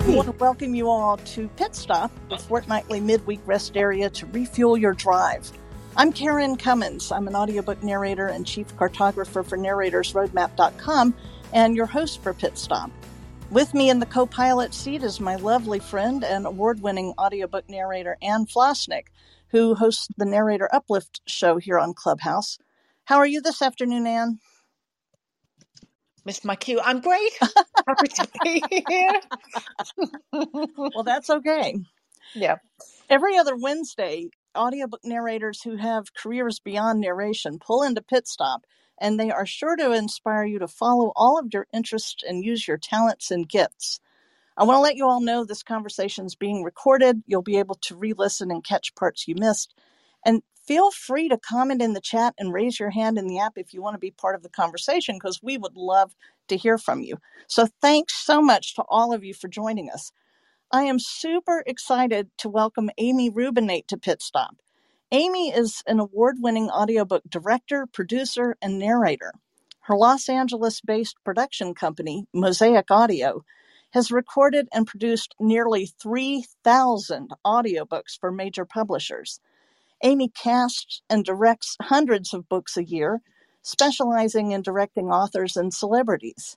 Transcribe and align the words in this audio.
I 0.00 0.16
want 0.16 0.26
to 0.26 0.32
welcome 0.32 0.74
you 0.74 0.88
all 0.88 1.18
to 1.18 1.46
Pit 1.56 1.76
Stop, 1.76 2.10
the 2.30 2.38
fortnightly 2.38 3.00
midweek 3.00 3.40
rest 3.44 3.76
area 3.76 4.08
to 4.10 4.26
refuel 4.26 4.76
your 4.76 4.94
drive. 4.94 5.52
I'm 5.94 6.10
Karen 6.10 6.56
Commins. 6.56 7.12
I'm 7.12 7.28
an 7.28 7.36
audiobook 7.36 7.82
narrator 7.82 8.26
and 8.26 8.46
chief 8.46 8.74
cartographer 8.76 9.44
for 9.44 9.58
narratorsroadmap.com 9.58 11.14
and 11.52 11.76
your 11.76 11.84
host 11.84 12.22
for 12.22 12.32
Pit 12.32 12.56
Stop. 12.56 12.90
With 13.50 13.74
me 13.74 13.90
in 13.90 14.00
the 14.00 14.06
co 14.06 14.24
pilot 14.24 14.72
seat 14.72 15.02
is 15.02 15.20
my 15.20 15.36
lovely 15.36 15.78
friend 15.78 16.24
and 16.24 16.46
award 16.46 16.80
winning 16.80 17.12
audiobook 17.18 17.68
narrator 17.68 18.16
Anne 18.22 18.46
Flosnik, 18.46 19.08
who 19.48 19.74
hosts 19.74 20.08
the 20.16 20.24
Narrator 20.24 20.68
Uplift 20.72 21.20
show 21.26 21.58
here 21.58 21.78
on 21.78 21.92
Clubhouse. 21.92 22.58
How 23.04 23.18
are 23.18 23.26
you 23.26 23.42
this 23.42 23.60
afternoon, 23.60 24.06
Anne? 24.06 24.38
Missed 26.30 26.44
my 26.44 26.54
cue. 26.54 26.80
I'm 26.84 27.00
great. 27.00 27.32
Happy 27.88 28.06
to 28.06 28.28
be 28.44 28.64
here. 28.88 29.20
well, 30.94 31.02
that's 31.04 31.28
okay. 31.28 31.76
Yeah. 32.34 32.58
Every 33.10 33.36
other 33.36 33.56
Wednesday, 33.56 34.30
audiobook 34.56 35.00
narrators 35.04 35.62
who 35.64 35.74
have 35.74 36.14
careers 36.14 36.60
beyond 36.60 37.00
narration 37.00 37.58
pull 37.58 37.82
into 37.82 38.00
Pit 38.00 38.28
Stop, 38.28 38.62
and 39.00 39.18
they 39.18 39.32
are 39.32 39.44
sure 39.44 39.74
to 39.74 39.92
inspire 39.92 40.44
you 40.44 40.60
to 40.60 40.68
follow 40.68 41.12
all 41.16 41.36
of 41.36 41.48
your 41.52 41.66
interests 41.74 42.22
and 42.28 42.44
use 42.44 42.68
your 42.68 42.78
talents 42.78 43.32
and 43.32 43.48
gifts. 43.48 43.98
I 44.56 44.64
want 44.64 44.76
to 44.76 44.82
let 44.82 44.96
you 44.96 45.06
all 45.06 45.20
know 45.20 45.44
this 45.44 45.64
conversation 45.64 46.26
is 46.26 46.36
being 46.36 46.62
recorded. 46.62 47.24
You'll 47.26 47.42
be 47.42 47.58
able 47.58 47.76
to 47.82 47.96
re 47.96 48.14
listen 48.16 48.52
and 48.52 48.62
catch 48.62 48.94
parts 48.94 49.26
you 49.26 49.34
missed. 49.36 49.74
And 50.24 50.42
feel 50.70 50.92
free 50.92 51.28
to 51.28 51.36
comment 51.36 51.82
in 51.82 51.94
the 51.94 52.00
chat 52.00 52.32
and 52.38 52.52
raise 52.52 52.78
your 52.78 52.90
hand 52.90 53.18
in 53.18 53.26
the 53.26 53.40
app 53.40 53.54
if 53.56 53.74
you 53.74 53.82
want 53.82 53.94
to 53.94 53.98
be 53.98 54.12
part 54.12 54.36
of 54.36 54.44
the 54.44 54.48
conversation 54.48 55.16
because 55.16 55.42
we 55.42 55.58
would 55.58 55.76
love 55.76 56.14
to 56.46 56.56
hear 56.56 56.78
from 56.78 57.02
you. 57.02 57.16
So, 57.48 57.66
thanks 57.82 58.14
so 58.24 58.40
much 58.40 58.76
to 58.76 58.84
all 58.88 59.12
of 59.12 59.24
you 59.24 59.34
for 59.34 59.48
joining 59.48 59.90
us. 59.90 60.12
I 60.70 60.84
am 60.84 61.00
super 61.00 61.64
excited 61.66 62.30
to 62.38 62.48
welcome 62.48 62.90
Amy 62.98 63.30
Rubinate 63.30 63.88
to 63.88 63.96
Pit 63.96 64.22
Stop. 64.22 64.58
Amy 65.10 65.50
is 65.50 65.82
an 65.88 65.98
award 65.98 66.36
winning 66.38 66.70
audiobook 66.70 67.24
director, 67.28 67.88
producer, 67.92 68.56
and 68.62 68.78
narrator. 68.78 69.32
Her 69.80 69.96
Los 69.96 70.28
Angeles 70.28 70.80
based 70.80 71.16
production 71.24 71.74
company, 71.74 72.26
Mosaic 72.32 72.92
Audio, 72.92 73.44
has 73.92 74.12
recorded 74.12 74.68
and 74.72 74.86
produced 74.86 75.34
nearly 75.40 75.86
3,000 76.00 77.30
audiobooks 77.44 78.16
for 78.20 78.30
major 78.30 78.64
publishers. 78.64 79.40
Amy 80.02 80.28
casts 80.28 81.02
and 81.10 81.24
directs 81.24 81.76
hundreds 81.82 82.32
of 82.32 82.48
books 82.48 82.76
a 82.76 82.84
year, 82.84 83.20
specializing 83.62 84.52
in 84.52 84.62
directing 84.62 85.10
authors 85.10 85.56
and 85.56 85.74
celebrities. 85.74 86.56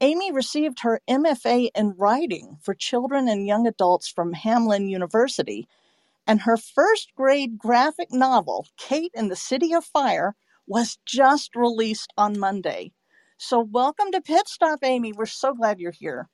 Amy 0.00 0.32
received 0.32 0.80
her 0.80 1.00
MFA 1.08 1.70
in 1.74 1.94
writing 1.98 2.56
for 2.62 2.74
children 2.74 3.28
and 3.28 3.46
young 3.46 3.66
adults 3.66 4.08
from 4.08 4.32
Hamline 4.32 4.88
University, 4.88 5.68
and 6.26 6.42
her 6.42 6.56
first 6.56 7.12
grade 7.16 7.58
graphic 7.58 8.12
novel, 8.12 8.66
Kate 8.78 9.12
and 9.14 9.30
the 9.30 9.36
City 9.36 9.74
of 9.74 9.84
Fire, 9.84 10.36
was 10.66 10.98
just 11.04 11.56
released 11.56 12.12
on 12.16 12.38
Monday. 12.38 12.92
So, 13.36 13.60
welcome 13.60 14.12
to 14.12 14.20
Pit 14.20 14.48
Stop, 14.48 14.80
Amy. 14.84 15.12
We're 15.12 15.26
so 15.26 15.54
glad 15.54 15.80
you're 15.80 15.90
here. 15.90 16.28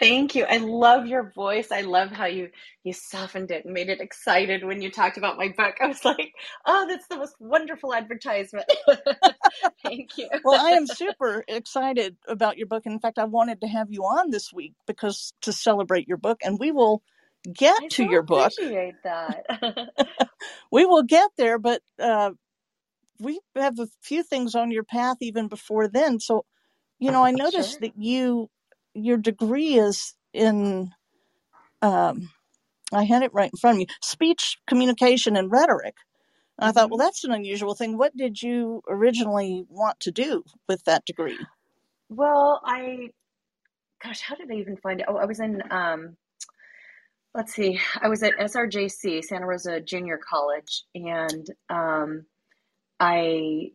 Thank 0.00 0.34
you. 0.34 0.44
I 0.44 0.58
love 0.58 1.06
your 1.06 1.32
voice. 1.34 1.72
I 1.72 1.82
love 1.82 2.10
how 2.10 2.26
you 2.26 2.50
you 2.84 2.92
softened 2.92 3.50
it 3.50 3.64
and 3.64 3.74
made 3.74 3.88
it 3.88 4.00
excited 4.00 4.64
when 4.64 4.82
you 4.82 4.90
talked 4.90 5.16
about 5.18 5.38
my 5.38 5.48
book. 5.48 5.76
I 5.80 5.86
was 5.88 6.04
like, 6.04 6.32
"Oh, 6.66 6.86
that's 6.88 7.08
the 7.08 7.16
most 7.16 7.36
wonderful 7.40 7.94
advertisement." 7.94 8.66
Thank 9.84 10.18
you. 10.18 10.28
well, 10.44 10.56
I 10.56 10.72
am 10.72 10.86
super 10.86 11.44
excited 11.48 12.16
about 12.28 12.58
your 12.58 12.68
book. 12.68 12.86
In 12.86 13.00
fact, 13.00 13.18
I 13.18 13.24
wanted 13.24 13.60
to 13.62 13.68
have 13.68 13.88
you 13.90 14.02
on 14.02 14.30
this 14.30 14.52
week 14.52 14.74
because 14.86 15.34
to 15.42 15.52
celebrate 15.52 16.08
your 16.08 16.18
book, 16.18 16.40
and 16.44 16.58
we 16.60 16.72
will 16.72 17.02
get 17.52 17.82
I 17.82 17.88
to 17.90 18.04
so 18.04 18.04
your 18.04 18.22
book. 18.22 18.54
appreciate 18.54 18.96
that. 19.04 19.44
we 20.72 20.86
will 20.86 21.04
get 21.04 21.30
there, 21.38 21.58
but 21.58 21.82
uh, 22.00 22.32
we 23.20 23.40
have 23.56 23.78
a 23.80 23.88
few 24.02 24.22
things 24.24 24.54
on 24.54 24.70
your 24.72 24.84
path 24.84 25.18
even 25.22 25.48
before 25.48 25.88
then. 25.88 26.20
So, 26.20 26.44
you 27.00 27.12
know, 27.12 27.24
I 27.24 27.32
noticed 27.32 27.80
Sure. 27.80 27.80
that 27.80 27.94
you 27.96 28.50
your 28.94 29.18
degree 29.18 29.74
is 29.74 30.14
in 30.34 30.92
um, 31.82 32.30
I 32.92 33.04
had 33.04 33.22
it 33.22 33.34
right 33.34 33.50
in 33.52 33.58
front 33.58 33.76
of 33.76 33.78
me 33.80 33.86
speech 34.02 34.58
communication 34.68 35.36
and 35.36 35.52
rhetoric. 35.52 35.96
And 36.60 36.68
I 36.68 36.72
thought, 36.72 36.90
well, 36.90 36.98
Mhm. 36.98 37.00
that's 37.00 37.24
an 37.24 37.32
unusual 37.32 37.74
thing. 37.74 37.98
What 37.98 38.16
did 38.16 38.42
you 38.42 38.82
originally 38.88 39.64
want 39.68 40.00
to 40.00 40.12
do 40.12 40.44
with 40.68 40.84
that 40.84 41.06
degree? 41.06 41.38
Well, 42.10 42.62
I 42.64 43.10
gosh, 44.02 44.20
how 44.22 44.36
did 44.36 44.50
I 44.50 44.56
even 44.56 44.76
find 44.78 45.00
it? 45.00 45.06
Oh, 45.08 45.16
I 45.16 45.26
was 45.26 45.40
in 45.40 45.62
um 45.70 46.16
let's 47.34 47.54
see. 47.54 47.80
I 48.00 48.08
was 48.08 48.22
at 48.24 48.36
SRJC, 48.38 49.24
Santa 49.24 49.46
Rosa 49.46 49.80
Junior 49.80 50.18
College, 50.28 50.84
and 50.94 51.46
um 51.70 52.26
I 53.00 53.72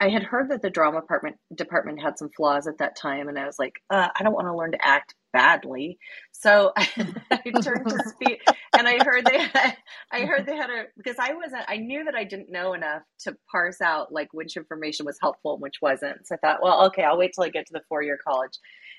I 0.00 0.10
had 0.10 0.22
heard 0.22 0.50
that 0.50 0.62
the 0.62 0.70
drama 0.70 1.00
department 1.00 1.36
department 1.54 2.00
had 2.00 2.18
some 2.18 2.30
flaws 2.36 2.68
at 2.68 2.78
that 2.78 2.96
time, 2.96 3.28
and 3.28 3.38
I 3.38 3.46
was 3.46 3.58
like, 3.58 3.74
uh, 3.90 4.08
I 4.14 4.22
don't 4.22 4.34
want 4.34 4.46
to 4.46 4.54
learn 4.56 4.72
to 4.72 4.86
act 4.86 5.14
badly, 5.32 5.98
so 6.32 6.72
I, 6.76 7.52
turned 7.62 7.88
to 7.88 7.98
speech. 8.08 8.40
And 8.76 8.86
I 8.86 8.98
heard 9.04 9.26
they 9.26 9.38
had, 9.38 9.76
I 10.12 10.20
heard 10.20 10.46
they 10.46 10.56
had 10.56 10.70
a 10.70 10.84
because 10.96 11.16
I 11.18 11.34
wasn't, 11.34 11.64
I 11.68 11.78
knew 11.78 12.04
that 12.04 12.14
I 12.14 12.22
didn't 12.24 12.50
know 12.50 12.74
enough 12.74 13.02
to 13.20 13.36
parse 13.50 13.80
out 13.80 14.12
like 14.12 14.32
which 14.32 14.56
information 14.56 15.04
was 15.04 15.18
helpful 15.20 15.54
and 15.54 15.62
which 15.62 15.80
wasn't. 15.82 16.26
So 16.26 16.36
I 16.36 16.38
thought, 16.38 16.62
well, 16.62 16.86
okay, 16.86 17.02
I'll 17.02 17.18
wait 17.18 17.32
till 17.34 17.44
I 17.44 17.48
get 17.48 17.66
to 17.66 17.72
the 17.72 17.82
four 17.88 18.02
year 18.02 18.18
college. 18.24 18.52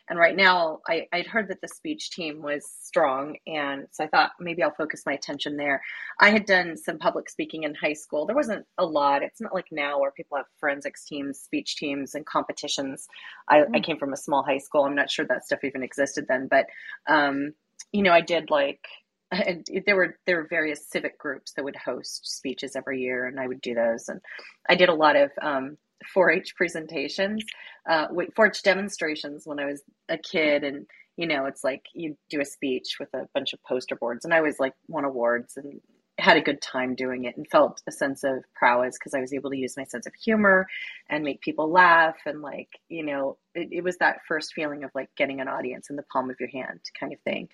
And 0.09 0.20
right 0.20 0.36
now, 0.36 0.80
I, 0.88 1.08
I'd 1.14 1.28
heard 1.28 1.50
that 1.50 1.62
the 1.62 1.68
speech 1.70 2.12
team 2.12 2.42
was 2.42 2.66
strong, 2.84 3.38
and 3.47 3.88
so 3.92 4.03
I 4.03 4.08
thought 4.08 4.31
maybe 4.40 4.64
I'll 4.64 4.74
focus 4.75 5.03
my 5.06 5.14
attention 5.14 5.58
there. 5.58 5.81
I 6.20 6.31
had 6.31 6.46
done 6.46 6.78
some 6.78 7.00
public 7.00 7.30
speaking 7.30 7.64
in 7.64 7.75
high 7.75 7.94
school. 7.94 8.25
There 8.25 8.36
wasn't 8.36 8.66
a 8.78 8.86
lot. 8.86 9.24
It's 9.24 9.42
not 9.42 9.53
like 9.53 9.68
now 9.72 10.00
where 10.00 10.12
people 10.12 10.38
have 10.38 10.48
forensics 10.59 11.06
teams, 11.06 11.40
speech 11.40 11.78
teams, 11.78 12.16
and 12.16 12.25
competitions. 12.25 13.08
I, 13.50 13.64
I 13.74 13.80
Mm. 13.80 13.81
came 13.81 13.98
from 14.00 14.14
a 14.14 14.18
small 14.18 14.44
high 14.44 14.58
school. 14.59 14.84
I'm 14.86 14.96
not 14.96 15.12
sure 15.12 15.25
that 15.28 15.46
stuff 15.46 15.64
even 15.64 15.84
existed 15.84 16.25
then, 16.28 16.48
but 16.50 16.68
um, 17.08 17.53
you 17.92 18.03
know, 18.03 18.14
I 18.14 18.22
did 18.22 18.50
like 18.52 18.81
and 19.31 19.66
there 19.86 19.96
were 19.96 20.18
there 20.25 20.38
were 20.38 20.48
various 20.50 20.88
civic 20.90 21.18
groups 21.19 21.53
that 21.53 21.64
would 21.66 21.75
host 21.75 22.28
speeches 22.38 22.75
every 22.75 23.02
year, 23.02 23.28
and 23.28 23.40
I 23.40 23.48
would 23.48 23.62
do 23.62 23.75
those. 23.75 24.09
And 24.09 24.22
I 24.69 24.75
did 24.75 24.90
a 24.90 24.94
lot 24.94 25.16
of 25.16 25.31
um, 25.42 25.78
4-H 26.16 26.56
presentations, 26.56 27.44
uh, 27.90 28.08
4-H 28.10 28.64
demonstrations 28.64 29.46
when 29.46 29.60
I 29.60 29.66
was 29.66 29.82
a 30.10 30.18
kid, 30.18 30.64
and 30.64 30.86
you 31.18 31.28
know, 31.28 31.46
it's 31.46 31.64
like 31.64 31.84
you 31.94 32.16
do 32.30 32.40
a 32.40 32.46
speech 32.46 32.98
with 33.00 33.14
a 33.14 33.28
bunch 33.34 33.54
of 33.54 33.62
poster 33.64 33.96
boards, 33.96 34.26
and 34.26 34.34
I 34.34 34.42
was 34.42 34.60
like 34.60 34.74
won 34.88 35.06
awards 35.06 35.58
and 35.58 35.82
had 36.18 36.38
a 36.38 36.42
good 36.42 36.62
time 36.62 36.96
doing 36.96 37.24
it 37.26 37.38
and 37.38 37.48
felt 37.48 37.82
a 37.88 37.92
sense 37.92 38.24
of 38.26 38.44
prowess 38.54 38.98
because 38.98 39.14
I 39.14 39.22
was 39.22 39.34
able 39.34 39.50
to 39.52 39.58
use 39.58 39.78
my 39.78 39.86
sense 39.86 40.06
of 40.06 40.14
humor 40.16 40.68
and 41.10 41.24
make 41.24 41.40
people 41.42 41.72
laugh. 41.72 42.18
And 42.26 42.42
like 42.42 42.70
you 42.90 43.06
know 43.06 43.38
it, 43.56 43.70
it 43.72 43.84
was 43.84 43.98
that 43.98 44.20
first 44.28 44.54
feeling 44.54 44.84
of 44.84 44.92
like 44.96 45.10
getting 45.18 45.42
an 45.42 45.48
audience 45.48 45.90
in 45.90 45.96
the 45.96 46.04
palm 46.04 46.30
of 46.30 46.38
your 46.40 46.50
hand 46.50 46.80
kind 47.00 47.14
of 47.14 47.20
thing. 47.22 47.50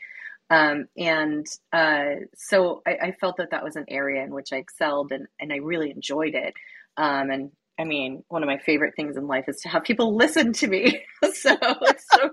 Um, 0.50 0.88
and 0.98 1.46
uh, 1.74 2.26
so 2.36 2.82
I, 2.86 2.98
I 3.02 3.12
felt 3.20 3.38
that 3.38 3.52
that 3.52 3.64
was 3.64 3.76
an 3.76 3.86
area 3.88 4.24
in 4.24 4.34
which 4.34 4.54
I 4.54 4.58
excelled 4.58 5.12
and, 5.12 5.28
and 5.40 5.52
I 5.52 5.58
really 5.58 5.92
enjoyed 5.92 6.36
it. 6.36 6.54
Um, 6.98 7.32
and 7.32 7.52
I 7.78 7.84
mean, 7.84 8.24
one 8.30 8.42
of 8.42 8.48
my 8.48 8.58
favorite 8.58 8.94
things 8.96 9.18
in 9.18 9.28
life 9.28 9.46
is 9.48 9.58
to 9.62 9.70
have 9.70 9.84
people 9.84 10.16
listen 10.16 10.54
to 10.54 10.68
me. 10.68 11.02
so 11.34 11.56
so 11.60 12.30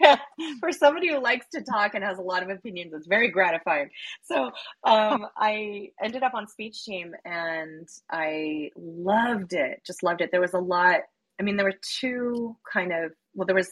for 0.60 0.72
somebody 0.72 1.08
who 1.08 1.22
likes 1.22 1.46
to 1.52 1.62
talk 1.62 1.94
and 1.94 2.02
has 2.02 2.18
a 2.18 2.22
lot 2.22 2.42
of 2.42 2.48
opinions, 2.48 2.92
it's 2.94 3.06
very 3.06 3.30
gratifying. 3.30 3.90
So 4.22 4.50
um, 4.84 5.26
I 5.36 5.90
ended 6.02 6.22
up 6.22 6.34
on 6.34 6.48
speech 6.48 6.84
team 6.84 7.12
and 7.24 7.86
I 8.10 8.70
loved 8.76 9.52
it. 9.52 9.82
Just 9.86 10.02
loved 10.02 10.22
it. 10.22 10.30
There 10.30 10.40
was 10.40 10.54
a 10.54 10.58
lot. 10.58 11.00
I 11.38 11.42
mean, 11.42 11.56
there 11.56 11.66
were 11.66 11.78
two 12.00 12.56
kind 12.72 12.92
of 12.92 13.12
well, 13.34 13.46
there 13.46 13.56
was 13.56 13.70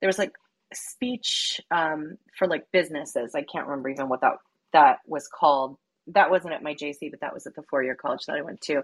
there 0.00 0.08
was 0.08 0.18
like 0.18 0.32
speech 0.74 1.60
um, 1.70 2.18
for 2.36 2.48
like 2.48 2.64
businesses. 2.72 3.34
I 3.34 3.42
can't 3.42 3.66
remember 3.66 3.90
even 3.90 4.08
what 4.08 4.22
that 4.22 4.34
that 4.72 4.98
was 5.06 5.28
called. 5.28 5.76
That 6.08 6.30
wasn't 6.30 6.54
at 6.54 6.64
my 6.64 6.74
JC, 6.74 7.10
but 7.12 7.20
that 7.20 7.32
was 7.32 7.46
at 7.46 7.54
the 7.54 7.62
four 7.70 7.84
year 7.84 7.94
college 7.94 8.26
that 8.26 8.36
I 8.36 8.42
went 8.42 8.60
to 8.62 8.82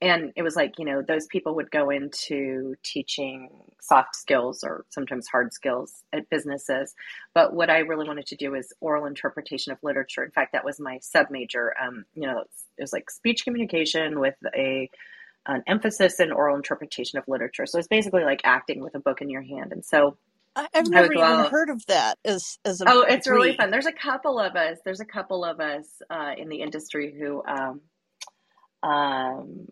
and 0.00 0.32
it 0.36 0.42
was 0.42 0.56
like 0.56 0.78
you 0.78 0.84
know 0.84 1.02
those 1.02 1.26
people 1.26 1.54
would 1.56 1.70
go 1.70 1.90
into 1.90 2.74
teaching 2.82 3.50
soft 3.80 4.16
skills 4.16 4.64
or 4.64 4.84
sometimes 4.90 5.26
hard 5.28 5.52
skills 5.52 6.02
at 6.12 6.28
businesses. 6.30 6.94
But 7.34 7.54
what 7.54 7.70
i 7.70 7.78
really 7.78 8.06
wanted 8.06 8.26
to 8.26 8.36
do 8.36 8.52
was 8.52 8.72
oral 8.80 9.06
interpretation 9.06 9.72
of 9.72 9.78
literature. 9.82 10.24
In 10.24 10.30
fact 10.30 10.52
that 10.52 10.64
was 10.64 10.80
my 10.80 10.98
sub 11.00 11.30
major 11.30 11.74
um, 11.80 12.04
you 12.14 12.22
know 12.22 12.40
it 12.40 12.82
was 12.82 12.92
like 12.92 13.10
speech 13.10 13.44
communication 13.44 14.20
with 14.20 14.36
a 14.54 14.90
an 15.46 15.62
emphasis 15.66 16.20
in 16.20 16.32
oral 16.32 16.56
interpretation 16.56 17.18
of 17.18 17.26
literature. 17.26 17.66
So 17.66 17.78
it's 17.78 17.88
basically 17.88 18.24
like 18.24 18.42
acting 18.44 18.80
with 18.80 18.94
a 18.94 19.00
book 19.00 19.22
in 19.22 19.30
your 19.30 19.42
hand. 19.42 19.72
And 19.72 19.84
so 19.84 20.16
I've 20.54 20.88
never 20.88 21.12
even 21.12 21.24
out 21.24 21.50
heard 21.50 21.70
of 21.70 21.84
that 21.86 22.18
as 22.24 22.58
as 22.64 22.80
a 22.80 22.84
oh 22.88 23.02
it's 23.02 23.28
really 23.28 23.56
fun. 23.56 23.70
There's 23.70 23.86
a 23.86 23.92
couple 23.92 24.38
of 24.38 24.56
us 24.56 24.78
there's 24.84 25.00
a 25.00 25.04
couple 25.04 25.44
of 25.44 25.60
us 25.60 25.86
uh, 26.10 26.32
in 26.36 26.48
the 26.48 26.60
industry 26.62 27.14
who 27.16 27.42
um, 27.46 27.80
um, 28.82 29.68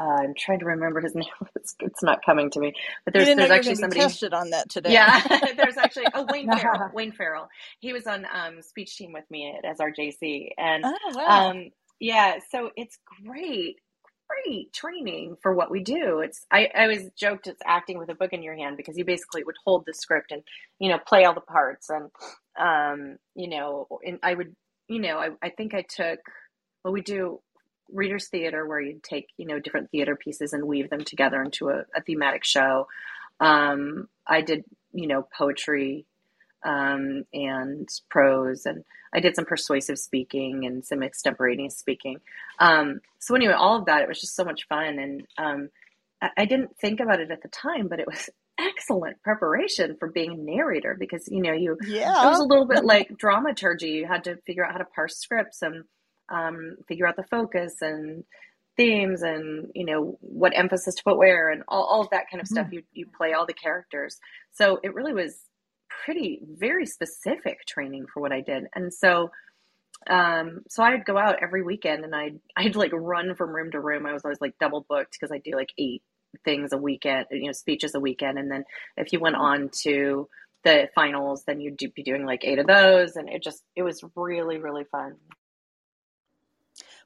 uh, 0.00 0.04
I'm 0.22 0.34
trying 0.38 0.60
to 0.60 0.66
remember 0.66 1.00
his 1.00 1.14
name. 1.16 1.26
It's, 1.56 1.76
it's 1.80 2.02
not 2.02 2.24
coming 2.26 2.50
to 2.52 2.60
me. 2.60 2.74
But 3.04 3.14
there's 3.14 3.32
there's 3.34 3.50
actually 3.50 3.76
going 3.76 3.78
to 3.78 3.82
be 3.84 3.88
somebody. 3.88 4.02
tested 4.02 4.34
on 4.34 4.50
that 4.50 4.70
today. 4.70 5.00
Yeah, 5.00 5.22
there's 5.56 5.76
actually 5.76 6.08
oh 6.14 6.26
Wayne 6.30 6.50
Farrell. 6.50 6.88
Wayne 6.92 7.12
Farrell. 7.12 7.48
He 7.80 7.92
was 7.92 8.06
on 8.06 8.26
um, 8.32 8.62
speech 8.62 8.96
team 8.96 9.12
with 9.12 9.24
me 9.30 9.54
at 9.62 9.78
SRJC, 9.78 10.50
and 10.58 10.86
Oh 10.86 10.98
wow. 11.14 11.46
um, 11.50 11.70
yeah, 12.00 12.36
so 12.50 12.70
it's 12.76 12.98
great, 13.26 13.76
great 14.28 14.72
training 14.72 15.36
for 15.42 15.54
what 15.54 15.70
we 15.70 15.82
do. 15.82 16.20
It's 16.20 16.46
I, 16.50 16.70
I 16.74 16.84
always 16.84 17.10
joked 17.18 17.46
it's 17.48 17.62
acting 17.66 17.98
with 17.98 18.08
a 18.10 18.14
book 18.14 18.32
in 18.32 18.42
your 18.42 18.56
hand 18.56 18.78
because 18.78 18.96
you 18.96 19.04
basically 19.04 19.44
would 19.44 19.56
hold 19.66 19.84
the 19.86 19.94
script 19.94 20.32
and 20.32 20.42
you 20.78 20.88
know 20.90 20.98
play 21.06 21.24
all 21.26 21.34
the 21.34 21.42
parts 21.42 21.90
and 21.90 22.10
um, 22.58 23.18
you 23.34 23.48
know 23.50 23.86
and 24.06 24.18
I 24.22 24.34
would 24.34 24.56
you 24.88 25.00
know 25.00 25.18
I, 25.18 25.30
I 25.42 25.50
think 25.50 25.74
I 25.74 25.82
took 25.82 26.20
well 26.84 26.94
we 26.94 27.02
do 27.02 27.40
readers 27.92 28.28
theater 28.28 28.66
where 28.66 28.80
you 28.80 29.00
take 29.02 29.28
you 29.36 29.46
know 29.46 29.58
different 29.58 29.90
theater 29.90 30.16
pieces 30.16 30.52
and 30.52 30.64
weave 30.64 30.90
them 30.90 31.04
together 31.04 31.42
into 31.42 31.68
a, 31.68 31.84
a 31.94 32.00
thematic 32.02 32.44
show. 32.44 32.86
Um, 33.40 34.08
I 34.26 34.40
did 34.40 34.64
you 34.92 35.06
know 35.06 35.26
poetry 35.36 36.06
um, 36.64 37.24
and 37.32 37.88
prose, 38.08 38.66
and 38.66 38.84
I 39.12 39.20
did 39.20 39.36
some 39.36 39.44
persuasive 39.44 39.98
speaking 39.98 40.66
and 40.66 40.84
some 40.84 41.02
extemporaneous 41.02 41.76
speaking. 41.76 42.20
Um, 42.58 43.00
so 43.18 43.34
anyway, 43.34 43.54
all 43.54 43.76
of 43.76 43.86
that 43.86 44.02
it 44.02 44.08
was 44.08 44.20
just 44.20 44.36
so 44.36 44.44
much 44.44 44.66
fun, 44.68 44.98
and 44.98 45.26
um, 45.38 45.68
I, 46.20 46.30
I 46.38 46.44
didn't 46.44 46.76
think 46.78 47.00
about 47.00 47.20
it 47.20 47.30
at 47.30 47.42
the 47.42 47.48
time, 47.48 47.88
but 47.88 48.00
it 48.00 48.06
was 48.06 48.28
excellent 48.58 49.22
preparation 49.22 49.96
for 49.98 50.08
being 50.10 50.32
a 50.32 50.36
narrator 50.36 50.96
because 50.98 51.28
you 51.28 51.42
know 51.42 51.52
you 51.52 51.76
yeah 51.86 52.26
it 52.26 52.30
was 52.30 52.40
a 52.40 52.44
little 52.44 52.66
bit 52.66 52.84
like 52.84 53.16
dramaturgy. 53.16 53.90
You 53.90 54.06
had 54.06 54.24
to 54.24 54.36
figure 54.46 54.64
out 54.64 54.72
how 54.72 54.78
to 54.78 54.86
parse 54.86 55.18
scripts 55.18 55.62
and 55.62 55.84
um, 56.28 56.76
figure 56.88 57.06
out 57.06 57.16
the 57.16 57.24
focus 57.30 57.76
and 57.80 58.24
themes 58.76 59.22
and 59.22 59.70
you 59.74 59.86
know 59.86 60.18
what 60.20 60.56
emphasis 60.56 60.94
to 60.96 61.02
put 61.02 61.16
where 61.16 61.50
and 61.50 61.62
all, 61.68 61.84
all 61.84 62.02
of 62.02 62.10
that 62.10 62.26
kind 62.30 62.40
of 62.40 62.46
stuff. 62.48 62.68
You 62.70 62.82
you 62.92 63.06
play 63.16 63.32
all 63.32 63.46
the 63.46 63.54
characters, 63.54 64.18
so 64.52 64.78
it 64.82 64.94
really 64.94 65.12
was 65.14 65.46
pretty 66.04 66.40
very 66.58 66.86
specific 66.86 67.64
training 67.66 68.06
for 68.12 68.20
what 68.20 68.32
I 68.32 68.40
did. 68.40 68.64
And 68.74 68.92
so 68.92 69.30
um 70.08 70.62
so 70.68 70.82
I'd 70.82 71.04
go 71.04 71.16
out 71.16 71.42
every 71.42 71.62
weekend 71.62 72.04
and 72.04 72.14
I'd 72.14 72.38
I'd 72.56 72.76
like 72.76 72.92
run 72.92 73.34
from 73.34 73.54
room 73.54 73.70
to 73.72 73.80
room. 73.80 74.06
I 74.06 74.12
was 74.12 74.24
always 74.24 74.40
like 74.40 74.58
double 74.60 74.86
booked 74.88 75.16
because 75.18 75.32
I 75.32 75.38
do 75.38 75.56
like 75.56 75.70
eight 75.78 76.02
things 76.44 76.72
a 76.72 76.78
weekend, 76.78 77.26
you 77.30 77.46
know, 77.46 77.52
speeches 77.52 77.94
a 77.94 78.00
weekend 78.00 78.38
and 78.38 78.50
then 78.50 78.64
if 78.96 79.12
you 79.12 79.20
went 79.20 79.36
on 79.36 79.70
to 79.82 80.28
the 80.64 80.88
finals 80.94 81.44
then 81.46 81.60
you'd 81.60 81.76
do, 81.76 81.88
be 81.90 82.02
doing 82.02 82.26
like 82.26 82.44
eight 82.44 82.58
of 82.58 82.66
those 82.66 83.16
and 83.16 83.28
it 83.28 83.42
just 83.42 83.62
it 83.74 83.82
was 83.82 84.02
really 84.14 84.58
really 84.58 84.84
fun. 84.90 85.14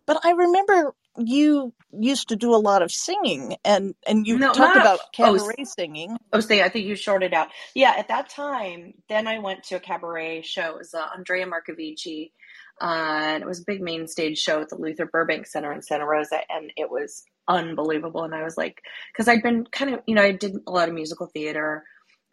But 0.07 0.21
I 0.25 0.33
remember 0.33 0.95
you 1.19 1.75
used 1.93 2.29
to 2.29 2.37
do 2.37 2.55
a 2.55 2.59
lot 2.59 2.83
of 2.83 2.91
singing, 2.93 3.57
and 3.65 3.95
and 4.07 4.27
you 4.27 4.39
No, 4.39 4.53
about 4.53 5.01
oh 5.01 5.07
cabaret 5.13 5.65
singing. 5.65 6.17
oh 6.33 6.41
say 6.41 6.63
I 6.63 6.69
think 6.69 6.87
you 6.87 6.97
shorted 6.97 7.35
out. 7.35 7.49
Yeah, 7.75 7.95
at 7.97 8.09
that 8.09 8.31
time, 8.31 8.95
then 9.09 9.27
I 9.27 9.39
went 9.39 9.65
to 9.65 9.77
a 9.77 9.81
cabaret 9.81 10.43
show. 10.43 10.71
It 10.71 10.79
was 10.79 10.95
uh, 10.95 11.07
Andrea 11.17 11.47
Marcovici, 11.47 12.33
uh, 12.81 12.85
and 12.85 13.43
it 13.43 13.47
was 13.47 13.61
a 13.61 13.65
big 13.67 13.81
main 13.83 14.07
stage 14.09 14.39
show 14.39 14.61
at 14.61 14.69
the 14.71 14.77
Luther 14.77 15.07
Burbank 15.07 15.47
Center 15.47 15.73
in 15.73 15.83
Santa 15.83 16.07
Rosa, 16.07 16.41
and 16.51 16.73
it 16.77 16.91
was 16.91 17.25
unbelievable. 17.49 18.25
And 18.25 18.35
I 18.35 18.43
was 18.45 18.57
like, 18.57 18.81
because 19.13 19.29
I'd 19.29 19.43
been 19.43 19.67
kind 19.67 19.95
of, 19.95 20.01
you 20.07 20.15
know, 20.15 20.23
I 20.23 20.33
did 20.33 20.57
a 20.67 20.71
lot 20.71 20.89
of 20.89 20.95
musical 20.95 21.27
theater, 21.27 21.85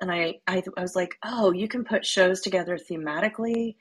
and 0.02 0.12
I, 0.12 0.36
I, 0.48 0.64
I 0.78 0.82
was 0.82 0.96
like, 0.96 1.16
oh, 1.24 1.52
you 1.52 1.68
can 1.68 1.84
put 1.84 2.06
shows 2.06 2.42
together 2.42 2.78
thematically 2.78 3.76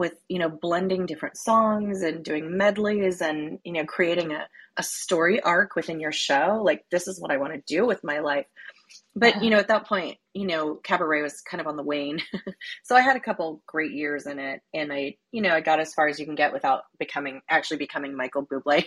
with 0.00 0.14
you 0.28 0.38
know 0.38 0.48
blending 0.48 1.04
different 1.04 1.36
songs 1.36 2.02
and 2.02 2.24
doing 2.24 2.56
medleys 2.56 3.20
and 3.20 3.58
you 3.64 3.72
know 3.72 3.84
creating 3.84 4.32
a, 4.32 4.48
a 4.78 4.82
story 4.82 5.40
arc 5.42 5.76
within 5.76 6.00
your 6.00 6.10
show. 6.10 6.62
Like 6.64 6.86
this 6.90 7.06
is 7.06 7.20
what 7.20 7.30
i 7.30 7.36
want 7.36 7.52
to 7.52 7.74
do 7.74 7.86
with 7.86 8.02
my 8.02 8.20
life. 8.20 8.46
But 9.14 9.44
you 9.44 9.50
know 9.50 9.58
at 9.58 9.68
that 9.68 9.86
point 9.86 10.16
you 10.32 10.46
know 10.46 10.76
cabaret 10.76 11.22
was 11.22 11.42
kind 11.42 11.60
of 11.60 11.66
on 11.66 11.76
the 11.76 11.82
wane. 11.82 12.20
So 12.82 12.96
i 12.96 13.02
had 13.02 13.16
a 13.16 13.20
couple 13.20 13.62
great 13.66 13.92
years 13.92 14.26
in 14.26 14.38
it 14.38 14.62
and 14.74 14.92
i 14.92 15.16
you 15.32 15.42
know 15.42 15.50
i 15.50 15.60
got 15.60 15.80
as 15.80 15.94
far 15.94 16.08
as 16.08 16.18
you 16.18 16.26
can 16.26 16.34
get 16.34 16.52
without 16.52 16.82
becoming 16.98 17.40
actually 17.48 17.76
becoming 17.76 18.16
michael 18.16 18.46
bublé. 18.46 18.86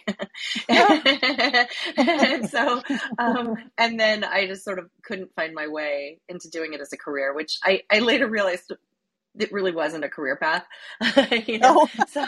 And 1.97 2.49
so 2.55 2.81
um, 3.17 3.55
and 3.77 3.99
then 3.99 4.23
i 4.23 4.47
just 4.47 4.63
sort 4.63 4.79
of 4.79 4.89
couldn't 5.03 5.33
find 5.35 5.53
my 5.53 5.67
way 5.67 6.19
into 6.27 6.49
doing 6.49 6.73
it 6.73 6.81
as 6.81 6.91
a 6.91 6.97
career 6.97 7.33
which 7.33 7.59
i 7.63 7.81
i 7.91 7.99
later 7.99 8.27
realized 8.27 8.73
it 9.39 9.51
really 9.51 9.71
wasn't 9.71 10.03
a 10.03 10.09
career 10.09 10.35
path 10.35 10.65
you 11.47 11.59
know? 11.59 11.87
So 12.09 12.25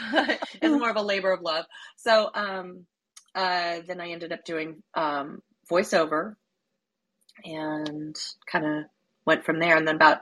it's 0.62 0.78
more 0.78 0.90
of 0.90 0.96
a 0.96 1.02
labor 1.02 1.32
of 1.32 1.42
love. 1.42 1.64
So 1.96 2.30
um 2.34 2.86
uh 3.34 3.80
then 3.86 4.00
i 4.00 4.08
ended 4.10 4.32
up 4.32 4.44
doing 4.44 4.82
um 4.94 5.42
voiceover 5.70 6.34
and 7.44 8.16
kind 8.50 8.64
of 8.64 8.84
went 9.26 9.44
from 9.44 9.58
there. 9.58 9.76
And 9.76 9.86
then 9.86 9.96
about, 9.96 10.18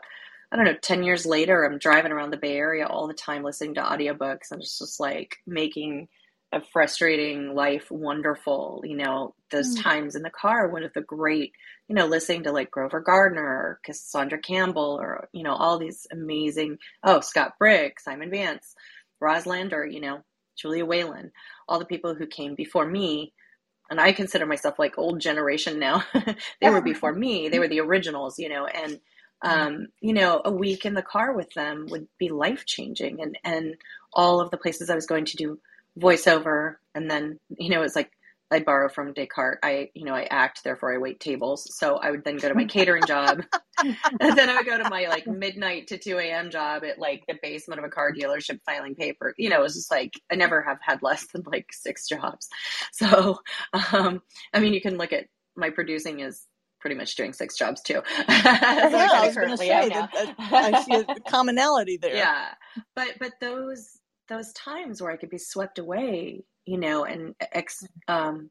I 0.53 0.57
don't 0.57 0.65
know, 0.65 0.77
10 0.81 1.03
years 1.03 1.27
later, 1.27 1.65
I'm 1.65 1.79
driving 1.79 2.13
around 2.13 2.31
the 2.31 2.39
Bay 2.39 2.57
Area 2.57 2.87
all 2.87 3.07
the 3.07 3.15
time 3.15 3.43
listening 3.43 3.75
to 3.75 3.83
audiobooks. 3.83 4.51
And 4.51 4.61
it's 4.61 4.79
just 4.79 5.01
like 5.01 5.37
making 5.47 6.09
a 6.55 6.63
frustrating 6.73 7.55
life 7.55 7.91
wonderful. 7.91 8.83
You 8.87 8.97
know, 8.99 9.35
those 9.53 9.75
Mm. 9.75 9.83
times 9.83 10.17
in 10.17 10.23
the 10.23 10.31
car, 10.31 10.69
one 10.69 10.85
of 10.85 10.95
the 10.95 11.03
great, 11.03 11.53
you 11.89 11.97
know, 11.97 12.07
listening 12.07 12.45
to 12.45 12.53
like 12.53 12.71
Grover 12.73 13.01
Gardner 13.01 13.43
or 13.45 13.81
Cassandra 13.85 14.39
Campbell 14.41 14.99
or, 15.01 15.29
you 15.33 15.45
know, 15.45 15.55
all 15.55 15.79
these 15.79 16.07
amazing, 16.13 16.79
oh, 17.05 17.21
Scott 17.21 17.55
Brick, 17.59 18.01
Simon 18.01 18.31
Vance, 18.31 18.75
Roz 19.21 19.47
Landor, 19.47 19.87
you 19.87 20.01
know, 20.01 20.25
Julia 20.57 20.87
Whelan, 20.87 21.33
all 21.69 21.81
the 21.81 21.87
people 21.87 22.15
who 22.17 22.27
came 22.29 22.57
before 22.57 22.87
me 22.87 23.35
and 23.91 24.01
I 24.01 24.13
consider 24.13 24.47
myself 24.47 24.79
like 24.79 24.99
old 24.99 25.21
generation 25.21 25.79
now. 25.79 26.05
they 26.61 26.71
were 26.71 26.81
before 26.81 27.13
me. 27.15 27.49
They 27.49 27.59
were 27.59 27.69
the 27.69 27.81
originals, 27.81 28.39
you 28.39 28.49
know, 28.49 28.67
and 28.67 29.01
um, 29.43 29.89
you 30.01 30.15
know, 30.15 30.41
a 30.45 30.51
week 30.53 30.87
in 30.87 30.95
the 30.95 31.03
car 31.03 31.35
with 31.35 31.53
them 31.55 31.87
would 31.91 32.09
be 32.19 32.31
life 32.31 32.65
changing 32.67 33.23
and 33.23 33.39
and 33.45 33.77
all 34.13 34.41
of 34.41 34.51
the 34.51 34.57
places 34.57 34.91
I 34.91 34.95
was 34.95 35.07
going 35.07 35.27
to 35.27 35.37
do 35.37 35.59
voiceover 35.99 36.77
and 36.95 37.11
then, 37.11 37.39
you 37.59 37.71
know, 37.71 37.83
it's 37.83 37.97
like 37.97 38.11
I 38.51 38.61
borrow 38.61 38.89
from 38.89 39.13
Descartes. 39.15 39.59
I, 39.63 39.91
you 39.95 40.05
know, 40.05 40.15
I 40.15 40.29
act, 40.31 40.63
therefore 40.63 40.95
I 40.95 40.99
wait 40.99 41.19
tables. 41.19 41.67
So 41.77 41.97
I 41.97 42.11
would 42.11 42.25
then 42.25 42.37
go 42.37 42.49
to 42.49 42.55
my 42.55 42.65
catering 42.65 43.03
job. 43.07 43.43
and 43.83 43.97
then 44.21 44.49
I 44.49 44.57
would 44.57 44.67
go 44.67 44.79
to 44.79 44.89
my 44.89 45.07
like 45.07 45.27
midnight 45.27 45.89
to 45.89 45.99
2 45.99 46.19
a.m. 46.19 46.51
job 46.51 46.85
at 46.85 46.99
like 46.99 47.25
the 47.27 47.39
basement 47.43 47.81
of 47.81 47.85
a 47.85 47.89
car 47.89 48.13
dealership 48.13 48.61
filing 48.65 48.95
paper. 48.95 49.35
You 49.39 49.51
know, 49.51 49.61
it 49.61 49.63
was 49.63 49.75
just 49.75 49.91
like, 49.91 50.13
I 50.31 50.37
never 50.37 50.63
have 50.63 50.79
had 50.81 51.03
less 51.03 51.27
than 51.33 51.43
like 51.47 51.67
six 51.73 52.07
jobs. 52.07 52.49
So, 52.93 53.39
um, 53.93 54.23
I 54.53 54.61
mean, 54.61 54.73
you 54.73 54.81
can 54.81 54.99
look 54.99 55.13
at 55.13 55.27
my 55.57 55.71
producing 55.71 56.21
is 56.21 56.47
pretty 56.81 56.97
much 56.97 57.17
doing 57.17 57.33
six 57.33 57.57
jobs 57.57 57.81
too. 57.81 58.03
Yeah, 58.29 59.09
I 59.13 59.27
was 59.27 59.35
going 59.35 59.49
to 59.49 59.57
say 59.57 59.89
now. 59.89 59.89
that, 59.89 60.35
that 60.39 60.75
I 60.75 60.83
see 60.83 60.95
a 60.95 61.31
commonality 61.31 61.97
there. 61.97 62.15
yeah 62.15 62.49
but 62.95 63.09
but 63.19 63.33
those 63.41 63.99
those 64.29 64.53
times 64.53 65.01
where 65.01 65.13
i 65.13 65.17
could 65.17 65.31
be 65.31 65.39
swept 65.39 65.79
away 65.79 66.43
you 66.67 66.79
know 66.79 67.05
and 67.05 67.35
ex 67.53 67.87
um 68.09 68.51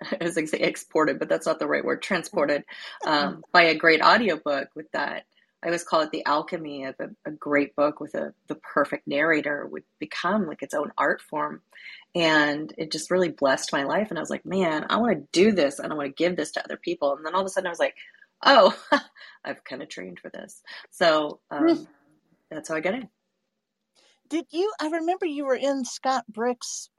I 0.20 0.24
was 0.24 0.34
going 0.34 0.46
to 0.46 0.50
say 0.50 0.58
exported, 0.60 1.18
but 1.18 1.28
that's 1.28 1.46
not 1.46 1.58
the 1.58 1.66
right 1.66 1.84
word. 1.84 2.02
Transported 2.02 2.64
um, 3.06 3.42
by 3.52 3.62
a 3.64 3.74
great 3.74 4.02
audiobook 4.02 4.68
with 4.74 4.90
that. 4.92 5.24
I 5.62 5.66
always 5.66 5.82
call 5.82 6.02
it 6.02 6.12
the 6.12 6.24
alchemy 6.24 6.84
of 6.84 6.94
a, 7.00 7.08
a 7.26 7.32
great 7.32 7.74
book 7.74 7.98
with 7.98 8.14
a 8.14 8.32
the 8.46 8.54
perfect 8.54 9.08
narrator 9.08 9.66
would 9.66 9.82
become 9.98 10.46
like 10.46 10.62
its 10.62 10.74
own 10.74 10.92
art 10.96 11.20
form, 11.20 11.62
and 12.14 12.72
it 12.78 12.92
just 12.92 13.10
really 13.10 13.30
blessed 13.30 13.72
my 13.72 13.82
life. 13.82 14.08
And 14.10 14.18
I 14.18 14.22
was 14.22 14.30
like, 14.30 14.46
man, 14.46 14.86
I 14.88 14.98
want 14.98 15.18
to 15.18 15.28
do 15.32 15.50
this, 15.50 15.80
and 15.80 15.92
I 15.92 15.96
want 15.96 16.06
to 16.14 16.22
give 16.22 16.36
this 16.36 16.52
to 16.52 16.64
other 16.64 16.76
people. 16.76 17.16
And 17.16 17.26
then 17.26 17.34
all 17.34 17.40
of 17.40 17.46
a 17.46 17.50
sudden, 17.50 17.66
I 17.66 17.70
was 17.70 17.80
like, 17.80 17.96
oh, 18.44 18.72
I've 19.44 19.64
kind 19.64 19.82
of 19.82 19.88
trained 19.88 20.20
for 20.20 20.30
this. 20.30 20.62
So 20.92 21.40
um, 21.50 21.88
that's 22.52 22.68
how 22.68 22.76
I 22.76 22.80
got 22.80 22.94
in. 22.94 23.08
Did 24.28 24.46
you? 24.50 24.72
I 24.80 24.88
remember 24.88 25.26
you 25.26 25.46
were 25.46 25.56
in 25.56 25.84
Scott 25.84 26.24
Brick's 26.28 26.90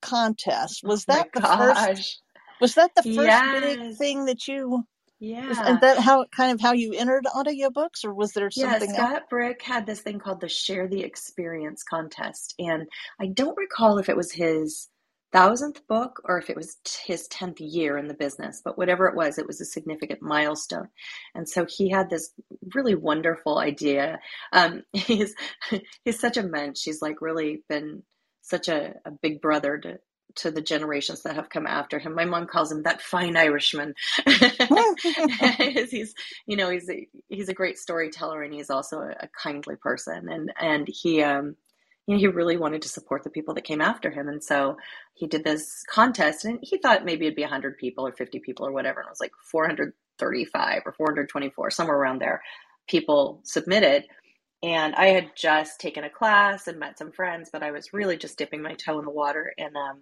contest. 0.00 0.82
Was 0.84 1.04
that 1.06 1.28
the 1.32 1.40
first? 1.40 2.22
Was 2.60 2.74
that 2.74 2.94
the 2.94 3.02
first 3.02 3.62
big 3.62 3.96
thing 3.96 4.26
that 4.26 4.46
you? 4.48 4.84
Yeah. 5.20 5.52
and 5.66 5.80
that 5.80 5.98
how 5.98 6.26
kind 6.26 6.52
of 6.52 6.60
how 6.60 6.72
you 6.72 6.92
entered 6.92 7.24
audiobooks, 7.24 8.04
or 8.04 8.14
was 8.14 8.32
there 8.32 8.50
Yeah, 8.54 8.70
something 8.70 8.90
else? 8.90 8.98
Scott 8.98 9.28
Brick 9.28 9.62
had 9.62 9.84
this 9.84 10.00
thing 10.00 10.20
called 10.20 10.40
the 10.40 10.48
Share 10.48 10.86
the 10.86 11.02
Experience 11.02 11.82
contest. 11.82 12.54
And 12.58 12.86
I 13.20 13.26
don't 13.26 13.56
recall 13.56 13.98
if 13.98 14.08
it 14.08 14.16
was 14.16 14.30
his 14.30 14.88
thousandth 15.32 15.86
book 15.88 16.20
or 16.24 16.38
if 16.38 16.50
it 16.50 16.56
was 16.56 16.76
t- 16.84 17.12
his 17.12 17.28
10th 17.28 17.58
year 17.60 17.98
in 17.98 18.08
the 18.08 18.14
business, 18.14 18.62
but 18.64 18.78
whatever 18.78 19.06
it 19.08 19.16
was, 19.16 19.38
it 19.38 19.46
was 19.46 19.60
a 19.60 19.64
significant 19.66 20.22
milestone. 20.22 20.88
And 21.34 21.48
so 21.48 21.66
he 21.66 21.90
had 21.90 22.10
this 22.10 22.30
really 22.74 22.94
wonderful 22.94 23.58
idea. 23.58 24.20
Um, 24.52 24.82
he's, 24.92 25.34
he's 26.04 26.20
such 26.20 26.36
a 26.36 26.42
mensch. 26.42 26.82
He's 26.84 27.02
like 27.02 27.20
really 27.20 27.62
been 27.68 28.02
such 28.42 28.68
a, 28.68 28.94
a 29.04 29.10
big 29.10 29.40
brother 29.42 29.78
to, 29.78 29.98
to 30.36 30.50
the 30.50 30.62
generations 30.62 31.22
that 31.22 31.34
have 31.36 31.50
come 31.50 31.66
after 31.66 31.98
him. 31.98 32.14
My 32.14 32.24
mom 32.24 32.46
calls 32.46 32.72
him 32.72 32.82
that 32.84 33.02
fine 33.02 33.36
Irishman. 33.36 33.94
he's, 35.90 36.14
you 36.46 36.56
know, 36.56 36.70
he's 36.70 36.88
a, 36.90 37.06
he's 37.28 37.48
a 37.48 37.54
great 37.54 37.78
storyteller 37.78 38.42
and 38.42 38.54
he's 38.54 38.70
also 38.70 39.00
a, 39.00 39.10
a 39.20 39.28
kindly 39.42 39.76
person. 39.76 40.28
And 40.30 40.52
and 40.60 40.88
he, 40.88 41.22
um, 41.22 41.56
you 42.08 42.14
know, 42.14 42.20
he 42.20 42.26
really 42.26 42.56
wanted 42.56 42.80
to 42.80 42.88
support 42.88 43.22
the 43.22 43.28
people 43.28 43.52
that 43.52 43.64
came 43.64 43.82
after 43.82 44.10
him. 44.10 44.28
And 44.28 44.42
so 44.42 44.78
he 45.12 45.26
did 45.26 45.44
this 45.44 45.84
contest 45.90 46.46
and 46.46 46.58
he 46.62 46.78
thought 46.78 47.04
maybe 47.04 47.26
it'd 47.26 47.36
be 47.36 47.42
100 47.42 47.76
people 47.76 48.06
or 48.06 48.12
50 48.12 48.38
people 48.38 48.66
or 48.66 48.72
whatever. 48.72 49.00
And 49.00 49.08
it 49.08 49.10
was 49.10 49.20
like 49.20 49.32
435 49.52 50.82
or 50.86 50.92
424, 50.92 51.70
somewhere 51.70 51.98
around 51.98 52.20
there, 52.20 52.42
people 52.88 53.42
submitted. 53.44 54.04
And 54.62 54.94
I 54.94 55.08
had 55.08 55.32
just 55.36 55.80
taken 55.80 56.02
a 56.02 56.08
class 56.08 56.66
and 56.66 56.78
met 56.78 56.96
some 56.96 57.12
friends, 57.12 57.50
but 57.52 57.62
I 57.62 57.72
was 57.72 57.92
really 57.92 58.16
just 58.16 58.38
dipping 58.38 58.62
my 58.62 58.72
toe 58.72 58.98
in 58.98 59.04
the 59.04 59.10
water. 59.10 59.52
And 59.58 59.76
um, 59.76 60.00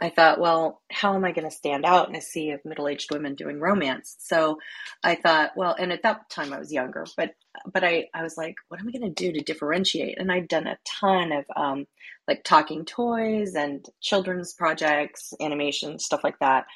I 0.00 0.10
thought, 0.10 0.40
well, 0.40 0.82
how 0.90 1.14
am 1.14 1.24
I 1.24 1.32
going 1.32 1.48
to 1.48 1.54
stand 1.54 1.84
out 1.86 2.08
in 2.08 2.16
a 2.16 2.20
sea 2.20 2.50
of 2.50 2.64
middle 2.64 2.88
aged 2.88 3.10
women 3.10 3.34
doing 3.34 3.60
romance? 3.60 4.16
So 4.18 4.58
I 5.02 5.14
thought, 5.14 5.52
well, 5.56 5.74
and 5.78 5.92
at 5.92 6.02
that 6.02 6.28
time 6.28 6.52
I 6.52 6.58
was 6.58 6.72
younger, 6.72 7.06
but 7.16 7.30
but 7.72 7.82
I, 7.82 8.08
I 8.12 8.22
was 8.22 8.36
like, 8.36 8.56
what 8.68 8.80
am 8.80 8.88
I 8.88 8.92
going 8.92 9.14
to 9.14 9.24
do 9.24 9.32
to 9.32 9.40
differentiate? 9.44 10.18
And 10.18 10.30
I'd 10.30 10.48
done 10.48 10.66
a 10.66 10.78
ton 11.00 11.32
of 11.32 11.44
um, 11.56 11.86
like 12.28 12.44
talking 12.44 12.84
toys 12.84 13.54
and 13.54 13.86
children's 14.02 14.52
projects, 14.52 15.32
animation, 15.40 15.98
stuff 15.98 16.22
like 16.22 16.38
that. 16.40 16.66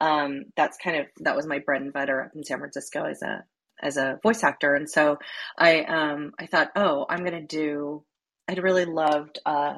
Um, 0.00 0.46
that's 0.56 0.78
kind 0.82 0.96
of 0.96 1.06
that 1.20 1.36
was 1.36 1.46
my 1.46 1.58
bread 1.58 1.82
and 1.82 1.92
butter 1.92 2.22
up 2.24 2.32
in 2.34 2.44
San 2.44 2.58
Francisco 2.58 3.04
as 3.04 3.20
a 3.22 3.44
as 3.82 3.98
a 3.98 4.18
voice 4.22 4.42
actor. 4.42 4.74
And 4.74 4.88
so 4.88 5.18
I 5.58 5.82
um, 5.82 6.32
I 6.38 6.46
thought, 6.46 6.70
oh, 6.76 7.04
I'm 7.10 7.20
going 7.24 7.32
to 7.32 7.46
do. 7.46 8.04
I'd 8.48 8.62
really 8.62 8.86
loved 8.86 9.38
uh, 9.44 9.74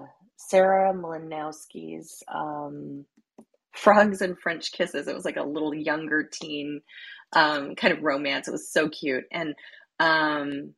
Sarah 0.48 0.92
Mlynowski's 0.94 2.22
um, 2.32 3.04
Frogs 3.74 4.20
and 4.20 4.38
French 4.38 4.72
Kisses. 4.72 5.08
It 5.08 5.14
was 5.14 5.24
like 5.24 5.36
a 5.36 5.42
little 5.42 5.74
younger 5.74 6.28
teen 6.30 6.80
um, 7.34 7.74
kind 7.74 7.92
of 7.92 8.02
romance. 8.02 8.48
It 8.48 8.52
was 8.52 8.70
so 8.70 8.88
cute. 8.88 9.24
And 9.32 9.54
um, 9.98 10.74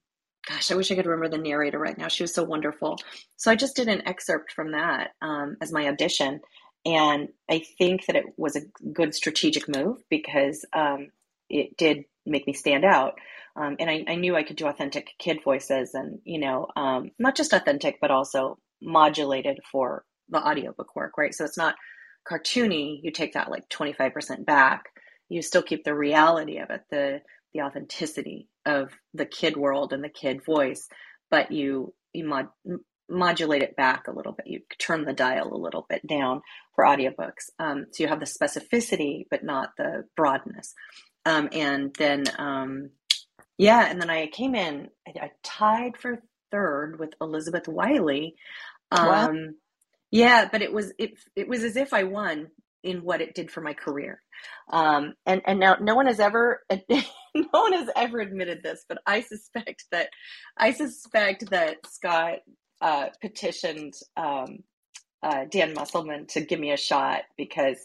gosh, 0.49 0.71
I 0.71 0.75
wish 0.75 0.90
I 0.90 0.94
could 0.94 1.06
remember 1.06 1.37
the 1.37 1.42
narrator 1.42 1.78
right 1.78 1.97
now. 1.97 2.09
She 2.09 2.23
was 2.23 2.35
so 2.35 2.44
wonderful. 2.44 2.99
So 3.37 3.50
I 3.50 3.56
just 3.56 3.76
did 3.76 3.88
an 3.88 4.06
excerpt 4.06 4.52
from 4.52 4.73
that 4.73 5.11
um, 5.23 5.56
as 5.61 5.73
my 5.73 5.88
audition. 5.88 6.40
And 6.87 7.28
I 7.50 7.62
think 7.78 8.06
that 8.06 8.16
it 8.16 8.26
was 8.37 8.56
a 8.56 8.88
good 8.92 9.14
strategic 9.14 9.68
move 9.68 10.02
because 10.11 10.64
um, 10.73 11.09
it 11.49 11.76
did 11.76 12.04
make 12.26 12.47
me 12.47 12.52
stand 12.52 12.85
out. 12.85 13.14
Um, 13.56 13.76
and 13.78 13.88
I, 13.88 14.04
I, 14.09 14.14
knew 14.16 14.35
I 14.35 14.42
could 14.42 14.56
do 14.56 14.66
authentic 14.66 15.11
kid 15.18 15.38
voices 15.44 15.94
and, 15.94 16.18
you 16.25 16.40
know, 16.40 16.66
um, 16.75 17.12
not 17.21 17.37
just 17.37 17.52
authentic, 17.52 17.99
but 18.00 18.11
also 18.11 18.59
modulated 18.84 19.60
for 19.72 20.04
the 20.30 20.38
audiobook 20.46 20.96
work, 20.96 21.18
right? 21.18 21.34
So 21.34 21.44
it's 21.46 21.58
not 21.58 21.76
cartoony. 22.30 23.00
You 23.02 23.12
take 23.12 23.34
that 23.34 23.50
like 23.50 23.68
25% 23.70 24.46
back. 24.46 24.84
You 25.30 25.42
still 25.42 25.62
keep 25.62 25.84
the 25.84 25.96
reality 25.96 26.58
of 26.58 26.70
it, 26.70 26.82
the 26.90 27.22
the 27.54 27.62
authenticity 27.62 28.48
of 28.66 28.90
the 29.14 29.26
kid 29.26 29.56
world 29.56 29.92
and 29.92 30.04
the 30.04 30.10
kid 30.10 30.44
voice, 30.44 30.88
but 31.30 31.52
you 31.52 31.94
you 32.14 32.26
mod, 32.26 32.48
modulate 33.10 33.62
it 33.62 33.76
back 33.76 34.08
a 34.08 34.12
little 34.12 34.32
bit. 34.32 34.48
You 34.48 34.62
turn 34.80 35.06
the 35.06 35.14
dial 35.14 35.54
a 35.54 35.58
little 35.58 35.86
bit 35.90 36.06
down 36.06 36.42
for 36.76 36.84
audiobooks. 36.86 37.50
Um, 37.60 37.86
so 37.92 38.04
you 38.04 38.10
have 38.10 38.20
the 38.20 38.26
specificity, 38.26 39.26
but 39.30 39.44
not 39.44 39.70
the 39.78 40.06
broadness. 40.16 40.74
Um, 41.26 41.50
and 41.52 41.94
then, 41.98 42.24
um, 42.38 42.90
yeah, 43.58 43.86
and 43.90 44.00
then 44.00 44.10
I 44.10 44.28
came 44.28 44.54
in, 44.54 44.88
I, 45.08 45.12
I 45.26 45.30
tied 45.44 45.96
for 45.98 46.22
third 46.52 46.98
with 46.98 47.10
Elizabeth 47.20 47.68
Wiley. 47.68 48.36
Wow. 49.02 49.28
Um, 49.28 49.56
yeah, 50.10 50.48
but 50.50 50.62
it 50.62 50.72
was 50.72 50.92
it 50.98 51.18
it 51.36 51.48
was 51.48 51.64
as 51.64 51.76
if 51.76 51.92
I 51.92 52.04
won 52.04 52.48
in 52.84 52.98
what 53.02 53.20
it 53.20 53.34
did 53.34 53.50
for 53.50 53.60
my 53.60 53.74
career. 53.74 54.20
Um, 54.70 55.14
and 55.26 55.42
and 55.46 55.58
now 55.58 55.76
no 55.80 55.94
one 55.94 56.06
has 56.06 56.20
ever 56.20 56.62
no 56.90 57.02
one 57.50 57.72
has 57.72 57.90
ever 57.96 58.20
admitted 58.20 58.62
this, 58.62 58.84
but 58.88 58.98
I 59.06 59.22
suspect 59.22 59.86
that 59.90 60.10
I 60.56 60.72
suspect 60.72 61.50
that 61.50 61.78
Scott 61.86 62.40
uh, 62.80 63.08
petitioned 63.20 63.94
um, 64.16 64.58
uh, 65.22 65.46
Dan 65.50 65.74
Musselman 65.74 66.26
to 66.28 66.42
give 66.42 66.60
me 66.60 66.72
a 66.72 66.76
shot 66.76 67.22
because 67.36 67.78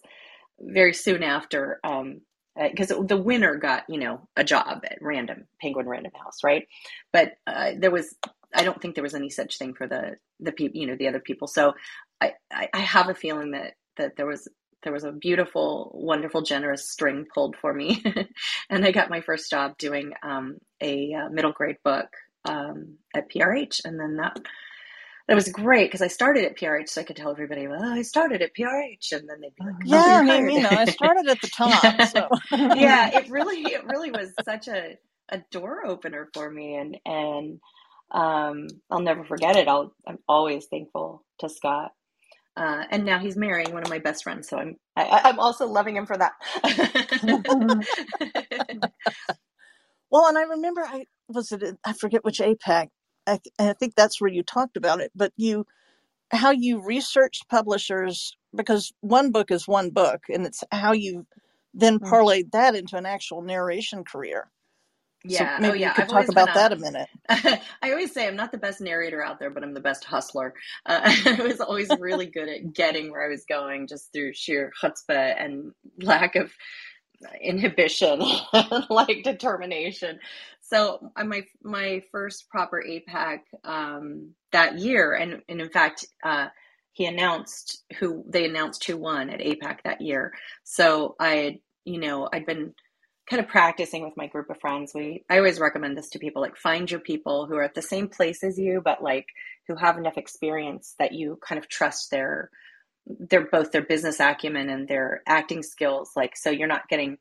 very 0.60 0.94
soon 0.94 1.24
after, 1.24 1.80
because 1.84 2.92
um, 2.92 3.00
uh, 3.00 3.04
the 3.04 3.18
winner 3.18 3.56
got 3.56 3.84
you 3.90 4.00
know 4.00 4.28
a 4.36 4.44
job 4.44 4.82
at 4.84 5.00
Random 5.02 5.46
Penguin 5.62 5.88
Random 5.88 6.12
House, 6.22 6.44
right? 6.44 6.68
But 7.14 7.34
uh, 7.48 7.72
there 7.78 7.92
was 7.92 8.16
I 8.54 8.64
don't 8.64 8.82
think 8.82 8.96
there 8.96 9.04
was 9.04 9.16
any 9.16 9.30
such 9.30 9.58
thing 9.58 9.74
for 9.74 9.88
the 9.88 10.18
the 10.40 10.52
people 10.52 10.80
you 10.80 10.88
know 10.88 10.96
the 10.96 11.08
other 11.08 11.20
people. 11.20 11.48
So 11.48 11.74
I, 12.22 12.34
I, 12.52 12.70
I 12.74 12.80
have 12.80 13.10
a 13.10 13.14
feeling 13.14 13.52
that 13.52 13.74
that 13.98 14.16
there 14.16 14.26
was 14.26 14.48
there 14.84 14.94
was 14.94 15.04
a 15.04 15.12
beautiful, 15.12 15.92
wonderful, 15.94 16.42
generous 16.42 16.90
string 16.90 17.26
pulled 17.34 17.56
for 17.58 17.74
me, 17.74 18.04
and 18.70 18.86
I 18.86 18.92
got 18.92 19.10
my 19.10 19.22
first 19.22 19.50
job 19.50 19.78
doing 19.78 20.14
um, 20.24 20.58
a 20.82 21.14
uh, 21.14 21.30
middle 21.30 21.52
grade 21.52 21.78
book 21.84 22.08
um, 22.46 22.98
at 23.14 23.30
PRH, 23.30 23.82
and 23.86 24.00
then 24.00 24.18
that 24.18 24.40
that 25.28 25.36
was 25.36 25.50
great 25.50 25.88
because 25.88 26.02
I 26.02 26.08
started 26.08 26.46
at 26.46 26.58
PRH, 26.58 26.90
so 26.90 27.02
I 27.02 27.04
could 27.04 27.18
tell 27.18 27.32
everybody, 27.32 27.68
"Well, 27.68 27.84
I 27.84 28.02
started 28.02 28.42
at 28.42 28.56
PRH," 28.56 29.12
and 29.12 29.30
then 29.30 29.42
they'd 29.42 29.56
be 29.56 29.66
like, 29.66 29.76
oh, 29.76 29.86
"Yeah, 29.86 30.22
I 30.22 30.42
mean, 30.42 30.50
you 30.50 30.62
know, 30.62 30.70
I 30.72 30.86
started 30.86 31.28
at 31.28 31.42
the 31.42 31.48
top." 31.54 32.02
So. 32.08 32.30
Yeah, 32.52 33.20
it 33.20 33.30
really, 33.30 33.62
it 33.62 33.86
really 33.86 34.12
was 34.12 34.34
such 34.44 34.68
a 34.68 34.98
a 35.32 35.40
door 35.52 35.86
opener 35.86 36.30
for 36.34 36.50
me, 36.50 36.76
and 36.76 36.98
and 37.06 37.60
um, 38.12 38.68
I'll 38.90 39.02
never 39.02 39.24
forget 39.24 39.56
it. 39.56 39.68
I'll, 39.68 39.94
I'm 40.08 40.20
always 40.28 40.66
thankful 40.66 41.24
to 41.40 41.50
Scott. 41.50 41.92
Uh, 42.58 42.84
and 42.90 43.06
now 43.06 43.20
he's 43.20 43.38
marrying 43.38 43.74
one 43.74 43.84
of 43.84 43.90
my 43.90 44.00
best 44.00 44.24
friends, 44.24 44.50
so 44.50 44.58
I'm 44.58 44.76
I, 44.96 45.22
I'm 45.26 45.40
also 45.40 45.66
loving 45.66 45.96
him 45.96 46.06
for 46.06 46.18
that. 46.18 46.34
well, 50.10 50.28
and 50.28 50.38
I 50.38 50.42
remember 50.42 50.82
I 50.82 51.06
was 51.30 51.54
it 51.54 51.78
I 51.86 51.94
forget 51.94 52.26
which 52.26 52.40
APAC. 52.40 52.90
I, 53.26 53.40
I 53.58 53.74
think 53.74 53.96
that's 53.96 54.20
where 54.20 54.32
you 54.32 54.44
talked 54.44 54.76
about 54.76 55.00
it, 55.00 55.12
but 55.16 55.32
you 55.38 55.66
how 56.32 56.52
you 56.52 56.84
researched 56.84 57.48
publishers 57.48 58.36
because 58.54 58.92
one 59.00 59.32
book 59.32 59.52
is 59.52 59.68
one 59.68 59.92
book, 59.92 60.24
and 60.28 60.46
it's 60.46 60.64
how 60.72 60.92
you 60.92 61.26
then 61.74 62.00
mm. 62.00 62.10
parlayed 62.10 62.52
that 62.52 62.76
into 62.76 62.98
an 62.98 63.06
actual 63.06 63.42
narration 63.42 64.04
career. 64.04 64.50
Yeah. 65.26 65.58
So 65.58 65.62
maybe 65.62 65.72
oh, 65.72 65.76
yeah. 65.76 65.94
could 65.94 66.04
I've 66.04 66.10
talk 66.10 66.30
about 66.30 66.54
that 66.54 66.72
a 66.72 66.78
minute. 66.78 67.10
I 67.30 67.92
always 67.92 68.14
say 68.14 68.28
I'm 68.28 68.38
not 68.38 68.52
the 68.52 68.58
best 68.58 68.80
narrator 68.80 69.24
out 69.24 69.40
there, 69.40 69.50
but 69.50 69.64
I'm 69.64 69.74
the 69.74 69.82
best 69.82 70.06
hustler. 70.06 70.54
Uh, 70.86 71.02
I 71.26 71.42
was 71.42 71.60
always 71.60 71.90
really 72.00 72.28
good 72.28 72.48
at 72.48 72.74
getting 72.74 73.12
where 73.12 73.26
I 73.26 73.30
was 73.30 73.44
going 73.46 73.88
just 73.88 74.14
through 74.14 74.34
sheer 74.34 74.72
chutzpah 74.82 75.36
and 75.44 75.74
lack 76.02 76.36
of 76.36 76.52
inhibition, 77.42 78.24
like 78.90 79.24
determination. 79.24 80.20
So 80.62 81.12
uh, 81.16 81.24
my 81.26 81.44
my 81.64 82.04
first 82.12 82.50
proper 82.50 82.82
APAC 82.88 83.40
um, 83.64 84.36
that 84.52 84.80
year, 84.80 85.14
and, 85.14 85.42
and 85.50 85.60
in 85.60 85.70
fact, 85.70 86.06
uh, 86.24 86.48
he 86.94 87.06
announced 87.06 87.84
who 88.00 88.24
they 88.28 88.46
announced 88.46 88.84
who 88.86 88.98
won 88.98 89.30
at 89.30 89.40
APAC 89.40 89.80
that 89.84 90.02
year. 90.02 90.34
So 90.64 91.16
I, 91.20 91.60
you 91.86 92.00
know, 92.00 92.30
I'd 92.32 92.46
been 92.46 92.74
kind 93.30 93.42
of 93.42 93.48
practicing 93.50 94.04
with 94.04 94.18
my 94.18 94.28
group 94.28 94.50
of 94.50 94.60
friends 94.60 94.94
we 94.96 95.24
i 95.30 95.38
always 95.38 95.60
recommend 95.60 95.98
this 95.98 96.10
to 96.10 96.20
people 96.20 96.42
like 96.42 96.58
find 96.58 96.92
your 96.92 97.00
people 97.00 97.46
who 97.48 97.56
are 97.56 97.64
at 97.64 97.76
the 97.76 97.82
same 97.82 98.08
place 98.08 98.44
as 98.44 98.60
you 98.60 98.82
but 98.84 99.04
like 99.04 99.28
who 99.68 99.76
have 99.76 99.98
enough 99.98 100.18
experience 100.18 100.96
that 101.00 101.14
you 101.14 101.40
kind 101.48 101.60
of 101.60 101.68
trust 101.70 102.12
their 102.12 102.50
their 103.08 103.48
both 103.48 103.72
their 103.72 103.84
business 103.84 104.20
acumen 104.20 104.70
and 104.70 104.88
their 104.88 105.22
acting 105.28 105.64
skills 105.64 106.12
like 106.16 106.36
so 106.38 106.50
you're 106.50 106.68
not 106.68 106.88
getting 106.90 107.18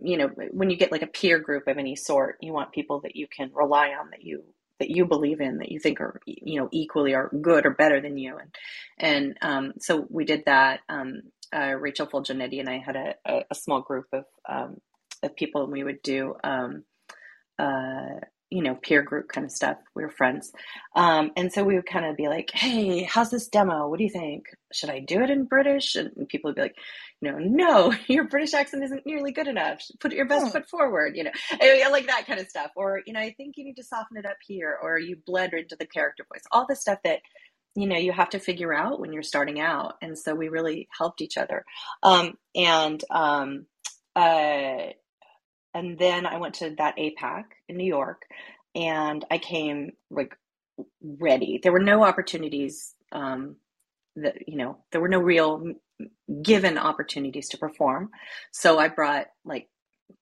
you 0.00 0.16
know 0.16 0.28
when 0.52 0.70
you 0.70 0.76
get 0.76 0.92
like 0.92 1.02
a 1.02 1.06
peer 1.08 1.38
group 1.38 1.66
of 1.68 1.78
any 1.78 1.96
sort 1.96 2.36
you 2.40 2.52
want 2.52 2.72
people 2.72 3.00
that 3.00 3.16
you 3.16 3.26
can 3.28 3.50
rely 3.54 3.88
on 3.88 4.10
that 4.10 4.22
you 4.24 4.44
that 4.78 4.90
you 4.90 5.06
believe 5.06 5.40
in 5.40 5.58
that 5.58 5.72
you 5.72 5.80
think 5.80 6.00
are 6.00 6.20
you 6.26 6.60
know 6.60 6.68
equally 6.72 7.14
or 7.14 7.30
good 7.42 7.66
or 7.66 7.70
better 7.70 8.00
than 8.00 8.18
you 8.18 8.36
and 8.38 8.54
and 8.98 9.38
um, 9.42 9.72
so 9.78 10.06
we 10.10 10.24
did 10.24 10.44
that 10.46 10.80
um, 10.88 11.22
uh, 11.54 11.74
Rachel 11.74 12.06
Fulginiti 12.06 12.60
and 12.60 12.68
I 12.68 12.78
had 12.78 12.96
a, 12.96 13.14
a, 13.26 13.44
a 13.50 13.54
small 13.54 13.80
group 13.80 14.06
of 14.12 14.24
um, 14.48 14.78
people 15.34 15.64
and 15.64 15.72
we 15.72 15.84
would 15.84 16.02
do 16.02 16.34
um, 16.44 16.84
uh, 17.58 18.20
you 18.50 18.62
know 18.62 18.76
peer 18.76 19.02
group 19.02 19.28
kind 19.28 19.44
of 19.44 19.50
stuff. 19.50 19.76
We 19.94 20.04
were 20.04 20.10
friends. 20.10 20.52
Um, 20.94 21.32
and 21.36 21.52
so 21.52 21.64
we 21.64 21.74
would 21.74 21.86
kind 21.86 22.06
of 22.06 22.16
be 22.16 22.28
like 22.28 22.50
hey 22.52 23.02
how's 23.02 23.30
this 23.30 23.48
demo? 23.48 23.88
What 23.88 23.98
do 23.98 24.04
you 24.04 24.10
think? 24.10 24.44
Should 24.72 24.90
i 24.90 25.00
do 25.00 25.22
it 25.22 25.30
in 25.30 25.44
british? 25.44 25.96
And 25.96 26.28
people 26.28 26.48
would 26.48 26.56
be 26.56 26.62
like 26.62 26.76
you 27.20 27.30
know 27.30 27.38
no 27.38 27.94
your 28.06 28.28
british 28.28 28.54
accent 28.54 28.84
isn't 28.84 29.06
nearly 29.06 29.32
good 29.32 29.48
enough. 29.48 29.80
Put 30.00 30.12
your 30.12 30.26
best 30.26 30.46
hmm. 30.46 30.52
foot 30.52 30.68
forward 30.68 31.16
you 31.16 31.24
know. 31.24 31.32
Like 31.90 32.06
that 32.06 32.26
kind 32.26 32.40
of 32.40 32.48
stuff. 32.48 32.70
Or 32.76 33.00
you 33.06 33.12
know 33.12 33.20
i 33.20 33.32
think 33.32 33.54
you 33.56 33.64
need 33.64 33.76
to 33.76 33.84
soften 33.84 34.16
it 34.16 34.26
up 34.26 34.38
here 34.46 34.78
or 34.80 34.98
you 34.98 35.16
blend 35.26 35.54
into 35.54 35.76
the 35.76 35.86
character 35.86 36.24
voice. 36.32 36.44
All 36.52 36.66
the 36.68 36.76
stuff 36.76 36.98
that 37.04 37.20
you 37.74 37.86
know 37.86 37.96
you 37.96 38.12
have 38.12 38.30
to 38.30 38.38
figure 38.38 38.72
out 38.72 39.00
when 39.00 39.12
you're 39.12 39.22
starting 39.22 39.60
out. 39.60 39.94
And 40.00 40.16
so 40.18 40.34
we 40.34 40.48
really 40.48 40.88
helped 40.96 41.20
each 41.20 41.36
other. 41.36 41.64
Um, 42.02 42.34
and 42.54 43.02
um, 43.10 43.66
uh, 44.14 44.92
and 45.76 45.98
then 45.98 46.26
I 46.26 46.38
went 46.38 46.54
to 46.56 46.74
that 46.78 46.96
APAC 46.96 47.44
in 47.68 47.76
New 47.76 47.86
York, 47.86 48.22
and 48.74 49.24
I 49.30 49.38
came 49.38 49.92
like 50.10 50.34
ready. 51.02 51.60
There 51.62 51.72
were 51.72 51.80
no 51.80 52.04
opportunities. 52.04 52.94
Um, 53.12 53.56
that 54.16 54.48
you 54.48 54.56
know, 54.56 54.78
there 54.92 55.00
were 55.02 55.08
no 55.08 55.20
real 55.20 55.62
given 56.42 56.78
opportunities 56.78 57.48
to 57.50 57.58
perform. 57.58 58.10
So 58.52 58.78
I 58.78 58.88
brought 58.88 59.26
like 59.44 59.68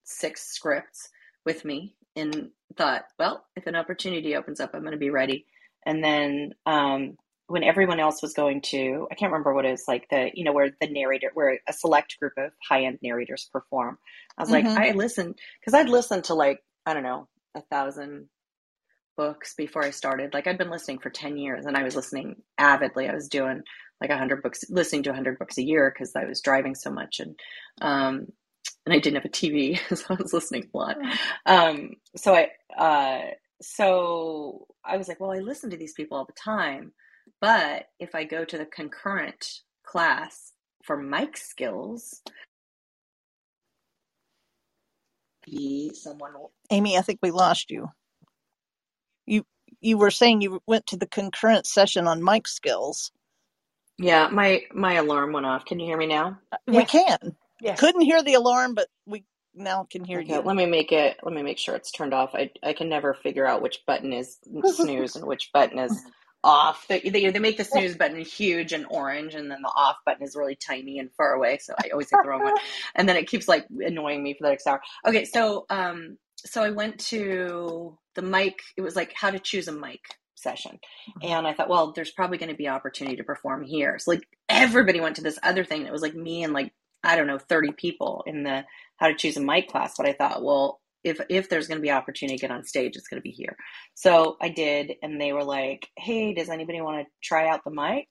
six 0.04 0.42
scripts 0.48 1.10
with 1.46 1.64
me 1.64 1.96
and 2.16 2.50
thought, 2.76 3.04
well, 3.18 3.44
if 3.56 3.66
an 3.66 3.76
opportunity 3.76 4.36
opens 4.36 4.60
up, 4.60 4.70
I'm 4.74 4.82
going 4.82 4.92
to 4.92 4.98
be 4.98 5.10
ready. 5.10 5.46
And 5.86 6.02
then 6.02 6.52
um, 6.66 7.16
when 7.46 7.62
everyone 7.62 8.00
else 8.00 8.22
was 8.22 8.32
going 8.32 8.60
to 8.60 9.06
i 9.10 9.14
can't 9.14 9.30
remember 9.30 9.54
what 9.54 9.66
it 9.66 9.70
was 9.70 9.84
like 9.86 10.08
the 10.10 10.30
you 10.34 10.44
know 10.44 10.52
where 10.52 10.70
the 10.80 10.86
narrator 10.88 11.30
where 11.34 11.60
a 11.68 11.72
select 11.72 12.18
group 12.18 12.32
of 12.38 12.50
high-end 12.68 12.98
narrators 13.02 13.48
perform. 13.52 13.98
I 14.36 14.42
was 14.42 14.50
mm-hmm. 14.50 14.68
like 14.68 14.78
i 14.78 14.92
listened 14.92 15.38
because 15.60 15.74
i'd 15.74 15.88
listened 15.88 16.24
to 16.24 16.34
like 16.34 16.60
i 16.86 16.94
don't 16.94 17.02
know 17.02 17.28
a 17.54 17.60
thousand 17.62 18.28
books 19.16 19.54
before 19.56 19.84
i 19.84 19.90
started. 19.90 20.34
Like 20.34 20.46
i'd 20.46 20.58
been 20.58 20.70
listening 20.70 20.98
for 20.98 21.10
10 21.10 21.36
years 21.36 21.66
and 21.66 21.76
i 21.76 21.82
was 21.82 21.96
listening 21.96 22.36
avidly. 22.58 23.08
I 23.08 23.14
was 23.14 23.28
doing 23.28 23.62
like 24.00 24.10
100 24.10 24.42
books 24.42 24.64
listening 24.68 25.04
to 25.04 25.10
100 25.10 25.38
books 25.38 25.58
a 25.58 25.62
year 25.62 25.92
because 25.92 26.12
i 26.16 26.24
was 26.24 26.40
driving 26.40 26.74
so 26.74 26.90
much 26.90 27.20
and 27.20 27.38
um 27.80 28.26
and 28.84 28.92
i 28.92 28.98
didn't 28.98 29.16
have 29.16 29.24
a 29.24 29.28
tv 29.28 29.78
so 29.96 30.04
i 30.10 30.14
was 30.20 30.32
listening 30.32 30.68
a 30.72 30.76
lot. 30.76 30.96
Um 31.46 31.90
so 32.16 32.34
i 32.34 32.50
uh 32.76 33.30
so 33.62 34.66
i 34.84 34.96
was 34.96 35.08
like 35.08 35.20
well 35.20 35.32
i 35.32 35.38
listen 35.38 35.70
to 35.70 35.76
these 35.76 35.92
people 35.92 36.18
all 36.18 36.24
the 36.24 36.32
time 36.32 36.92
but 37.44 37.90
if 38.00 38.14
I 38.14 38.24
go 38.24 38.42
to 38.42 38.56
the 38.56 38.64
concurrent 38.64 39.60
class 39.84 40.52
for 40.82 40.96
mic 40.96 41.36
skills, 41.36 42.22
be 45.44 45.92
someone. 45.92 46.32
Amy, 46.70 46.96
I 46.96 47.02
think 47.02 47.18
we 47.22 47.30
lost 47.30 47.70
you. 47.70 47.90
You 49.26 49.44
you 49.82 49.98
were 49.98 50.10
saying 50.10 50.40
you 50.40 50.62
went 50.66 50.86
to 50.86 50.96
the 50.96 51.06
concurrent 51.06 51.66
session 51.66 52.06
on 52.06 52.24
mic 52.24 52.48
skills. 52.48 53.12
Yeah, 53.98 54.28
my 54.28 54.62
my 54.72 54.94
alarm 54.94 55.34
went 55.34 55.44
off. 55.44 55.66
Can 55.66 55.78
you 55.78 55.84
hear 55.84 55.98
me 55.98 56.06
now? 56.06 56.38
Uh, 56.50 56.56
we 56.66 56.86
can. 56.86 57.36
Yes. 57.60 57.78
Couldn't 57.78 58.00
hear 58.00 58.22
the 58.22 58.34
alarm, 58.34 58.72
but 58.74 58.88
we 59.04 59.26
now 59.54 59.86
can 59.90 60.02
hear 60.02 60.20
okay, 60.20 60.36
you. 60.36 60.40
Let 60.40 60.56
me 60.56 60.64
make 60.64 60.92
it. 60.92 61.18
Let 61.22 61.34
me 61.34 61.42
make 61.42 61.58
sure 61.58 61.76
it's 61.76 61.92
turned 61.92 62.14
off. 62.14 62.34
I 62.34 62.52
I 62.62 62.72
can 62.72 62.88
never 62.88 63.12
figure 63.12 63.46
out 63.46 63.60
which 63.60 63.84
button 63.86 64.14
is 64.14 64.38
snooze 64.76 65.14
and 65.14 65.26
which 65.26 65.50
button 65.52 65.78
is 65.78 66.02
off. 66.44 66.86
They, 66.86 67.00
they, 67.00 67.30
they 67.30 67.38
make 67.38 67.56
the 67.56 67.64
snooze 67.64 67.96
button 67.96 68.20
huge 68.20 68.72
and 68.72 68.86
orange, 68.88 69.34
and 69.34 69.50
then 69.50 69.62
the 69.62 69.72
off 69.74 69.96
button 70.06 70.22
is 70.22 70.36
really 70.36 70.54
tiny 70.54 70.98
and 70.98 71.10
far 71.16 71.32
away. 71.32 71.58
So 71.58 71.74
I 71.76 71.88
always 71.88 72.10
hit 72.10 72.20
the 72.22 72.28
wrong 72.28 72.44
one, 72.44 72.54
and 72.94 73.08
then 73.08 73.16
it 73.16 73.28
keeps 73.28 73.48
like 73.48 73.66
annoying 73.80 74.22
me 74.22 74.34
for 74.34 74.44
the 74.44 74.50
next 74.50 74.66
hour. 74.66 74.80
Okay, 75.06 75.24
so 75.24 75.66
um, 75.70 76.18
so 76.36 76.62
I 76.62 76.70
went 76.70 77.00
to 77.06 77.98
the 78.14 78.22
mic. 78.22 78.60
It 78.76 78.82
was 78.82 78.94
like 78.94 79.12
how 79.14 79.30
to 79.30 79.38
choose 79.38 79.66
a 79.66 79.72
mic 79.72 80.00
session, 80.34 80.78
mm-hmm. 81.08 81.26
and 81.26 81.46
I 81.46 81.54
thought, 81.54 81.70
well, 81.70 81.92
there's 81.92 82.12
probably 82.12 82.38
going 82.38 82.52
to 82.52 82.56
be 82.56 82.68
opportunity 82.68 83.16
to 83.16 83.24
perform 83.24 83.64
here. 83.64 83.98
So 83.98 84.12
like 84.12 84.28
everybody 84.48 85.00
went 85.00 85.16
to 85.16 85.22
this 85.22 85.38
other 85.42 85.64
thing. 85.64 85.86
It 85.86 85.92
was 85.92 86.02
like 86.02 86.14
me 86.14 86.44
and 86.44 86.52
like 86.52 86.72
I 87.02 87.16
don't 87.16 87.26
know, 87.26 87.38
30 87.38 87.72
people 87.72 88.24
in 88.26 88.44
the 88.44 88.64
how 88.96 89.08
to 89.08 89.14
choose 89.14 89.36
a 89.36 89.40
mic 89.40 89.68
class. 89.68 89.94
But 89.96 90.06
I 90.06 90.12
thought, 90.12 90.42
well, 90.42 90.80
if 91.04 91.20
if 91.28 91.48
there's 91.48 91.68
going 91.68 91.78
to 91.78 91.82
be 91.82 91.90
opportunity 91.90 92.36
to 92.36 92.40
get 92.40 92.50
on 92.50 92.64
stage, 92.64 92.96
it's 92.96 93.08
going 93.08 93.20
to 93.20 93.22
be 93.22 93.30
here. 93.30 93.56
So 93.94 94.36
I 94.40 94.48
did, 94.48 94.94
and 95.02 95.20
they 95.20 95.32
were 95.32 95.44
like, 95.44 95.88
"Hey, 95.96 96.34
does 96.34 96.48
anybody 96.48 96.80
want 96.80 97.06
to 97.06 97.12
try 97.22 97.48
out 97.48 97.62
the 97.64 97.70
mic?" 97.70 98.08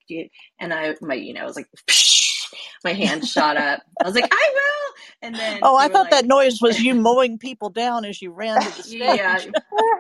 And 0.60 0.74
I, 0.74 0.96
my, 1.02 1.16
you 1.16 1.34
know, 1.34 1.42
I 1.42 1.46
was 1.46 1.56
like, 1.56 1.68
my 2.84 2.94
hand 2.94 3.28
shot 3.28 3.58
up. 3.58 3.82
I 4.02 4.06
was 4.06 4.16
like, 4.16 4.30
"I 4.32 4.52
will." 4.54 4.83
And 5.22 5.36
then 5.36 5.60
oh, 5.62 5.78
I 5.78 5.88
thought 5.88 6.12
like, 6.12 6.12
that 6.12 6.26
noise 6.26 6.60
was 6.62 6.82
you 6.82 6.94
mowing 6.96 7.38
people 7.38 7.70
down 7.70 8.06
as 8.06 8.22
you 8.22 8.32
ran 8.32 8.62
to 8.62 8.78
the 8.78 8.84
stage. 8.84 9.00
Yeah, 9.00 9.40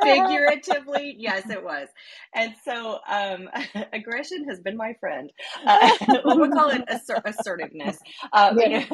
figuratively, 0.02 1.16
yes, 1.18 1.50
it 1.50 1.64
was. 1.64 1.88
And 2.34 2.54
so, 2.66 3.00
um, 3.10 3.50
aggression 3.94 4.46
has 4.50 4.60
been 4.60 4.78
my 4.78 4.94
friend. 5.00 5.32
Uh, 5.66 5.90
we'll 6.26 6.52
call 6.52 6.70
it 6.70 6.84
assert- 6.88 7.24
assertiveness, 7.26 7.98
uh, 8.34 8.54
yeah. 8.58 8.86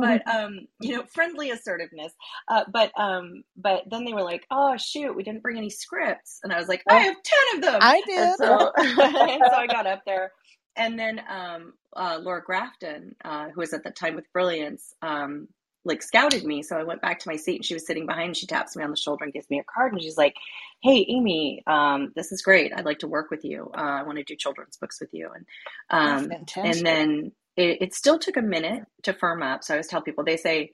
but 0.00 0.26
um, 0.28 0.60
you 0.80 0.96
know, 0.96 1.04
friendly 1.12 1.50
assertiveness. 1.50 2.12
Uh, 2.48 2.64
but 2.72 2.90
um, 2.98 3.44
but 3.56 3.82
then 3.90 4.04
they 4.04 4.12
were 4.12 4.22
like, 4.22 4.46
"Oh 4.50 4.76
shoot, 4.76 5.14
we 5.14 5.22
didn't 5.22 5.42
bring 5.42 5.58
any 5.58 5.70
scripts," 5.70 6.40
and 6.42 6.52
I 6.52 6.58
was 6.58 6.68
like, 6.68 6.82
"I 6.88 6.98
have 7.00 7.16
ten 7.22 7.56
of 7.56 7.62
them." 7.62 7.78
I 7.82 8.02
did. 8.06 8.36
So, 8.36 8.72
and 8.76 9.42
so 9.46 9.56
I 9.56 9.66
got 9.66 9.86
up 9.86 10.02
there 10.06 10.32
and 10.76 10.98
then 10.98 11.20
um, 11.28 11.74
uh, 11.96 12.18
Laura 12.20 12.42
Grafton, 12.42 13.14
uh, 13.24 13.48
who 13.50 13.60
was 13.60 13.72
at 13.72 13.84
the 13.84 13.90
time 13.90 14.14
with 14.14 14.32
Brilliance, 14.32 14.94
um, 15.02 15.48
like 15.84 16.02
scouted 16.02 16.44
me. 16.44 16.62
So 16.62 16.76
I 16.76 16.82
went 16.82 17.02
back 17.02 17.18
to 17.20 17.28
my 17.28 17.36
seat 17.36 17.56
and 17.56 17.64
she 17.64 17.74
was 17.74 17.86
sitting 17.86 18.06
behind 18.06 18.28
and 18.28 18.36
she 18.36 18.46
taps 18.46 18.74
me 18.74 18.82
on 18.82 18.90
the 18.90 18.96
shoulder 18.96 19.24
and 19.24 19.32
gives 19.32 19.50
me 19.50 19.58
a 19.58 19.64
card 19.64 19.92
and 19.92 20.02
she's 20.02 20.16
like, 20.16 20.34
Hey, 20.82 21.04
Amy, 21.08 21.62
um, 21.66 22.12
this 22.16 22.32
is 22.32 22.42
great. 22.42 22.72
I'd 22.74 22.86
like 22.86 23.00
to 23.00 23.08
work 23.08 23.30
with 23.30 23.44
you. 23.44 23.70
Uh, 23.76 23.80
I 23.80 24.02
want 24.02 24.18
to 24.18 24.24
do 24.24 24.34
children's 24.34 24.76
books 24.76 24.98
with 25.00 25.10
you. 25.12 25.30
And, 25.34 25.46
um, 25.90 26.32
and 26.56 26.86
then 26.86 27.32
it, 27.56 27.82
it, 27.82 27.94
still 27.94 28.18
took 28.18 28.36
a 28.36 28.42
minute 28.42 28.84
to 29.02 29.12
firm 29.12 29.42
up. 29.42 29.62
So 29.62 29.74
I 29.74 29.76
always 29.76 29.88
tell 29.88 30.02
people, 30.02 30.24
they 30.24 30.36
say, 30.36 30.72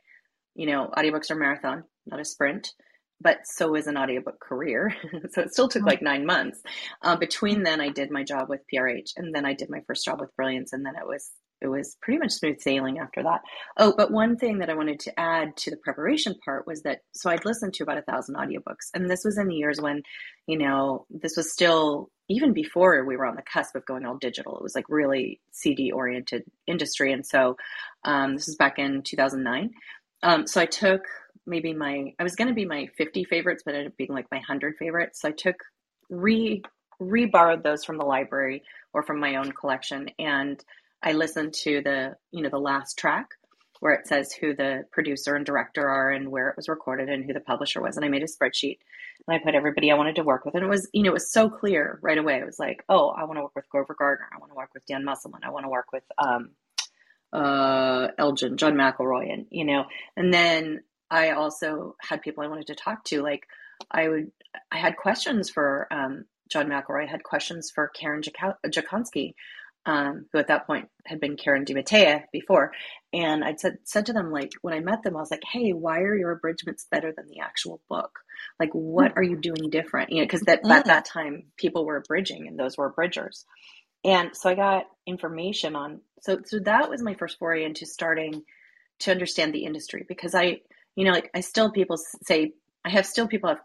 you 0.54 0.66
know, 0.66 0.90
audiobooks 0.96 1.30
are 1.30 1.36
marathon, 1.36 1.84
not 2.06 2.20
a 2.20 2.24
sprint 2.24 2.72
but 3.20 3.38
so 3.44 3.74
is 3.74 3.86
an 3.86 3.96
audiobook 3.96 4.40
career. 4.40 4.94
so 5.30 5.42
it 5.42 5.52
still 5.52 5.68
took 5.68 5.82
like 5.82 6.02
nine 6.02 6.24
months. 6.24 6.62
Uh, 7.02 7.16
between 7.16 7.62
then, 7.62 7.80
I 7.80 7.90
did 7.90 8.10
my 8.10 8.24
job 8.24 8.48
with 8.48 8.60
PRH, 8.72 9.12
and 9.16 9.34
then 9.34 9.44
I 9.44 9.54
did 9.54 9.70
my 9.70 9.80
first 9.86 10.04
job 10.04 10.20
with 10.20 10.34
Brilliance, 10.36 10.72
and 10.72 10.84
then 10.84 10.94
it 10.96 11.06
was 11.06 11.30
it 11.60 11.68
was 11.68 11.96
pretty 12.00 12.18
much 12.18 12.32
smooth 12.32 12.58
sailing 12.60 12.98
after 12.98 13.22
that. 13.22 13.42
Oh, 13.76 13.92
but 13.94 14.10
one 14.10 14.36
thing 14.36 14.58
that 14.58 14.70
I 14.70 14.74
wanted 14.74 14.98
to 15.00 15.20
add 15.20 15.56
to 15.58 15.70
the 15.70 15.76
preparation 15.76 16.34
part 16.44 16.66
was 16.66 16.82
that 16.82 17.00
so 17.12 17.30
I'd 17.30 17.44
listened 17.44 17.74
to 17.74 17.82
about 17.82 17.98
a 17.98 18.02
thousand 18.02 18.36
audiobooks, 18.36 18.88
and 18.94 19.10
this 19.10 19.24
was 19.24 19.38
in 19.38 19.48
the 19.48 19.56
years 19.56 19.80
when, 19.80 20.02
you 20.46 20.58
know, 20.58 21.06
this 21.10 21.36
was 21.36 21.52
still 21.52 22.10
even 22.28 22.52
before 22.52 23.04
we 23.04 23.16
were 23.16 23.26
on 23.26 23.36
the 23.36 23.42
cusp 23.42 23.74
of 23.74 23.84
going 23.84 24.06
all 24.06 24.16
digital. 24.16 24.56
It 24.56 24.62
was 24.62 24.74
like 24.74 24.86
really 24.88 25.40
CD 25.50 25.92
oriented 25.92 26.44
industry, 26.66 27.12
and 27.12 27.26
so 27.26 27.56
um, 28.04 28.36
this 28.36 28.46
was 28.46 28.56
back 28.56 28.78
in 28.78 29.02
2009. 29.02 29.70
Um, 30.22 30.46
so 30.46 30.60
I 30.60 30.66
took 30.66 31.02
maybe 31.50 31.74
my 31.74 32.14
I 32.18 32.22
was 32.22 32.36
going 32.36 32.48
to 32.48 32.54
be 32.54 32.64
my 32.64 32.86
50 32.96 33.24
favorites, 33.24 33.62
but 33.66 33.74
it 33.74 33.78
ended 33.78 33.92
up 33.92 33.98
being 33.98 34.12
like 34.12 34.26
my 34.30 34.38
100 34.38 34.76
favorites. 34.78 35.20
So 35.20 35.28
I 35.28 35.32
took 35.32 35.56
re 36.08 36.62
re 36.98 37.26
borrowed 37.26 37.62
those 37.62 37.84
from 37.84 37.98
the 37.98 38.04
library 38.04 38.62
or 38.94 39.02
from 39.02 39.20
my 39.20 39.36
own 39.36 39.52
collection, 39.52 40.08
and 40.18 40.62
I 41.02 41.12
listened 41.12 41.52
to 41.64 41.82
the 41.82 42.16
you 42.30 42.42
know 42.42 42.50
the 42.50 42.58
last 42.58 42.96
track 42.96 43.26
where 43.80 43.94
it 43.94 44.06
says 44.06 44.30
who 44.32 44.54
the 44.54 44.84
producer 44.92 45.34
and 45.34 45.46
director 45.46 45.88
are 45.88 46.10
and 46.10 46.30
where 46.30 46.50
it 46.50 46.56
was 46.56 46.68
recorded 46.68 47.08
and 47.08 47.24
who 47.24 47.32
the 47.32 47.40
publisher 47.40 47.82
was, 47.82 47.96
and 47.96 48.04
I 48.04 48.08
made 48.08 48.22
a 48.22 48.26
spreadsheet 48.26 48.78
and 49.26 49.34
I 49.34 49.42
put 49.42 49.54
everybody 49.54 49.90
I 49.90 49.96
wanted 49.96 50.16
to 50.16 50.22
work 50.22 50.44
with, 50.44 50.54
and 50.54 50.64
it 50.64 50.68
was 50.68 50.88
you 50.92 51.02
know 51.02 51.10
it 51.10 51.14
was 51.14 51.32
so 51.32 51.50
clear 51.50 51.98
right 52.02 52.18
away. 52.18 52.36
It 52.36 52.46
was 52.46 52.58
like, 52.58 52.84
oh, 52.88 53.08
I 53.10 53.24
want 53.24 53.38
to 53.38 53.42
work 53.42 53.56
with 53.56 53.68
Grover 53.68 53.96
Gardner, 53.98 54.28
I 54.32 54.38
want 54.38 54.52
to 54.52 54.56
work 54.56 54.70
with 54.72 54.86
Dan 54.86 55.04
Musselman, 55.04 55.42
I 55.44 55.50
want 55.50 55.64
to 55.64 55.70
work 55.70 55.92
with 55.92 56.04
um, 56.18 56.50
uh, 57.32 58.08
Elgin, 58.18 58.56
John 58.56 58.74
McElroy, 58.74 59.32
and 59.32 59.46
you 59.50 59.64
know, 59.64 59.84
and 60.16 60.32
then 60.32 60.82
I 61.10 61.30
also 61.30 61.96
had 62.00 62.22
people 62.22 62.44
I 62.44 62.48
wanted 62.48 62.68
to 62.68 62.74
talk 62.74 63.04
to. 63.04 63.22
Like 63.22 63.46
I 63.90 64.08
would, 64.08 64.32
I 64.70 64.78
had 64.78 64.96
questions 64.96 65.50
for 65.50 65.86
um, 65.90 66.24
John 66.50 66.68
McElroy. 66.68 67.04
I 67.04 67.10
had 67.10 67.22
questions 67.22 67.70
for 67.74 67.88
Karen 67.88 68.22
Dziekonski, 68.22 69.34
um, 69.86 70.26
who 70.32 70.38
at 70.38 70.48
that 70.48 70.66
point 70.66 70.88
had 71.06 71.20
been 71.20 71.36
Karen 71.36 71.64
DeMattea 71.64 72.24
before. 72.32 72.72
And 73.12 73.42
I'd 73.42 73.60
said 73.60 73.78
said 73.84 74.06
to 74.06 74.12
them 74.12 74.30
like 74.30 74.52
when 74.62 74.74
I 74.74 74.80
met 74.80 75.02
them, 75.02 75.16
I 75.16 75.20
was 75.20 75.30
like, 75.30 75.42
"Hey, 75.50 75.72
why 75.72 76.00
are 76.00 76.16
your 76.16 76.32
abridgments 76.32 76.86
better 76.90 77.12
than 77.12 77.28
the 77.28 77.40
actual 77.40 77.80
book? 77.88 78.18
Like, 78.58 78.70
what 78.72 79.16
are 79.16 79.22
you 79.22 79.36
doing 79.36 79.70
different? 79.70 80.10
You 80.10 80.18
know, 80.18 80.24
because 80.24 80.42
that 80.42 80.60
at 80.68 80.84
that 80.86 81.06
time 81.06 81.44
people 81.56 81.84
were 81.84 81.96
abridging 81.96 82.46
and 82.46 82.58
those 82.58 82.76
were 82.76 82.86
abridgers." 82.86 83.46
And 84.04 84.34
so 84.34 84.48
I 84.48 84.54
got 84.54 84.86
information 85.06 85.76
on. 85.76 86.00
So 86.22 86.40
so 86.44 86.58
that 86.60 86.90
was 86.90 87.02
my 87.02 87.14
first 87.14 87.38
foray 87.38 87.64
into 87.64 87.86
starting 87.86 88.42
to 89.00 89.10
understand 89.10 89.54
the 89.54 89.64
industry 89.64 90.04
because 90.06 90.34
I 90.34 90.60
you 90.96 91.04
know, 91.04 91.12
like 91.12 91.30
I 91.34 91.40
still 91.40 91.70
people 91.70 91.96
say 91.96 92.52
I 92.84 92.90
have 92.90 93.06
still 93.06 93.28
people 93.28 93.48
have 93.50 93.60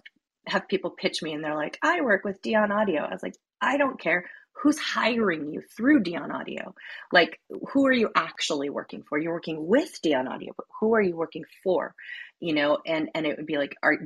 have 0.47 0.67
people 0.67 0.91
pitch 0.91 1.21
me 1.23 1.33
and 1.33 1.43
they're 1.43 1.55
like, 1.55 1.77
I 1.81 2.01
work 2.01 2.23
with 2.23 2.41
Deyan 2.41 2.71
Audio. 2.71 3.01
I 3.03 3.11
was 3.11 3.23
like, 3.23 3.35
I 3.61 3.77
don't 3.77 3.99
care 3.99 4.25
who's 4.53 4.79
hiring 4.79 5.51
you 5.51 5.61
through 5.75 6.03
Deyan 6.03 6.33
Audio. 6.33 6.73
Like, 7.11 7.39
who 7.71 7.85
are 7.88 7.91
you 7.93 8.09
actually 8.15 8.69
working 8.69 9.03
for? 9.07 9.17
You're 9.17 9.33
working 9.33 9.67
with 9.67 9.99
Deyan 10.01 10.29
Audio, 10.29 10.53
but 10.55 10.65
who 10.79 10.95
are 10.95 11.01
you 11.01 11.15
working 11.15 11.43
for? 11.63 11.93
You 12.39 12.53
know, 12.53 12.79
and 12.85 13.09
and 13.15 13.25
it 13.25 13.38
would 13.38 13.45
be 13.45 13.57
like, 13.57 13.75
are 13.83 13.97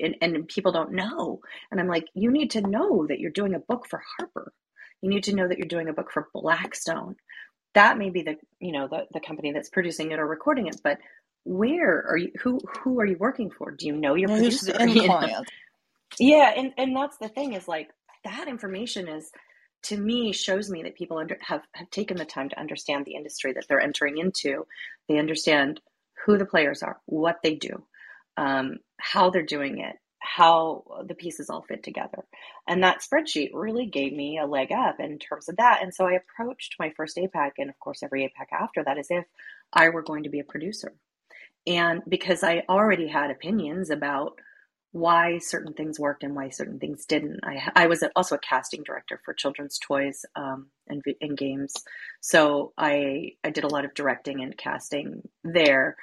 and, 0.00 0.16
and 0.20 0.48
people 0.48 0.72
don't 0.72 0.92
know, 0.92 1.40
and 1.70 1.80
I'm 1.80 1.88
like, 1.88 2.06
you 2.14 2.30
need 2.30 2.52
to 2.52 2.60
know 2.60 3.06
that 3.06 3.20
you're 3.20 3.30
doing 3.30 3.54
a 3.54 3.60
book 3.60 3.86
for 3.88 4.02
Harper. 4.18 4.52
You 5.02 5.08
need 5.08 5.24
to 5.24 5.34
know 5.34 5.48
that 5.48 5.58
you're 5.58 5.66
doing 5.66 5.88
a 5.88 5.92
book 5.92 6.10
for 6.12 6.28
Blackstone. 6.32 7.16
That 7.74 7.98
may 7.98 8.10
be 8.10 8.22
the 8.22 8.36
you 8.60 8.72
know 8.72 8.88
the 8.88 9.06
the 9.12 9.20
company 9.20 9.52
that's 9.52 9.70
producing 9.70 10.12
it 10.12 10.18
or 10.18 10.26
recording 10.26 10.66
it, 10.66 10.80
but 10.82 10.98
where 11.44 12.04
are 12.08 12.16
you 12.16 12.32
who 12.42 12.60
who 12.82 13.00
are 13.00 13.06
you 13.06 13.16
working 13.18 13.50
for? 13.50 13.70
Do 13.70 13.86
you 13.86 13.96
know 13.96 14.14
your 14.14 14.28
producer? 14.28 14.72
the 14.72 15.06
client? 15.06 15.48
yeah 16.18 16.52
and 16.56 16.72
and 16.76 16.94
that's 16.96 17.16
the 17.18 17.28
thing 17.28 17.54
is 17.54 17.66
like 17.68 17.90
that 18.24 18.48
information 18.48 19.08
is 19.08 19.30
to 19.84 19.96
me 19.96 20.32
shows 20.32 20.70
me 20.70 20.82
that 20.84 20.96
people 20.96 21.18
under, 21.18 21.38
have 21.40 21.62
have 21.74 21.90
taken 21.90 22.16
the 22.16 22.24
time 22.24 22.48
to 22.50 22.60
understand 22.60 23.04
the 23.04 23.14
industry 23.14 23.52
that 23.54 23.64
they're 23.68 23.80
entering 23.80 24.18
into. 24.18 24.66
They 25.08 25.18
understand 25.18 25.80
who 26.26 26.38
the 26.38 26.46
players 26.46 26.82
are 26.82 27.00
what 27.06 27.38
they 27.42 27.54
do 27.56 27.84
um, 28.36 28.78
how 29.00 29.30
they're 29.30 29.42
doing 29.42 29.78
it 29.80 29.96
how 30.24 30.84
the 31.08 31.16
pieces 31.16 31.50
all 31.50 31.62
fit 31.62 31.82
together. 31.82 32.24
And 32.68 32.84
that 32.84 33.02
spreadsheet 33.02 33.50
really 33.52 33.86
gave 33.86 34.12
me 34.12 34.38
a 34.38 34.46
leg 34.46 34.70
up 34.70 35.00
in 35.00 35.18
terms 35.18 35.48
of 35.48 35.56
that. 35.56 35.80
And 35.82 35.92
so 35.92 36.06
i 36.06 36.12
approached 36.12 36.76
my 36.78 36.92
first 36.96 37.16
apac 37.16 37.52
and 37.58 37.68
of 37.68 37.78
course 37.80 38.02
every 38.04 38.22
apac 38.22 38.46
after 38.52 38.84
that 38.84 38.98
as 38.98 39.08
if 39.10 39.24
i 39.72 39.88
were 39.88 40.02
going 40.02 40.22
to 40.24 40.30
be 40.30 40.40
a 40.40 40.44
producer 40.44 40.92
and 41.66 42.02
because 42.08 42.42
I 42.42 42.64
already 42.68 43.06
had 43.08 43.30
opinions 43.30 43.90
about 43.90 44.38
why 44.92 45.38
certain 45.38 45.72
things 45.72 45.98
worked 45.98 46.22
and 46.22 46.36
why 46.36 46.50
certain 46.50 46.78
things 46.78 47.06
didn't. 47.06 47.40
I, 47.42 47.70
I 47.74 47.86
was 47.86 48.04
also 48.14 48.34
a 48.34 48.40
casting 48.40 48.82
director 48.82 49.20
for 49.24 49.32
children's 49.32 49.78
toys 49.78 50.24
um, 50.36 50.66
and, 50.86 51.02
and 51.20 51.36
games, 51.36 51.74
so 52.20 52.72
I 52.76 53.32
I 53.42 53.50
did 53.50 53.64
a 53.64 53.68
lot 53.68 53.84
of 53.84 53.94
directing 53.94 54.42
and 54.42 54.56
casting 54.56 55.22
there. 55.44 55.96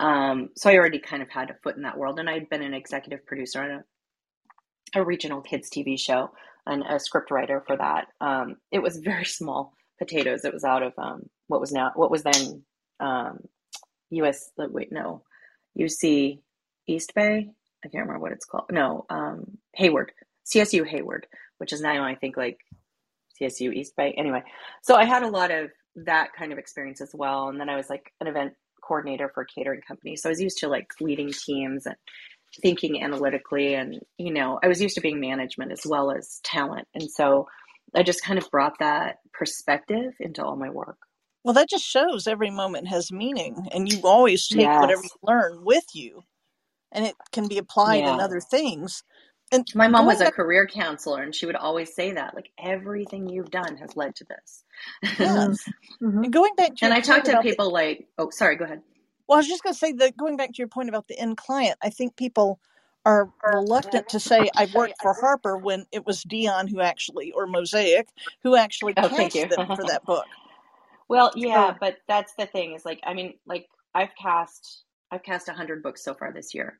Um, 0.00 0.48
so 0.56 0.68
I 0.68 0.76
already 0.76 0.98
kind 0.98 1.22
of 1.22 1.30
had 1.30 1.50
a 1.50 1.56
foot 1.62 1.76
in 1.76 1.82
that 1.82 1.96
world, 1.96 2.18
and 2.18 2.28
I'd 2.28 2.50
been 2.50 2.62
an 2.62 2.74
executive 2.74 3.24
producer 3.26 3.62
on 3.62 3.70
a, 4.96 5.00
a 5.00 5.04
regional 5.04 5.40
kids 5.40 5.70
TV 5.70 5.98
show 5.98 6.30
and 6.66 6.82
a 6.88 6.98
script 6.98 7.30
writer 7.30 7.62
for 7.66 7.76
that. 7.76 8.08
Um, 8.20 8.56
it 8.72 8.82
was 8.82 8.96
very 8.98 9.24
small 9.38 9.72
potatoes. 9.98 10.44
It 10.44 10.52
was 10.52 10.64
out 10.64 10.82
of 10.82 10.92
um, 10.98 11.28
what 11.46 11.60
was 11.60 11.70
now 11.70 11.92
what 11.94 12.10
was 12.10 12.24
then 12.24 12.64
U.S. 14.12 14.50
Wait, 14.56 14.92
no, 14.92 15.22
UC 15.78 16.40
East 16.86 17.14
Bay 17.14 17.50
I 17.84 17.88
can't 17.88 18.06
remember 18.06 18.20
what 18.20 18.32
it's 18.32 18.44
called. 18.44 18.66
No, 18.70 19.06
um, 19.10 19.58
Hayward, 19.74 20.12
CSU 20.46 20.86
Hayward, 20.86 21.26
which 21.58 21.72
is 21.72 21.80
now 21.80 22.04
I 22.04 22.14
think 22.14 22.36
like 22.36 22.58
CSU 23.40 23.72
East 23.72 23.96
Bay. 23.96 24.14
Anyway, 24.16 24.42
so 24.82 24.94
I 24.94 25.04
had 25.04 25.22
a 25.22 25.28
lot 25.28 25.50
of 25.50 25.70
that 25.96 26.32
kind 26.38 26.52
of 26.52 26.58
experience 26.58 27.00
as 27.00 27.10
well, 27.12 27.48
and 27.48 27.60
then 27.60 27.68
I 27.68 27.76
was 27.76 27.90
like 27.90 28.12
an 28.20 28.26
event 28.26 28.54
coordinator 28.82 29.30
for 29.34 29.42
a 29.42 29.46
catering 29.46 29.80
company, 29.86 30.16
so 30.16 30.28
I 30.28 30.32
was 30.32 30.40
used 30.40 30.58
to 30.58 30.68
like 30.68 30.88
leading 31.00 31.32
teams 31.32 31.86
and 31.86 31.96
thinking 32.60 33.02
analytically, 33.02 33.74
and 33.74 34.00
you 34.16 34.32
know 34.32 34.60
I 34.62 34.68
was 34.68 34.80
used 34.80 34.94
to 34.94 35.00
being 35.00 35.20
management 35.20 35.72
as 35.72 35.82
well 35.84 36.12
as 36.12 36.40
talent, 36.44 36.86
and 36.94 37.10
so 37.10 37.48
I 37.94 38.02
just 38.02 38.24
kind 38.24 38.38
of 38.38 38.50
brought 38.50 38.78
that 38.78 39.18
perspective 39.32 40.12
into 40.20 40.44
all 40.44 40.56
my 40.56 40.70
work. 40.70 40.98
Well, 41.44 41.54
that 41.54 41.68
just 41.68 41.84
shows 41.84 42.26
every 42.26 42.50
moment 42.50 42.88
has 42.88 43.10
meaning, 43.10 43.68
and 43.72 43.90
you 43.90 44.00
always 44.04 44.46
take 44.46 44.60
yes. 44.60 44.80
whatever 44.80 45.02
you 45.02 45.10
learn 45.22 45.64
with 45.64 45.84
you 45.92 46.22
and 46.92 47.06
it 47.06 47.14
can 47.32 47.48
be 47.48 47.58
applied 47.58 48.04
yeah. 48.04 48.14
in 48.14 48.20
other 48.20 48.40
things. 48.40 49.02
And 49.50 49.66
my 49.74 49.88
mom 49.88 50.06
was 50.06 50.20
a 50.20 50.24
back- 50.24 50.34
career 50.34 50.66
counselor, 50.66 51.22
and 51.22 51.34
she 51.34 51.44
would 51.44 51.56
always 51.56 51.94
say 51.94 52.12
that, 52.12 52.34
like 52.34 52.50
everything 52.58 53.28
you've 53.28 53.50
done 53.50 53.76
has 53.78 53.96
led 53.96 54.14
to 54.16 54.24
this. 54.24 54.64
Yes. 55.02 55.18
mm-hmm. 56.02 56.24
And 56.24 56.32
going 56.32 56.54
back 56.56 56.76
to 56.76 56.84
and 56.86 56.94
I 56.94 57.00
talk 57.00 57.24
to 57.24 57.40
people 57.42 57.66
the- 57.66 57.72
like, 57.74 58.06
oh, 58.16 58.30
sorry, 58.30 58.56
go 58.56 58.64
ahead. 58.64 58.82
Well, 59.28 59.36
I 59.36 59.40
was 59.40 59.48
just 59.48 59.62
going 59.62 59.74
to 59.74 59.78
say 59.78 59.92
that 59.92 60.16
going 60.16 60.36
back 60.36 60.48
to 60.50 60.58
your 60.58 60.68
point 60.68 60.88
about 60.88 61.06
the 61.08 61.18
end 61.18 61.36
client, 61.36 61.78
I 61.82 61.90
think 61.90 62.16
people 62.16 62.60
are 63.04 63.30
reluctant 63.42 64.08
to 64.10 64.20
say 64.20 64.48
I've 64.54 64.74
worked 64.74 64.94
for 65.02 65.12
Harper 65.12 65.56
when 65.56 65.86
it 65.90 66.06
was 66.06 66.22
Deyan 66.24 66.68
who 66.70 66.80
actually 66.80 67.32
or 67.32 67.46
Mosaic 67.46 68.08
who 68.42 68.54
actually 68.56 68.94
oh, 68.96 69.08
cast 69.08 69.34
them 69.34 69.66
for 69.66 69.84
that 69.88 70.04
book. 70.04 70.24
Well, 71.12 71.30
yeah, 71.36 71.74
but 71.78 71.98
that's 72.08 72.34
the 72.38 72.46
thing 72.46 72.72
is 72.72 72.84
like 72.84 73.00
I 73.04 73.14
mean, 73.14 73.34
like 73.46 73.66
I've 73.94 74.14
cast 74.20 74.84
I've 75.10 75.22
cast 75.22 75.48
a 75.48 75.52
100 75.52 75.82
books 75.82 76.02
so 76.02 76.14
far 76.14 76.32
this 76.32 76.54
year. 76.54 76.78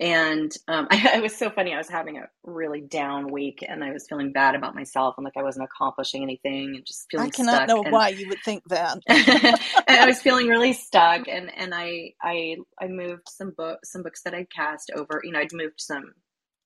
And 0.00 0.52
um, 0.68 0.86
I, 0.90 1.12
it 1.16 1.22
was 1.22 1.36
so 1.36 1.50
funny. 1.50 1.74
I 1.74 1.78
was 1.78 1.88
having 1.88 2.18
a 2.18 2.28
really 2.44 2.80
down 2.80 3.30
week 3.30 3.64
and 3.66 3.82
I 3.84 3.92
was 3.92 4.06
feeling 4.08 4.32
bad 4.32 4.54
about 4.54 4.74
myself 4.74 5.14
and 5.16 5.24
like 5.24 5.36
I 5.36 5.42
wasn't 5.42 5.64
accomplishing 5.64 6.22
anything 6.22 6.74
and 6.76 6.84
just 6.84 7.06
feeling 7.10 7.28
I 7.28 7.30
cannot 7.30 7.68
know 7.68 7.82
and, 7.82 7.92
why 7.92 8.08
you 8.08 8.28
would 8.28 8.42
think 8.44 8.64
that. 8.68 8.98
and 9.08 10.00
I 10.00 10.06
was 10.06 10.20
feeling 10.20 10.48
really 10.48 10.72
stuck 10.72 11.28
and, 11.28 11.52
and 11.56 11.74
I, 11.74 12.14
I, 12.22 12.56
I 12.80 12.88
moved 12.88 13.28
some 13.28 13.52
books, 13.56 13.92
some 13.92 14.02
books 14.02 14.22
that 14.22 14.34
I'd 14.34 14.50
cast 14.50 14.90
over, 14.96 15.20
you 15.24 15.32
know, 15.32 15.40
I'd 15.40 15.52
moved 15.52 15.80
some 15.80 16.14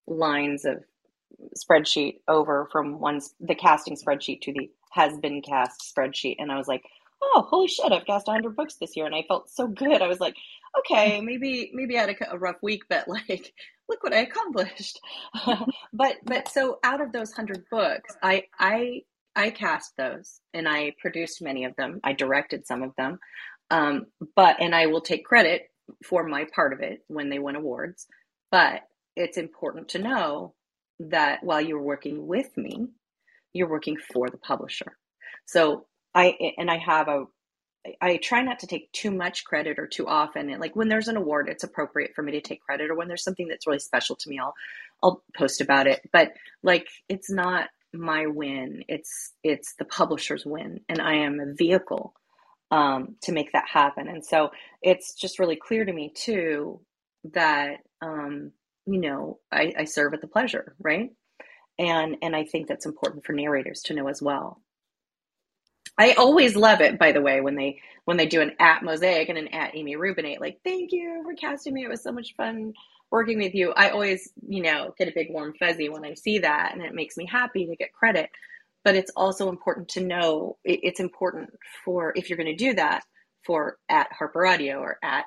lines 0.06 0.64
of 0.64 0.82
spreadsheet 1.56 2.16
over 2.28 2.68
from 2.70 3.00
one's, 3.00 3.34
the 3.40 3.54
casting 3.54 3.96
spreadsheet 3.96 4.40
to 4.42 4.52
the 4.52 4.70
has 4.92 5.16
been 5.18 5.40
cast 5.40 5.94
spreadsheet. 5.96 6.36
And 6.38 6.52
I 6.52 6.58
was 6.58 6.68
like, 6.68 6.82
oh, 7.22 7.46
holy 7.48 7.68
shit, 7.68 7.92
I've 7.92 8.06
cast 8.06 8.26
100 8.26 8.56
books 8.56 8.74
this 8.74 8.96
year. 8.96 9.06
And 9.06 9.14
I 9.14 9.24
felt 9.26 9.50
so 9.50 9.66
good. 9.66 10.02
I 10.02 10.08
was 10.08 10.20
like, 10.20 10.36
okay, 10.80 11.20
maybe, 11.20 11.70
maybe 11.72 11.96
I 11.96 12.02
had 12.02 12.10
a, 12.10 12.34
a 12.34 12.38
rough 12.38 12.56
week, 12.62 12.82
but 12.88 13.08
like, 13.08 13.52
look 13.88 14.02
what 14.02 14.14
I 14.14 14.20
accomplished. 14.20 15.00
but, 15.92 16.16
but 16.24 16.48
so 16.48 16.78
out 16.82 17.00
of 17.00 17.12
those 17.12 17.30
100 17.30 17.64
books, 17.70 18.16
I, 18.22 18.44
I, 18.58 19.02
I 19.34 19.50
cast 19.50 19.96
those 19.96 20.40
and 20.52 20.68
I 20.68 20.94
produced 21.00 21.42
many 21.42 21.64
of 21.64 21.76
them. 21.76 22.00
I 22.04 22.12
directed 22.12 22.66
some 22.66 22.82
of 22.82 22.94
them. 22.96 23.18
Um, 23.70 24.06
but, 24.36 24.60
and 24.60 24.74
I 24.74 24.86
will 24.86 25.00
take 25.00 25.24
credit 25.24 25.70
for 26.04 26.26
my 26.26 26.46
part 26.54 26.72
of 26.72 26.80
it 26.80 27.02
when 27.08 27.30
they 27.30 27.38
win 27.38 27.56
awards. 27.56 28.06
But 28.50 28.82
it's 29.16 29.38
important 29.38 29.90
to 29.90 29.98
know 29.98 30.54
that 31.00 31.42
while 31.42 31.60
you're 31.60 31.82
working 31.82 32.26
with 32.26 32.54
me, 32.56 32.88
you're 33.52 33.68
working 33.68 33.96
for 34.12 34.28
the 34.28 34.38
publisher. 34.38 34.96
So 35.46 35.86
I 36.14 36.36
and 36.58 36.70
I 36.70 36.78
have 36.78 37.08
a 37.08 37.24
I 38.00 38.18
try 38.18 38.42
not 38.42 38.60
to 38.60 38.66
take 38.66 38.92
too 38.92 39.10
much 39.10 39.44
credit 39.44 39.78
or 39.78 39.86
too 39.88 40.06
often. 40.06 40.50
And 40.50 40.60
like 40.60 40.76
when 40.76 40.88
there's 40.88 41.08
an 41.08 41.16
award, 41.16 41.48
it's 41.48 41.64
appropriate 41.64 42.12
for 42.14 42.22
me 42.22 42.32
to 42.32 42.40
take 42.40 42.62
credit, 42.62 42.90
or 42.90 42.96
when 42.96 43.08
there's 43.08 43.24
something 43.24 43.48
that's 43.48 43.66
really 43.66 43.80
special 43.80 44.16
to 44.16 44.30
me, 44.30 44.38
I'll 44.38 44.54
I'll 45.02 45.24
post 45.36 45.60
about 45.60 45.86
it. 45.88 46.00
But 46.12 46.32
like 46.62 46.88
it's 47.08 47.30
not 47.30 47.68
my 47.92 48.26
win; 48.26 48.84
it's 48.88 49.32
it's 49.44 49.74
the 49.78 49.84
publisher's 49.86 50.46
win, 50.46 50.80
and 50.88 51.00
I 51.00 51.14
am 51.16 51.40
a 51.40 51.54
vehicle 51.54 52.14
um, 52.70 53.16
to 53.22 53.32
make 53.32 53.52
that 53.52 53.68
happen. 53.68 54.08
And 54.08 54.24
so 54.24 54.50
it's 54.82 55.14
just 55.14 55.38
really 55.40 55.56
clear 55.56 55.84
to 55.84 55.92
me 55.94 56.12
too 56.14 56.80
that 57.34 57.78
um, 58.02 58.52
you 58.86 59.00
know 59.00 59.40
I, 59.52 59.74
I 59.80 59.84
serve 59.86 60.14
at 60.14 60.22
the 60.22 60.28
pleasure, 60.28 60.76
right? 60.80 61.10
And 61.78 62.16
and 62.22 62.36
I 62.36 62.44
think 62.44 62.68
that's 62.68 62.86
important 62.86 63.24
for 63.26 63.34
narrators 63.34 63.82
to 63.86 63.94
know 63.94 64.08
as 64.08 64.22
well. 64.22 64.62
I 65.98 66.12
always 66.12 66.56
love 66.56 66.80
it, 66.80 66.98
by 66.98 67.12
the 67.12 67.20
way, 67.20 67.40
when 67.40 67.54
they 67.54 67.80
when 68.04 68.16
they 68.16 68.26
do 68.26 68.40
an 68.40 68.52
at 68.58 68.82
Mosaic 68.82 69.28
and 69.28 69.38
an 69.38 69.48
at 69.48 69.76
Amy 69.76 69.96
Rubinate. 69.96 70.40
Like, 70.40 70.60
thank 70.64 70.90
you 70.92 71.22
for 71.24 71.34
casting 71.34 71.74
me. 71.74 71.84
It 71.84 71.90
was 71.90 72.02
so 72.02 72.12
much 72.12 72.34
fun 72.36 72.72
working 73.10 73.38
with 73.38 73.54
you. 73.54 73.72
I 73.72 73.90
always, 73.90 74.32
you 74.48 74.62
know, 74.62 74.94
get 74.98 75.08
a 75.08 75.12
big 75.14 75.28
warm 75.30 75.54
fuzzy 75.58 75.88
when 75.88 76.04
I 76.04 76.14
see 76.14 76.38
that, 76.40 76.72
and 76.72 76.82
it 76.82 76.94
makes 76.94 77.16
me 77.16 77.26
happy 77.26 77.66
to 77.66 77.76
get 77.76 77.92
credit. 77.92 78.30
But 78.84 78.96
it's 78.96 79.12
also 79.14 79.48
important 79.48 79.88
to 79.90 80.00
know. 80.00 80.56
It's 80.64 80.98
important 80.98 81.50
for 81.84 82.12
if 82.16 82.28
you're 82.28 82.38
going 82.38 82.56
to 82.56 82.56
do 82.56 82.74
that 82.74 83.04
for 83.44 83.78
at 83.88 84.12
Harper 84.12 84.46
Audio 84.46 84.78
or 84.78 84.98
at 85.04 85.26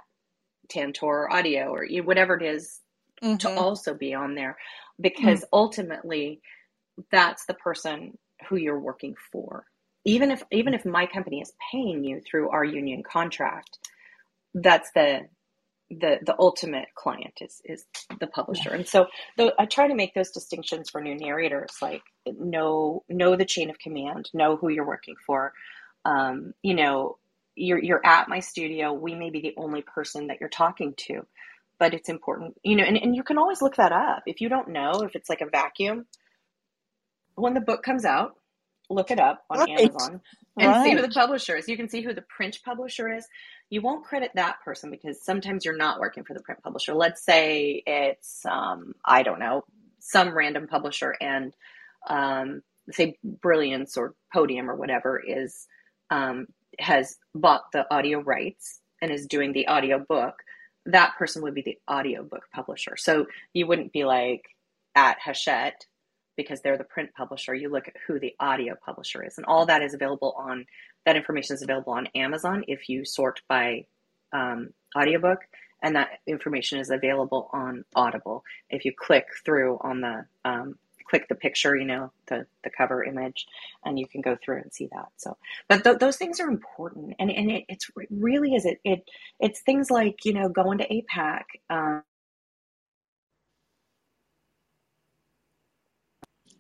Tantor 0.68 1.32
Audio 1.32 1.68
or 1.68 1.86
whatever 2.04 2.36
it 2.36 2.44
is, 2.44 2.82
mm-hmm. 3.24 3.38
to 3.38 3.50
also 3.52 3.94
be 3.94 4.14
on 4.14 4.36
there, 4.36 4.58
because 5.00 5.42
mm-hmm. 5.42 5.54
ultimately, 5.54 6.42
that's 7.12 7.46
the 7.46 7.54
person 7.54 8.18
who 8.50 8.58
you're 8.58 8.80
working 8.80 9.16
for 9.32 9.66
even 10.06 10.32
if 10.32 10.44
even 10.52 10.74
if 10.74 10.86
my 10.86 11.06
company 11.08 11.42
is 11.42 11.54
paying 11.72 12.04
you 12.04 12.22
through 12.22 12.50
our 12.50 12.64
union 12.66 13.04
contract 13.04 13.80
that's 14.56 14.92
the 14.96 15.22
the 15.92 16.20
the 16.26 16.36
ultimate 16.40 16.88
client 16.96 17.36
is 17.42 17.62
is 17.66 17.86
the 18.20 18.28
publisher. 18.28 18.72
And 18.72 18.88
so 18.88 19.08
though 19.38 19.54
i 19.60 19.66
try 19.68 19.88
to 19.88 19.96
make 19.96 20.16
those 20.16 20.32
distinctions 20.32 20.92
for 20.92 21.02
new 21.02 21.16
narrators 21.18 21.78
like 21.82 22.04
know 22.28 23.04
know 23.10 23.38
the 23.38 23.46
chain 23.46 23.72
of 23.72 23.80
command 23.80 24.30
know 24.36 24.58
who 24.58 24.70
you're 24.70 24.88
working 24.88 25.16
for. 25.26 25.54
Um, 26.06 26.54
you 26.64 26.76
know 26.76 27.20
you're 27.56 27.84
you're 27.84 28.06
at 28.06 28.30
my 28.30 28.42
studio. 28.42 28.94
We 28.94 29.16
may 29.16 29.32
be 29.32 29.42
the 29.42 29.56
only 29.58 29.84
person 29.84 30.28
that 30.28 30.40
you're 30.42 30.50
talking 30.50 30.96
to 31.08 31.26
but 31.80 31.94
it's 31.96 32.10
important 32.10 32.58
you 32.64 32.76
know 32.76 32.84
and, 32.86 32.98
and 32.98 33.16
you 33.16 33.24
can 33.24 33.40
always 33.40 33.62
look 33.64 33.78
that 33.78 33.94
up. 33.94 34.24
If 34.28 34.42
you 34.42 34.50
don't 34.50 34.70
know 34.70 35.04
if 35.04 35.16
it's 35.16 35.30
like 35.30 35.42
a 35.42 35.50
vacuum 35.50 36.08
when 37.36 37.54
the 37.56 37.62
book 37.62 37.84
comes 37.84 38.06
out 38.06 38.36
look 38.90 39.12
it 39.12 39.20
up 39.20 39.44
on 39.50 39.60
right. 39.60 39.70
Amazon 39.80 40.22
and 40.58 40.72
right. 40.72 40.84
see 40.84 40.96
who 40.96 41.02
the 41.02 41.10
publisher 41.10 41.56
is. 41.56 41.68
You 41.68 41.78
can 41.78 41.90
see 41.90 42.02
who 42.02 42.14
the 42.14 42.24
print 42.24 42.60
publisher 42.64 43.12
is. 43.12 43.28
You 43.70 43.82
won't 43.82 44.06
credit 44.06 44.32
that 44.36 44.58
person 44.64 44.92
because 44.92 45.22
sometimes 45.22 45.66
you're 45.66 45.78
not 45.78 46.00
working 46.00 46.24
for 46.24 46.34
the 46.34 46.42
print 46.42 46.62
publisher. 46.64 46.94
Let's 46.94 47.24
say 47.24 47.84
it's, 47.86 48.46
um, 48.46 48.94
I 49.04 49.24
don't 49.24 49.40
know, 49.40 49.66
some 50.00 50.36
random 50.36 50.68
publisher 50.68 51.16
and 51.20 51.54
um, 52.08 52.62
say 52.92 53.18
Brilliance 53.24 53.98
or 53.98 54.14
Podium 54.32 54.70
or 54.70 54.76
whatever 54.76 55.20
is 55.20 55.68
um, 56.12 56.48
has 56.80 57.18
bought 57.34 57.72
the 57.74 57.92
audio 57.94 58.20
rights 58.20 58.80
and 59.02 59.12
is 59.12 59.26
doing 59.26 59.54
the 59.54 59.68
audio 59.68 60.00
book. 60.08 60.36
That 60.86 61.16
person 61.18 61.42
would 61.42 61.56
be 61.56 61.64
the 61.64 61.80
audio 61.88 62.24
book 62.24 62.44
publisher. 62.54 62.96
So 62.98 63.26
you 63.54 63.66
wouldn't 63.66 63.92
be 63.92 64.06
like 64.06 64.44
at 64.94 65.18
Hachette 65.20 65.86
because 66.36 66.62
they're 66.62 66.78
the 66.78 66.84
print 66.84 67.12
publisher, 67.16 67.54
you 67.54 67.70
look 67.70 67.88
at 67.88 67.96
who 68.08 68.20
the 68.20 68.36
audio 68.40 68.76
publisher 68.86 69.24
is. 69.24 69.38
And 69.38 69.46
all 69.46 69.66
that 69.66 69.82
is 69.82 69.94
available 69.94 70.36
on, 70.38 70.66
that 71.06 71.16
information 71.16 71.56
is 71.56 71.62
available 71.62 71.94
on 71.94 72.08
Amazon 72.16 72.64
if 72.68 72.90
you 72.90 73.06
sort 73.06 73.42
by 73.48 73.86
um, 74.34 74.70
audiobook. 74.98 75.40
And 75.84 75.96
that 75.96 76.10
information 76.26 76.80
is 76.80 76.90
available 76.90 77.50
on 77.54 77.86
Audible. 77.96 78.44
If 78.70 78.86
you 78.86 78.94
click 78.98 79.26
through 79.44 79.78
on 79.82 80.02
the, 80.02 80.26
um, 80.44 80.80
click 81.08 81.28
the 81.30 81.36
picture, 81.36 81.76
you 81.76 81.86
know, 81.86 82.12
the, 82.28 82.48
the 82.64 82.72
cover 82.72 83.04
image, 83.04 83.46
and 83.84 84.00
you 84.00 84.08
can 84.08 84.22
go 84.22 84.36
through 84.44 84.62
and 84.62 84.74
see 84.74 84.88
that. 84.92 85.10
So, 85.18 85.38
but 85.68 85.84
th- 85.84 86.00
those 86.00 86.18
things 86.18 86.40
are 86.40 86.48
important. 86.48 87.14
And, 87.20 87.30
and 87.30 87.52
it, 87.52 87.66
it's 87.70 87.92
it 87.98 88.08
really 88.10 88.56
is 88.56 88.66
it, 88.66 88.80
it, 88.84 89.04
it's 89.40 89.62
things 89.62 89.92
like, 89.92 90.26
you 90.26 90.34
know, 90.34 90.50
going 90.50 90.80
to 90.80 90.88
APAC, 90.88 91.44
um, 91.70 92.02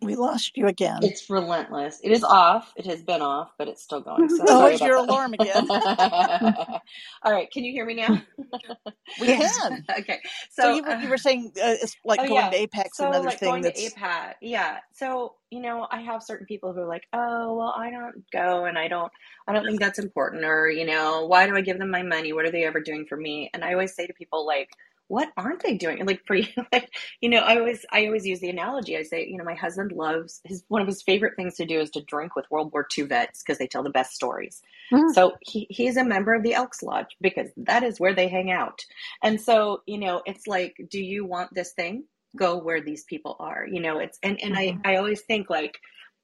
We 0.05 0.15
lost 0.15 0.57
you 0.57 0.67
again. 0.67 1.01
It's 1.01 1.29
relentless. 1.29 1.99
It 2.03 2.11
is 2.11 2.23
off. 2.23 2.73
It 2.77 2.85
has 2.87 3.03
been 3.03 3.21
off, 3.21 3.51
but 3.57 3.67
it's 3.67 3.83
still 3.83 4.01
going. 4.01 4.29
So 4.29 4.45
Oh, 4.49 4.65
it's 4.65 4.83
your 4.83 4.97
that. 4.97 5.05
alarm 5.09 5.33
again. 5.33 5.67
All 7.23 7.31
right, 7.33 7.51
can 7.51 7.63
you 7.65 7.71
hear 7.73 7.85
me 7.85 7.95
now? 7.95 8.21
We 9.17 9.29
can. 9.29 9.87
okay, 9.99 10.19
So, 10.49 10.63
so, 10.63 10.69
you, 10.69 10.83
were, 10.83 10.93
you 10.93 11.07
uh, 11.07 11.09
were 11.09 11.17
saying 11.17 11.51
uh, 11.57 11.75
it's 11.81 11.97
like 12.05 12.21
oh 12.21 12.25
going 12.25 12.35
yeah, 12.35 12.49
to 12.51 12.57
Apex, 12.57 12.99
so 12.99 13.05
another 13.05 13.25
like 13.25 13.39
thing 13.39 13.49
going 13.49 13.63
to 13.63 13.71
that's 13.71 13.81
APAT, 13.93 14.35
yeah. 14.41 14.79
So 14.93 15.35
you 15.51 15.61
know, 15.61 15.87
I 15.91 16.01
have 16.01 16.23
certain 16.23 16.47
people 16.47 16.73
who 16.73 16.81
are 16.81 16.87
like, 16.87 17.07
oh, 17.13 17.55
well, 17.55 17.73
I 17.77 17.91
don't 17.91 18.23
go, 18.31 18.65
and 18.65 18.77
I 18.77 18.87
don't, 18.87 19.11
I 19.47 19.53
don't 19.53 19.65
think 19.65 19.79
that's 19.79 19.99
important, 19.99 20.45
or 20.45 20.69
you 20.69 20.85
know, 20.85 21.25
why 21.27 21.47
do 21.47 21.55
I 21.55 21.61
give 21.61 21.79
them 21.79 21.91
my 21.91 22.03
money? 22.03 22.33
What 22.33 22.45
are 22.45 22.51
they 22.51 22.65
ever 22.65 22.81
doing 22.81 23.05
for 23.07 23.17
me? 23.17 23.49
And 23.53 23.63
I 23.63 23.73
always 23.73 23.95
say 23.95 24.07
to 24.07 24.13
people 24.13 24.45
like. 24.45 24.69
What 25.07 25.29
aren't 25.37 25.63
they 25.63 25.75
doing? 25.77 26.05
Like 26.05 26.21
for 26.25 26.35
you, 26.35 26.47
like 26.71 26.89
you 27.21 27.29
know, 27.29 27.39
I 27.39 27.57
always 27.57 27.85
I 27.91 28.05
always 28.05 28.25
use 28.25 28.39
the 28.39 28.49
analogy. 28.49 28.97
I 28.97 29.03
say, 29.03 29.27
you 29.27 29.37
know, 29.37 29.43
my 29.43 29.55
husband 29.55 29.91
loves 29.91 30.41
his 30.45 30.63
one 30.67 30.81
of 30.81 30.87
his 30.87 31.01
favorite 31.03 31.35
things 31.35 31.55
to 31.55 31.65
do 31.65 31.79
is 31.79 31.91
to 31.91 32.01
drink 32.03 32.35
with 32.35 32.45
World 32.51 32.71
War 32.73 32.87
II 32.97 33.05
vets 33.05 33.43
because 33.43 33.57
they 33.59 33.67
tell 33.67 33.83
the 33.83 33.89
best 33.89 34.13
stories. 34.13 34.61
Mm. 34.91 35.13
So 35.13 35.33
he 35.41 35.67
he's 35.69 35.97
a 35.97 36.03
member 36.03 36.33
of 36.33 36.43
the 36.43 36.53
Elks 36.53 36.81
Lodge 36.83 37.15
because 37.21 37.49
that 37.57 37.83
is 37.83 37.99
where 37.99 38.13
they 38.13 38.27
hang 38.27 38.51
out. 38.51 38.83
And 39.23 39.39
so, 39.39 39.81
you 39.85 39.97
know, 39.99 40.21
it's 40.25 40.47
like, 40.47 40.75
do 40.89 40.99
you 41.01 41.25
want 41.25 41.53
this 41.53 41.73
thing? 41.73 42.05
Go 42.35 42.57
where 42.57 42.81
these 42.81 43.03
people 43.05 43.37
are. 43.39 43.65
You 43.69 43.79
know, 43.81 43.99
it's 43.99 44.19
and, 44.23 44.39
and 44.43 44.55
Mhm. 44.55 44.57
I, 44.57 44.77
I 44.83 44.95
always 44.97 45.21
think 45.21 45.49
like 45.49 45.77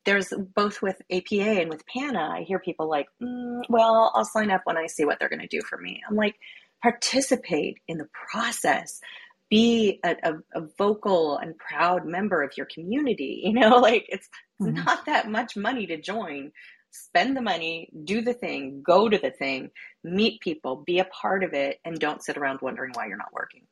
there's 0.05 0.33
both 0.55 0.81
with 0.81 0.99
APA 1.11 1.61
and 1.61 1.69
with 1.69 1.85
PANA, 1.85 2.19
I 2.19 2.41
hear 2.41 2.59
people 2.59 2.89
like, 2.89 3.07
mm, 3.21 3.61
well, 3.69 4.11
I'll 4.15 4.25
sign 4.25 4.49
up 4.49 4.61
when 4.63 4.77
I 4.77 4.87
see 4.87 5.05
what 5.05 5.19
they're 5.19 5.29
going 5.29 5.41
to 5.41 5.47
do 5.47 5.61
for 5.61 5.77
me. 5.77 6.01
I'm 6.09 6.15
like, 6.15 6.35
participate 6.81 7.79
in 7.87 7.97
the 7.97 8.07
process. 8.31 9.01
Be 9.49 9.99
a, 10.05 10.15
a, 10.23 10.33
a 10.61 10.67
vocal 10.77 11.37
and 11.37 11.57
proud 11.57 12.05
member 12.05 12.43
of 12.43 12.53
your 12.57 12.67
community. 12.67 13.41
You 13.45 13.53
know, 13.53 13.77
like 13.79 14.05
it's, 14.09 14.29
Mhm. 14.61 14.75
not 14.75 15.05
that 15.07 15.29
much 15.31 15.57
money 15.57 15.87
to 15.87 16.01
join. 16.01 16.51
Spend 16.91 17.37
the 17.37 17.41
money, 17.41 17.89
do 18.05 18.21
the 18.21 18.33
thing, 18.33 18.83
go 18.85 19.09
to 19.09 19.17
the 19.17 19.31
thing, 19.31 19.71
meet 20.03 20.41
people, 20.41 20.83
be 20.85 20.99
a 20.99 21.05
part 21.05 21.43
of 21.43 21.53
it, 21.53 21.79
and 21.85 21.99
don't 21.99 22.23
sit 22.23 22.37
around 22.37 22.59
wondering 22.61 22.91
why 22.93 23.07
you're 23.07 23.17
not 23.17 23.33
working. 23.33 23.67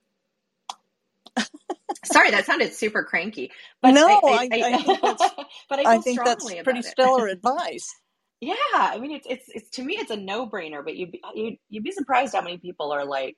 Sorry, 2.06 2.32
that 2.32 2.45
sounded 2.45 2.74
super 2.74 3.04
cranky, 3.04 3.52
but 3.82 3.95
no. 3.95 4.08
I, 4.08 4.19
I, 4.28 4.50
I, 4.52 4.65
I 4.72 4.78
think 4.78 5.02
that's 5.02 5.34
but 5.69 5.80
I 5.80 5.89
feel 5.89 6.02
think 6.02 6.24
that's 6.24 6.56
pretty 6.63 6.82
stellar 6.84 7.28
advice. 7.28 7.95
Yeah, 8.41 8.56
I 8.73 8.99
mean 8.99 9.12
it's 9.12 9.28
it's 9.30 9.45
it's 9.49 9.69
to 9.71 9.84
me 9.84 9.95
it's 9.99 10.12
a 10.12 10.17
no-brainer, 10.17 10.84
but 10.84 10.95
you'd 10.97 11.12
be, 11.12 11.21
you'd, 11.36 11.58
you'd 11.69 11.84
be 11.84 11.91
surprised 11.91 12.36
how 12.36 12.41
many 12.41 12.58
people 12.60 12.91
are 12.93 13.06
like 13.06 13.38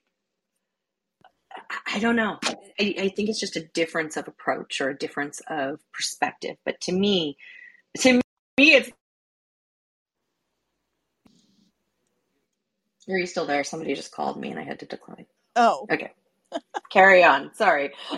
I- 1.71 1.95
I 1.95 1.99
don't 1.99 2.15
know. 2.15 2.39
I, 2.79 2.95
I 2.99 3.09
think 3.09 3.29
it's 3.29 3.39
just 3.39 3.55
a 3.57 3.67
difference 3.73 4.17
of 4.17 4.27
approach 4.27 4.81
or 4.81 4.89
a 4.89 4.97
difference 4.97 5.41
of 5.49 5.79
perspective. 5.93 6.57
But 6.65 6.81
to 6.83 6.91
me, 6.93 7.37
to 7.99 8.15
me, 8.59 8.73
it's. 8.75 8.91
Are 13.09 13.17
you 13.17 13.27
still 13.27 13.45
there? 13.47 13.63
Somebody 13.65 13.95
just 13.95 14.13
called 14.13 14.39
me 14.39 14.51
and 14.51 14.59
I 14.59 14.63
had 14.63 14.79
to 14.81 14.87
decline. 14.87 15.27
Oh, 15.55 15.89
Okay, 15.91 16.11
carry 16.91 17.23
on. 17.23 17.53
Sorry. 17.55 17.91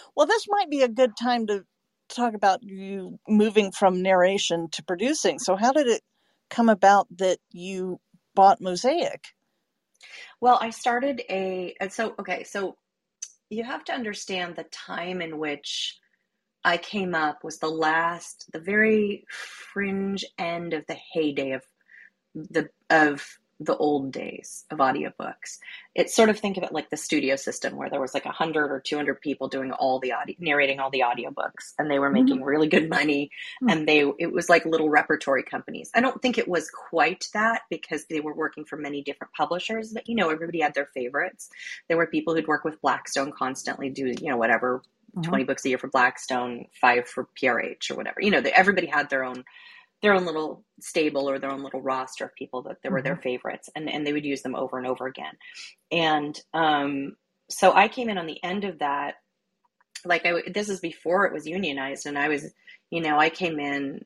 well, 0.16 0.26
this 0.26 0.46
might 0.48 0.70
be 0.70 0.82
a 0.82 0.88
good 0.88 1.12
time 1.16 1.46
to 1.48 1.64
talk 2.14 2.34
about 2.34 2.62
you 2.62 3.18
moving 3.28 3.72
from 3.72 4.02
narration 4.02 4.68
to 4.72 4.82
producing. 4.82 5.38
So, 5.38 5.56
how 5.56 5.72
did 5.72 5.86
it 5.86 6.02
come 6.48 6.68
about 6.68 7.06
that 7.18 7.38
you 7.52 8.00
bought 8.34 8.60
Mosaic? 8.60 9.28
Well, 10.40 10.58
I 10.60 10.70
started 10.70 11.22
a, 11.28 11.74
and 11.80 11.92
so, 11.92 12.14
okay, 12.18 12.44
so 12.44 12.76
you 13.50 13.64
have 13.64 13.84
to 13.84 13.92
understand 13.92 14.56
the 14.56 14.64
time 14.64 15.20
in 15.20 15.38
which 15.38 15.98
I 16.64 16.76
came 16.76 17.14
up 17.14 17.42
was 17.44 17.58
the 17.58 17.68
last, 17.68 18.50
the 18.52 18.60
very 18.60 19.26
fringe 19.28 20.24
end 20.38 20.72
of 20.72 20.86
the 20.86 20.96
heyday 21.12 21.52
of 21.52 21.62
the, 22.34 22.68
of 22.88 23.38
the 23.62 23.76
old 23.76 24.10
days 24.10 24.64
of 24.70 24.78
audiobooks. 24.78 25.58
It's 25.94 26.16
sort 26.16 26.30
of 26.30 26.38
think 26.38 26.56
of 26.56 26.62
it 26.62 26.72
like 26.72 26.88
the 26.88 26.96
studio 26.96 27.36
system 27.36 27.76
where 27.76 27.90
there 27.90 28.00
was 28.00 28.14
like 28.14 28.24
a 28.24 28.30
hundred 28.32 28.70
or 28.72 28.80
200 28.80 29.20
people 29.20 29.48
doing 29.48 29.70
all 29.70 29.98
the 30.00 30.12
audio, 30.12 30.34
narrating 30.38 30.80
all 30.80 30.90
the 30.90 31.00
audiobooks 31.04 31.74
and 31.78 31.90
they 31.90 31.98
were 31.98 32.10
making 32.10 32.42
really 32.42 32.68
good 32.68 32.88
money 32.88 33.30
and 33.68 33.86
they, 33.86 34.02
it 34.18 34.32
was 34.32 34.48
like 34.48 34.64
little 34.64 34.88
repertory 34.88 35.42
companies. 35.42 35.90
I 35.94 36.00
don't 36.00 36.22
think 36.22 36.38
it 36.38 36.48
was 36.48 36.70
quite 36.70 37.28
that 37.34 37.62
because 37.68 38.06
they 38.06 38.20
were 38.20 38.34
working 38.34 38.64
for 38.64 38.78
many 38.78 39.02
different 39.02 39.34
publishers, 39.34 39.92
but 39.92 40.08
you 40.08 40.14
know, 40.14 40.30
everybody 40.30 40.60
had 40.62 40.72
their 40.74 40.86
favorites. 40.94 41.50
There 41.88 41.98
were 41.98 42.06
people 42.06 42.34
who'd 42.34 42.48
work 42.48 42.64
with 42.64 42.80
Blackstone 42.80 43.30
constantly, 43.30 43.90
do, 43.90 44.06
you 44.06 44.30
know, 44.30 44.38
whatever, 44.38 44.82
Mhm. 45.16 45.24
20 45.24 45.42
books 45.44 45.64
a 45.64 45.68
year 45.70 45.78
for 45.78 45.88
Blackstone, 45.88 46.66
five 46.80 47.08
for 47.08 47.26
PRH 47.34 47.90
or 47.90 47.96
whatever. 47.96 48.20
You 48.20 48.30
know, 48.30 48.40
they, 48.40 48.52
everybody 48.52 48.86
had 48.86 49.10
their 49.10 49.24
own 49.24 49.44
their 50.02 50.14
own 50.14 50.24
little 50.24 50.64
stable 50.80 51.28
or 51.28 51.38
their 51.38 51.50
own 51.50 51.62
little 51.62 51.80
roster 51.80 52.24
of 52.24 52.34
people 52.34 52.62
that, 52.62 52.76
that 52.82 52.92
were 52.92 53.02
their 53.02 53.16
favorites 53.16 53.68
and, 53.76 53.88
and 53.88 54.06
they 54.06 54.12
would 54.12 54.24
use 54.24 54.42
them 54.42 54.54
over 54.54 54.78
and 54.78 54.86
over 54.86 55.06
again. 55.06 55.34
And 55.90 56.38
um, 56.54 57.16
so 57.50 57.72
I 57.74 57.88
came 57.88 58.08
in 58.08 58.18
on 58.18 58.26
the 58.26 58.42
end 58.42 58.64
of 58.64 58.78
that. 58.78 59.16
Like 60.04 60.24
I, 60.24 60.42
this 60.50 60.68
is 60.70 60.80
before 60.80 61.26
it 61.26 61.32
was 61.32 61.46
unionized 61.46 62.06
and 62.06 62.18
I 62.18 62.28
was, 62.28 62.50
you 62.90 63.02
know, 63.02 63.18
I 63.18 63.28
came 63.28 63.58
in 63.60 64.04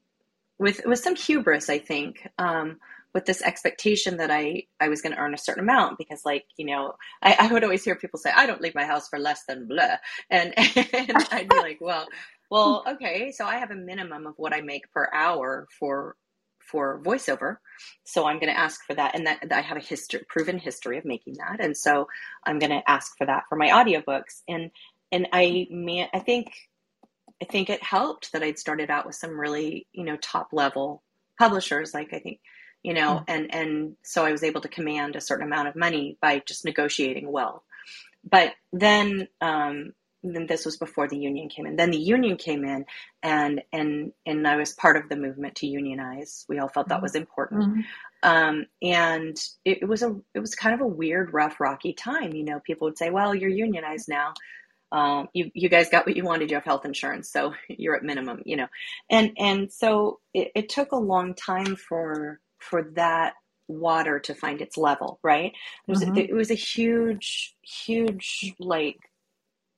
with, 0.59 0.81
with 0.85 0.99
some 0.99 1.15
hubris, 1.15 1.71
I 1.71 1.79
think, 1.79 2.29
um, 2.39 2.79
with 3.13 3.27
this 3.27 3.43
expectation 3.43 4.17
that 4.17 4.33
I, 4.33 4.65
I 4.81 4.89
was 4.89 5.01
going 5.01 5.15
to 5.15 5.21
earn 5.21 5.35
a 5.35 5.39
certain 5.39 5.63
amount 5.63 5.99
because 5.99 6.23
like, 6.25 6.47
you 6.57 6.67
know, 6.67 6.95
I, 7.23 7.37
I 7.39 7.53
would 7.53 7.63
always 7.63 7.85
hear 7.85 7.95
people 7.95 8.19
say, 8.19 8.33
I 8.35 8.47
don't 8.47 8.61
leave 8.61 8.75
my 8.75 8.85
house 8.85 9.09
for 9.09 9.21
less 9.21 9.45
than 9.47 9.69
blah. 9.69 9.99
And, 10.31 10.53
and 10.59 11.13
I'd 11.31 11.49
be 11.49 11.57
like, 11.57 11.79
well, 11.81 12.09
well, 12.51 12.85
okay, 12.89 13.33
so 13.33 13.45
I 13.45 13.57
have 13.57 13.71
a 13.71 13.77
minimum 13.77 14.27
of 14.27 14.35
what 14.37 14.55
I 14.55 14.61
make 14.61 14.91
per 14.93 15.09
hour 15.13 15.67
for 15.79 16.17
for 16.61 17.01
voiceover, 17.03 17.57
so 18.05 18.27
I'm 18.27 18.39
going 18.39 18.53
to 18.53 18.59
ask 18.59 18.85
for 18.87 18.95
that, 18.95 19.15
and 19.15 19.27
that 19.27 19.53
I 19.53 19.61
have 19.61 19.77
a 19.77 19.81
history, 19.81 20.23
proven 20.29 20.59
history 20.59 20.97
of 20.97 21.05
making 21.05 21.35
that, 21.35 21.59
and 21.61 21.77
so 21.77 22.09
I'm 22.45 22.59
going 22.59 22.71
to 22.71 22.91
ask 22.91 23.17
for 23.19 23.27
that 23.27 23.45
for 23.49 23.57
my 23.57 23.69
audiobooks, 23.69 24.43
and 24.49 24.71
and 25.13 25.29
I 25.33 25.67
man, 25.71 26.09
I 26.15 26.21
think 26.21 26.53
I 27.43 27.47
think 27.47 27.69
it 27.69 27.83
helped 27.83 28.33
that 28.33 28.43
I'd 28.43 28.59
started 28.59 28.91
out 28.91 29.07
with 29.07 29.15
some 29.15 29.39
really 29.39 29.87
you 29.93 30.05
know 30.05 30.17
top 30.17 30.49
level 30.53 31.03
publishers, 31.39 31.93
like 31.93 32.15
I 32.15 32.19
think 32.19 32.41
you 32.83 32.95
know, 32.95 33.25
and 33.27 33.55
and 33.55 33.97
so 34.03 34.25
I 34.25 34.33
was 34.33 34.43
able 34.43 34.61
to 34.61 34.69
command 34.69 35.17
a 35.17 35.21
certain 35.21 35.47
amount 35.47 35.69
of 35.69 35.77
money 35.77 36.19
by 36.21 36.43
just 36.47 36.65
negotiating 36.65 37.31
well, 37.31 37.65
but 38.29 38.53
then. 38.73 39.29
Um, 39.41 39.93
then 40.25 40.47
this 40.47 40.65
was 40.67 40.77
before 40.79 41.09
the 41.09 41.19
union 41.19 41.49
came 41.49 41.67
in. 41.67 41.77
Then 41.77 41.91
the 41.93 41.99
union 41.99 42.37
came 42.39 42.65
in, 42.65 42.87
and 43.23 43.63
and 43.73 44.13
and 44.27 44.49
I 44.49 44.57
was 44.57 44.73
part 44.75 44.97
of 44.97 45.09
the 45.09 45.17
movement 45.17 45.57
to 45.57 45.67
unionize. 45.69 46.47
We 46.49 46.59
all 46.61 46.69
felt 46.69 46.89
that 46.91 47.03
was 47.03 47.17
important, 47.17 47.67
Mhm. 47.67 47.85
um, 48.23 48.67
and 48.83 49.37
it, 49.65 49.81
it 49.83 49.87
was 49.89 50.03
a 50.03 50.17
it 50.35 50.41
was 50.41 50.55
kind 50.57 50.75
of 50.75 50.83
a 50.83 50.87
weird, 50.89 51.35
rough, 51.35 51.61
rocky 51.61 51.95
time. 51.95 52.35
You 52.35 52.45
know, 52.45 52.61
people 52.61 52.87
would 52.87 52.99
say, 52.99 53.11
"Well, 53.11 53.35
you're 53.35 53.51
unionized 53.51 54.09
now. 54.09 54.35
Um, 54.93 55.29
you 55.35 55.51
you 55.55 55.69
guys 55.71 55.91
got 55.91 56.07
what 56.07 56.17
you 56.17 56.25
wanted. 56.25 56.51
You 56.51 56.57
have 56.57 56.65
health 56.65 56.85
insurance, 56.87 57.31
so 57.33 57.55
you're 57.69 57.97
at 57.97 58.05
minimum." 58.05 58.43
You 58.47 58.57
know, 58.59 58.69
and 59.11 59.33
and 59.39 59.73
so 59.73 60.21
it, 60.35 60.53
it 60.57 60.69
took 60.71 60.93
a 60.93 60.97
long 60.97 61.35
time 61.35 61.77
for 61.77 62.41
for 62.61 62.85
that 62.97 63.35
water 63.69 64.21
to 64.21 64.35
find 64.35 64.61
its 64.63 64.77
level. 64.79 65.21
Right? 65.25 65.53
It 65.53 65.91
was 65.91 66.03
Mhm. 66.03 66.17
it 66.17 66.35
was 66.35 66.51
a 66.51 66.55
huge, 66.55 67.57
huge 67.63 68.55
like 68.61 68.99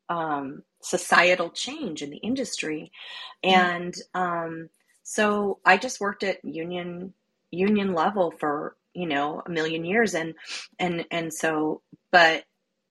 um, 0.08 0.62
societal 0.82 1.50
change 1.50 2.02
in 2.02 2.10
the 2.10 2.18
industry, 2.18 2.92
and 3.42 3.94
um, 4.14 4.68
so 5.02 5.60
I 5.64 5.76
just 5.78 6.00
worked 6.00 6.24
at 6.24 6.44
union 6.44 7.14
union 7.52 7.94
level 7.94 8.32
for 8.38 8.76
you 8.94 9.06
know 9.08 9.42
a 9.46 9.50
million 9.50 9.84
years, 9.84 10.14
and 10.14 10.34
and 10.78 11.04
and 11.10 11.32
so 11.34 11.82
but 12.12 12.44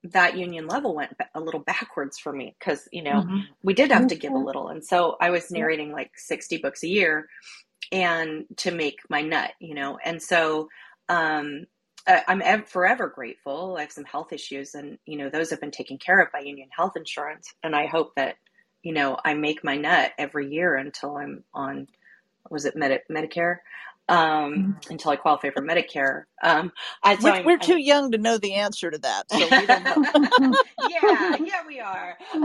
that 0.03 0.37
union 0.37 0.67
level 0.67 0.95
went 0.95 1.13
a 1.35 1.39
little 1.41 1.61
backwards 1.61 2.19
for 2.19 2.33
me 2.33 2.55
because 2.59 2.87
you 2.91 3.03
know 3.03 3.25
Mhm. 3.25 3.47
we 3.63 3.73
did 3.73 3.91
have 3.91 4.07
to 4.07 4.15
give 4.15 4.35
a 4.35 4.39
little, 4.39 4.69
and 4.69 4.85
so 4.85 5.17
I 5.21 5.31
was 5.31 5.51
narrating 5.51 5.91
like 5.91 6.11
sixty 6.17 6.57
books 6.57 6.83
a 6.83 6.87
year, 6.89 7.27
and 7.93 8.45
to 8.59 8.71
make 8.71 8.99
my 9.09 9.23
nut, 9.23 9.51
you 9.61 9.75
know, 9.75 9.99
and 10.05 10.21
so 10.21 10.69
um, 11.09 11.65
I- 12.07 12.23
I'm 12.27 12.41
ev- 12.43 12.69
forever 12.69 13.09
grateful. 13.09 13.75
I 13.77 13.81
have 13.83 13.91
some 13.91 14.05
health 14.05 14.33
issues, 14.33 14.75
and 14.75 14.99
you 15.05 15.17
know 15.17 15.29
those 15.29 15.51
have 15.51 15.61
been 15.61 15.71
taken 15.71 15.97
care 15.97 16.19
of 16.21 16.31
by 16.33 16.39
Union 16.41 16.69
Health 16.75 16.93
Insurance, 16.97 17.53
and 17.63 17.75
I 17.75 17.87
hope 17.87 18.15
that 18.15 18.37
you 18.83 18.93
know 18.93 19.17
I 19.25 19.35
make 19.35 19.63
my 19.63 19.77
nut 19.77 20.13
every 20.17 20.49
year 20.51 20.75
until 20.75 21.17
I'm 21.17 21.43
on 21.53 21.87
was 22.49 22.65
it 22.65 22.75
Medi- 22.75 22.99
Medicare 23.11 23.57
um, 24.09 24.69
until 24.89 25.11
I 25.11 25.17
qualify 25.17 25.51
for 25.51 25.63
Medicare. 25.63 26.23
Um, 26.43 26.71
I, 27.03 27.17
so 27.17 27.23
We're, 27.23 27.35
we're 27.45 27.59
too 27.59 27.77
young 27.77 28.11
to 28.11 28.17
know 28.19 28.37
the 28.37 28.55
answer 28.55 28.91
to 28.91 28.99
that, 28.99 29.31
so 29.31 29.49
we 29.49 29.65
don't 29.67 29.83
know. 29.83 29.97
yeah, 30.79 31.37
yeah, 31.39 31.61
we 31.67 31.79
are. 31.79 32.17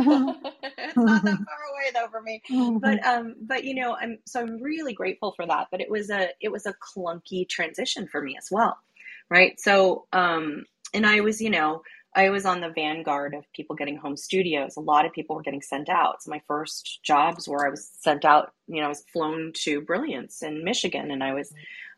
it's 0.63 1.03
not 1.07 1.25
that 1.25 1.39
far 1.45 1.73
away 1.73 1.91
though 1.95 2.09
for 2.11 2.23
me. 2.23 2.43
But 2.83 3.05
um, 3.07 3.37
but 3.43 3.65
you 3.65 3.75
know, 3.75 3.97
I'm 4.01 4.19
so 4.27 4.41
I'm 4.43 4.63
really 4.63 4.95
grateful 4.95 5.33
for 5.37 5.47
that. 5.47 5.69
But 5.73 5.81
it 5.83 5.91
was 5.91 6.11
a 6.11 6.31
it 6.41 6.53
was 6.53 6.67
a 6.67 6.75
clunky 6.75 7.49
transition 7.49 8.09
for 8.09 8.23
me 8.23 8.37
as 8.39 8.49
well, 8.51 8.79
right? 9.31 9.59
So 9.61 10.07
um, 10.13 10.65
and 10.95 11.07
I 11.07 11.21
was 11.21 11.41
you 11.41 11.51
know 11.51 11.83
I 12.15 12.31
was 12.31 12.45
on 12.45 12.61
the 12.61 12.71
vanguard 12.71 13.35
of 13.35 13.45
people 13.55 13.77
getting 13.77 13.97
home 13.97 14.17
studios. 14.17 14.77
A 14.77 14.81
lot 14.81 15.07
of 15.07 15.13
people 15.13 15.37
were 15.37 15.43
getting 15.43 15.63
sent 15.63 15.89
out. 15.89 16.23
So 16.23 16.31
my 16.31 16.43
first 16.49 17.01
jobs 17.05 17.49
were 17.49 17.65
I 17.67 17.71
was 17.71 17.89
sent 18.01 18.25
out, 18.25 18.53
you 18.67 18.81
know, 18.81 18.87
I 18.87 18.89
was 18.89 19.05
flown 19.13 19.53
to 19.65 19.81
Brilliance 19.83 20.43
in 20.43 20.65
Michigan 20.65 21.11
and 21.13 21.23
I 21.23 21.35
was, 21.35 21.53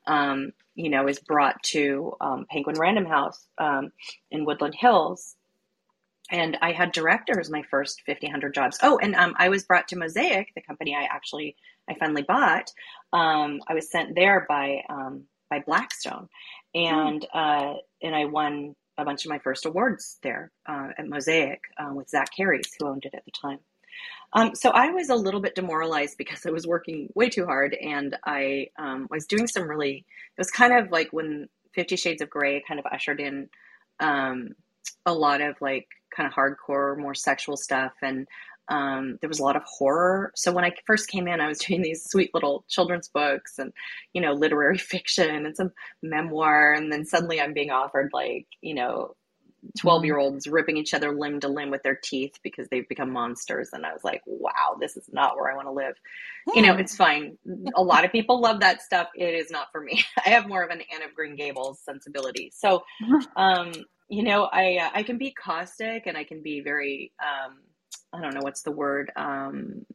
um, 0.06 0.52
you 0.74 0.90
know, 0.90 1.04
was 1.04 1.18
brought 1.20 1.62
to 1.64 2.12
um, 2.20 2.46
Penguin 2.50 2.76
Random 2.78 3.06
House 3.06 3.46
um, 3.58 3.90
in 4.30 4.44
Woodland 4.44 4.74
Hills. 4.74 5.34
And 6.30 6.58
I 6.62 6.72
had 6.72 6.92
directors 6.92 7.50
my 7.50 7.62
first 7.70 8.02
50, 8.06 8.26
100 8.26 8.54
jobs. 8.54 8.78
Oh, 8.82 8.98
and 8.98 9.14
um, 9.16 9.34
I 9.38 9.48
was 9.48 9.64
brought 9.64 9.88
to 9.88 9.96
Mosaic, 9.96 10.48
the 10.54 10.62
company 10.62 10.94
I 10.94 11.04
actually, 11.04 11.56
I 11.88 11.94
finally 11.98 12.22
bought. 12.22 12.70
Um, 13.12 13.60
I 13.68 13.74
was 13.74 13.90
sent 13.90 14.14
there 14.14 14.46
by, 14.48 14.82
um, 14.90 15.24
by 15.50 15.60
Blackstone 15.66 16.28
and, 16.74 17.22
mm. 17.22 17.26
uh, 17.35 17.78
and 18.02 18.14
I 18.14 18.26
won 18.26 18.74
a 18.98 19.04
bunch 19.04 19.24
of 19.24 19.30
my 19.30 19.38
first 19.38 19.66
awards 19.66 20.18
there 20.22 20.50
uh, 20.66 20.88
at 20.98 21.08
Mosaic 21.08 21.61
uh, 21.78 21.92
with 21.92 22.08
Zach 22.08 22.28
Carries, 22.37 22.70
who 22.78 22.88
owned 22.88 23.04
it 23.04 23.14
at 23.14 23.24
the 23.24 23.30
time. 23.30 23.58
Um, 24.32 24.54
so 24.54 24.70
I 24.70 24.90
was 24.90 25.11
a 25.11 25.14
little 25.14 25.40
bit 25.40 25.54
demoralized 25.54 26.16
because 26.16 26.46
I 26.46 26.50
was 26.50 26.66
working 26.66 27.08
way 27.14 27.28
too 27.28 27.44
hard, 27.44 27.74
and 27.74 28.16
I 28.24 28.68
um, 28.78 29.06
was 29.11 29.26
doing 29.26 29.46
some 29.46 29.68
really. 29.68 29.96
It 29.96 30.38
was 30.38 30.50
kind 30.50 30.72
of 30.72 30.90
like 30.90 31.12
when 31.12 31.48
Fifty 31.74 31.96
Shades 31.96 32.22
of 32.22 32.30
Grey 32.30 32.62
kind 32.66 32.80
of 32.80 32.87
ushered 32.87 33.20
in 33.20 33.50
um, 34.00 34.54
a 35.04 35.12
lot 35.12 35.42
of 35.42 35.56
like 35.61 35.87
kind 36.14 36.26
of 36.26 36.32
hardcore, 36.32 36.96
more 36.96 37.14
sexual 37.14 37.56
stuff, 37.56 37.92
and 38.00 38.26
um, 38.68 39.18
there 39.20 39.29
was 39.29 39.40
a 39.40 39.44
lot 39.44 39.57
of 39.57 39.62
horror. 39.64 40.33
So 40.35 40.53
when 40.53 40.64
I 40.64 40.72
first 40.87 41.09
came 41.09 41.29
in, 41.29 41.40
I 41.40 41.48
was 41.48 41.59
doing 41.66 41.83
these 41.83 42.05
sweet 42.05 42.31
little 42.35 42.64
children's 42.68 43.09
books 43.09 43.59
and, 43.59 43.72
you 44.12 44.20
know, 44.20 44.33
literary 44.33 44.79
fiction 44.92 45.46
and 45.46 45.57
some 45.57 45.72
memoir. 46.03 46.72
And 46.72 46.92
then 46.92 47.05
suddenly 47.05 47.40
I'm 47.40 47.53
being 47.53 47.70
offered 47.70 48.11
like, 48.12 48.46
you 48.61 48.75
know, 48.75 49.14
12 49.79 50.05
year 50.05 50.18
olds 50.18 50.48
ripping 50.48 50.77
each 50.77 50.92
other 50.92 51.14
limb 51.14 51.38
to 51.40 51.48
limb 51.48 51.70
with 51.70 51.83
their 51.83 51.98
teeth 52.03 52.35
because 52.42 52.68
they've 52.68 52.88
become 52.88 53.12
monsters. 53.12 53.70
And 53.72 53.87
I 53.87 53.92
was 53.92 54.03
like, 54.03 54.20
wow, 54.27 54.77
this 54.81 54.96
is 54.96 55.09
not 55.12 55.37
where 55.37 55.51
I 55.51 55.55
want 55.55 55.68
to 55.68 55.72
live. 55.72 55.94
You 56.55 56.62
know, 56.62 56.75
it's 56.75 56.96
fine. 56.96 57.38
A 57.77 57.83
lot 57.83 58.05
of 58.05 58.11
people 58.11 58.40
love 58.40 58.59
that 58.61 58.83
stuff. 58.83 59.09
It 59.14 59.35
is 59.35 59.51
not 59.51 59.68
for 59.70 59.81
me. 59.81 60.05
I 60.27 60.31
have 60.31 60.48
more 60.48 60.64
of 60.64 60.70
an 60.70 60.83
Anne 60.92 61.03
of 61.03 61.14
Green 61.14 61.37
Gables 61.37 61.81
sensibility. 61.81 62.51
So, 62.53 62.83
um, 63.37 63.72
you 64.09 64.25
know, 64.25 64.44
I, 64.53 64.79
uh, 64.79 64.90
I 64.94 65.05
can 65.05 65.16
be 65.16 65.31
caustic 65.31 66.07
and 66.07 66.16
I 66.16 66.25
can 66.25 66.42
be 66.42 66.61
very, 66.61 67.12
um, 67.22 67.59
I 68.12 68.20
don't 68.20 68.35
know 68.35 68.42
what's 68.42 68.62
the 68.62 68.72
word. 68.72 69.11
Um, 69.16 69.87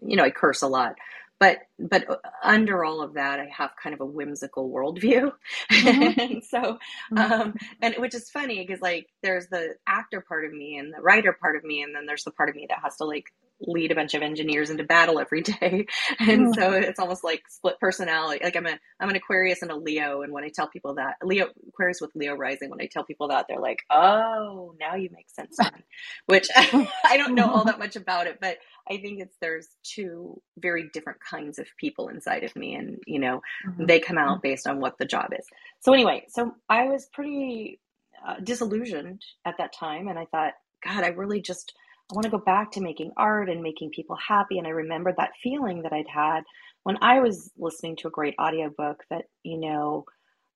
you 0.00 0.16
know, 0.16 0.24
I 0.24 0.30
curse 0.30 0.62
a 0.62 0.68
lot, 0.68 0.96
but 1.38 1.58
but 1.78 2.22
under 2.42 2.84
all 2.84 3.00
of 3.00 3.14
that, 3.14 3.40
I 3.40 3.46
have 3.46 3.70
kind 3.82 3.94
of 3.94 4.00
a 4.00 4.06
whimsical 4.06 4.70
worldview, 4.70 5.32
mm-hmm. 5.72 6.20
and 6.20 6.44
so 6.44 6.78
mm-hmm. 7.12 7.18
um, 7.18 7.54
and 7.80 7.94
which 7.96 8.14
is 8.14 8.30
funny 8.30 8.64
because 8.64 8.82
like 8.82 9.08
there's 9.22 9.46
the 9.48 9.74
actor 9.86 10.20
part 10.20 10.44
of 10.44 10.52
me 10.52 10.76
and 10.76 10.92
the 10.92 11.00
writer 11.00 11.32
part 11.32 11.56
of 11.56 11.64
me, 11.64 11.82
and 11.82 11.94
then 11.94 12.06
there's 12.06 12.24
the 12.24 12.30
part 12.30 12.50
of 12.50 12.56
me 12.56 12.66
that 12.68 12.80
has 12.82 12.96
to 12.96 13.04
like 13.04 13.32
lead 13.60 13.92
a 13.92 13.94
bunch 13.94 14.14
of 14.14 14.22
engineers 14.22 14.70
into 14.70 14.84
battle 14.84 15.18
every 15.18 15.42
day. 15.42 15.86
And 16.18 16.48
mm. 16.48 16.54
so 16.54 16.72
it's 16.72 16.98
almost 16.98 17.24
like 17.24 17.42
split 17.48 17.78
personality. 17.80 18.42
Like 18.44 18.56
I'm 18.56 18.66
a 18.66 18.78
I'm 18.98 19.08
an 19.08 19.16
Aquarius 19.16 19.62
and 19.62 19.70
a 19.70 19.76
Leo. 19.76 20.22
And 20.22 20.32
when 20.32 20.44
I 20.44 20.48
tell 20.48 20.68
people 20.68 20.94
that 20.94 21.16
Leo 21.22 21.48
Aquarius 21.68 22.00
with 22.00 22.10
Leo 22.14 22.34
rising, 22.34 22.70
when 22.70 22.80
I 22.80 22.86
tell 22.86 23.04
people 23.04 23.28
that, 23.28 23.46
they're 23.48 23.60
like, 23.60 23.80
Oh, 23.90 24.74
now 24.78 24.96
you 24.96 25.08
make 25.12 25.30
sense 25.30 25.56
to 25.56 25.64
me. 25.64 25.84
Which 26.26 26.48
I 26.56 27.16
don't 27.16 27.34
know 27.34 27.50
all 27.50 27.64
that 27.64 27.78
much 27.78 27.96
about 27.96 28.26
it, 28.26 28.38
but 28.40 28.58
I 28.88 28.98
think 28.98 29.20
it's 29.20 29.36
there's 29.40 29.68
two 29.82 30.40
very 30.58 30.90
different 30.92 31.20
kinds 31.20 31.58
of 31.58 31.66
people 31.78 32.08
inside 32.08 32.44
of 32.44 32.54
me. 32.56 32.74
And, 32.74 32.98
you 33.06 33.18
know, 33.18 33.40
mm-hmm. 33.66 33.86
they 33.86 34.00
come 34.00 34.18
out 34.18 34.42
based 34.42 34.66
on 34.66 34.80
what 34.80 34.98
the 34.98 35.04
job 35.06 35.30
is. 35.38 35.46
So 35.80 35.92
anyway, 35.92 36.26
so 36.28 36.54
I 36.68 36.84
was 36.84 37.06
pretty 37.12 37.80
uh, 38.26 38.36
disillusioned 38.42 39.22
at 39.44 39.56
that 39.58 39.72
time. 39.72 40.08
And 40.08 40.18
I 40.18 40.26
thought, 40.26 40.54
God, 40.84 41.04
I 41.04 41.08
really 41.08 41.40
just 41.40 41.74
I 42.10 42.14
want 42.14 42.24
to 42.24 42.30
go 42.30 42.38
back 42.38 42.72
to 42.72 42.80
making 42.80 43.12
art 43.16 43.48
and 43.48 43.62
making 43.62 43.90
people 43.90 44.16
happy. 44.16 44.58
And 44.58 44.66
I 44.66 44.70
remember 44.70 45.14
that 45.16 45.30
feeling 45.42 45.82
that 45.82 45.92
I'd 45.92 46.08
had 46.08 46.42
when 46.82 46.98
I 47.02 47.20
was 47.20 47.50
listening 47.56 47.96
to 47.96 48.08
a 48.08 48.10
great 48.10 48.34
audiobook 48.40 49.04
that, 49.10 49.26
you 49.44 49.58
know, 49.58 50.04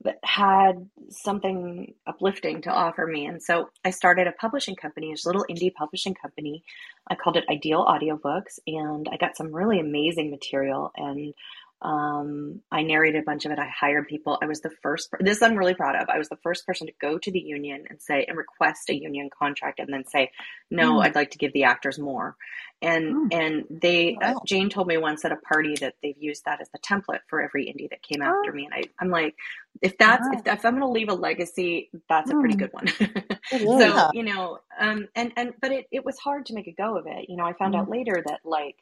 that 0.03 0.19
had 0.25 0.88
something 1.11 1.95
uplifting 2.07 2.62
to 2.62 2.71
offer 2.71 3.07
me. 3.07 3.27
And 3.27 3.43
so 3.43 3.71
I 3.85 3.90
started 3.90 4.27
a 4.27 4.33
publishing 4.33 4.75
company, 4.75 5.12
a 5.12 5.29
little 5.29 5.47
indie 5.49 5.73
publishing 5.73 6.14
company. 6.14 6.64
I 7.09 7.14
called 7.14 7.37
it 7.37 7.45
Ideal 7.49 7.85
Audiobooks, 7.85 8.59
and 8.67 9.09
I 9.11 9.17
got 9.17 9.37
some 9.37 9.55
really 9.55 9.81
amazing 9.81 10.31
material. 10.31 10.90
And 10.97 11.33
um, 11.82 12.60
I 12.70 12.82
narrated 12.82 13.22
a 13.22 13.24
bunch 13.24 13.44
of 13.44 13.52
it. 13.52 13.58
I 13.58 13.68
hired 13.68 14.08
people. 14.08 14.38
I 14.40 14.46
was 14.46 14.60
the 14.60 14.70
first. 14.82 15.10
This 15.20 15.42
I'm 15.42 15.56
really 15.56 15.74
proud 15.74 15.96
of. 15.96 16.08
I 16.08 16.18
was 16.18 16.28
the 16.28 16.38
first 16.42 16.66
person 16.66 16.87
to 16.87 16.92
go 17.00 17.18
to 17.18 17.30
the 17.30 17.40
union 17.40 17.84
and 17.90 18.00
say 18.00 18.24
and 18.26 18.38
request 18.38 18.88
a 18.88 18.94
union 18.94 19.28
contract, 19.37 19.80
and 19.80 19.92
then 19.92 20.04
say, 20.06 20.30
"No, 20.70 20.94
mm. 20.94 21.04
I'd 21.04 21.14
like 21.14 21.32
to 21.32 21.38
give 21.38 21.52
the 21.52 21.64
actors 21.64 21.98
more." 21.98 22.37
And 22.80 23.30
mm. 23.30 23.34
and 23.34 23.64
they, 23.70 24.16
wow. 24.20 24.37
uh, 24.37 24.40
Jane 24.46 24.70
told 24.70 24.87
me 24.87 24.96
once 24.96 25.24
at 25.24 25.32
a 25.32 25.37
party 25.37 25.74
that 25.80 25.94
they've 26.02 26.16
used 26.18 26.44
that 26.46 26.60
as 26.60 26.68
the 26.70 26.78
template 26.78 27.20
for 27.28 27.42
every 27.42 27.66
indie 27.66 27.90
that 27.90 28.02
came 28.02 28.22
after 28.22 28.50
oh. 28.50 28.54
me. 28.54 28.64
And 28.64 28.74
I, 28.74 28.82
I'm 28.98 29.10
like, 29.10 29.34
if 29.82 29.96
that's 29.98 30.26
wow. 30.26 30.38
if, 30.38 30.46
if, 30.46 30.64
I'm 30.64 30.72
going 30.72 30.82
to 30.82 30.88
leave 30.88 31.08
a 31.08 31.14
legacy, 31.14 31.90
that's 32.08 32.30
mm. 32.30 32.37
a 32.37 32.40
pretty 32.40 32.54
hmm. 32.54 32.60
good 32.60 32.72
one. 32.72 32.88
so 33.80 34.10
you 34.12 34.22
know, 34.22 34.58
um, 34.78 35.08
and 35.14 35.32
and 35.37 35.52
but 35.60 35.72
it 35.72 35.87
it 35.90 36.04
was 36.04 36.18
hard 36.18 36.46
to 36.46 36.54
make 36.54 36.66
a 36.66 36.72
go 36.72 36.96
of 36.96 37.06
it. 37.06 37.28
You 37.28 37.37
know, 37.37 37.44
I 37.44 37.52
found 37.52 37.76
out 37.76 37.87
hmm. 37.87 37.92
later 37.92 38.22
that 38.26 38.40
like 38.44 38.76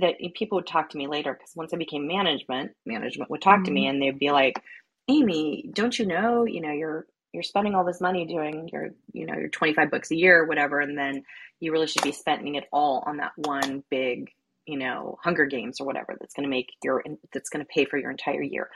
that 0.00 0.14
people 0.34 0.56
would 0.56 0.66
talk 0.66 0.90
to 0.90 0.98
me 0.98 1.06
later 1.06 1.32
because 1.32 1.52
once 1.54 1.72
I 1.72 1.76
became 1.76 2.06
management, 2.06 2.72
management 2.86 3.30
would 3.30 3.42
talk 3.42 3.56
mm-hmm. 3.56 3.64
to 3.64 3.70
me 3.70 3.82
mm-hmm. 3.82 3.90
and 3.90 4.02
they'd 4.02 4.18
be 4.18 4.30
like, 4.30 4.62
Amy, 5.08 5.70
don't 5.72 5.98
you 5.98 6.06
know, 6.06 6.44
you 6.44 6.60
know, 6.60 6.72
you're 6.72 7.06
you're 7.32 7.42
spending 7.42 7.74
all 7.74 7.84
this 7.84 8.00
money 8.00 8.26
doing 8.26 8.68
your, 8.72 8.90
you 9.12 9.24
know, 9.24 9.34
your 9.34 9.48
25 9.48 9.90
books 9.90 10.10
a 10.10 10.16
year 10.16 10.42
or 10.42 10.46
whatever, 10.46 10.80
and 10.80 10.98
then 10.98 11.24
you 11.60 11.72
really 11.72 11.86
should 11.86 12.02
be 12.02 12.12
spending 12.12 12.56
it 12.56 12.64
all 12.72 13.02
on 13.06 13.16
that 13.16 13.32
one 13.36 13.82
big, 13.90 14.30
you 14.66 14.78
know, 14.78 15.18
Hunger 15.22 15.46
Games 15.46 15.80
or 15.80 15.86
whatever 15.86 16.14
that's 16.20 16.34
going 16.34 16.44
to 16.44 16.50
make 16.50 16.72
your 16.84 17.02
that's 17.32 17.48
going 17.48 17.64
to 17.64 17.72
pay 17.72 17.86
for 17.86 17.96
your 17.96 18.10
entire 18.10 18.42
year. 18.42 18.68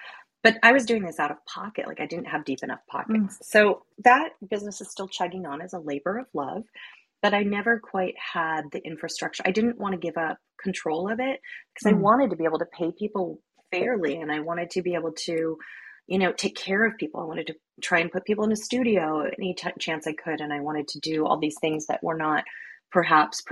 But 0.43 0.59
I 0.63 0.73
was 0.73 0.87
doing 0.87 1.03
this 1.03 1.19
out 1.19 1.31
of 1.31 1.45
pocket, 1.45 1.87
like 1.87 2.01
I 2.01 2.07
didn't 2.07 2.27
have 2.27 2.45
deep 2.45 2.63
enough 2.63 2.81
pockets. 2.89 3.37
Mm. 3.37 3.39
So 3.43 3.83
that 4.05 4.31
business 4.49 4.81
is 4.81 4.91
still 4.91 5.09
chugging 5.09 5.45
on 5.45 5.61
as 5.61 5.73
a 5.73 5.79
labor 5.79 6.19
of 6.19 6.27
love 6.33 6.65
but 7.27 7.35
I 7.35 7.43
never 7.43 7.81
quite 7.81 8.15
had 8.17 8.71
the 8.71 8.79
infrastructure. 8.87 9.43
I 9.45 9.51
didn't 9.51 9.81
want 9.81 9.95
to 9.95 9.99
give 9.99 10.17
up 10.17 10.39
control 10.63 11.11
of 11.11 11.19
it 11.19 11.41
because 11.75 11.93
mm. 11.93 11.97
I 11.97 12.01
wanted 12.01 12.31
to 12.31 12.37
be 12.37 12.45
able 12.45 12.61
to 12.61 12.67
pay 12.67 12.93
people 12.97 13.41
fairly 13.73 14.21
and 14.21 14.31
I 14.31 14.39
wanted 14.39 14.71
to 14.71 14.83
be 14.83 14.95
able 14.95 15.11
to, 15.25 15.59
you 16.07 16.19
know, 16.21 16.31
take 16.31 16.55
care 16.55 16.85
of 16.85 16.97
people. 16.99 17.21
I 17.21 17.25
wanted 17.25 17.49
to 17.49 17.57
try 17.83 17.99
and 17.99 18.13
put 18.13 18.27
people 18.27 18.45
in 18.45 18.53
a 18.53 18.57
studio 18.57 19.29
any 19.37 19.55
t- 19.55 19.69
chance 19.81 20.07
I 20.07 20.13
could. 20.13 20.41
And 20.41 20.53
I 20.53 20.61
wanted 20.61 20.87
to 20.87 21.01
do 21.01 21.27
all 21.27 21.37
these 21.37 21.57
things 21.61 21.87
that 21.87 22.01
were 22.01 22.17
not 22.17 22.45
perhaps 22.93 23.43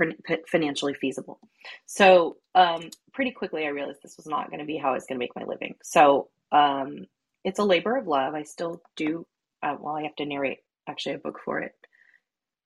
financially 0.49 0.93
feasible. 0.93 1.41
So, 1.85 2.37
um, 2.55 2.89
pretty 3.13 3.31
quickly, 3.31 3.65
I 3.65 3.71
realized 3.71 3.99
this 4.01 4.15
was 4.15 4.25
not 4.25 4.51
going 4.51 4.61
to 4.61 4.65
be 4.65 4.77
how 4.77 4.91
I 4.91 4.93
was 4.93 5.05
going 5.05 5.19
to 5.19 5.23
make 5.23 5.35
my 5.35 5.43
living. 5.43 5.75
So, 5.83 6.29
um, 6.53 7.07
it's 7.43 7.59
a 7.59 7.65
labor 7.65 7.97
of 7.97 8.07
love. 8.07 8.35
I 8.35 8.43
still 8.43 8.81
do, 8.95 9.27
uh, 9.61 9.75
well, 9.77 9.97
I 9.97 10.03
have 10.03 10.15
to 10.15 10.25
narrate 10.25 10.59
actually 10.87 11.15
a 11.15 11.17
book 11.17 11.41
for 11.43 11.59
it 11.59 11.73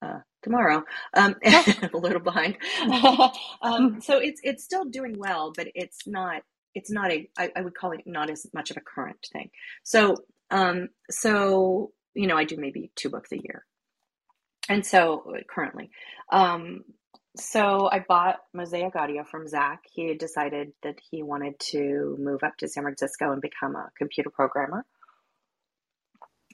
uh, 0.02 0.20
tomorrow. 0.42 0.84
Um, 1.14 1.36
a 1.46 1.90
little 1.94 2.22
behind. 2.22 2.58
um, 3.62 4.02
so 4.02 4.18
it's 4.18 4.42
it's 4.44 4.64
still 4.64 4.86
doing 4.86 5.16
well, 5.18 5.54
but 5.56 5.68
it's 5.76 6.08
not 6.08 6.44
it's 6.76 6.92
not 6.92 7.12
a 7.12 7.30
I, 7.38 7.52
I 7.56 7.62
would 7.62 7.76
call 7.76 7.92
it 7.92 8.02
not 8.06 8.30
as 8.30 8.46
much 8.54 8.72
of 8.72 8.78
a 8.78 8.82
current 8.82 9.26
thing. 9.32 9.50
So 9.84 10.16
um, 10.52 10.90
so 11.10 11.92
you 12.14 12.28
know 12.28 12.38
I 12.38 12.44
do 12.46 12.58
maybe 12.58 12.92
two 12.96 13.10
books 13.10 13.32
a 13.32 13.38
year, 13.38 13.66
and 14.68 14.86
so 14.86 15.34
currently. 15.50 15.90
Um, 16.32 16.84
so 17.38 17.90
I 17.92 18.04
bought 18.08 18.38
Mosaic 18.54 18.96
Audio 18.96 19.24
from 19.24 19.48
Zach. 19.48 19.82
He 19.92 20.08
had 20.08 20.18
decided 20.18 20.74
that 20.84 21.00
he 21.10 21.24
wanted 21.24 21.60
to 21.72 22.18
move 22.20 22.44
up 22.44 22.58
to 22.58 22.68
San 22.68 22.84
Francisco 22.84 23.32
and 23.32 23.42
become 23.42 23.76
a 23.76 23.90
computer 23.98 24.30
programmer. 24.30 24.86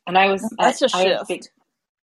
And 0.05 0.17
I 0.17 0.27
was 0.27 0.47
that's 0.57 0.81
a 0.81 0.89
shift. 0.89 1.31
I, 1.31 1.39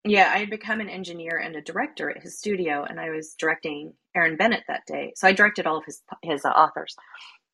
yeah, 0.05 0.31
I 0.33 0.39
had 0.39 0.49
become 0.49 0.81
an 0.81 0.89
engineer 0.89 1.37
and 1.37 1.55
a 1.55 1.61
director 1.61 2.09
at 2.11 2.21
his 2.21 2.37
studio, 2.37 2.85
and 2.87 2.99
I 2.99 3.09
was 3.09 3.35
directing 3.39 3.93
Erin 4.15 4.37
Bennett 4.37 4.63
that 4.67 4.85
day. 4.87 5.13
So 5.15 5.27
I 5.27 5.33
directed 5.33 5.67
all 5.67 5.77
of 5.77 5.85
his 5.85 6.01
his 6.23 6.45
uh, 6.45 6.49
authors, 6.49 6.95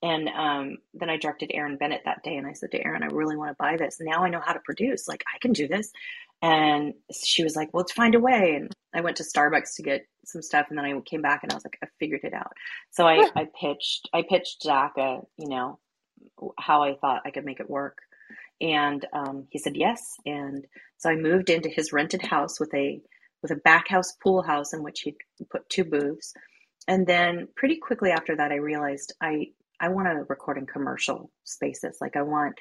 and 0.04 0.28
um, 0.30 0.78
then 0.94 1.10
I 1.10 1.18
directed 1.18 1.52
Erin 1.54 1.78
Bennett 1.78 2.02
that 2.06 2.24
day. 2.24 2.36
And 2.36 2.46
I 2.46 2.54
said 2.54 2.72
to 2.72 2.86
Erin, 2.86 3.04
I 3.04 3.08
really 3.08 3.38
want 3.38 3.52
to 3.52 3.56
buy 3.58 3.78
this. 3.78 3.98
Now 4.02 4.24
I 4.24 4.30
know 4.30 4.42
how 4.46 4.54
to 4.54 4.60
produce. 4.66 5.08
Like 5.08 5.24
I 5.34 5.40
can 5.40 5.54
do 5.54 5.68
this. 5.68 5.92
And 6.44 6.94
she 7.14 7.44
was 7.44 7.56
like, 7.56 7.70
Well, 7.74 7.82
let's 7.82 7.94
find 7.94 8.16
a 8.16 8.20
way. 8.20 8.56
And 8.56 8.76
I 8.94 9.02
went 9.02 9.18
to 9.18 9.24
Starbucks 9.24 9.76
to 9.78 9.84
get 9.84 10.06
some 10.26 10.42
stuff, 10.42 10.68
and 10.70 10.78
then 10.78 10.86
I 10.86 11.00
came 11.02 11.22
back 11.22 11.42
and 11.44 11.52
I 11.52 11.56
was 11.56 11.66
like, 11.66 11.78
I 11.84 11.88
figured 12.00 12.22
it 12.24 12.34
out. 12.34 12.52
So 12.92 13.08
I, 13.08 13.26
I 13.36 13.48
pitched 13.60 14.10
I 14.14 14.24
pitched 14.28 14.64
Zach 14.64 14.94
a 14.98 15.20
you 15.38 15.48
know 15.50 15.80
how 16.60 16.84
I 16.84 16.96
thought 16.96 17.22
I 17.26 17.32
could 17.32 17.46
make 17.46 17.60
it 17.60 17.70
work 17.70 18.00
and 18.62 19.06
um, 19.14 19.48
he 19.50 19.60
said 19.60 19.76
yes. 19.76 20.16
And 20.26 20.66
so 20.98 21.10
I 21.10 21.16
moved 21.16 21.50
into 21.50 21.70
his 21.70 21.92
rented 21.92 22.22
house 22.22 22.60
with 22.60 22.74
a 22.74 23.02
with 23.42 23.52
a 23.52 23.56
back 23.56 23.88
house 23.88 24.14
pool 24.24 24.44
house 24.44 24.72
in 24.74 24.84
which 24.84 25.02
he 25.02 25.16
put 25.52 25.68
two 25.70 25.84
booths. 25.84 26.34
And 26.88 27.08
then 27.08 27.48
pretty 27.56 27.78
quickly 27.78 28.12
after 28.12 28.36
that, 28.36 28.52
I 28.52 28.56
realized 28.56 29.14
I 29.22 29.48
I 29.80 29.90
want 29.90 30.08
to 30.08 30.26
record 30.30 30.58
in 30.58 30.68
commercial 30.68 31.32
spaces. 31.44 31.98
Like 32.00 32.16
I 32.16 32.22
want 32.22 32.56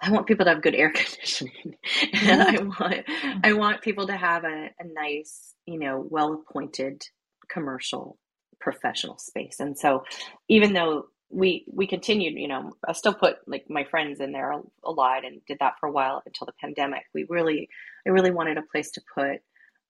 I 0.00 0.10
want 0.12 0.26
people 0.26 0.44
to 0.44 0.52
have 0.52 0.62
good 0.62 0.76
air 0.76 0.90
conditioning, 0.94 1.74
and 2.12 2.42
I 2.42 2.62
want 2.80 3.04
I 3.44 3.52
want 3.54 3.82
people 3.82 4.06
to 4.06 4.16
have 4.16 4.44
a, 4.44 4.70
a 4.78 4.84
nice, 4.94 5.54
you 5.66 5.78
know, 5.78 6.06
well 6.08 6.34
appointed 6.34 7.02
commercial 7.50 8.18
professional 8.60 9.18
space. 9.18 9.56
And 9.60 9.76
so, 9.78 10.04
even 10.48 10.72
though 10.72 11.06
we 11.30 11.64
we 11.72 11.86
continued, 11.86 12.34
you 12.34 12.48
know, 12.48 12.72
I 12.86 12.92
still 12.92 13.14
put 13.14 13.36
like 13.46 13.66
my 13.68 13.84
friends 13.84 14.20
in 14.20 14.32
there 14.32 14.52
a, 14.84 14.90
lot 14.90 15.24
and 15.24 15.40
did 15.46 15.58
that 15.60 15.74
for 15.78 15.88
a 15.88 15.92
while 15.92 16.22
until 16.26 16.46
the 16.46 16.54
pandemic. 16.60 17.04
We 17.14 17.24
really, 17.28 17.68
I 18.06 18.10
really 18.10 18.30
wanted 18.30 18.58
a 18.58 18.62
place 18.62 18.90
to 18.92 19.02
put 19.14 19.40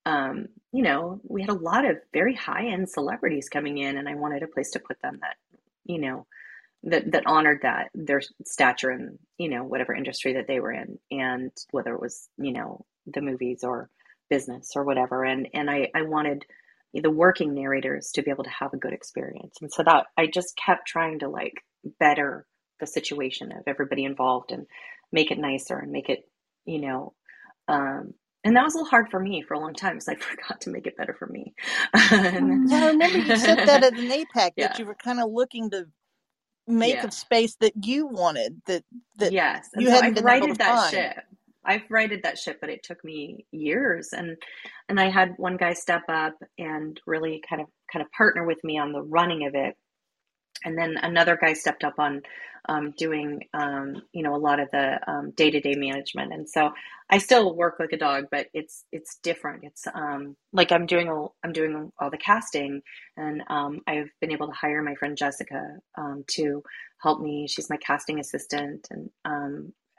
um, 0.09 0.47
you 0.73 0.83
know, 0.83 1.21
we 1.23 1.43
had 1.43 1.51
a 1.51 1.55
lot 1.55 1.85
of 1.85 1.99
very 2.15 2.35
high 2.35 2.67
end 2.67 2.89
celebrities 2.89 3.51
coming 3.51 3.77
in, 3.77 3.99
and 3.99 4.09
I 4.09 4.15
wanted 4.15 4.43
a 4.43 4.49
place 4.49 4.71
to 4.71 4.81
put 4.81 5.01
them 5.03 5.19
that, 5.21 5.37
you 5.85 5.99
know, 5.99 6.27
that 6.85 7.11
that 7.13 7.27
honored 7.27 7.61
that 7.63 7.91
their 7.95 8.23
stature 8.45 8.93
in 8.93 9.19
you 9.37 9.49
know 9.49 9.65
whatever 9.65 9.93
industry 9.95 10.35
that 10.35 10.47
they 10.47 10.61
were 10.61 10.73
in, 10.73 10.99
and 11.11 11.51
whether 11.73 11.93
it 11.95 12.01
was 12.01 12.29
you 12.39 12.53
know 12.53 12.85
the 13.07 13.21
movies 13.21 13.65
or 13.65 13.91
business 14.31 14.73
or 14.77 14.85
whatever, 14.85 15.25
and 15.25 15.49
and 15.53 15.71
I 15.71 15.91
I 15.95 16.03
wanted 16.03 16.45
the 16.95 17.11
working 17.11 17.55
narrators 17.55 18.11
to 18.15 18.23
be 18.23 18.31
able 18.31 18.45
to 18.45 18.51
have 18.51 18.73
a 18.73 18.79
good 18.79 18.93
experience, 18.93 19.59
and 19.61 19.73
so 19.73 19.83
that 19.83 20.07
I 20.17 20.27
just 20.27 20.57
kept 20.57 20.87
trying 20.87 21.21
to 21.21 21.29
like 21.29 21.55
better 22.01 22.47
the 22.81 22.87
situation 22.87 23.53
of 23.53 23.65
everybody 23.67 24.05
involved 24.05 24.53
and 24.53 24.67
make 25.13 25.31
it 25.31 25.39
nicer 25.39 25.79
and 25.79 25.91
make 25.91 26.09
it 26.09 26.21
you 26.65 26.81
know 26.81 27.15
um, 27.69 28.15
and 28.45 28.57
that 28.57 28.65
was 28.65 28.75
a 28.75 28.79
little 28.79 28.91
hard 28.91 29.11
for 29.11 29.21
me 29.21 29.43
for 29.43 29.55
a 29.55 29.61
long 29.61 29.75
time 29.75 29.95
because 29.95 30.09
I 30.09 30.15
forgot 30.17 30.61
to 30.63 30.71
make 30.71 30.87
it 30.87 30.97
better 30.97 31.15
for 31.19 31.27
me. 31.27 31.55
yeah, 31.95 32.01
I 32.11 32.87
remember 32.89 33.19
you 33.19 33.37
said 33.37 33.67
that 33.67 33.85
at 33.85 33.93
an 33.93 34.11
APAC 34.11 34.53
yeah. 34.57 34.69
that 34.69 34.79
you 34.79 34.87
were 34.87 34.95
kind 34.95 35.21
of 35.21 35.31
looking 35.31 35.71
to 35.71 35.87
make 36.67 36.97
yeah. 36.97 37.07
a 37.07 37.11
space 37.11 37.57
that 37.61 37.73
you 37.85 38.07
wanted 38.07 38.61
that 38.67 38.85
that 39.17 39.33
yes, 39.33 39.69
and 39.73 39.83
you 39.83 39.89
so 39.89 39.95
hadn't 39.95 40.19
I've 40.19 40.25
righted 40.25 40.57
that 40.59 40.75
find. 40.75 40.91
ship. 40.91 41.25
I've 41.65 41.91
righted 41.91 42.23
that 42.23 42.39
ship, 42.39 42.59
but 42.61 42.71
it 42.71 42.83
took 42.83 43.03
me 43.05 43.47
years, 43.53 44.11
and 44.13 44.37
and 44.89 45.01
I 45.01 45.11
had 45.11 45.35
one 45.37 45.57
guy 45.57 45.75
step 45.75 46.03
up 46.09 46.35
and 46.59 47.01
really 47.07 47.43
kind 47.49 47.63
of 47.63 47.69
kind 47.93 48.05
of 48.05 48.11
partner 48.13 48.47
with 48.47 48.63
me 48.65 48.79
on 48.79 48.93
the 48.93 49.03
running 49.03 49.47
of 49.47 49.55
it. 49.55 49.77
And 50.65 50.77
then 50.77 50.97
another 51.01 51.39
guy 51.41 51.53
stepped 51.53 51.85
up 51.85 51.95
on 51.99 52.23
um, 52.69 52.93
doing 52.97 53.43
um, 53.55 54.03
you 54.13 54.23
know 54.23 54.35
a 54.35 54.39
lot 54.39 54.61
of 54.61 54.71
the 54.71 54.99
um, 55.07 55.33
day-to-day 55.33 55.75
management. 55.77 56.33
And 56.33 56.49
so 56.49 56.71
i 57.11 57.17
still 57.17 57.57
work 57.57 57.77
like 57.81 57.93
a 57.93 57.97
dog 57.97 58.27
but 58.31 58.49
it's 58.53 58.85
it's 58.93 59.19
different. 59.23 59.65
It's 59.65 59.87
um, 59.95 60.37
like 60.53 60.73
i'm 60.73 60.87
doing 60.87 61.09
all 61.09 61.35
i'm 61.45 61.53
doing 61.53 61.91
all 61.99 62.11
the 62.11 62.19
casting 62.19 62.83
and 63.17 63.43
um, 63.49 63.81
i've 63.87 64.11
been 64.21 64.33
able 64.33 64.49
to 64.49 64.53
hire 64.53 64.83
my 64.83 64.95
friend 64.95 65.17
jessica 65.17 65.79
um, 65.97 66.25
to 66.37 66.63
help 67.01 67.21
me. 67.21 67.47
She's 67.49 67.71
my 67.71 67.77
casting 67.77 68.19
assistant 68.19 68.89
and 68.91 69.11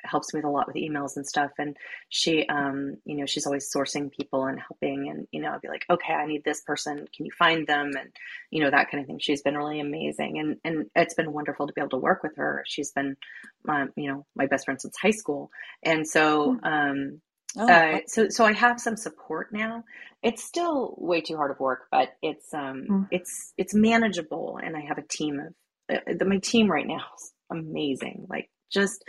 helps 0.03 0.33
me 0.33 0.39
with 0.39 0.45
a 0.45 0.49
lot 0.49 0.67
with 0.67 0.75
emails 0.75 1.15
and 1.15 1.27
stuff. 1.27 1.51
And 1.57 1.75
she, 2.09 2.47
um, 2.47 2.97
you 3.05 3.17
know, 3.17 3.25
she's 3.25 3.45
always 3.45 3.71
sourcing 3.73 4.11
people 4.11 4.45
and 4.45 4.59
helping. 4.59 5.09
And 5.09 5.27
you 5.31 5.41
know, 5.41 5.51
I'd 5.51 5.61
be 5.61 5.67
like, 5.67 5.85
okay, 5.89 6.13
I 6.13 6.25
need 6.25 6.43
this 6.43 6.61
person. 6.61 7.07
Can 7.15 7.25
you 7.25 7.31
find 7.37 7.67
them? 7.67 7.91
And 7.97 8.09
you 8.51 8.63
know, 8.63 8.71
that 8.71 8.89
kind 8.91 9.01
of 9.01 9.07
thing. 9.07 9.19
She's 9.19 9.41
been 9.41 9.57
really 9.57 9.79
amazing, 9.79 10.39
and 10.39 10.57
and 10.63 10.89
it's 10.95 11.13
been 11.13 11.33
wonderful 11.33 11.67
to 11.67 11.73
be 11.73 11.81
able 11.81 11.89
to 11.91 11.97
work 11.97 12.23
with 12.23 12.35
her. 12.37 12.63
She's 12.67 12.91
been, 12.91 13.15
my, 13.63 13.87
you 13.95 14.11
know, 14.11 14.25
my 14.35 14.47
best 14.47 14.65
friend 14.65 14.79
since 14.81 14.97
high 14.97 15.11
school, 15.11 15.51
and 15.83 16.07
so. 16.07 16.53
Hmm. 16.53 16.65
Um, 16.65 17.21
Oh, 17.57 17.67
uh, 17.67 17.99
so 18.05 18.29
so 18.29 18.45
I 18.45 18.53
have 18.53 18.79
some 18.79 18.95
support 18.95 19.51
now. 19.51 19.83
It's 20.21 20.43
still 20.43 20.93
way 20.99 21.21
too 21.21 21.35
hard 21.35 21.49
of 21.49 21.59
work, 21.59 21.87
but 21.89 22.09
it's 22.21 22.53
um 22.53 22.85
mm. 22.87 23.07
it's 23.09 23.53
it's 23.57 23.73
manageable, 23.73 24.59
and 24.61 24.77
I 24.77 24.81
have 24.81 24.99
a 24.99 25.01
team 25.01 25.39
of 25.39 25.53
uh, 25.89 26.13
the, 26.15 26.25
my 26.25 26.37
team 26.37 26.69
right 26.69 26.85
now 26.85 27.01
is 27.17 27.33
amazing. 27.49 28.27
Like 28.29 28.49
just 28.71 29.03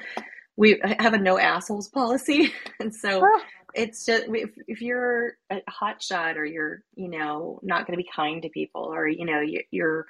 we 0.61 0.79
have 0.99 1.15
a 1.15 1.19
no 1.19 1.39
assholes 1.39 1.89
policy, 1.89 2.53
and 2.81 2.95
so 2.95 3.27
it's 3.73 4.05
just 4.05 4.25
if, 4.29 4.51
if 4.67 4.83
you're 4.83 5.33
a 5.49 5.63
hot 5.69 6.03
shot 6.03 6.37
or 6.37 6.45
you're 6.45 6.83
you 6.95 7.09
know 7.09 7.59
not 7.63 7.87
going 7.87 7.99
to 7.99 8.03
be 8.03 8.09
kind 8.15 8.43
to 8.43 8.51
people 8.51 8.83
or 8.83 9.09
you 9.09 9.25
know 9.25 9.41
you, 9.41 9.63
you're 9.71 10.07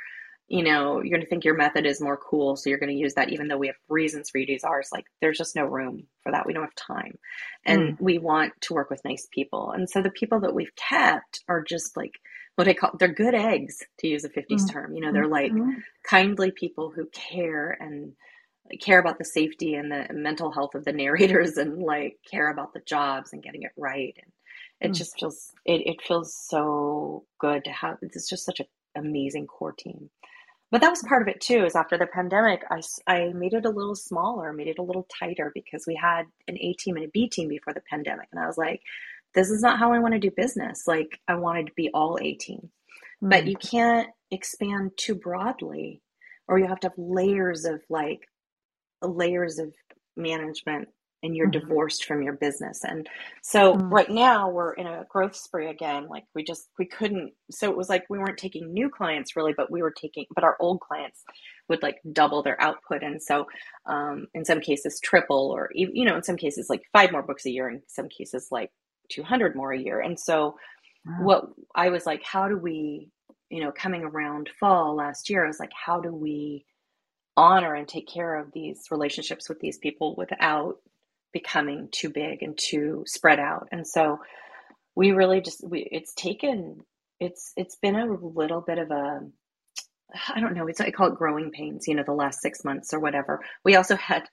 you 0.48 0.64
know 0.64 1.00
you're 1.00 1.16
going 1.16 1.20
to 1.20 1.28
think 1.28 1.44
your 1.44 1.56
method 1.56 1.86
is 1.86 2.00
more 2.00 2.16
cool 2.16 2.56
so 2.56 2.68
you're 2.68 2.80
going 2.80 2.90
to 2.90 2.98
use 2.98 3.14
that 3.14 3.30
even 3.30 3.46
though 3.46 3.58
we 3.58 3.68
have 3.68 3.76
reasons 3.88 4.28
for 4.28 4.38
you 4.38 4.46
to 4.46 4.52
use 4.52 4.64
ours 4.64 4.88
like 4.92 5.04
there's 5.20 5.38
just 5.38 5.54
no 5.54 5.64
room 5.64 6.02
for 6.24 6.32
that 6.32 6.46
we 6.46 6.52
don't 6.52 6.64
have 6.64 6.74
time 6.74 7.16
and 7.64 7.80
mm. 7.80 8.00
we 8.00 8.18
want 8.18 8.52
to 8.60 8.74
work 8.74 8.90
with 8.90 9.04
nice 9.04 9.28
people 9.30 9.70
and 9.70 9.88
so 9.88 10.02
the 10.02 10.10
people 10.10 10.40
that 10.40 10.54
we've 10.54 10.74
kept 10.74 11.44
are 11.48 11.62
just 11.62 11.96
like 11.96 12.14
what 12.56 12.66
i 12.66 12.74
call 12.74 12.90
they're 12.98 13.08
good 13.08 13.34
eggs 13.34 13.78
to 13.98 14.08
use 14.08 14.24
a 14.24 14.30
50s 14.30 14.62
mm. 14.62 14.72
term 14.72 14.94
you 14.94 15.00
know 15.00 15.12
they're 15.12 15.28
like 15.28 15.52
mm-hmm. 15.52 15.78
kindly 16.02 16.50
people 16.50 16.90
who 16.90 17.06
care 17.12 17.76
and 17.78 18.14
care 18.80 19.00
about 19.00 19.18
the 19.18 19.24
safety 19.24 19.74
and 19.74 19.90
the 19.90 20.06
mental 20.12 20.50
health 20.50 20.74
of 20.74 20.84
the 20.84 20.92
narrators 20.92 21.56
and 21.56 21.82
like 21.82 22.18
care 22.30 22.50
about 22.50 22.72
the 22.72 22.80
jobs 22.80 23.32
and 23.32 23.42
getting 23.42 23.62
it 23.62 23.72
right. 23.76 24.14
And 24.22 24.32
it 24.80 24.94
mm. 24.94 24.98
just 24.98 25.18
feels 25.18 25.52
it, 25.64 25.86
it 25.86 26.02
feels 26.02 26.34
so 26.34 27.24
good 27.38 27.64
to 27.64 27.70
have 27.70 27.98
it's 28.02 28.28
just 28.28 28.44
such 28.44 28.60
an 28.60 28.66
amazing 28.96 29.46
core 29.46 29.72
team. 29.72 30.10
But 30.70 30.82
that 30.82 30.90
was 30.90 31.02
part 31.02 31.22
of 31.22 31.28
it 31.28 31.40
too 31.40 31.64
is 31.64 31.74
after 31.74 31.98
the 31.98 32.06
pandemic 32.06 32.62
I, 32.70 32.80
I 33.06 33.32
made 33.34 33.54
it 33.54 33.66
a 33.66 33.70
little 33.70 33.96
smaller 33.96 34.52
made 34.52 34.68
it 34.68 34.78
a 34.78 34.84
little 34.84 35.06
tighter 35.18 35.50
because 35.54 35.84
we 35.86 35.96
had 35.96 36.26
an 36.46 36.56
a 36.58 36.74
team 36.74 36.96
and 36.96 37.04
a 37.06 37.08
b 37.08 37.28
team 37.28 37.48
before 37.48 37.74
the 37.74 37.82
pandemic. 37.90 38.28
And 38.32 38.40
i 38.40 38.46
was 38.46 38.58
like 38.58 38.82
this 39.34 39.50
is 39.50 39.62
not 39.62 39.78
how 39.78 39.92
i 39.92 39.98
want 39.98 40.14
to 40.14 40.20
do 40.20 40.30
business. 40.30 40.84
Like 40.86 41.20
i 41.26 41.34
wanted 41.34 41.66
to 41.66 41.72
be 41.74 41.90
all 41.92 42.18
a 42.20 42.34
team. 42.34 42.70
Mm. 43.22 43.30
but 43.30 43.46
you 43.46 43.56
can't 43.56 44.08
expand 44.30 44.92
too 44.96 45.14
broadly 45.14 46.00
or 46.48 46.58
you 46.58 46.66
have 46.66 46.80
to 46.80 46.88
have 46.88 46.98
layers 46.98 47.64
of 47.64 47.80
like 47.88 48.28
layers 49.02 49.58
of 49.58 49.72
management 50.16 50.88
and 51.22 51.36
you're 51.36 51.48
mm-hmm. 51.48 51.66
divorced 51.68 52.04
from 52.04 52.22
your 52.22 52.32
business 52.34 52.84
and 52.84 53.08
so 53.42 53.74
mm-hmm. 53.74 53.92
right 53.92 54.10
now 54.10 54.48
we're 54.48 54.72
in 54.74 54.86
a 54.86 55.04
growth 55.08 55.36
spree 55.36 55.68
again 55.68 56.06
like 56.08 56.24
we 56.34 56.42
just 56.42 56.68
we 56.78 56.86
couldn't 56.86 57.32
so 57.50 57.70
it 57.70 57.76
was 57.76 57.88
like 57.88 58.04
we 58.08 58.18
weren't 58.18 58.38
taking 58.38 58.72
new 58.72 58.88
clients 58.88 59.36
really 59.36 59.54
but 59.56 59.70
we 59.70 59.82
were 59.82 59.90
taking 59.90 60.24
but 60.34 60.44
our 60.44 60.56
old 60.60 60.80
clients 60.80 61.22
would 61.68 61.82
like 61.82 62.00
double 62.12 62.42
their 62.42 62.60
output 62.60 63.02
and 63.02 63.22
so 63.22 63.46
um, 63.86 64.26
in 64.34 64.44
some 64.44 64.60
cases 64.60 65.00
triple 65.02 65.50
or 65.50 65.70
you 65.74 66.04
know 66.04 66.16
in 66.16 66.22
some 66.22 66.36
cases 66.36 66.68
like 66.70 66.82
five 66.92 67.12
more 67.12 67.22
books 67.22 67.46
a 67.46 67.50
year 67.50 67.68
in 67.68 67.82
some 67.86 68.08
cases 68.08 68.48
like 68.50 68.70
200 69.10 69.54
more 69.56 69.72
a 69.72 69.78
year 69.78 70.00
and 70.00 70.18
so 70.18 70.56
wow. 71.04 71.18
what 71.22 71.44
i 71.74 71.88
was 71.88 72.06
like 72.06 72.22
how 72.24 72.48
do 72.48 72.56
we 72.56 73.08
you 73.50 73.62
know 73.62 73.72
coming 73.72 74.02
around 74.02 74.48
fall 74.58 74.94
last 74.94 75.28
year 75.28 75.44
i 75.44 75.48
was 75.48 75.60
like 75.60 75.72
how 75.72 76.00
do 76.00 76.14
we 76.14 76.64
honor 77.36 77.74
and 77.74 77.88
take 77.88 78.08
care 78.08 78.36
of 78.36 78.52
these 78.52 78.84
relationships 78.90 79.48
with 79.48 79.60
these 79.60 79.78
people 79.78 80.14
without 80.16 80.76
becoming 81.32 81.88
too 81.92 82.10
big 82.10 82.42
and 82.42 82.58
too 82.58 83.04
spread 83.06 83.38
out. 83.38 83.68
And 83.72 83.86
so 83.86 84.18
we 84.94 85.12
really 85.12 85.40
just 85.40 85.66
we 85.66 85.88
it's 85.90 86.12
taken 86.14 86.80
it's 87.20 87.52
it's 87.56 87.76
been 87.76 87.96
a 87.96 88.06
little 88.06 88.60
bit 88.60 88.78
of 88.78 88.90
a 88.90 89.20
I 90.34 90.40
don't 90.40 90.54
know, 90.54 90.66
it's 90.66 90.80
I 90.80 90.90
call 90.90 91.08
it 91.08 91.14
growing 91.14 91.50
pains, 91.50 91.86
you 91.86 91.94
know, 91.94 92.02
the 92.02 92.12
last 92.12 92.40
six 92.40 92.64
months 92.64 92.92
or 92.92 93.00
whatever. 93.00 93.40
We 93.64 93.76
also 93.76 93.96
had 93.96 94.24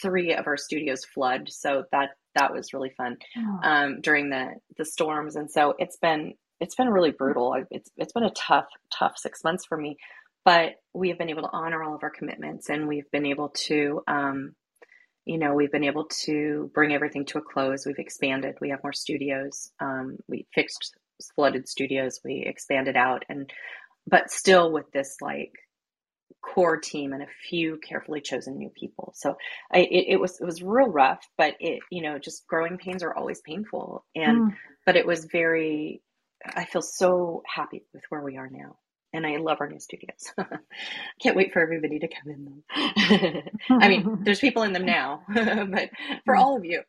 three 0.00 0.32
of 0.32 0.46
our 0.46 0.56
studios 0.56 1.04
flood, 1.04 1.48
so 1.50 1.84
that 1.92 2.10
that 2.36 2.52
was 2.52 2.72
really 2.72 2.92
fun 2.96 3.16
oh. 3.36 3.60
um, 3.62 4.00
during 4.00 4.30
the 4.30 4.54
the 4.76 4.84
storms, 4.84 5.36
and 5.36 5.50
so 5.50 5.74
it's 5.78 5.96
been 5.96 6.34
it's 6.60 6.74
been 6.74 6.88
really 6.88 7.10
brutal. 7.10 7.56
It's 7.70 7.90
it's 7.96 8.12
been 8.12 8.24
a 8.24 8.30
tough 8.30 8.66
tough 8.96 9.14
six 9.16 9.42
months 9.42 9.64
for 9.64 9.76
me, 9.76 9.96
but 10.44 10.74
we 10.92 11.08
have 11.08 11.18
been 11.18 11.30
able 11.30 11.42
to 11.42 11.52
honor 11.52 11.82
all 11.82 11.94
of 11.94 12.02
our 12.02 12.10
commitments 12.10 12.68
and 12.68 12.86
we've 12.86 13.10
been 13.10 13.26
able 13.26 13.48
to 13.50 14.02
um, 14.06 14.54
you 15.24 15.38
know 15.38 15.54
we've 15.54 15.72
been 15.72 15.84
able 15.84 16.06
to 16.24 16.70
bring 16.74 16.92
everything 16.92 17.24
to 17.26 17.38
a 17.38 17.42
close. 17.42 17.86
We've 17.86 17.98
expanded. 17.98 18.56
We 18.60 18.70
have 18.70 18.82
more 18.82 18.92
studios. 18.92 19.70
Um, 19.80 20.18
we 20.28 20.46
fixed 20.54 20.96
flooded 21.34 21.68
studios. 21.68 22.20
We 22.24 22.44
expanded 22.46 22.96
out 22.96 23.24
and 23.28 23.50
but 24.06 24.30
still 24.30 24.70
with 24.70 24.90
this 24.92 25.16
like 25.20 25.52
core 26.42 26.76
team 26.76 27.14
and 27.14 27.22
a 27.22 27.48
few 27.48 27.78
carefully 27.78 28.20
chosen 28.20 28.58
new 28.58 28.68
people. 28.68 29.14
So 29.16 29.36
I, 29.72 29.78
it, 29.78 30.06
it 30.08 30.20
was 30.20 30.38
it 30.40 30.44
was 30.44 30.62
real 30.62 30.88
rough 30.88 31.26
but 31.38 31.54
it 31.60 31.80
you 31.90 32.02
know 32.02 32.18
just 32.18 32.46
growing 32.46 32.76
pains 32.76 33.02
are 33.02 33.14
always 33.14 33.40
painful. 33.40 34.04
And 34.14 34.52
mm. 34.52 34.56
but 34.84 34.96
it 34.96 35.06
was 35.06 35.24
very 35.24 36.02
i 36.54 36.66
feel 36.66 36.82
so 36.82 37.42
happy 37.46 37.82
with 37.94 38.02
where 38.10 38.22
we 38.22 38.36
are 38.36 38.50
now 38.50 38.76
and 39.14 39.24
I 39.26 39.36
love 39.36 39.58
our 39.60 39.68
new 39.68 39.78
studios. 39.78 40.32
Can't 41.22 41.36
wait 41.36 41.52
for 41.52 41.62
everybody 41.62 42.00
to 42.00 42.08
come 42.08 42.32
in 42.32 42.44
them. 42.44 42.62
I 43.80 43.88
mean, 43.88 44.18
there's 44.24 44.40
people 44.40 44.64
in 44.64 44.72
them 44.72 44.84
now, 44.84 45.22
but 45.32 45.90
for 46.26 46.34
all 46.34 46.56
of 46.56 46.64
you, 46.64 46.82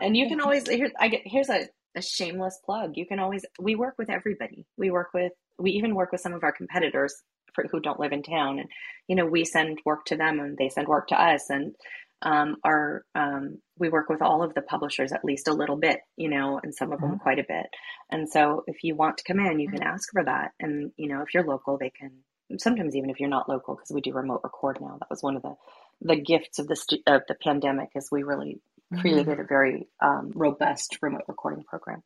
and 0.00 0.16
you 0.16 0.28
can 0.28 0.40
always 0.40 0.68
here. 0.68 0.92
I 1.00 1.08
get 1.08 1.22
here's 1.24 1.48
a, 1.48 1.66
a 1.96 2.02
shameless 2.02 2.60
plug. 2.64 2.92
You 2.94 3.06
can 3.06 3.18
always 3.18 3.44
we 3.58 3.74
work 3.74 3.94
with 3.98 4.10
everybody. 4.10 4.66
We 4.76 4.90
work 4.90 5.08
with 5.14 5.32
we 5.58 5.72
even 5.72 5.94
work 5.94 6.12
with 6.12 6.20
some 6.20 6.34
of 6.34 6.44
our 6.44 6.52
competitors 6.52 7.14
for, 7.54 7.64
who 7.72 7.80
don't 7.80 7.98
live 7.98 8.12
in 8.12 8.22
town, 8.22 8.58
and 8.58 8.68
you 9.08 9.16
know 9.16 9.26
we 9.26 9.44
send 9.44 9.80
work 9.86 10.04
to 10.06 10.16
them 10.16 10.38
and 10.38 10.58
they 10.58 10.68
send 10.68 10.88
work 10.88 11.08
to 11.08 11.20
us, 11.20 11.48
and 11.48 11.74
um, 12.22 12.56
are 12.64 13.04
um, 13.14 13.58
we 13.78 13.88
work 13.88 14.08
with 14.08 14.22
all 14.22 14.42
of 14.42 14.54
the 14.54 14.62
publishers 14.62 15.12
at 15.12 15.24
least 15.24 15.48
a 15.48 15.52
little 15.52 15.76
bit, 15.76 16.00
you 16.16 16.28
know, 16.28 16.60
and 16.62 16.74
some 16.74 16.92
of 16.92 17.00
them 17.00 17.10
mm-hmm. 17.10 17.22
quite 17.22 17.38
a 17.38 17.46
bit. 17.46 17.66
And 18.10 18.28
so 18.28 18.64
if 18.66 18.82
you 18.82 18.96
want 18.96 19.18
to 19.18 19.24
come 19.24 19.38
in, 19.38 19.60
you 19.60 19.68
can 19.68 19.82
ask 19.82 20.10
for 20.12 20.24
that. 20.24 20.52
And 20.58 20.92
you 20.96 21.08
know, 21.08 21.22
if 21.22 21.34
you're 21.34 21.46
local, 21.46 21.78
they 21.78 21.90
can 21.90 22.10
sometimes 22.58 22.96
even 22.96 23.10
if 23.10 23.20
you're 23.20 23.28
not 23.28 23.48
local, 23.48 23.74
because 23.74 23.92
we 23.92 24.00
do 24.00 24.12
remote 24.12 24.40
record 24.42 24.78
now. 24.80 24.96
That 24.98 25.10
was 25.10 25.22
one 25.22 25.36
of 25.36 25.42
the 25.42 25.54
the 26.00 26.20
gifts 26.20 26.58
of 26.58 26.66
the 26.66 26.76
stu- 26.76 27.02
of 27.06 27.22
the 27.28 27.34
pandemic, 27.34 27.90
is 27.94 28.08
we 28.10 28.22
really 28.22 28.60
created 29.00 29.26
mm-hmm. 29.26 29.40
a 29.42 29.44
very 29.44 29.86
um, 30.00 30.32
robust 30.34 30.98
remote 31.02 31.24
recording 31.28 31.64
program. 31.64 32.02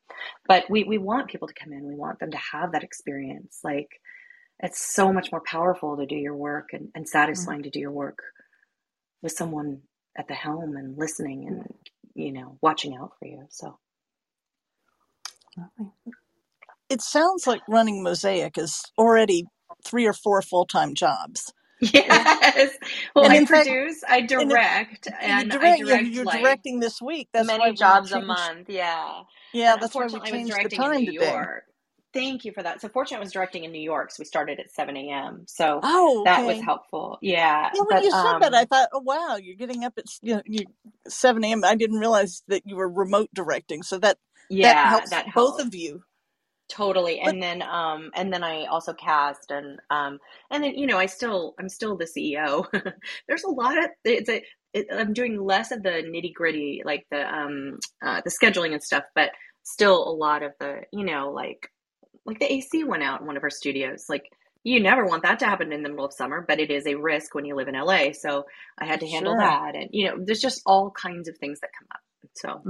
But 0.47 0.65
we 0.69 0.85
we 0.85 0.99
want 0.99 1.31
people 1.31 1.49
to 1.49 1.55
come 1.55 1.73
in. 1.73 1.87
We 1.87 1.95
want 1.95 2.19
them 2.19 2.33
to 2.33 2.39
have 2.53 2.73
that 2.73 2.83
experience. 2.83 3.61
Like 3.63 3.89
it's 4.59 4.81
so 4.81 5.13
much 5.13 5.31
more 5.33 5.43
powerful 5.45 5.97
to 5.97 6.07
do 6.07 6.17
your 6.17 6.37
work 6.37 6.71
and, 6.73 6.89
and 6.95 7.09
satisfying 7.09 7.59
mm-hmm. 7.59 7.65
to 7.65 7.71
do 7.71 7.81
your 7.81 7.91
work 7.91 8.19
with 9.23 9.33
someone 9.33 9.83
at 10.17 10.29
the 10.29 10.35
helm 10.35 10.77
and 10.77 10.99
listening 10.99 11.49
and 11.49 11.75
you 12.15 12.33
know 12.33 12.59
watching 12.63 12.97
out 12.97 13.13
for 13.19 13.27
you. 13.27 13.47
So 13.51 13.79
it 16.91 17.03
sounds 17.03 17.47
like 17.47 17.63
running 17.69 18.03
Mosaic 18.03 18.59
is 18.59 18.83
already 18.99 19.45
three 19.85 20.07
or 20.07 20.13
four 20.15 20.43
full 20.43 20.67
time 20.67 20.95
jobs. 20.95 21.53
Yes. 21.81 22.73
Well, 23.17 23.27
and 23.27 23.33
I 23.33 23.41
produce, 23.41 24.01
fact, 24.01 24.13
I 24.13 24.21
direct, 24.23 25.09
and, 25.21 25.51
direct, 25.51 25.83
I 25.83 25.85
direct 25.85 26.09
you're 26.09 26.25
like 26.25 26.43
directing 26.43 26.81
this 26.81 27.01
week. 27.03 27.29
That's 27.33 27.49
many 27.49 27.73
jobs 27.75 28.13
a 28.13 28.21
month. 28.21 28.71
Yeah. 28.71 29.23
Yeah, 29.53 29.75
and 29.75 29.83
that's 29.83 29.95
why 29.95 30.07
we 30.09 30.21
changed 30.21 30.63
the 30.63 30.71
time 30.71 30.93
in 30.95 31.05
New 31.05 31.13
today. 31.13 31.31
York. 31.31 31.65
Thank 32.13 32.45
you 32.45 32.53
for 32.53 32.63
that. 32.63 32.81
So 32.81 32.89
fortunate 32.89 33.19
I 33.19 33.21
was 33.21 33.33
directing 33.33 33.65
in 33.65 33.73
New 33.73 33.81
York, 33.81 34.11
so 34.11 34.17
we 34.21 34.25
started 34.25 34.61
at 34.61 34.71
seven 34.71 34.97
a.m. 34.97 35.45
So 35.47 35.81
oh, 35.83 36.21
okay. 36.21 36.31
that 36.31 36.47
was 36.47 36.61
helpful. 36.63 37.19
Yeah. 37.23 37.71
Yeah, 37.75 37.81
when 37.81 37.87
but, 37.89 38.05
you 38.05 38.11
said 38.11 38.19
um, 38.19 38.41
that, 38.41 38.55
I 38.55 38.65
thought, 38.65 38.89
oh 38.93 39.01
wow, 39.01 39.37
you're 39.37 39.57
getting 39.57 39.85
up 39.85 39.95
at 39.97 40.05
you 40.21 40.37
know, 40.37 40.43
you, 40.45 40.67
seven 41.09 41.45
a.m. 41.45 41.65
I 41.65 41.75
didn't 41.75 41.99
realize 41.99 42.43
that 42.49 42.63
you 42.67 42.77
were 42.77 42.89
remote 42.89 43.31
directing, 43.33 43.83
so 43.83 43.99
that 43.99 44.19
yeah, 44.51 44.73
that 44.73 44.89
helps 44.89 45.11
that 45.11 45.27
both 45.35 45.61
of 45.61 45.75
you 45.75 46.05
totally 46.73 47.21
and 47.21 47.43
then 47.43 47.61
um 47.61 48.11
and 48.15 48.33
then 48.33 48.43
i 48.43 48.65
also 48.65 48.95
cast 48.95 49.51
and 49.51 49.79
um 49.91 50.19
and 50.51 50.65
then 50.65 50.75
you 50.75 50.87
know 50.87 50.97
i 50.97 51.05
still 51.05 51.55
i'm 51.59 51.69
still 51.69 51.97
the 51.97 52.07
ceo 52.17 52.65
there's 53.29 53.45
a 53.45 53.51
lot 53.51 53.77
of 53.77 53.91
it's 54.05 54.31
a 54.31 54.43
it, 54.73 54.87
i'm 54.91 55.13
doing 55.13 55.39
less 55.39 55.71
of 55.71 55.83
the 55.83 55.91
nitty 55.91 56.33
gritty 56.33 56.81
like 56.85 57.05
the 57.11 57.35
um 57.35 57.79
uh, 58.03 58.23
the 58.25 58.31
scheduling 58.31 58.73
and 58.73 58.83
stuff 58.83 59.05
but 59.15 59.31
still 59.65 60.09
a 60.09 60.15
lot 60.15 60.43
of 60.43 60.53
the 60.61 60.81
you 60.93 61.05
know 61.05 61.31
like 61.31 61.69
like 62.27 62.39
the 62.39 62.53
ac 62.53 62.85
went 62.85 63.03
out 63.03 63.21
in 63.21 63.27
one 63.27 63.37
of 63.37 63.43
our 63.43 63.51
studios 63.51 64.07
like 64.09 64.31
you 64.65 64.81
never 64.81 65.05
want 65.05 65.25
that 65.25 65.41
to 65.41 65.45
happen 65.45 65.73
in 65.73 65.83
the 65.83 65.89
middle 65.89 66.05
of 66.05 66.13
summer 66.13 66.45
but 66.47 66.61
it 66.61 66.71
is 66.71 66.87
a 66.87 66.95
risk 66.95 67.35
when 67.35 67.45
you 67.45 67.55
live 67.55 67.69
in 67.69 67.75
la 67.75 68.13
so 68.13 68.45
i 68.79 68.85
had 68.85 69.01
to 69.01 69.09
handle 69.09 69.33
sure. 69.33 69.41
that 69.41 69.75
and 69.75 69.91
you 69.93 70.07
know 70.07 70.17
there's 70.19 70.41
just 70.41 70.63
all 70.67 70.91
kinds 70.91 71.29
of 71.29 71.37
things 71.39 71.61
that 71.61 71.71
come 71.79 71.89
up 71.93 72.01
so 72.35 72.61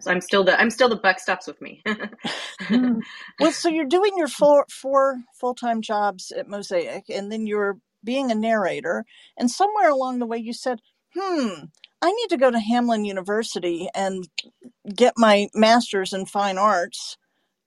so, 0.00 0.10
I'm 0.10 0.20
still 0.20 0.44
the 0.44 0.58
I'm 0.60 0.70
still 0.70 0.88
the 0.88 0.96
buck 0.96 1.18
stops 1.18 1.46
with 1.46 1.60
me. 1.60 1.82
mm. 1.86 3.00
Well, 3.40 3.52
so 3.52 3.68
you're 3.68 3.86
doing 3.86 4.12
your 4.16 4.28
four 4.28 4.66
four 4.70 5.22
full 5.34 5.54
time 5.54 5.80
jobs 5.82 6.30
at 6.32 6.48
Mosaic, 6.48 7.04
and 7.08 7.30
then 7.30 7.46
you're 7.46 7.78
being 8.04 8.30
a 8.30 8.34
narrator. 8.34 9.04
And 9.36 9.50
somewhere 9.50 9.88
along 9.88 10.18
the 10.18 10.26
way, 10.26 10.38
you 10.38 10.52
said, 10.52 10.80
"Hmm, 11.16 11.66
I 12.02 12.12
need 12.12 12.28
to 12.30 12.36
go 12.36 12.50
to 12.50 12.58
Hamline 12.58 13.06
University 13.06 13.88
and 13.94 14.28
get 14.94 15.14
my 15.16 15.48
master's 15.54 16.12
in 16.12 16.26
fine 16.26 16.58
arts." 16.58 17.16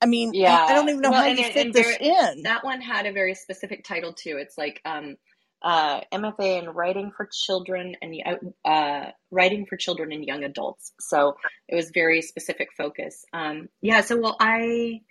I 0.01 0.05
mean, 0.05 0.31
yeah, 0.33 0.55
I, 0.55 0.71
I 0.71 0.73
don't 0.73 0.89
even 0.89 1.01
know 1.01 1.11
well, 1.11 1.23
how 1.23 1.27
you 1.27 1.43
fit 1.43 1.73
this 1.73 1.97
in. 1.99 2.43
That 2.43 2.63
one 2.63 2.81
had 2.81 3.05
a 3.05 3.11
very 3.11 3.35
specific 3.35 3.83
title 3.83 4.13
too. 4.13 4.37
It's 4.39 4.57
like 4.57 4.81
um, 4.85 5.17
uh, 5.61 6.01
MFA 6.13 6.63
in 6.63 6.69
writing 6.69 7.11
for 7.15 7.29
children 7.31 7.95
and 8.01 8.15
uh, 8.63 9.11
writing 9.29 9.65
for 9.65 9.75
children 9.75 10.11
and 10.11 10.23
young 10.23 10.43
adults. 10.43 10.93
So 10.99 11.35
it 11.67 11.75
was 11.75 11.91
very 11.93 12.21
specific 12.21 12.69
focus. 12.77 13.25
Um, 13.33 13.67
yeah. 13.81 14.01
So 14.01 14.17
well, 14.17 14.37
I, 14.39 15.01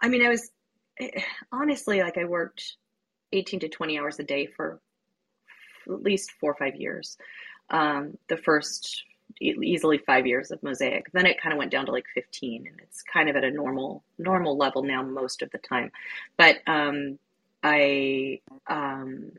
I 0.00 0.08
mean, 0.08 0.24
I 0.24 0.28
was 0.28 0.50
honestly 1.52 2.00
like 2.00 2.16
I 2.16 2.24
worked 2.24 2.76
eighteen 3.32 3.60
to 3.60 3.68
twenty 3.68 3.98
hours 3.98 4.20
a 4.20 4.24
day 4.24 4.46
for 4.46 4.80
at 5.88 6.02
least 6.02 6.32
four 6.40 6.52
or 6.52 6.56
five 6.56 6.76
years. 6.76 7.16
Um, 7.70 8.18
the 8.28 8.36
first 8.36 9.02
easily 9.40 9.98
five 9.98 10.26
years 10.26 10.50
of 10.50 10.62
mosaic 10.62 11.10
then 11.12 11.26
it 11.26 11.40
kind 11.40 11.52
of 11.52 11.58
went 11.58 11.70
down 11.70 11.86
to 11.86 11.92
like 11.92 12.06
15 12.14 12.66
and 12.66 12.80
it's 12.80 13.02
kind 13.02 13.28
of 13.28 13.36
at 13.36 13.44
a 13.44 13.50
normal 13.50 14.02
normal 14.18 14.56
level 14.56 14.82
now 14.82 15.02
most 15.02 15.42
of 15.42 15.50
the 15.50 15.58
time 15.58 15.90
but 16.38 16.56
um, 16.66 17.18
i 17.62 18.40
um, 18.68 19.30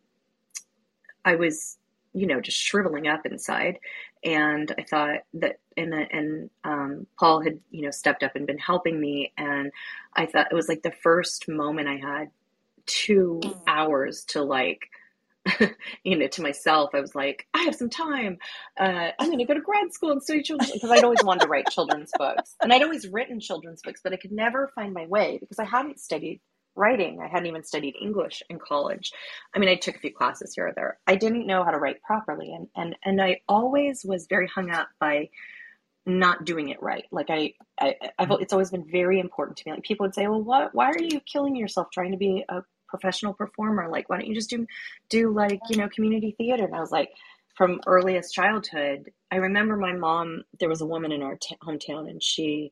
I 1.26 1.36
was, 1.36 1.78
you 2.14 2.28
know, 2.28 2.42
just 2.42 2.58
shriveling 2.58 3.08
up 3.08 3.26
inside. 3.26 3.80
And 4.24 4.74
I 4.78 4.84
thought 4.84 5.20
that, 5.36 5.60
and 5.78 5.94
and 5.94 6.50
um, 6.64 7.08
Paul 7.20 7.42
had, 7.42 7.60
you 7.70 7.84
know, 7.84 7.92
stepped 7.92 8.24
up 8.24 8.36
and 8.36 8.48
been 8.48 8.58
helping 8.58 9.00
me. 9.00 9.34
And 9.38 9.72
I 10.16 10.26
thought 10.26 10.48
it 10.52 10.56
was 10.56 10.70
like 10.70 10.82
the 10.84 10.92
first 11.04 11.48
moment 11.48 11.88
I 11.88 11.98
had 11.98 12.30
two 12.86 13.42
hours 13.68 14.24
to 14.30 14.44
like, 14.44 14.90
you 16.04 16.18
know, 16.18 16.28
to 16.28 16.42
myself. 16.42 16.92
I 16.94 17.02
was 17.02 17.16
like, 17.16 17.48
I 17.54 17.64
have 17.64 17.76
some 17.76 17.90
time. 17.90 18.38
Uh, 18.80 19.10
I'm 19.20 19.28
going 19.28 19.40
to 19.40 19.46
go 19.46 19.54
to 19.54 19.62
grad 19.62 19.94
school 19.94 20.12
and 20.12 20.22
study 20.22 20.42
children's 20.44 20.72
because 20.72 20.92
I'd 20.92 21.04
always 21.04 21.24
wanted 21.24 21.42
to 21.42 21.48
write 21.48 21.70
children's 21.70 22.12
books, 22.18 22.56
and 22.62 22.74
I'd 22.74 22.84
always 22.84 23.08
written 23.08 23.40
children's 23.40 23.82
books, 23.84 24.02
but 24.04 24.14
I 24.14 24.18
could 24.18 24.32
never 24.32 24.72
find 24.76 24.94
my 24.94 25.06
way 25.08 25.38
because 25.40 25.60
I 25.60 25.66
hadn't 25.66 26.00
studied 26.00 26.42
writing. 26.76 27.20
I 27.22 27.28
hadn't 27.28 27.48
even 27.48 27.64
studied 27.64 27.96
English 28.00 28.44
in 28.50 28.60
college. 28.60 29.12
I 29.56 29.60
mean, 29.60 29.70
I 29.70 29.76
took 29.76 29.96
a 29.96 30.00
few 30.00 30.14
classes 30.14 30.54
here 30.56 30.68
or 30.68 30.74
there. 30.76 31.00
I 31.08 31.16
didn't 31.16 31.48
know 31.48 31.64
how 31.64 31.72
to 31.72 31.80
write 31.80 32.02
properly, 32.04 32.54
and 32.54 32.68
and 32.76 32.96
and 33.04 33.22
I 33.22 33.42
always 33.48 34.06
was 34.06 34.28
very 34.30 34.48
hung 34.48 34.72
up 34.72 34.90
by 35.00 35.30
not 36.06 36.46
doing 36.46 36.70
it 36.70 36.82
right. 36.82 37.04
Like 37.12 37.30
I, 37.30 37.54
I 37.80 37.96
I've, 38.18 38.32
it's 38.40 38.54
always 38.54 38.72
been 38.72 38.86
very 38.90 39.20
important 39.20 39.58
to 39.58 39.64
me. 39.66 39.74
Like 39.74 39.84
people 39.84 40.06
would 40.06 40.16
say, 40.16 40.28
"Well, 40.28 40.42
what? 40.44 40.74
Why 40.74 40.90
are 40.92 41.02
you 41.02 41.20
killing 41.22 41.56
yourself 41.56 41.88
trying 41.94 42.12
to 42.12 42.18
be 42.18 42.46
a 42.50 42.62
professional 42.88 43.34
performer? 43.34 43.90
Like, 43.90 44.10
why 44.10 44.18
don't 44.18 44.28
you 44.28 44.36
just 44.36 44.50
do 44.50 44.66
do 45.10 45.34
like 45.34 45.62
you 45.70 45.78
know 45.78 45.90
community 45.90 46.36
theater?" 46.38 46.66
And 46.66 46.76
I 46.76 46.80
was 46.80 46.92
like, 46.92 47.12
from 47.56 47.82
earliest 47.88 48.34
childhood, 48.34 49.12
I 49.32 49.38
remember 49.38 49.78
my 49.78 49.94
mom. 49.94 50.44
There 50.60 50.70
was 50.70 50.82
a 50.82 50.86
woman 50.86 51.12
in 51.12 51.24
our 51.24 51.38
t- 51.42 51.58
hometown, 51.64 52.10
and 52.10 52.22
she 52.22 52.72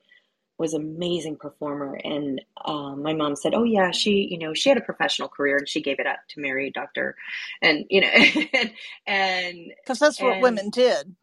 was 0.57 0.73
amazing 0.73 1.35
performer 1.35 1.99
and 2.03 2.41
um, 2.63 3.03
my 3.03 3.13
mom 3.13 3.35
said 3.35 3.53
oh 3.53 3.63
yeah 3.63 3.91
she 3.91 4.27
you 4.31 4.37
know 4.37 4.53
she 4.53 4.69
had 4.69 4.77
a 4.77 4.81
professional 4.81 5.27
career 5.27 5.57
and 5.57 5.67
she 5.67 5.81
gave 5.81 5.99
it 5.99 6.07
up 6.07 6.19
to 6.29 6.39
marry 6.39 6.67
a 6.67 6.71
doctor 6.71 7.15
and 7.61 7.85
you 7.89 8.01
know 8.01 8.07
and 9.07 9.73
because 9.83 9.99
that's 9.99 10.21
what 10.21 10.39
women 10.39 10.69
did 10.69 11.13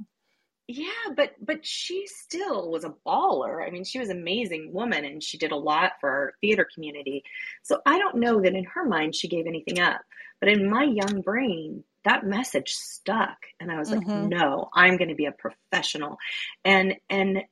yeah 0.68 0.86
but 1.16 1.32
but 1.40 1.64
she 1.64 2.06
still 2.06 2.70
was 2.70 2.84
a 2.84 2.94
baller. 3.06 3.66
I 3.66 3.70
mean 3.70 3.84
she 3.84 3.98
was 3.98 4.08
an 4.08 4.18
amazing 4.20 4.72
woman 4.72 5.04
and 5.04 5.22
she 5.22 5.38
did 5.38 5.52
a 5.52 5.56
lot 5.56 5.92
for 6.00 6.10
our 6.10 6.32
theater 6.40 6.66
community. 6.72 7.24
So 7.62 7.80
i 7.86 7.98
don't 7.98 8.16
know 8.16 8.40
that 8.40 8.54
in 8.54 8.64
her 8.64 8.84
mind 8.86 9.14
she 9.14 9.28
gave 9.28 9.46
anything 9.46 9.80
up. 9.80 10.00
But 10.40 10.48
in 10.48 10.68
my 10.68 10.84
young 10.84 11.20
brain 11.22 11.84
that 12.04 12.26
message 12.26 12.72
stuck 12.72 13.38
and 13.60 13.70
i 13.70 13.78
was 13.78 13.90
like 13.90 14.00
mm-hmm. 14.00 14.28
no 14.28 14.68
i'm 14.74 14.96
going 14.96 15.10
to 15.10 15.14
be 15.14 15.26
a 15.26 15.32
professional. 15.32 16.18
And 16.64 16.94
and 17.10 17.42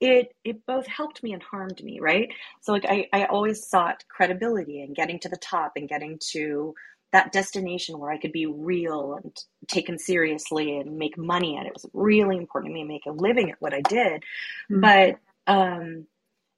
it 0.00 0.34
it 0.44 0.64
both 0.66 0.86
helped 0.86 1.22
me 1.22 1.32
and 1.32 1.42
harmed 1.42 1.82
me 1.84 2.00
right? 2.00 2.32
So 2.62 2.72
like 2.72 2.86
i 2.88 3.06
i 3.12 3.24
always 3.24 3.66
sought 3.66 4.04
credibility 4.08 4.82
and 4.82 4.96
getting 4.96 5.18
to 5.20 5.28
the 5.28 5.36
top 5.36 5.72
and 5.76 5.88
getting 5.88 6.18
to 6.30 6.74
that 7.12 7.32
destination 7.32 7.98
where 7.98 8.10
i 8.10 8.18
could 8.18 8.32
be 8.32 8.46
real 8.46 9.18
and 9.22 9.44
taken 9.68 9.98
seriously 9.98 10.78
and 10.78 10.98
make 10.98 11.16
money 11.18 11.56
at 11.56 11.66
it, 11.66 11.68
it 11.68 11.74
was 11.74 11.86
really 11.92 12.36
important 12.36 12.70
to 12.70 12.74
me 12.74 12.82
to 12.82 12.88
make 12.88 13.06
a 13.06 13.10
living 13.10 13.50
at 13.50 13.60
what 13.60 13.74
i 13.74 13.80
did 13.82 14.22
mm-hmm. 14.70 14.80
but 14.80 15.18
um 15.46 16.06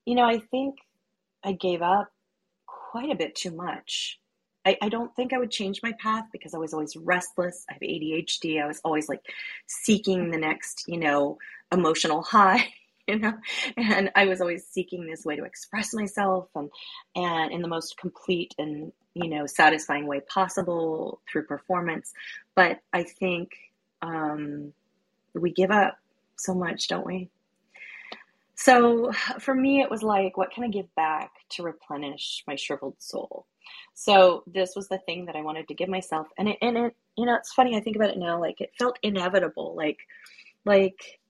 you 0.04 0.14
know 0.14 0.24
i 0.24 0.38
think 0.38 0.76
i 1.44 1.52
gave 1.52 1.82
up 1.82 2.12
quite 2.66 3.10
a 3.10 3.16
bit 3.16 3.34
too 3.34 3.50
much 3.50 4.18
I, 4.64 4.76
I 4.80 4.88
don't 4.88 5.14
think 5.16 5.32
I 5.32 5.38
would 5.38 5.50
change 5.50 5.80
my 5.82 5.92
path 5.98 6.26
because 6.32 6.54
I 6.54 6.58
was 6.58 6.72
always 6.72 6.96
restless. 6.96 7.64
I 7.68 7.74
have 7.74 7.82
ADHD. 7.82 8.62
I 8.62 8.66
was 8.66 8.80
always 8.84 9.08
like 9.08 9.20
seeking 9.66 10.30
the 10.30 10.38
next, 10.38 10.84
you 10.86 10.98
know, 10.98 11.38
emotional 11.72 12.22
high. 12.22 12.72
you 13.12 13.18
know? 13.18 13.34
And 13.76 14.10
i 14.16 14.24
was 14.26 14.40
always 14.40 14.66
seeking 14.66 15.06
this 15.06 15.24
way 15.24 15.36
to 15.36 15.44
express 15.44 15.92
myself 15.94 16.48
and 16.54 16.70
and 17.14 17.52
in 17.52 17.62
the 17.62 17.68
most 17.68 17.96
complete 17.96 18.54
and 18.58 18.92
you 19.14 19.28
know 19.28 19.46
satisfying 19.46 20.06
way 20.06 20.20
possible 20.20 21.20
through 21.30 21.44
performance. 21.44 22.12
But 22.54 22.80
i 22.92 23.02
think 23.02 23.50
um 24.00 24.72
we 25.34 25.52
give 25.52 25.70
up 25.70 25.98
so 26.36 26.54
much 26.54 26.88
don't 26.88 27.06
we? 27.06 27.28
So 28.54 29.12
for 29.40 29.54
me 29.54 29.82
it 29.82 29.90
was 29.90 30.02
like 30.02 30.36
what 30.36 30.50
can 30.50 30.64
i 30.64 30.68
give 30.68 30.92
back 30.94 31.30
to 31.50 31.62
replenish 31.62 32.44
my 32.46 32.56
shriveled 32.56 32.96
soul? 32.98 33.46
So 33.94 34.42
this 34.46 34.74
was 34.74 34.88
the 34.88 34.98
thing 34.98 35.26
that 35.26 35.36
i 35.36 35.42
wanted 35.42 35.68
to 35.68 35.74
give 35.74 35.88
myself. 35.88 36.28
And 36.38 36.48
it 36.48 36.58
and 36.62 36.76
it 36.76 36.96
you 37.16 37.26
know 37.26 37.34
it's 37.34 37.52
funny 37.52 37.76
i 37.76 37.80
think 37.80 37.96
about 37.96 38.10
it 38.10 38.18
now 38.18 38.40
like 38.40 38.60
it 38.60 38.72
felt 38.78 38.98
inevitable. 39.02 39.74
Like 39.76 39.98
like 40.64 41.20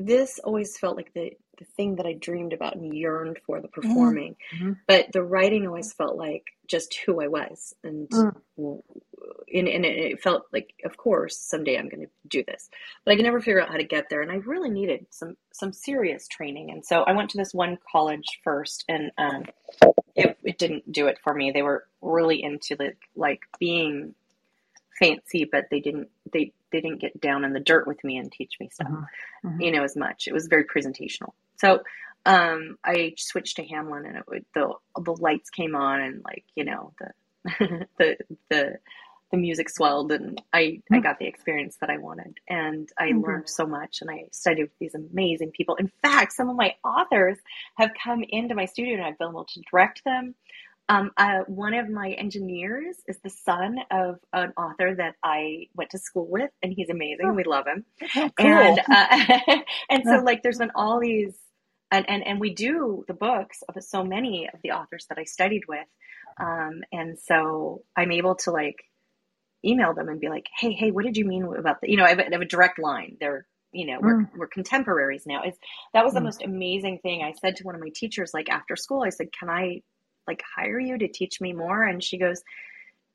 this 0.00 0.40
always 0.42 0.76
felt 0.76 0.96
like 0.96 1.12
the 1.14 1.32
the 1.60 1.64
thing 1.76 1.96
that 1.96 2.06
I 2.06 2.14
dreamed 2.14 2.54
about 2.54 2.74
and 2.74 2.96
yearned 2.96 3.38
for 3.46 3.60
the 3.60 3.68
mm-hmm. 3.68 3.88
performing. 3.88 4.36
Mm-hmm. 4.56 4.72
But 4.88 5.12
the 5.12 5.22
writing 5.22 5.66
always 5.66 5.92
felt 5.92 6.16
like 6.16 6.44
just 6.66 6.98
who 7.04 7.22
I 7.22 7.28
was 7.28 7.74
and 7.84 8.08
mm. 8.08 8.34
and, 9.52 9.68
and 9.68 9.84
it 9.84 10.22
felt 10.22 10.44
like, 10.52 10.72
of 10.84 10.96
course, 10.96 11.36
someday 11.36 11.76
I'm 11.76 11.88
going 11.88 12.06
to 12.06 12.10
do 12.28 12.44
this, 12.46 12.70
but 13.04 13.12
I 13.12 13.16
could 13.16 13.24
never 13.24 13.40
figure 13.40 13.60
out 13.60 13.68
how 13.68 13.76
to 13.76 13.84
get 13.84 14.08
there. 14.08 14.22
And 14.22 14.30
I 14.30 14.36
really 14.36 14.70
needed 14.70 15.06
some, 15.10 15.36
some 15.52 15.72
serious 15.72 16.28
training. 16.28 16.70
And 16.70 16.84
so 16.84 17.02
I 17.02 17.12
went 17.12 17.30
to 17.30 17.38
this 17.38 17.52
one 17.52 17.76
college 17.90 18.40
first 18.42 18.84
and, 18.88 19.10
um, 19.18 19.44
it, 20.14 20.38
it 20.42 20.58
didn't 20.58 20.90
do 20.90 21.08
it 21.08 21.18
for 21.22 21.34
me. 21.34 21.50
They 21.50 21.62
were 21.62 21.84
really 22.00 22.42
into 22.42 22.76
the, 22.76 22.92
like 23.16 23.40
being 23.58 24.14
fancy, 25.00 25.48
but 25.50 25.64
they 25.70 25.80
didn't, 25.80 26.08
they, 26.32 26.52
they 26.70 26.80
didn't 26.80 27.00
get 27.00 27.20
down 27.20 27.44
in 27.44 27.52
the 27.52 27.60
dirt 27.60 27.86
with 27.86 28.02
me 28.04 28.18
and 28.18 28.30
teach 28.30 28.52
me 28.60 28.68
stuff, 28.70 28.88
mm-hmm. 28.88 29.48
Mm-hmm. 29.48 29.60
you 29.60 29.72
know, 29.72 29.82
as 29.82 29.96
much. 29.96 30.28
It 30.28 30.32
was 30.32 30.46
very 30.46 30.64
presentational. 30.64 31.32
So, 31.56 31.80
um, 32.26 32.76
I 32.84 33.14
switched 33.16 33.56
to 33.56 33.66
Hamline, 33.66 34.06
and 34.06 34.16
it 34.18 34.24
would, 34.28 34.44
the, 34.54 34.74
the 35.02 35.12
lights 35.12 35.50
came 35.50 35.74
on 35.74 36.00
and 36.00 36.22
like, 36.22 36.44
you 36.54 36.64
know, 36.64 36.92
the, 37.00 37.12
the 37.98 38.16
the 38.50 38.78
the 39.30 39.36
music 39.36 39.70
swelled 39.70 40.12
and 40.12 40.40
I. 40.52 40.82
I 40.90 40.98
got 40.98 41.18
the 41.18 41.26
experience 41.26 41.76
that 41.80 41.90
I 41.90 41.98
wanted 41.98 42.38
and 42.48 42.88
I 42.98 43.10
mm-hmm. 43.10 43.20
learned 43.24 43.48
so 43.48 43.66
much 43.66 44.00
and 44.00 44.10
I 44.10 44.24
studied 44.32 44.62
with 44.62 44.78
these 44.80 44.94
amazing 44.94 45.52
people. 45.52 45.76
In 45.76 45.90
fact, 46.02 46.32
some 46.32 46.48
of 46.48 46.56
my 46.56 46.74
authors 46.84 47.38
have 47.76 47.90
come 48.02 48.24
into 48.28 48.54
my 48.54 48.64
studio 48.64 48.94
and 48.94 49.04
I've 49.04 49.18
been 49.18 49.28
able 49.28 49.44
to 49.44 49.62
direct 49.70 50.04
them. 50.04 50.34
Um, 50.90 51.12
uh, 51.16 51.40
one 51.46 51.74
of 51.74 51.88
my 51.88 52.10
engineers 52.10 52.96
is 53.06 53.18
the 53.22 53.30
son 53.30 53.78
of 53.92 54.16
an 54.32 54.52
author 54.56 54.92
that 54.96 55.14
I 55.22 55.68
went 55.74 55.90
to 55.90 55.98
school 55.98 56.26
with 56.28 56.50
and 56.64 56.72
he's 56.72 56.90
amazing. 56.90 57.26
Oh. 57.26 57.32
We 57.32 57.44
love 57.44 57.66
him. 57.66 57.84
Oh, 58.16 58.30
cool. 58.36 58.46
And, 58.46 58.80
uh, 58.90 59.58
and 59.90 60.02
so 60.04 60.16
like 60.24 60.42
there's 60.42 60.58
been 60.58 60.72
all 60.74 60.98
these 60.98 61.34
and, 61.92 62.08
and, 62.10 62.26
and 62.26 62.40
we 62.40 62.54
do 62.54 63.04
the 63.06 63.14
books 63.14 63.62
of 63.68 63.80
so 63.84 64.02
many 64.02 64.48
of 64.52 64.60
the 64.62 64.72
authors 64.72 65.06
that 65.08 65.18
I 65.18 65.24
studied 65.24 65.62
with 65.68 65.86
um, 66.40 66.82
and 66.90 67.18
so 67.18 67.84
I'm 67.96 68.10
able 68.10 68.34
to 68.36 68.50
like 68.50 68.82
email 69.64 69.94
them 69.94 70.08
and 70.08 70.20
be 70.20 70.28
like, 70.28 70.46
hey, 70.58 70.72
hey, 70.72 70.90
what 70.90 71.04
did 71.04 71.16
you 71.16 71.24
mean 71.24 71.44
about 71.44 71.80
the, 71.80 71.90
you 71.90 71.96
know, 71.96 72.04
I 72.04 72.10
have, 72.10 72.18
a, 72.18 72.26
I 72.26 72.30
have 72.32 72.40
a 72.40 72.46
direct 72.46 72.78
line. 72.78 73.16
They're, 73.20 73.46
you 73.72 73.86
know, 73.86 73.98
we're, 74.00 74.22
mm. 74.22 74.28
we're 74.36 74.48
contemporaries 74.48 75.24
now. 75.26 75.42
It's, 75.44 75.58
that 75.92 76.04
was 76.04 76.14
the 76.14 76.20
mm. 76.20 76.24
most 76.24 76.42
amazing 76.42 76.98
thing. 77.02 77.22
I 77.22 77.32
said 77.32 77.56
to 77.56 77.64
one 77.64 77.74
of 77.74 77.80
my 77.80 77.90
teachers, 77.94 78.32
like 78.34 78.48
after 78.48 78.74
school, 78.74 79.02
I 79.02 79.10
said, 79.10 79.28
can 79.38 79.48
I 79.48 79.82
like 80.30 80.42
hire 80.56 80.78
you 80.78 80.96
to 80.98 81.08
teach 81.08 81.40
me 81.40 81.52
more? 81.52 81.82
And 81.84 82.02
she 82.02 82.18
goes, 82.18 82.42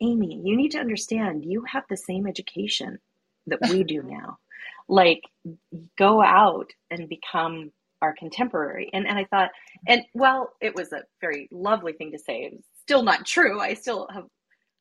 Amy, 0.01 0.41
you 0.43 0.57
need 0.57 0.71
to 0.71 0.79
understand 0.79 1.45
you 1.45 1.63
have 1.71 1.83
the 1.89 1.97
same 1.97 2.27
education 2.27 2.99
that 3.47 3.59
we 3.69 3.83
do 3.83 4.03
now. 4.05 4.37
Like 4.87 5.21
go 5.97 6.21
out 6.21 6.71
and 6.91 7.07
become 7.09 7.71
our 8.01 8.13
contemporary. 8.13 8.89
And, 8.93 9.07
and 9.07 9.17
I 9.17 9.25
thought, 9.25 9.51
and 9.87 10.03
well, 10.13 10.51
it 10.61 10.75
was 10.75 10.91
a 10.91 11.03
very 11.21 11.47
lovely 11.51 11.93
thing 11.93 12.11
to 12.11 12.19
say. 12.19 12.43
It 12.43 12.53
was 12.53 12.63
still 12.81 13.03
not 13.03 13.25
true. 13.25 13.59
I 13.59 13.73
still 13.73 14.07
have 14.13 14.25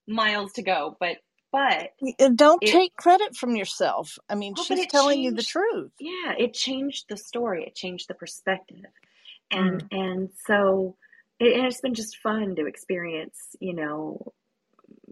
miles 0.06 0.52
to 0.54 0.62
go, 0.62 0.96
but 1.00 1.18
but 1.52 1.90
don't 2.34 2.62
it, 2.64 2.72
take 2.72 2.96
credit 2.96 3.36
from 3.36 3.54
yourself. 3.54 4.18
I 4.28 4.34
mean, 4.34 4.54
well, 4.56 4.64
she's 4.64 4.88
telling 4.88 5.18
changed, 5.18 5.24
you 5.24 5.36
the 5.36 5.42
truth. 5.44 5.92
Yeah, 6.00 6.34
it 6.36 6.52
changed 6.52 7.04
the 7.08 7.16
story. 7.16 7.64
It 7.64 7.76
changed 7.76 8.08
the 8.08 8.14
perspective, 8.14 8.90
and 9.52 9.84
mm. 9.84 9.96
and 9.96 10.30
so 10.48 10.96
it, 11.46 11.56
and 11.56 11.66
it's 11.66 11.80
been 11.80 11.94
just 11.94 12.18
fun 12.18 12.56
to 12.56 12.66
experience. 12.66 13.38
You 13.60 13.74
know, 13.74 14.32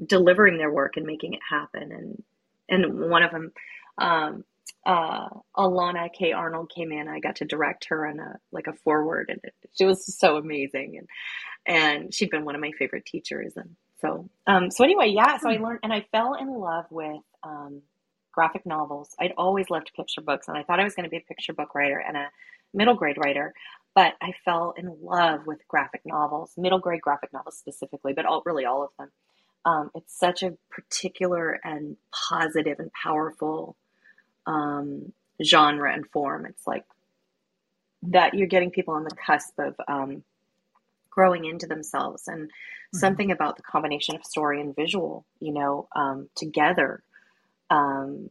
delivering 0.06 0.58
their 0.58 0.72
work 0.72 0.96
and 0.96 1.06
making 1.06 1.34
it 1.34 1.40
happen. 1.48 1.92
And 1.92 2.22
and 2.68 3.10
one 3.10 3.22
of 3.22 3.30
them, 3.30 3.52
um, 3.98 4.44
uh, 4.86 5.28
Elana 5.56 6.08
K. 6.16 6.32
Arnold 6.32 6.70
came 6.74 6.92
in. 6.92 7.08
I 7.08 7.20
got 7.20 7.36
to 7.36 7.44
direct 7.44 7.86
her 7.88 8.06
on 8.06 8.20
a 8.20 8.38
like 8.50 8.66
a 8.66 8.72
forward, 8.72 9.30
and 9.30 9.40
it, 9.42 9.54
she 9.76 9.84
was 9.84 10.18
so 10.18 10.36
amazing. 10.36 10.98
And 10.98 11.08
and 11.66 12.14
she'd 12.14 12.30
been 12.30 12.44
one 12.44 12.54
of 12.54 12.60
my 12.60 12.72
favorite 12.78 13.06
teachers. 13.06 13.52
And 13.56 13.76
so, 14.00 14.28
um, 14.46 14.70
so 14.70 14.84
anyway, 14.84 15.12
yeah. 15.14 15.38
So 15.38 15.50
I 15.50 15.56
learned, 15.58 15.80
and 15.82 15.92
I 15.92 16.06
fell 16.10 16.34
in 16.34 16.48
love 16.48 16.86
with 16.90 17.22
um, 17.42 17.82
graphic 18.32 18.66
novels. 18.66 19.14
I'd 19.20 19.34
always 19.36 19.70
loved 19.70 19.92
picture 19.94 20.22
books, 20.22 20.48
and 20.48 20.56
I 20.56 20.62
thought 20.62 20.80
I 20.80 20.84
was 20.84 20.94
going 20.94 21.04
to 21.04 21.10
be 21.10 21.18
a 21.18 21.28
picture 21.28 21.52
book 21.52 21.74
writer 21.74 21.98
and 21.98 22.16
a 22.16 22.28
middle 22.74 22.94
grade 22.94 23.18
writer. 23.18 23.52
But 23.94 24.14
I 24.22 24.32
fell 24.44 24.74
in 24.76 24.96
love 25.02 25.46
with 25.46 25.66
graphic 25.68 26.02
novels, 26.06 26.52
middle 26.56 26.78
grade 26.78 27.02
graphic 27.02 27.32
novels 27.32 27.58
specifically, 27.58 28.14
but 28.14 28.24
all, 28.24 28.42
really 28.46 28.64
all 28.64 28.84
of 28.84 28.90
them. 28.98 29.10
Um, 29.64 29.90
it's 29.94 30.18
such 30.18 30.42
a 30.42 30.54
particular 30.70 31.60
and 31.62 31.96
positive 32.30 32.78
and 32.78 32.90
powerful 32.92 33.76
um, 34.46 35.12
genre 35.44 35.92
and 35.92 36.06
form. 36.10 36.46
It's 36.46 36.66
like 36.66 36.84
that 38.04 38.34
you're 38.34 38.48
getting 38.48 38.70
people 38.70 38.94
on 38.94 39.04
the 39.04 39.14
cusp 39.14 39.58
of 39.58 39.76
um, 39.86 40.24
growing 41.10 41.44
into 41.44 41.66
themselves 41.66 42.26
and 42.26 42.48
mm-hmm. 42.48 42.98
something 42.98 43.30
about 43.30 43.56
the 43.56 43.62
combination 43.62 44.16
of 44.16 44.24
story 44.24 44.60
and 44.60 44.74
visual, 44.74 45.24
you 45.38 45.52
know, 45.52 45.86
um, 45.94 46.28
together 46.34 47.02
um, 47.70 48.28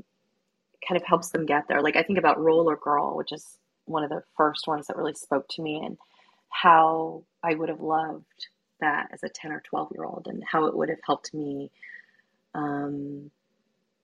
kind 0.88 0.99
of 0.99 1.03
helps 1.05 1.30
them 1.30 1.45
get 1.45 1.68
there. 1.68 1.82
Like 1.82 1.95
I 1.95 2.03
think 2.03 2.20
about 2.20 2.41
Roller 2.41 2.76
Girl, 2.76 3.16
which 3.16 3.32
is 3.32 3.57
one 3.91 4.03
of 4.03 4.09
the 4.09 4.23
first 4.37 4.67
ones 4.67 4.87
that 4.87 4.97
really 4.97 5.13
spoke 5.13 5.47
to 5.49 5.61
me 5.61 5.81
and 5.83 5.97
how 6.49 7.23
I 7.43 7.55
would 7.55 7.69
have 7.69 7.81
loved 7.81 8.47
that 8.79 9.09
as 9.13 9.23
a 9.23 9.29
10 9.29 9.51
or 9.51 9.61
12 9.61 9.89
year 9.93 10.03
old 10.03 10.27
and 10.27 10.43
how 10.43 10.65
it 10.65 10.75
would 10.75 10.89
have 10.89 10.99
helped 11.05 11.33
me 11.33 11.71
um, 12.53 13.31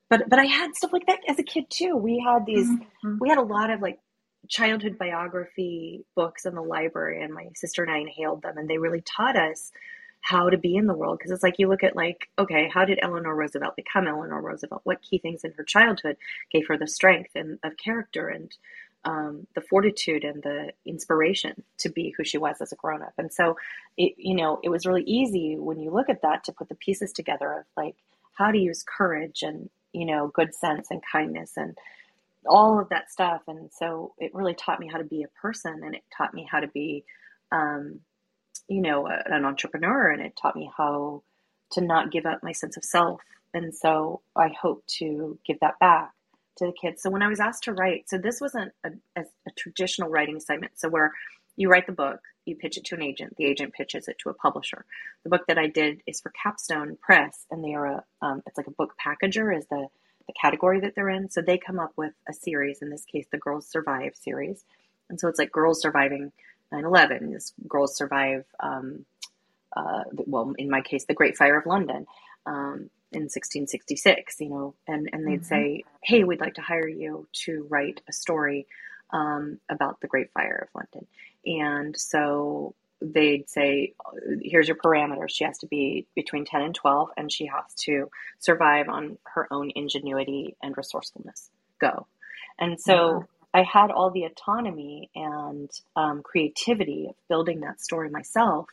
but 0.10 0.30
but 0.30 0.40
I 0.40 0.46
had 0.46 0.76
stuff 0.76 0.94
like 0.94 1.06
that 1.08 1.20
as 1.28 1.40
a 1.40 1.44
kid 1.44 1.66
too. 1.70 1.96
We 1.96 2.24
had 2.26 2.46
these 2.46 2.70
mm-hmm. 2.70 3.18
we 3.20 3.30
had 3.30 3.38
a 3.38 3.44
lot 3.44 3.70
of 3.70 3.82
like 3.82 4.00
childhood 4.48 4.98
biography 4.98 6.06
books 6.16 6.46
in 6.46 6.56
the 6.56 6.62
library 6.62 7.22
and 7.22 7.34
my 7.34 7.50
sister 7.56 7.84
and 7.84 7.92
I 7.92 7.98
inhaled 7.98 8.44
them 8.44 8.58
and 8.58 8.70
they 8.70 8.78
really 8.78 9.02
taught 9.02 9.36
us 9.36 9.72
how 10.22 10.50
to 10.50 10.58
be 10.58 10.76
in 10.76 10.88
the 10.88 10.94
world 10.94 11.18
because 11.18 11.32
it's 11.32 11.44
like 11.44 11.60
you 11.60 11.68
look 11.68 11.84
at 11.84 11.98
like 11.98 12.30
okay 12.40 12.70
how 12.74 12.86
did 12.86 13.00
Eleanor 13.02 13.36
Roosevelt 13.36 13.76
become 13.76 14.08
Eleanor 14.08 14.42
Roosevelt 14.42 14.82
what 14.86 15.02
key 15.02 15.18
things 15.18 15.44
in 15.44 15.52
her 15.58 15.66
childhood 15.66 16.16
gave 16.50 16.66
her 16.68 16.78
the 16.78 16.88
strength 16.88 17.32
and 17.36 17.60
of 17.64 17.76
character 17.76 18.30
and 18.30 18.56
um, 19.06 19.48
the 19.56 19.62
fortitude 19.62 20.24
and 20.24 20.44
the 20.44 20.72
inspiration 20.86 21.64
to 21.80 21.90
be 21.90 22.14
who 22.18 22.24
she 22.24 22.38
was 22.38 22.58
as 22.62 22.72
a 22.72 22.76
grown 22.76 23.02
up 23.02 23.14
and 23.18 23.32
so 23.34 23.58
it 23.98 24.14
you 24.18 24.36
know 24.36 24.60
it 24.64 24.70
was 24.70 24.86
really 24.86 25.04
easy 25.04 25.56
when 25.58 25.80
you 25.80 25.92
look 25.92 26.10
at 26.10 26.22
that 26.24 26.44
to 26.44 26.52
put 26.52 26.70
the 26.70 26.76
pieces 26.76 27.12
together 27.14 27.52
of 27.54 27.66
like 27.78 27.96
how 28.34 28.52
to 28.52 28.58
use 28.58 28.84
courage 28.84 29.44
and 29.44 29.70
you 29.94 30.06
know 30.06 30.28
good 30.36 30.54
sense 30.54 30.88
and 30.92 31.02
kindness 31.12 31.54
and 31.58 31.76
all 32.48 32.80
of 32.80 32.90
that 32.90 33.12
stuff. 33.12 33.42
And 33.48 33.72
so 33.74 34.14
it 34.18 34.34
really 34.34 34.56
taught 34.56 34.80
me 34.80 34.88
how 34.92 34.98
to 34.98 35.04
be 35.04 35.24
a 35.24 35.42
person 35.42 35.82
and 35.84 35.96
it 35.96 36.04
taught 36.18 36.34
me 36.34 36.48
how 36.50 36.60
to 36.60 36.68
be, 36.68 37.06
um, 37.52 38.02
you 38.68 38.82
know, 38.82 39.08
a, 39.08 39.24
an 39.28 39.46
entrepreneur 39.46 40.12
and 40.12 40.22
it 40.22 40.38
taught 40.42 40.56
me 40.56 40.72
how 40.78 41.24
to 41.74 41.82
not 41.82 42.12
give 42.12 42.26
up 42.26 42.44
my 42.44 42.52
sense 42.52 42.78
of 42.78 42.84
self. 42.84 43.22
And 43.54 43.76
so 43.76 44.22
I 44.36 44.50
hope 44.62 44.84
to 45.00 45.40
give 45.46 45.60
that 45.62 45.80
back 45.80 46.12
to 46.58 46.66
the 46.66 46.74
kids. 46.80 47.02
So 47.02 47.10
when 47.10 47.22
I 47.22 47.28
was 47.28 47.40
asked 47.40 47.64
to 47.64 47.74
write, 47.74 48.10
so 48.10 48.18
this 48.18 48.42
wasn't 48.42 48.72
a, 48.84 48.90
a, 49.16 49.22
a 49.22 49.52
traditional 49.58 50.10
writing 50.10 50.38
assignment. 50.38 50.74
So 50.76 50.90
where 50.90 51.14
you 51.56 51.70
write 51.70 51.88
the 51.88 51.94
book, 51.94 52.20
you 52.46 52.56
pitch 52.56 52.78
it 52.78 52.86
to 52.86 52.96
an 52.96 53.04
agent, 53.04 53.36
the 53.38 53.46
agent 53.46 53.74
pitches 53.74 54.08
it 54.08 54.18
to 54.20 54.30
a 54.30 54.34
publisher. 54.34 54.86
The 55.24 55.30
book 55.30 55.46
that 55.48 55.58
I 55.58 55.68
did 55.68 56.02
is 56.08 56.22
for 56.22 56.32
Capstone 56.42 56.98
Press, 57.02 57.46
and 57.52 57.64
they 57.64 57.74
are 57.74 57.86
a, 57.88 58.04
um, 58.22 58.44
it's 58.46 58.58
like 58.58 58.68
a 58.68 58.72
book 58.72 58.94
packager 59.04 59.56
is 59.56 59.66
the 59.70 59.88
the 60.28 60.34
category 60.40 60.82
that 60.82 60.94
they're 60.96 61.10
in. 61.10 61.30
So 61.30 61.42
they 61.42 61.58
come 61.58 61.80
up 61.80 61.94
with 61.96 62.14
a 62.30 62.34
series, 62.34 62.82
in 62.82 62.90
this 62.90 63.06
case, 63.06 63.26
the 63.32 63.38
Girls 63.38 63.68
Survive 63.68 64.14
series. 64.14 64.64
And 65.10 65.20
so 65.20 65.28
it's 65.28 65.40
like 65.40 65.52
girls 65.52 65.82
surviving 65.82 66.32
9 66.72 66.84
11, 66.84 67.32
this 67.32 67.54
girls 67.68 67.96
survive, 67.96 68.44
um, 68.60 69.06
uh, 69.76 70.04
well, 70.14 70.54
in 70.58 70.70
my 70.70 70.82
case, 70.82 71.06
the 71.06 71.14
Great 71.14 71.38
Fire 71.38 71.58
of 71.58 71.66
London. 71.66 72.06
Um, 72.46 72.90
in 73.12 73.24
1666, 73.24 74.36
you 74.40 74.50
know, 74.50 74.76
and, 74.88 75.10
and 75.14 75.26
they'd 75.26 75.42
mm-hmm. 75.42 75.44
say, 75.44 75.84
Hey, 76.04 76.24
we'd 76.24 76.42
like 76.42 76.56
to 76.56 76.62
hire 76.62 76.88
you 76.88 77.28
to 77.46 77.66
write 77.70 78.02
a 78.08 78.14
story 78.14 78.68
um, 79.12 79.60
about 79.70 80.02
the 80.02 80.08
Great 80.08 80.32
Fire 80.34 80.68
of 80.68 80.76
London. 80.76 81.08
And 81.46 81.98
so 81.98 82.76
they'd 83.02 83.50
say, 83.50 83.94
here's 84.42 84.68
your 84.68 84.78
parameters. 84.78 85.30
She 85.30 85.44
has 85.44 85.58
to 85.60 85.68
be 85.68 86.08
between 86.16 86.46
10 86.46 86.62
and 86.62 86.76
12, 86.76 87.10
and 87.16 87.32
she 87.32 87.46
has 87.46 87.74
to 87.84 88.10
survive 88.40 88.90
on 88.90 89.18
her 89.24 89.48
own 89.52 89.72
ingenuity 89.76 90.56
and 90.62 90.76
resourcefulness. 90.76 91.50
Go. 91.80 92.08
And 92.60 92.80
so 92.80 93.26
I 93.54 93.64
had 93.64 93.92
all 93.92 94.10
the 94.10 94.24
autonomy 94.24 95.10
and 95.16 95.70
um, 95.96 96.24
creativity 96.24 97.08
of 97.10 97.16
building 97.30 97.62
that 97.62 97.80
story 97.80 98.10
myself, 98.10 98.66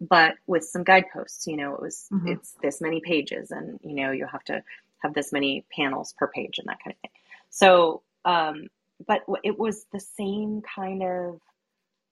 but 0.00 0.34
with 0.46 0.64
some 0.64 0.84
guideposts. 0.84 1.46
You 1.46 1.56
know, 1.56 1.74
it 1.74 1.82
was, 1.82 2.06
mm-hmm. 2.12 2.28
it's 2.28 2.52
this 2.62 2.80
many 2.80 3.00
pages, 3.00 3.50
and, 3.50 3.78
you 3.82 3.94
know, 3.94 4.10
you 4.10 4.26
have 4.26 4.44
to 4.44 4.62
have 4.98 5.14
this 5.14 5.32
many 5.32 5.64
panels 5.74 6.14
per 6.18 6.26
page 6.26 6.58
and 6.58 6.68
that 6.68 6.78
kind 6.82 6.94
of 6.94 7.00
thing. 7.00 7.10
So, 7.50 8.02
um, 8.24 8.68
but 9.06 9.22
it 9.42 9.58
was 9.58 9.84
the 9.92 10.00
same 10.00 10.62
kind 10.62 11.02
of 11.02 11.40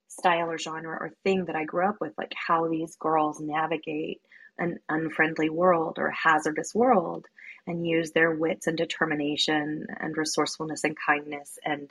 style 0.08 0.50
or 0.50 0.58
genre 0.58 0.96
or 1.00 1.10
thing 1.24 1.46
that 1.46 1.56
I 1.56 1.64
grew 1.64 1.86
up 1.86 1.96
with, 2.00 2.12
like 2.18 2.34
how 2.36 2.68
these 2.68 2.96
girls 2.96 3.40
navigate 3.40 4.20
an 4.58 4.78
unfriendly 4.88 5.48
world 5.48 5.98
or 5.98 6.10
hazardous 6.10 6.74
world 6.74 7.26
and 7.66 7.86
use 7.86 8.10
their 8.10 8.30
wits 8.30 8.66
and 8.66 8.76
determination 8.76 9.86
and 9.98 10.16
resourcefulness 10.16 10.84
and 10.84 10.96
kindness 11.06 11.58
and 11.64 11.90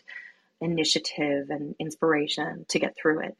initiative 0.59 1.49
and 1.49 1.75
inspiration 1.79 2.65
to 2.69 2.77
get 2.77 2.95
through 2.95 3.21
it. 3.21 3.35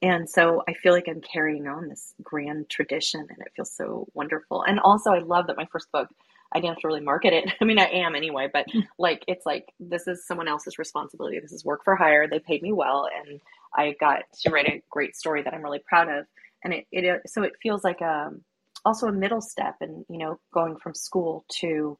And 0.00 0.28
so 0.30 0.62
I 0.68 0.74
feel 0.74 0.92
like 0.92 1.08
I'm 1.08 1.20
carrying 1.20 1.66
on 1.66 1.88
this 1.88 2.14
grand 2.22 2.68
tradition 2.68 3.20
and 3.20 3.38
it 3.40 3.52
feels 3.56 3.72
so 3.72 4.06
wonderful. 4.14 4.62
And 4.62 4.78
also, 4.78 5.10
I 5.10 5.18
love 5.18 5.48
that 5.48 5.56
my 5.56 5.66
first 5.72 5.90
book, 5.90 6.08
I 6.52 6.60
didn't 6.60 6.74
have 6.74 6.82
to 6.82 6.88
really 6.88 7.00
market 7.00 7.32
it. 7.32 7.50
I 7.60 7.64
mean, 7.64 7.78
I 7.78 7.86
am 7.86 8.14
anyway, 8.14 8.48
but 8.52 8.66
like 8.98 9.24
it's 9.26 9.44
like 9.44 9.72
this 9.80 10.06
is 10.06 10.26
someone 10.26 10.48
else's 10.48 10.78
responsibility. 10.78 11.40
This 11.40 11.52
is 11.52 11.64
work 11.64 11.84
for 11.84 11.96
hire. 11.96 12.28
They 12.28 12.38
paid 12.38 12.62
me 12.62 12.72
well, 12.72 13.08
and 13.14 13.40
I 13.74 13.96
got 13.98 14.22
to 14.42 14.50
write 14.50 14.68
a 14.68 14.82
great 14.88 15.16
story 15.16 15.42
that 15.42 15.52
I'm 15.52 15.62
really 15.62 15.80
proud 15.80 16.08
of. 16.08 16.26
And 16.64 16.72
it, 16.72 16.86
it 16.92 17.22
so 17.28 17.42
it 17.42 17.52
feels 17.62 17.84
like 17.84 18.00
a 18.00 18.28
um, 18.28 18.42
also 18.84 19.08
a 19.08 19.12
middle 19.12 19.40
step, 19.40 19.76
and 19.80 20.04
you 20.08 20.18
know, 20.18 20.38
going 20.52 20.76
from 20.76 20.94
school 20.94 21.44
to 21.60 21.98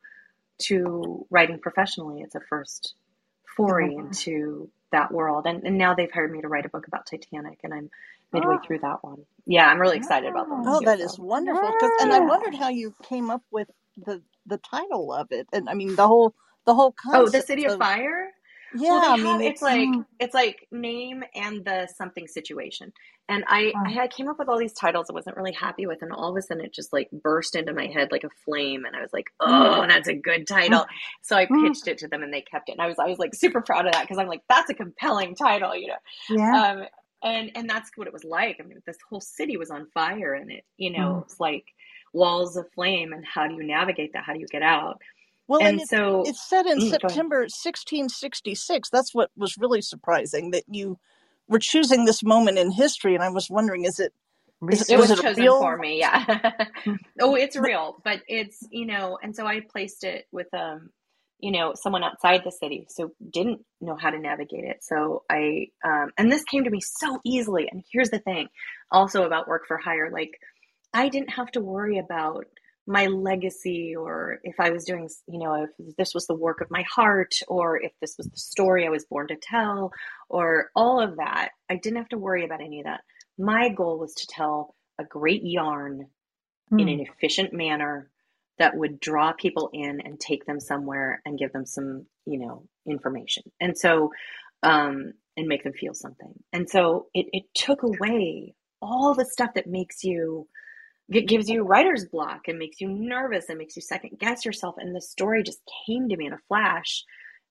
to 0.63 1.27
writing 1.31 1.59
professionally. 1.59 2.23
It's 2.23 2.35
a 2.35 2.41
first 2.41 2.95
foray 3.57 3.95
into 3.95 4.71
that 4.93 5.13
world, 5.13 5.47
and 5.47 5.65
and 5.65 5.79
now 5.79 5.95
they've 5.95 6.11
hired 6.11 6.33
me 6.33 6.41
to 6.41 6.49
write 6.49 6.67
a 6.67 6.69
book 6.69 6.87
about 6.87 7.07
Titanic, 7.07 7.61
and 7.65 7.75
I'm 7.75 7.91
midway 8.33 8.57
oh. 8.57 8.67
through 8.67 8.81
that 8.81 9.03
one. 9.03 9.25
Yeah, 9.47 9.67
I'm 9.69 9.81
really 9.81 9.97
excited 9.97 10.31
about 10.31 10.49
that. 10.49 10.65
Oh, 10.67 10.81
that 10.85 11.01
is 11.01 11.19
wonderful. 11.19 11.73
And 12.01 12.13
I 12.13 12.21
wondered 12.21 12.55
how 12.55 12.69
you 12.69 12.95
came 13.03 13.31
up 13.31 13.43
with 13.51 13.71
the 13.97 14.23
the 14.47 14.59
title 14.59 15.13
of 15.13 15.29
it, 15.31 15.49
and 15.53 15.69
I 15.69 15.75
mean 15.75 15.97
the 15.97 16.07
whole 16.07 16.35
the 16.65 16.75
whole 16.75 16.93
concept. 16.93 17.35
Oh, 17.35 17.39
the 17.39 17.43
City 17.43 17.65
of, 17.65 17.73
of 17.73 17.79
Fire. 17.79 18.31
Yeah, 18.75 18.91
well, 18.91 19.13
I 19.13 19.17
mean 19.17 19.41
it's, 19.41 19.51
it's 19.55 19.63
like 19.63 19.89
mm. 19.89 20.05
it's 20.21 20.35
like 20.35 20.67
name 20.71 21.25
and 21.35 21.65
the 21.65 21.89
something 21.97 22.27
situation. 22.27 22.93
And 23.29 23.45
I 23.47 23.73
I 23.77 24.09
came 24.09 24.29
up 24.29 24.39
with 24.39 24.49
all 24.49 24.59
these 24.59 24.73
titles 24.73 25.07
I 25.11 25.13
wasn't 25.13 25.37
really 25.37 25.53
happy 25.53 25.87
with, 25.87 26.03
and 26.03 26.13
all 26.13 26.31
of 26.31 26.37
a 26.37 26.43
sudden 26.43 26.65
it 26.65 26.73
just 26.73 26.93
like 26.93 27.11
burst 27.11 27.57
into 27.57 27.73
my 27.73 27.87
head 27.87 28.09
like 28.11 28.25
a 28.25 28.31
flame, 28.45 28.85
and 28.85 28.97
I 28.97 29.01
was 29.01 29.13
like, 29.13 29.27
oh, 29.41 29.81
mm. 29.83 29.89
that's 29.89 30.09
a 30.09 30.15
good 30.15 30.47
title. 30.47 30.87
So 31.23 31.37
I 31.37 31.47
mm. 31.47 31.67
pitched 31.67 31.89
it 31.89 31.99
to 31.99 32.09
them, 32.09 32.23
and 32.23 32.33
they 32.33 32.43
kept 32.43 32.69
it, 32.69 32.73
and 32.73 32.83
I 32.83 32.87
was 32.87 32.99
I 32.99 33.07
was 33.07 33.19
like 33.19 33.35
super 33.35 33.61
proud 33.61 33.87
of 33.87 33.93
that 33.93 34.03
because 34.03 34.19
I'm 34.19 34.29
like 34.29 34.43
that's 34.49 34.71
a 34.71 34.75
compelling 34.75 35.35
title, 35.35 35.75
you 35.75 35.89
know. 35.89 35.95
Yeah. 36.31 36.63
Um, 36.63 36.85
and 37.23 37.51
and 37.55 37.69
that's 37.69 37.91
what 37.97 38.07
it 38.07 38.13
was 38.13 38.25
like. 38.25 38.59
I 38.61 38.65
mean, 38.65 38.81
this 38.87 38.99
whole 39.09 39.21
city 39.21 39.57
was 39.57 39.71
on 39.71 39.89
fire, 39.93 40.35
and 40.35 40.51
it 40.51 40.65
you 40.77 40.91
know 40.91 41.15
mm. 41.15 41.23
it's 41.23 41.41
like 41.41 41.65
walls 42.13 42.57
of 42.57 42.67
flame, 42.75 43.13
and 43.13 43.25
how 43.25 43.47
do 43.47 43.55
you 43.55 43.65
navigate 43.65 44.13
that? 44.13 44.25
How 44.25 44.33
do 44.33 44.41
you 44.41 44.47
get 44.47 44.63
out? 44.63 45.01
Well, 45.49 45.61
and, 45.61 45.81
and 45.81 45.89
so 45.89 46.23
it's 46.27 46.49
set 46.49 46.67
in 46.67 46.79
mm, 46.79 46.91
September 46.91 47.41
1666. 47.41 48.91
That's 48.91 49.15
what 49.15 49.31
was 49.37 49.57
really 49.59 49.81
surprising 49.83 50.51
that 50.53 50.65
you 50.69 50.99
were 51.49 51.59
choosing 51.59 52.05
this 52.05 52.23
moment 52.23 52.59
in 52.59 52.71
history, 52.71 53.15
and 53.15 53.25
I 53.25 53.31
was 53.31 53.51
wondering, 53.51 53.85
is 53.85 53.99
it? 53.99 54.13
Is, 54.71 54.91
it 54.91 54.97
was, 54.99 55.09
was 55.09 55.19
it 55.19 55.23
chosen 55.23 55.43
real? 55.45 55.59
for 55.61 55.77
me, 55.79 55.99
yeah. 56.01 56.25
oh, 57.21 57.35
it's 57.35 57.57
real, 57.57 57.97
but 58.05 58.21
it's 58.29 58.59
you 58.71 58.87
know, 58.87 59.19
and 59.23 59.35
so 59.35 59.47
I 59.47 59.61
placed 59.61 60.05
it 60.05 60.27
with 60.33 60.53
um, 60.53 60.91
you 61.39 61.53
know, 61.53 61.73
someone 61.75 62.03
outside 62.03 62.43
the 62.45 62.51
city, 62.51 62.87
so 62.89 63.13
didn't 63.33 63.65
know 63.81 63.97
how 63.97 64.11
to 64.11 64.19
navigate 64.19 64.65
it. 64.65 64.79
So 64.83 65.23
I, 65.31 65.69
um, 65.85 66.11
and 66.19 66.33
this 66.33 66.43
came 66.45 66.65
to 66.65 66.71
me 66.71 66.81
so 66.81 67.21
easily. 67.25 67.69
And 67.71 67.85
here's 67.93 68.11
the 68.11 68.19
thing, 68.19 68.49
also 68.91 69.23
about 69.23 69.47
work 69.47 69.67
for 69.67 69.79
hire, 69.79 70.11
like 70.13 70.33
I 70.93 71.09
didn't 71.09 71.31
have 71.31 71.51
to 71.53 71.61
worry 71.61 71.99
about 71.99 72.47
my 72.89 73.07
legacy 73.07 73.95
or 73.95 74.41
if 74.43 74.59
I 74.59 74.71
was 74.71 74.85
doing, 74.85 75.11
you 75.27 75.39
know, 75.39 75.67
if 75.79 75.97
this 75.97 76.15
was 76.15 76.27
the 76.27 76.35
work 76.35 76.63
of 76.63 76.71
my 76.71 76.83
heart 76.91 77.35
or 77.47 77.77
if 77.81 77.93
this 78.01 78.17
was 78.17 78.29
the 78.29 78.39
story 78.39 78.87
I 78.87 78.91
was 78.91 79.05
born 79.05 79.29
to 79.29 79.37
tell 79.37 79.93
or 80.31 80.71
all 80.75 80.99
of 80.99 81.17
that. 81.17 81.51
I 81.69 81.77
didn't 81.77 81.99
have 81.99 82.09
to 82.09 82.19
worry 82.19 82.47
about 82.47 82.63
any 82.63 82.81
of 82.81 82.87
that. 82.87 83.03
My 83.39 83.69
goal 83.69 83.99
was 83.99 84.15
to 84.15 84.27
tell 84.27 84.75
a 84.99 85.05
great 85.05 85.43
yarn 85.45 86.07
mm. 86.73 86.81
in 86.81 86.89
hmm. 86.89 86.95
an 86.95 87.01
efficient 87.01 87.53
manner 87.53 88.11
that 88.59 88.75
would 88.75 88.99
draw 88.99 89.33
people 89.33 89.69
in 89.73 90.01
and 90.01 90.19
take 90.19 90.47
them 90.47 90.59
somewhere 90.59 91.21
and 91.27 91.39
give 91.39 91.53
them 91.53 91.67
some, 91.67 92.07
you 92.25 92.39
know, 92.39 92.65
information. 92.87 93.45
And 93.61 93.77
so, 93.77 94.13
um, 94.63 95.13
and 95.37 95.47
make 95.47 95.63
them 95.63 95.75
feel 95.75 95.95
something. 95.95 96.33
And 96.55 96.69
so 96.69 97.09
it, 97.13 97.27
it 97.33 97.45
took 97.55 97.83
away 97.83 98.55
all 98.81 99.15
the 99.15 99.27
stuff 99.27 99.51
that 99.55 99.67
makes 99.67 100.03
you 100.03 100.49
it 101.11 101.27
gives 101.27 101.49
you 101.49 101.63
writer's 101.63 102.05
block 102.05 102.49
and 102.49 102.59
makes 102.59 102.81
you 102.81 102.89
nervous 102.89 103.49
and 103.49 103.59
makes 103.59 103.77
you 103.77 103.83
second 103.83 104.19
guess 104.19 104.45
yourself. 104.45 104.77
And 104.79 104.95
the 104.95 105.01
story 105.01 105.43
just 105.43 105.61
came 105.87 106.09
to 106.09 106.17
me 106.17 106.27
in 106.27 106.33
a 106.33 106.39
flash. 106.49 107.05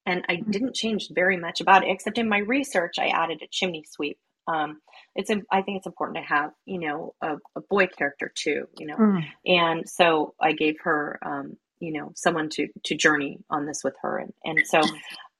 And 0.05 0.23
I 0.29 0.35
mm-hmm. 0.35 0.51
didn't 0.51 0.75
change 0.75 1.09
very 1.13 1.37
much 1.37 1.59
about 1.59 1.83
it, 1.83 1.89
except 1.89 2.17
in 2.17 2.29
my 2.29 2.37
research, 2.37 2.95
I 2.97 3.07
added 3.07 3.41
a 3.41 3.47
chimney 3.51 3.83
sweep. 3.89 4.17
Um, 4.47 4.79
it's 5.15 5.29
I 5.51 5.61
think 5.61 5.77
it's 5.77 5.87
important 5.87 6.17
to 6.17 6.23
have, 6.23 6.51
you 6.65 6.79
know, 6.79 7.13
a, 7.21 7.35
a 7.55 7.61
boy 7.69 7.87
character 7.87 8.31
too, 8.33 8.67
you 8.77 8.85
know. 8.87 8.95
Mm. 8.95 9.25
And 9.45 9.89
so 9.89 10.35
I 10.39 10.53
gave 10.53 10.75
her, 10.83 11.19
um, 11.21 11.57
you 11.79 11.91
know, 11.91 12.13
someone 12.15 12.47
to 12.51 12.69
to 12.85 12.95
journey 12.95 13.39
on 13.49 13.65
this 13.65 13.83
with 13.83 13.95
her, 14.01 14.17
and 14.17 14.33
and 14.45 14.59
so, 14.65 14.81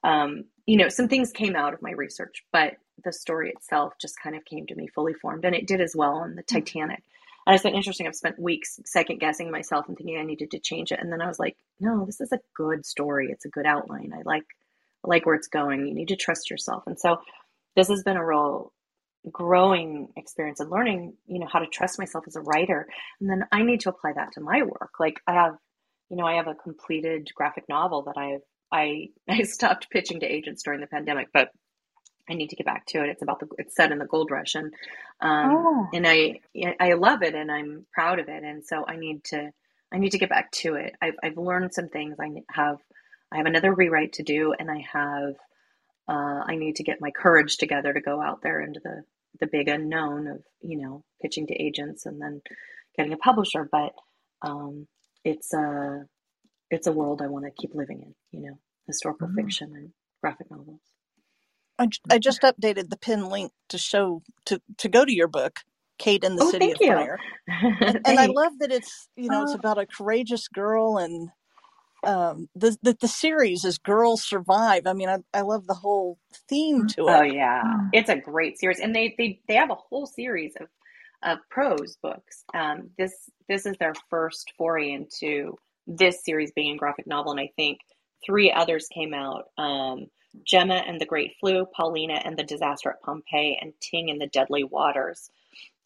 um, 0.03 0.43
you 0.65 0.75
know, 0.75 0.89
some 0.89 1.07
things 1.07 1.31
came 1.31 1.55
out 1.55 1.73
of 1.73 1.81
my 1.81 1.91
research, 1.91 2.43
but 2.51 2.73
the 3.05 3.13
story 3.13 3.51
itself 3.51 3.93
just 4.01 4.15
kind 4.21 4.35
of 4.35 4.43
came 4.43 4.67
to 4.67 4.75
me 4.75 4.87
fully 4.87 5.13
formed, 5.13 5.45
and 5.45 5.55
it 5.55 5.67
did 5.67 5.79
as 5.79 5.93
well 5.95 6.15
on 6.15 6.35
the 6.35 6.43
mm. 6.43 6.47
Titanic. 6.47 7.03
And 7.47 7.55
it's 7.55 7.63
been 7.63 7.75
interesting. 7.75 8.07
I've 8.07 8.15
spent 8.15 8.39
weeks 8.39 8.77
second 8.85 9.21
guessing 9.21 9.51
myself 9.51 9.87
and 9.87 9.97
thinking 9.97 10.19
I 10.19 10.23
needed 10.23 10.51
to 10.51 10.59
change 10.59 10.91
it. 10.91 10.99
And 10.99 11.13
then 11.13 11.21
I 11.21 11.27
was 11.27 11.39
like, 11.39 11.55
no, 11.79 12.05
this 12.05 12.19
is 12.19 12.33
a 12.33 12.41
good 12.53 12.85
story. 12.85 13.29
It's 13.31 13.45
a 13.45 13.49
good 13.49 13.65
outline. 13.65 14.11
I 14.13 14.23
like 14.25 14.43
I 15.05 15.07
like 15.07 15.25
where 15.25 15.35
it's 15.35 15.47
going. 15.47 15.87
You 15.87 15.93
need 15.93 16.09
to 16.09 16.17
trust 16.17 16.51
yourself. 16.51 16.83
And 16.87 16.99
so 16.99 17.19
this 17.77 17.87
has 17.87 18.03
been 18.03 18.17
a 18.17 18.25
real 18.25 18.73
growing 19.31 20.09
experience 20.17 20.59
and 20.59 20.69
learning, 20.69 21.13
you 21.25 21.39
know, 21.39 21.47
how 21.51 21.59
to 21.59 21.67
trust 21.67 21.99
myself 21.99 22.25
as 22.27 22.35
a 22.35 22.41
writer. 22.41 22.87
And 23.21 23.29
then 23.29 23.45
I 23.51 23.63
need 23.63 23.81
to 23.81 23.89
apply 23.89 24.13
that 24.15 24.33
to 24.33 24.41
my 24.41 24.63
work. 24.63 24.91
Like 24.99 25.21
I 25.25 25.33
have, 25.33 25.55
you 26.09 26.17
know, 26.17 26.25
I 26.25 26.35
have 26.35 26.47
a 26.47 26.55
completed 26.55 27.29
graphic 27.33 27.63
novel 27.69 28.03
that 28.03 28.17
I've 28.17 28.41
I 28.73 29.09
I 29.29 29.43
stopped 29.43 29.89
pitching 29.89 30.19
to 30.19 30.25
agents 30.25 30.63
during 30.63 30.81
the 30.81 30.87
pandemic, 30.87 31.29
but 31.33 31.49
I 32.29 32.33
need 32.33 32.49
to 32.49 32.55
get 32.55 32.65
back 32.65 32.85
to 32.87 33.03
it. 33.03 33.09
It's 33.09 33.21
about 33.21 33.39
the 33.39 33.47
it's 33.57 33.75
set 33.75 33.91
in 33.91 33.99
the 33.99 34.05
gold 34.05 34.31
rush 34.31 34.55
and 34.55 34.73
um 35.21 35.51
oh. 35.55 35.87
and 35.93 36.07
I 36.07 36.39
I 36.79 36.93
love 36.93 37.23
it 37.23 37.35
and 37.35 37.51
I'm 37.51 37.85
proud 37.93 38.19
of 38.19 38.27
it 38.29 38.43
and 38.43 38.65
so 38.65 38.85
I 38.87 38.97
need 38.97 39.23
to 39.25 39.51
I 39.91 39.97
need 39.97 40.11
to 40.11 40.19
get 40.19 40.29
back 40.29 40.51
to 40.63 40.75
it. 40.75 40.95
I've 41.01 41.15
I've 41.23 41.37
learned 41.37 41.73
some 41.73 41.89
things. 41.89 42.17
I 42.19 42.29
have 42.51 42.77
I 43.31 43.37
have 43.37 43.45
another 43.45 43.73
rewrite 43.73 44.13
to 44.13 44.23
do 44.23 44.53
and 44.57 44.69
I 44.69 44.85
have 44.91 45.35
uh, 46.09 46.41
I 46.47 46.55
need 46.55 46.77
to 46.77 46.83
get 46.83 47.01
my 47.01 47.11
courage 47.11 47.57
together 47.57 47.93
to 47.93 48.01
go 48.01 48.21
out 48.21 48.41
there 48.41 48.61
into 48.61 48.79
the 48.83 49.03
the 49.39 49.47
big 49.47 49.67
unknown 49.67 50.27
of 50.27 50.43
you 50.61 50.77
know 50.77 51.03
pitching 51.21 51.47
to 51.47 51.53
agents 51.53 52.05
and 52.05 52.21
then 52.21 52.41
getting 52.95 53.13
a 53.13 53.17
publisher. 53.17 53.67
But 53.69 53.93
um, 54.41 54.87
it's 55.23 55.53
a 55.53 56.05
it's 56.69 56.87
a 56.87 56.91
world 56.91 57.21
I 57.21 57.27
want 57.27 57.45
to 57.45 57.51
keep 57.51 57.75
living 57.75 58.01
in. 58.01 58.15
You 58.31 58.49
know, 58.49 58.59
historical 58.87 59.27
mm-hmm. 59.27 59.37
fiction 59.37 59.73
and 59.75 59.91
graphic 60.21 60.49
novels. 60.49 60.81
I, 61.79 61.87
I 62.09 62.19
just 62.19 62.41
updated 62.41 62.89
the 62.89 62.97
pin 62.97 63.29
link 63.29 63.51
to 63.69 63.77
show 63.77 64.23
to 64.45 64.61
to 64.77 64.89
go 64.89 65.05
to 65.05 65.13
your 65.13 65.27
book, 65.27 65.59
Kate 65.97 66.23
in 66.23 66.35
the 66.35 66.43
oh, 66.43 66.51
City 66.51 66.71
of 66.71 66.77
you. 66.79 66.93
Fire. 66.93 67.19
and, 67.47 68.01
and, 68.05 68.19
I 68.19 68.27
love 68.27 68.53
that 68.59 68.71
it's 68.71 69.09
you 69.15 69.29
know 69.29 69.43
it's 69.43 69.51
oh. 69.51 69.55
about 69.55 69.77
a 69.77 69.85
courageous 69.85 70.47
girl 70.47 70.97
and 70.97 71.29
um 72.03 72.47
the, 72.55 72.77
the 72.81 72.95
the 72.99 73.07
series 73.07 73.65
is 73.65 73.79
girls 73.79 74.23
survive 74.23 74.83
i 74.85 74.93
mean 74.93 75.09
i, 75.09 75.17
I 75.33 75.41
love 75.41 75.65
the 75.65 75.73
whole 75.73 76.19
theme 76.47 76.85
to 76.89 77.07
it 77.07 77.11
oh 77.11 77.23
yeah 77.23 77.63
mm. 77.63 77.89
it's 77.91 78.09
a 78.09 78.15
great 78.15 78.59
series 78.59 78.79
and 78.79 78.95
they 78.95 79.15
they, 79.17 79.39
they 79.47 79.55
have 79.55 79.71
a 79.71 79.75
whole 79.75 80.05
series 80.05 80.53
of 80.59 80.67
of 81.23 81.39
prose 81.49 81.97
books 82.03 82.43
um 82.53 82.91
this 82.99 83.31
this 83.49 83.65
is 83.65 83.75
their 83.79 83.93
first 84.11 84.53
foray 84.57 84.91
into 84.91 85.57
this 85.87 86.23
series 86.23 86.51
being 86.51 86.75
a 86.75 86.77
graphic 86.77 87.07
novel 87.07 87.31
and 87.31 87.41
i 87.41 87.49
think 87.55 87.79
three 88.23 88.51
others 88.51 88.87
came 88.93 89.13
out 89.13 89.45
um 89.57 90.05
Gemma 90.43 90.83
and 90.87 90.99
the 90.99 91.05
Great 91.05 91.35
Flu, 91.39 91.65
Paulina 91.65 92.21
and 92.23 92.37
the 92.37 92.43
Disaster 92.43 92.89
at 92.89 93.01
Pompeii, 93.01 93.57
and 93.61 93.73
Ting 93.79 94.09
and 94.09 94.19
the 94.19 94.27
Deadly 94.27 94.63
Waters. 94.63 95.29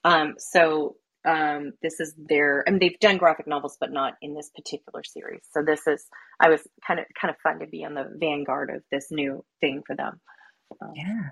Um, 0.03 0.35
so 0.37 0.95
um, 1.25 1.73
this 1.81 1.99
is 1.99 2.13
their, 2.17 2.63
I 2.67 2.71
mean, 2.71 2.79
they've 2.79 2.99
done 2.99 3.17
graphic 3.17 3.47
novels, 3.47 3.77
but 3.79 3.91
not 3.91 4.13
in 4.21 4.33
this 4.33 4.49
particular 4.49 5.03
series. 5.03 5.41
So 5.51 5.61
this 5.63 5.85
is, 5.87 6.05
I 6.39 6.49
was 6.49 6.61
kind 6.85 6.99
of 6.99 7.05
kind 7.19 7.29
of 7.31 7.37
fun 7.41 7.59
to 7.59 7.67
be 7.67 7.85
on 7.85 7.93
the 7.93 8.11
vanguard 8.15 8.69
of 8.71 8.83
this 8.91 9.11
new 9.11 9.43
thing 9.59 9.83
for 9.85 9.95
them. 9.95 10.19
Um, 10.81 10.93
yeah. 10.95 11.29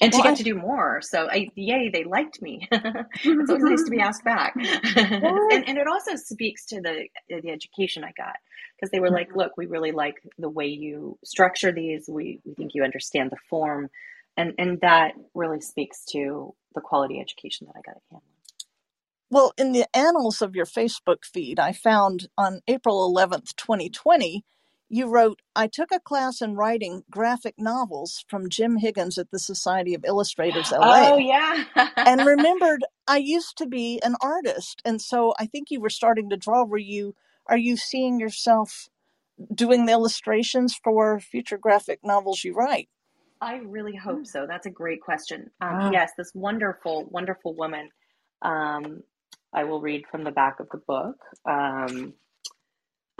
And 0.00 0.12
well, 0.12 0.22
to 0.22 0.28
get 0.28 0.32
I, 0.32 0.36
to 0.36 0.42
do 0.42 0.54
more. 0.56 1.00
So, 1.02 1.28
I, 1.30 1.48
yay, 1.54 1.88
they 1.88 2.02
liked 2.02 2.42
me. 2.42 2.66
it's 2.72 3.50
always 3.50 3.62
nice 3.62 3.84
to 3.84 3.90
be 3.90 4.00
asked 4.00 4.24
back. 4.24 4.54
and, 4.96 5.68
and 5.68 5.78
it 5.78 5.86
also 5.86 6.16
speaks 6.16 6.66
to 6.66 6.80
the 6.80 7.04
the 7.28 7.50
education 7.50 8.02
I 8.02 8.12
got 8.16 8.34
because 8.76 8.90
they 8.90 9.00
were 9.00 9.10
like, 9.10 9.28
mm-hmm. 9.28 9.38
look, 9.38 9.56
we 9.56 9.66
really 9.66 9.92
like 9.92 10.16
the 10.38 10.48
way 10.48 10.66
you 10.66 11.18
structure 11.24 11.72
these. 11.72 12.08
We, 12.08 12.40
we 12.44 12.54
think 12.54 12.72
you 12.74 12.84
understand 12.84 13.30
the 13.30 13.36
form. 13.48 13.88
And, 14.36 14.52
and 14.58 14.80
that 14.80 15.12
really 15.32 15.60
speaks 15.60 16.04
to 16.06 16.54
the 16.74 16.80
quality 16.80 17.20
education 17.20 17.68
that 17.68 17.78
I 17.78 17.82
got 17.82 17.96
at 17.96 18.02
Hamline. 18.12 18.20
Well, 19.30 19.52
in 19.56 19.72
the 19.72 19.86
annals 19.96 20.42
of 20.42 20.54
your 20.54 20.66
Facebook 20.66 21.24
feed, 21.24 21.58
I 21.58 21.72
found 21.72 22.28
on 22.36 22.60
April 22.68 23.12
11th, 23.12 23.56
2020, 23.56 24.44
you 24.88 25.06
wrote, 25.08 25.40
I 25.56 25.66
took 25.66 25.90
a 25.92 26.00
class 26.00 26.40
in 26.40 26.56
writing 26.56 27.04
graphic 27.10 27.54
novels 27.58 28.24
from 28.28 28.48
Jim 28.48 28.76
Higgins 28.76 29.18
at 29.18 29.30
the 29.30 29.38
Society 29.38 29.94
of 29.94 30.04
Illustrators 30.04 30.70
LA. 30.70 31.10
Oh, 31.12 31.18
yeah. 31.18 31.64
and 31.96 32.26
remembered 32.26 32.84
I 33.08 33.16
used 33.16 33.56
to 33.58 33.66
be 33.66 34.00
an 34.02 34.16
artist. 34.20 34.82
And 34.84 35.00
so 35.00 35.34
I 35.38 35.46
think 35.46 35.70
you 35.70 35.80
were 35.80 35.90
starting 35.90 36.30
to 36.30 36.36
draw. 36.36 36.64
Were 36.64 36.78
you, 36.78 37.14
are 37.46 37.56
you 37.56 37.76
seeing 37.76 38.20
yourself 38.20 38.88
doing 39.52 39.86
the 39.86 39.92
illustrations 39.92 40.78
for 40.82 41.18
future 41.18 41.58
graphic 41.58 42.00
novels 42.04 42.44
you 42.44 42.54
write? 42.54 42.88
I 43.40 43.56
really 43.56 43.96
hope 43.96 44.26
so. 44.26 44.46
That's 44.46 44.66
a 44.66 44.70
great 44.70 45.00
question. 45.00 45.50
Um, 45.60 45.70
ah. 45.72 45.90
Yes, 45.92 46.12
this 46.16 46.30
wonderful, 46.34 47.06
wonderful 47.10 47.54
woman. 47.54 47.90
Um, 48.42 49.02
I 49.52 49.64
will 49.64 49.80
read 49.80 50.04
from 50.10 50.24
the 50.24 50.30
back 50.30 50.60
of 50.60 50.68
the 50.70 50.78
book. 50.78 51.16
Um, 51.44 52.14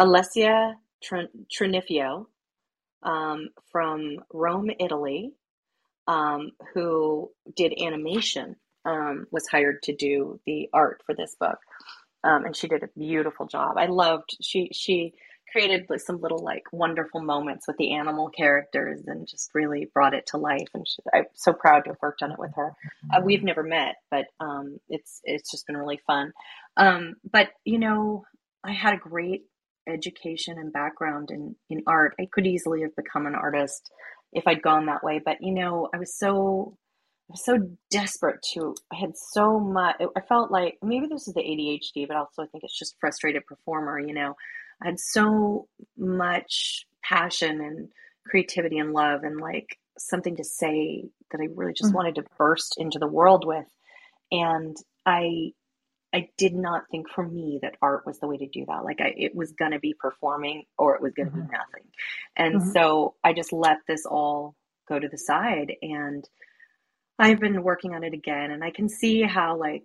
Alessia 0.01 0.75
Trunfio 1.09 2.27
um, 3.03 3.49
from 3.71 4.19
Rome, 4.33 4.71
Italy, 4.79 5.33
um, 6.07 6.51
who 6.75 7.31
did 7.57 7.75
animation, 7.81 8.57
um, 8.85 9.27
was 9.31 9.47
hired 9.49 9.83
to 9.85 9.95
do 9.95 10.41
the 10.47 10.69
art 10.73 11.03
for 11.07 11.15
this 11.15 11.37
book, 11.39 11.59
um, 12.23 12.45
and 12.45 12.57
she 12.57 12.69
did 12.69 12.83
a 12.83 12.99
beautiful 12.99 13.47
job. 13.47 13.77
I 13.77 13.87
loved 13.87 14.37
she 14.41 14.71
she 14.73 15.15
created 15.55 15.87
like 15.89 16.01
some 16.01 16.21
little 16.21 16.43
like 16.43 16.65
wonderful 16.73 17.23
moments 17.23 17.69
with 17.69 17.77
the 17.77 17.95
animal 17.95 18.29
characters 18.29 19.03
and 19.07 19.29
just 19.29 19.51
really 19.55 19.89
brought 19.95 20.13
it 20.15 20.27
to 20.27 20.37
life. 20.37 20.69
And 20.75 20.87
she, 20.87 21.01
I'm 21.15 21.27
so 21.35 21.53
proud 21.53 21.85
to 21.85 21.91
have 21.91 21.99
worked 22.03 22.23
on 22.23 22.33
it 22.33 22.39
with 22.39 22.51
her. 22.57 22.73
Uh, 23.13 23.21
we've 23.23 23.45
never 23.45 23.63
met, 23.63 23.97
but 24.11 24.25
um, 24.41 24.79
it's 24.89 25.21
it's 25.25 25.51
just 25.51 25.67
been 25.67 25.77
really 25.77 26.01
fun. 26.07 26.33
Um, 26.77 27.15
but 27.31 27.51
you 27.65 27.79
know, 27.79 28.25
I 28.65 28.73
had 28.73 28.95
a 28.95 28.99
great 28.99 29.45
education 29.89 30.59
and 30.59 30.73
background 30.73 31.31
in 31.31 31.57
in 31.71 31.83
art. 31.87 32.15
I 32.21 32.27
could 32.33 32.47
easily 32.47 32.83
have 32.83 32.97
become 32.97 33.27
an 33.27 33.35
artist 33.35 33.91
if 34.33 34.47
I'd 34.47 34.63
gone 34.63 34.87
that 34.87 35.05
way, 35.05 35.21
but 35.25 35.39
you 35.41 35.53
know, 35.53 35.89
I 35.95 35.99
was 35.99 36.19
so 36.19 36.77
I 37.31 37.33
was 37.33 37.45
so 37.45 37.59
desperate 37.91 38.43
to. 38.55 38.75
I 38.93 38.97
had 38.97 39.13
so 39.33 39.59
much. 39.59 39.97
I 40.17 40.21
felt 40.21 40.51
like 40.51 40.79
maybe 40.83 41.07
this 41.07 41.27
is 41.27 41.35
the 41.35 41.41
ADHD, 41.41 42.07
but 42.07 42.17
also 42.17 42.43
I 42.43 42.47
think 42.47 42.65
it's 42.65 42.79
just 42.79 42.97
frustrated 43.01 43.47
performer. 43.47 43.99
You 43.99 44.15
know, 44.15 44.35
I 44.83 44.87
had 44.87 45.01
so 45.01 45.69
much 45.97 46.87
passion 47.03 47.61
and 47.61 47.89
creativity 48.27 48.79
and 48.79 48.93
love 48.93 49.23
and 49.23 49.41
like 49.41 49.79
something 49.99 50.37
to 50.37 50.45
say 50.45 51.05
that 51.31 51.41
I 51.41 51.49
really 51.55 51.73
just 51.73 51.89
mm-hmm. 51.89 51.97
wanted 51.97 52.15
to 52.17 52.25
burst 52.37 52.75
into 52.79 52.99
the 52.99 53.07
world 53.07 53.47
with. 53.47 53.67
And 54.31 54.77
I 55.07 55.53
I 56.15 56.29
did 56.39 56.55
not 56.55 56.85
think 56.93 57.11
for 57.11 57.27
me 57.27 57.59
that 57.63 57.75
art 57.83 58.07
was 58.07 58.21
the 58.21 58.29
way 58.29 58.37
to 58.37 58.47
do 58.47 58.65
that. 58.67 58.85
Like 58.85 59.01
I, 59.01 59.13
it 59.17 59.35
was 59.35 59.51
going 59.53 59.73
to 59.73 59.81
be 59.81 59.95
performing 59.95 60.65
or 60.79 60.95
it 60.95 61.03
was 61.03 61.13
going 61.13 61.31
to 61.31 61.33
mm-hmm. 61.33 61.49
be 61.49 61.53
nothing. 61.53 61.91
And 62.37 62.61
mm-hmm. 62.61 62.71
so 62.71 63.15
I 63.25 63.33
just 63.33 63.53
let 63.53 63.79
this 63.89 64.07
all 64.07 64.55
go 64.89 64.99
to 64.99 65.09
the 65.09 65.19
side 65.19 65.73
and 65.83 66.27
I've 67.19 67.41
been 67.41 67.65
working 67.65 67.95
on 67.95 68.05
it 68.05 68.15
again 68.15 68.53
and 68.53 68.63
I 68.63 68.71
can 68.71 68.89
see 68.89 69.23
how 69.23 69.57
like 69.57 69.83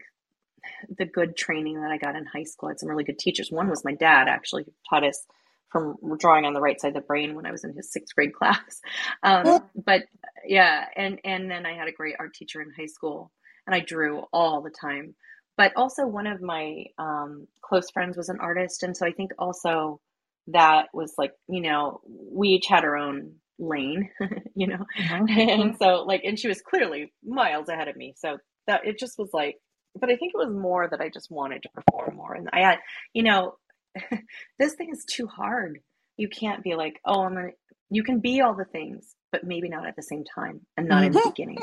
the 0.97 1.05
good 1.05 1.35
training 1.35 1.81
that 1.81 1.89
I 1.89 1.97
got 1.97 2.15
in 2.15 2.25
high 2.25 2.43
school. 2.43 2.69
I 2.69 2.73
had 2.73 2.79
some 2.79 2.89
really 2.89 3.03
good 3.03 3.17
teachers. 3.17 3.51
One 3.51 3.67
was 3.67 3.83
my 3.83 3.95
dad 3.95 4.27
actually 4.27 4.65
who 4.65 4.73
taught 4.87 5.03
us 5.03 5.25
from 5.71 5.95
drawing 6.19 6.45
on 6.45 6.53
the 6.53 6.61
right 6.61 6.79
side 6.79 6.89
of 6.89 6.93
the 6.93 7.01
brain 7.01 7.33
when 7.33 7.47
I 7.47 7.51
was 7.51 7.63
in 7.63 7.73
his 7.73 7.91
sixth 7.91 8.13
grade 8.13 8.33
class. 8.35 8.81
Um, 9.23 9.63
but 9.75 10.03
yeah, 10.45 10.85
and 10.95 11.19
and 11.23 11.49
then 11.49 11.65
I 11.65 11.73
had 11.73 11.87
a 11.87 11.91
great 11.91 12.15
art 12.19 12.35
teacher 12.35 12.61
in 12.61 12.71
high 12.77 12.87
school, 12.87 13.31
and 13.65 13.75
I 13.75 13.79
drew 13.79 14.25
all 14.31 14.61
the 14.61 14.71
time 14.71 15.15
but 15.59 15.73
also 15.75 16.07
one 16.07 16.25
of 16.25 16.41
my 16.41 16.85
um, 16.97 17.45
close 17.61 17.91
friends 17.91 18.15
was 18.15 18.29
an 18.29 18.39
artist. 18.39 18.81
And 18.81 18.95
so 18.95 19.05
i 19.05 19.11
think 19.11 19.31
also 19.37 19.99
that 20.47 20.87
was 20.93 21.13
like 21.17 21.33
you 21.47 21.61
know 21.61 22.01
we 22.07 22.47
each 22.49 22.65
had 22.65 22.85
our 22.85 22.95
own 22.95 23.33
lane 23.59 24.09
you 24.55 24.67
know? 24.67 24.83
Mm-hmm. 24.97 25.25
and 25.37 25.77
so 25.77 26.03
like 26.07 26.21
and 26.23 26.39
she 26.39 26.47
was 26.47 26.61
clearly 26.61 27.13
miles 27.23 27.67
ahead 27.67 27.89
of 27.89 27.97
me. 27.97 28.15
So 28.17 28.37
that 28.67 28.87
it 28.87 28.97
just 28.97 29.19
was 29.19 29.29
like 29.33 29.57
but 29.99 30.09
i 30.09 30.15
think 30.15 30.31
it 30.33 30.37
was 30.37 30.55
more 30.55 30.87
that 30.89 31.01
i 31.01 31.09
just 31.09 31.29
wanted 31.29 31.61
to 31.63 31.69
perform 31.69 32.15
more. 32.15 32.33
And 32.33 32.49
i 32.53 32.61
had 32.61 32.79
you 33.13 33.23
know 33.23 33.55
this 34.59 34.75
thing 34.75 34.89
is 34.91 35.03
too 35.05 35.27
hard. 35.27 35.79
You 36.15 36.29
can't 36.29 36.63
be 36.63 36.75
like 36.75 36.99
oh 37.05 37.23
i'm 37.25 37.35
gonna 37.35 37.49
you 37.89 38.03
can 38.03 38.19
be 38.19 38.39
all 38.41 38.55
the 38.55 38.65
things 38.65 39.13
but 39.31 39.43
maybe 39.43 39.69
not 39.69 39.87
at 39.87 39.95
the 39.95 40.03
same 40.03 40.23
time 40.23 40.61
and 40.77 40.87
not 40.87 41.03
in 41.03 41.11
the 41.11 41.19
mm-hmm. 41.19 41.29
beginning 41.29 41.57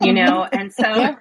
you 0.00 0.12
know? 0.12 0.46
And 0.52 0.72
so 0.72 0.86
yeah. 0.86 1.16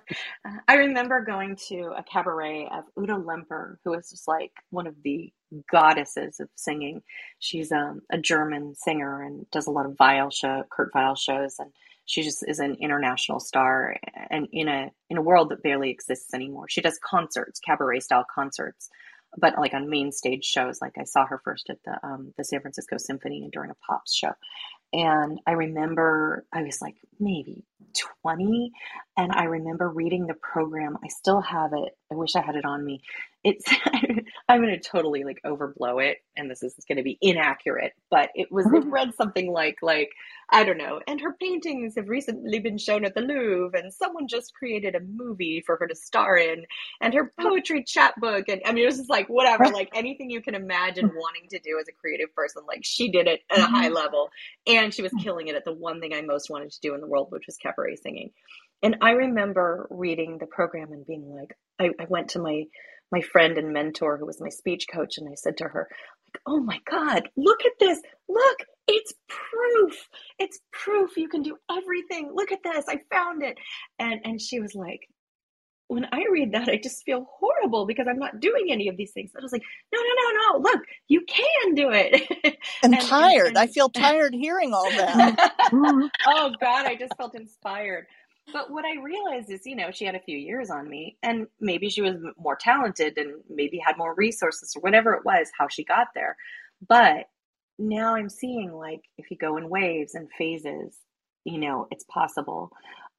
i 0.67 0.75
remember 0.75 1.23
going 1.23 1.55
to 1.69 1.93
a 1.97 2.03
cabaret 2.03 2.69
of 2.71 2.84
ute 2.97 3.25
lemper 3.25 3.78
who 3.84 3.93
is 3.93 4.09
just 4.09 4.28
like 4.28 4.51
one 4.69 4.88
of 4.88 4.95
the 5.03 5.32
goddesses 5.71 6.39
of 6.39 6.49
singing. 6.55 7.01
She's 7.39 7.71
um, 7.71 8.01
a 8.11 8.17
german 8.17 8.75
singer 8.75 9.21
and 9.21 9.49
does 9.51 9.67
a 9.67 9.71
lot 9.71 9.86
of 9.86 9.95
Weill 9.99 10.30
show 10.30 10.63
kurt 10.69 10.91
Weill 10.93 11.15
shows 11.15 11.55
and 11.59 11.71
she 12.05 12.23
just 12.23 12.43
is 12.47 12.59
an 12.59 12.78
international 12.80 13.39
star 13.39 13.97
and 14.30 14.47
in 14.53 14.67
a 14.69 14.91
in 15.09 15.17
a 15.17 15.21
world 15.21 15.49
that 15.49 15.63
barely 15.63 15.89
exists 15.89 16.34
anymore. 16.34 16.67
She 16.69 16.82
does 16.82 16.99
concerts 17.03 17.59
cabaret 17.59 18.01
style 18.01 18.25
concerts 18.34 18.89
but 19.38 19.57
like 19.57 19.73
on 19.73 19.89
main 19.89 20.11
stage 20.11 20.45
shows. 20.45 20.80
Like 20.82 20.97
i 20.97 21.03
saw 21.03 21.25
her 21.25 21.41
first 21.43 21.69
at 21.69 21.78
the 21.86 21.97
um, 22.05 22.34
the 22.38 22.43
san 22.43 22.61
francisco 22.61 22.97
symphony 22.97 23.43
and 23.43 23.51
during 23.51 23.71
a 23.71 23.75
pops 23.86 24.15
show. 24.15 24.32
And 24.93 25.39
I 25.45 25.51
remember 25.51 26.45
I 26.53 26.63
was 26.63 26.82
like 26.82 26.95
maybe 27.19 27.65
20. 28.23 28.71
And 29.17 29.32
I 29.32 29.45
remember 29.45 29.89
reading 29.89 30.28
the 30.28 30.36
program. 30.36 30.97
I 31.03 31.07
still 31.07 31.41
have 31.41 31.71
it. 31.73 31.97
I 32.11 32.15
wish 32.15 32.36
I 32.36 32.41
had 32.41 32.55
it 32.55 32.65
on 32.65 32.86
me. 32.86 33.01
It's, 33.43 33.65
I'm 34.49 34.61
going 34.61 34.73
to 34.73 34.80
totally 34.80 35.23
like 35.23 35.39
overblow 35.45 36.03
it. 36.03 36.17
And 36.36 36.51
this 36.51 36.61
is 36.61 36.75
going 36.88 36.97
to 36.97 37.03
be 37.03 37.17
inaccurate, 37.21 37.93
but 38.11 38.30
it 38.36 38.51
was, 38.51 38.65
it 38.67 38.73
mm-hmm. 38.73 38.91
read 38.91 39.15
something 39.15 39.51
like, 39.51 39.78
like, 39.82 40.09
I 40.49 40.63
don't 40.63 40.78
know. 40.78 41.01
And 41.07 41.19
her 41.21 41.34
paintings 41.34 41.95
have 41.97 42.07
recently 42.07 42.59
been 42.59 42.78
shown 42.78 43.03
at 43.05 43.15
the 43.15 43.21
Louvre 43.21 43.78
and 43.78 43.93
someone 43.93 44.28
just 44.28 44.53
created 44.53 44.95
a 44.95 45.01
movie 45.01 45.61
for 45.65 45.75
her 45.78 45.88
to 45.88 45.95
star 45.95 46.38
in 46.38 46.65
and 47.01 47.13
her 47.13 47.34
poetry 47.39 47.84
chapbook. 47.84 48.47
And 48.47 48.61
I 48.65 48.71
mean, 48.71 48.84
it 48.84 48.88
was 48.88 48.97
just 48.97 49.09
like, 49.09 49.28
whatever, 49.28 49.65
like 49.73 49.89
anything 49.93 50.30
you 50.30 50.41
can 50.41 50.55
imagine 50.55 51.07
mm-hmm. 51.07 51.17
wanting 51.17 51.49
to 51.49 51.59
do 51.59 51.78
as 51.80 51.88
a 51.89 51.93
creative 51.93 52.34
person. 52.34 52.63
Like 52.67 52.82
she 52.84 53.09
did 53.09 53.28
it 53.28 53.41
at 53.49 53.59
a 53.59 53.65
high 53.65 53.88
mm-hmm. 53.88 53.95
level 53.95 54.30
and 54.65 54.93
she 54.93 55.01
was 55.01 55.11
killing 55.21 55.47
it 55.47 55.55
at 55.55 55.65
the 55.65 55.73
one 55.73 55.99
thing 55.99 56.13
I 56.13 56.21
most 56.21 56.49
wanted 56.49 56.71
to 56.71 56.80
do 56.82 56.93
in 56.93 57.01
the 57.01 57.07
world, 57.07 57.28
which 57.32 57.47
was 57.47 57.57
cabaret 57.68 57.97
singing. 57.97 58.32
And 58.84 58.97
I 59.01 59.11
remember 59.11 59.88
reading 59.89 60.38
the 60.39 60.47
program 60.47 60.91
and 60.93 61.05
being 61.05 61.30
like, 61.30 61.57
I, 61.80 62.03
I 62.03 62.07
went 62.09 62.30
to 62.32 62.39
my 62.39 62.63
my 63.11 63.22
friend 63.22 63.57
and 63.57 63.74
mentor 63.74 64.18
who 64.18 64.26
was 64.26 64.41
my 64.41 64.49
speech 64.49 64.86
coach 64.93 65.18
and 65.18 65.30
I 65.30 65.36
said 65.36 65.57
to 65.57 65.65
her, 65.65 65.88
like, 66.34 66.41
oh 66.45 66.59
my 66.59 66.80
God, 66.89 67.30
look 67.38 67.65
at 67.65 67.72
this. 67.80 68.01
Look, 68.30 68.57
it's 68.88 69.13
proof. 69.30 70.09
It's 70.39 70.59
proof 70.74 71.18
you 71.18 71.30
can 71.30 71.41
do 71.41 71.57
everything. 71.72 72.32
Look 72.34 72.51
at 72.51 72.63
this. 72.63 72.86
I 72.89 72.97
found 73.11 73.43
it. 73.43 73.57
And 73.99 74.22
and 74.26 74.41
she 74.41 74.59
was 74.59 74.76
like, 74.76 75.01
when 75.88 76.06
I 76.12 76.26
read 76.30 76.52
that, 76.52 76.68
I 76.68 76.78
just 76.78 77.04
feel 77.06 77.28
horrible 77.40 77.86
because 77.86 78.08
I'm 78.10 78.20
not 78.20 78.40
doing 78.40 78.68
any 78.70 78.90
of 78.90 78.98
these 78.98 79.12
things. 79.12 79.32
I 79.38 79.42
was 79.42 79.54
like, 79.54 79.64
no, 79.94 80.00
no, 80.00 80.10
no, 80.22 80.60
no. 80.60 80.70
Look, 80.70 80.84
you 81.08 81.22
can 81.28 81.76
do 81.76 81.92
it. 81.92 82.58
I'm 82.84 82.94
and, 82.94 83.02
tired. 83.02 83.48
And, 83.48 83.48
and, 83.50 83.58
I 83.58 83.68
feel 83.68 83.90
tired 83.90 84.34
hearing 84.34 84.74
all 84.74 84.90
that. 84.92 85.54
oh 85.74 86.52
God, 86.60 86.86
I 86.86 86.96
just 86.96 87.16
felt 87.16 87.36
inspired. 87.36 88.08
But 88.52 88.72
what 88.72 88.86
I 88.86 89.02
realized 89.02 89.50
is, 89.50 89.66
you 89.66 89.76
know, 89.76 89.92
she 89.92 90.06
had 90.06 90.16
a 90.16 90.22
few 90.22 90.38
years 90.38 90.70
on 90.70 90.90
me, 90.90 91.18
and 91.22 91.48
maybe 91.60 91.90
she 91.90 92.02
was 92.02 92.16
more 92.38 92.56
talented 92.56 93.18
and 93.18 93.42
maybe 93.50 93.78
had 93.78 93.98
more 93.98 94.16
resources 94.16 94.74
or 94.76 94.82
whatever 94.82 95.14
it 95.14 95.26
was, 95.26 95.50
how 95.58 95.68
she 95.68 95.84
got 95.84 96.08
there. 96.16 96.38
But 96.88 97.26
now 97.78 98.16
I'm 98.16 98.30
seeing 98.30 98.74
like 98.74 99.02
if 99.18 99.30
you 99.32 99.38
go 99.38 99.58
in 99.58 99.70
waves 99.70 100.16
and 100.16 100.30
phases, 100.38 100.96
you 101.44 101.58
know, 101.58 101.88
it's 101.92 102.06
possible 102.06 102.72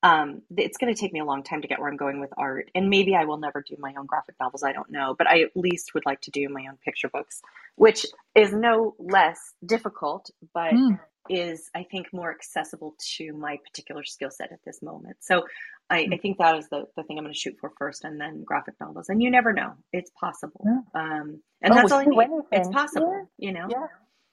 um, 0.03 0.43
it's 0.57 0.79
going 0.79 0.95
to 0.95 1.01
take 1.01 1.13
me 1.13 1.21
a 1.21 1.25
long 1.25 1.43
time 1.43 1.63
to 1.63 1.69
get 1.69 1.81
where 1.81 1.89
I'm 1.89 1.97
going 1.97 2.21
with 2.21 2.31
art. 2.37 2.71
And 2.75 2.89
maybe 2.89 3.17
I 3.17 3.25
will 3.25 3.39
never 3.39 3.65
do 3.67 3.77
my 3.79 3.93
own 3.99 4.07
graphic 4.07 4.37
novels. 4.41 4.63
I 4.63 4.73
don't 4.73 4.91
know. 4.91 5.15
But 5.17 5.27
I 5.27 5.43
at 5.43 5.57
least 5.57 5.93
would 5.95 6.07
like 6.07 6.21
to 6.23 6.31
do 6.31 6.49
my 6.49 6.67
own 6.69 6.77
picture 6.85 7.09
books, 7.09 7.43
which 7.77 8.07
is 8.35 8.53
no 8.53 8.95
less 8.99 9.55
difficult, 9.65 10.31
but 10.55 10.73
mm. 10.73 11.01
is, 11.29 11.69
I 11.75 11.85
think, 11.91 12.13
more 12.13 12.31
accessible 12.31 12.95
to 13.17 13.33
my 13.33 13.59
particular 13.65 14.05
skill 14.05 14.31
set 14.31 14.53
at 14.53 14.61
this 14.65 14.83
moment. 14.83 15.17
So 15.21 15.47
I, 15.91 16.05
mm. 16.05 16.15
I, 16.15 16.19
think 16.19 16.39
that 16.39 16.57
is 16.57 16.69
the, 16.69 16.85
the 16.97 17.03
thing 17.03 17.19
I'm 17.19 17.25
going 17.25 17.35
to 17.35 17.39
shoot 17.39 17.57
for 17.61 17.73
first 17.77 18.05
and 18.05 18.21
then 18.21 18.45
graphic 18.45 18.75
novels. 18.81 19.09
And 19.09 19.21
you 19.21 19.31
never 19.31 19.53
know. 19.53 19.75
It's 19.93 20.11
possible. 20.21 20.65
Yeah. 20.65 21.01
Um, 21.01 21.43
and 21.61 21.73
oh, 21.73 21.77
that's 21.77 21.91
all 21.91 21.99
I 21.99 22.05
need. 22.05 22.29
It's 22.53 22.69
possible, 22.69 23.29
yeah. 23.37 23.49
you 23.49 23.53
know? 23.53 23.67
Yeah. 23.69 23.87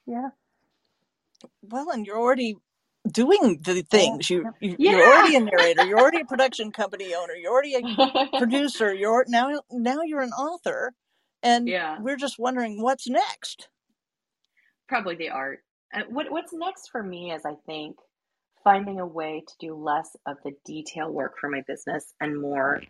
Yeah. 0.06 0.28
Well, 1.62 1.90
and 1.90 2.06
you're 2.06 2.18
already 2.18 2.56
doing 3.10 3.60
the 3.64 3.82
things. 3.82 4.30
You, 4.30 4.52
you 4.60 4.76
yeah. 4.78 4.92
you're 4.92 5.06
already 5.06 5.36
a 5.36 5.40
narrator. 5.40 5.86
You're 5.86 5.98
already 5.98 6.20
a 6.20 6.24
production 6.24 6.72
company 6.72 7.14
owner. 7.14 7.34
You're 7.34 7.52
already 7.52 7.74
a 7.74 8.28
producer. 8.38 8.94
You're 8.94 9.24
now 9.28 9.60
now 9.70 10.02
you're 10.02 10.22
an 10.22 10.32
author, 10.32 10.92
and 11.42 11.68
yeah. 11.68 11.98
we're 12.00 12.16
just 12.16 12.38
wondering 12.38 12.82
what's 12.82 13.08
next. 13.08 13.68
Probably 14.88 15.16
the 15.16 15.30
art. 15.30 15.60
Uh, 15.94 16.02
what 16.08 16.30
what's 16.30 16.52
next 16.52 16.90
for 16.90 17.02
me 17.02 17.32
is 17.32 17.42
I 17.44 17.54
think 17.66 17.96
finding 18.64 18.98
a 19.00 19.06
way 19.06 19.44
to 19.46 19.54
do 19.60 19.74
less 19.74 20.08
of 20.26 20.36
the 20.44 20.52
detail 20.64 21.10
work 21.10 21.34
for 21.40 21.48
my 21.48 21.62
business 21.68 22.12
and 22.20 22.40
more 22.40 22.82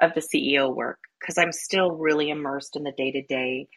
of 0.00 0.12
the 0.14 0.20
CEO 0.22 0.74
work 0.74 0.98
because 1.20 1.36
I'm 1.36 1.52
still 1.52 1.90
really 1.92 2.30
immersed 2.30 2.76
in 2.76 2.84
the 2.84 2.92
day 2.92 3.12
to 3.12 3.22
day. 3.22 3.68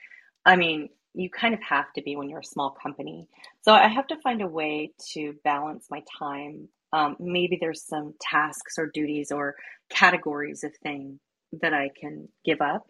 I 0.45 0.55
mean, 0.55 0.89
you 1.13 1.29
kind 1.29 1.53
of 1.53 1.61
have 1.61 1.91
to 1.93 2.01
be 2.01 2.15
when 2.15 2.29
you're 2.29 2.39
a 2.39 2.43
small 2.43 2.71
company. 2.71 3.27
So 3.61 3.73
I 3.73 3.87
have 3.87 4.07
to 4.07 4.17
find 4.17 4.41
a 4.41 4.47
way 4.47 4.93
to 5.13 5.35
balance 5.43 5.87
my 5.89 6.03
time. 6.17 6.69
Um, 6.93 7.15
maybe 7.19 7.57
there's 7.59 7.83
some 7.83 8.13
tasks 8.19 8.75
or 8.77 8.89
duties 8.93 9.31
or 9.31 9.55
categories 9.89 10.63
of 10.63 10.75
thing 10.77 11.19
that 11.61 11.73
I 11.73 11.89
can 11.99 12.29
give 12.45 12.61
up. 12.61 12.87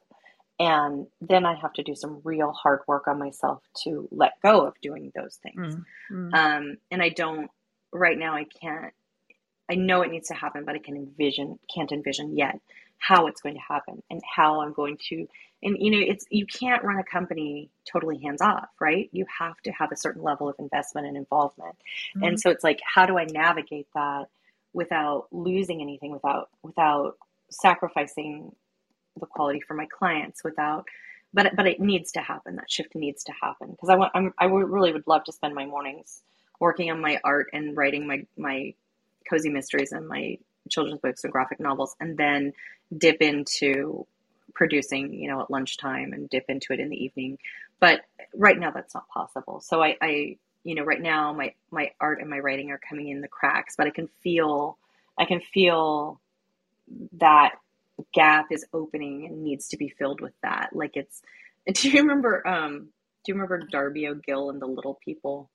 And 0.59 1.07
then 1.19 1.45
I 1.45 1.55
have 1.55 1.73
to 1.73 1.83
do 1.83 1.95
some 1.95 2.21
real 2.23 2.51
hard 2.51 2.81
work 2.87 3.07
on 3.07 3.17
myself 3.17 3.63
to 3.83 4.07
let 4.11 4.33
go 4.43 4.67
of 4.67 4.75
doing 4.81 5.11
those 5.15 5.39
things. 5.41 5.75
Mm-hmm. 6.11 6.33
Um, 6.33 6.77
and 6.91 7.01
I 7.01 7.09
don't, 7.09 7.49
right 7.91 8.17
now, 8.17 8.35
I 8.35 8.45
can't, 8.61 8.93
I 9.69 9.75
know 9.75 10.03
it 10.03 10.11
needs 10.11 10.27
to 10.27 10.35
happen, 10.35 10.63
but 10.65 10.75
I 10.75 10.79
can 10.79 10.95
envision, 10.95 11.57
can't 11.73 11.91
envision 11.91 12.37
yet 12.37 12.59
how 13.01 13.27
it's 13.27 13.41
going 13.41 13.55
to 13.55 13.61
happen 13.61 14.01
and 14.09 14.21
how 14.23 14.61
I'm 14.61 14.73
going 14.73 14.97
to 15.09 15.27
and 15.63 15.77
you 15.79 15.91
know 15.91 15.99
it's 15.99 16.25
you 16.29 16.45
can't 16.45 16.83
run 16.83 16.99
a 16.99 17.03
company 17.03 17.69
totally 17.91 18.19
hands 18.19 18.41
off 18.41 18.69
right? 18.79 19.09
You 19.11 19.25
have 19.39 19.57
to 19.65 19.71
have 19.71 19.91
a 19.91 19.97
certain 19.97 20.23
level 20.23 20.47
of 20.47 20.55
investment 20.59 21.07
and 21.07 21.17
involvement. 21.17 21.75
Mm-hmm. 22.15 22.23
and 22.23 22.39
so 22.39 22.49
it's 22.49 22.63
like 22.63 22.79
how 22.85 23.05
do 23.05 23.17
i 23.17 23.25
navigate 23.25 23.87
that 23.95 24.25
without 24.73 25.27
losing 25.31 25.81
anything 25.81 26.11
without 26.11 26.49
without 26.63 27.17
sacrificing 27.49 28.55
the 29.19 29.25
quality 29.25 29.59
for 29.67 29.73
my 29.73 29.87
clients 29.87 30.43
without 30.43 30.85
but 31.33 31.55
but 31.55 31.67
it 31.67 31.79
needs 31.79 32.11
to 32.13 32.19
happen. 32.19 32.55
That 32.55 32.69
shift 32.69 32.95
needs 32.95 33.23
to 33.25 33.33
happen. 33.41 33.71
Because 33.71 33.89
i 33.89 33.95
want 33.95 34.11
I'm, 34.13 34.33
i 34.37 34.45
really 34.45 34.93
would 34.93 35.07
love 35.07 35.23
to 35.25 35.31
spend 35.31 35.55
my 35.55 35.65
mornings 35.65 36.23
working 36.59 36.91
on 36.91 37.01
my 37.01 37.19
art 37.23 37.47
and 37.53 37.75
writing 37.75 38.07
my 38.07 38.25
my 38.37 38.73
cozy 39.29 39.49
mysteries 39.49 39.91
and 39.91 40.07
my 40.07 40.37
children's 40.71 41.01
books 41.01 41.23
and 41.23 41.31
graphic 41.31 41.59
novels 41.59 41.95
and 41.99 42.17
then 42.17 42.53
dip 42.97 43.21
into 43.21 44.05
producing, 44.53 45.13
you 45.13 45.29
know, 45.29 45.41
at 45.41 45.51
lunchtime 45.51 46.13
and 46.13 46.29
dip 46.29 46.45
into 46.49 46.73
it 46.73 46.79
in 46.79 46.89
the 46.89 47.03
evening. 47.03 47.37
But 47.79 48.01
right 48.35 48.57
now 48.57 48.71
that's 48.71 48.93
not 48.93 49.07
possible. 49.09 49.61
So 49.61 49.81
I, 49.81 49.97
I 50.01 50.37
you 50.63 50.75
know, 50.75 50.83
right 50.83 51.01
now 51.01 51.33
my 51.33 51.53
my 51.71 51.91
art 51.99 52.21
and 52.21 52.29
my 52.29 52.39
writing 52.39 52.71
are 52.71 52.79
coming 52.79 53.09
in 53.09 53.21
the 53.21 53.27
cracks, 53.27 53.75
but 53.77 53.87
I 53.87 53.91
can 53.91 54.07
feel 54.21 54.77
I 55.17 55.25
can 55.25 55.41
feel 55.41 56.19
that 57.13 57.55
gap 58.13 58.47
is 58.51 58.65
opening 58.73 59.25
and 59.25 59.43
needs 59.43 59.69
to 59.69 59.77
be 59.77 59.89
filled 59.89 60.21
with 60.21 60.33
that. 60.43 60.69
Like 60.73 60.95
it's 60.95 61.21
do 61.73 61.89
you 61.89 62.01
remember 62.01 62.45
um 62.47 62.89
do 63.23 63.31
you 63.31 63.35
remember 63.35 63.59
Darby 63.71 64.07
O'Gill 64.07 64.49
and 64.49 64.61
the 64.61 64.67
Little 64.67 64.99
People? 65.03 65.49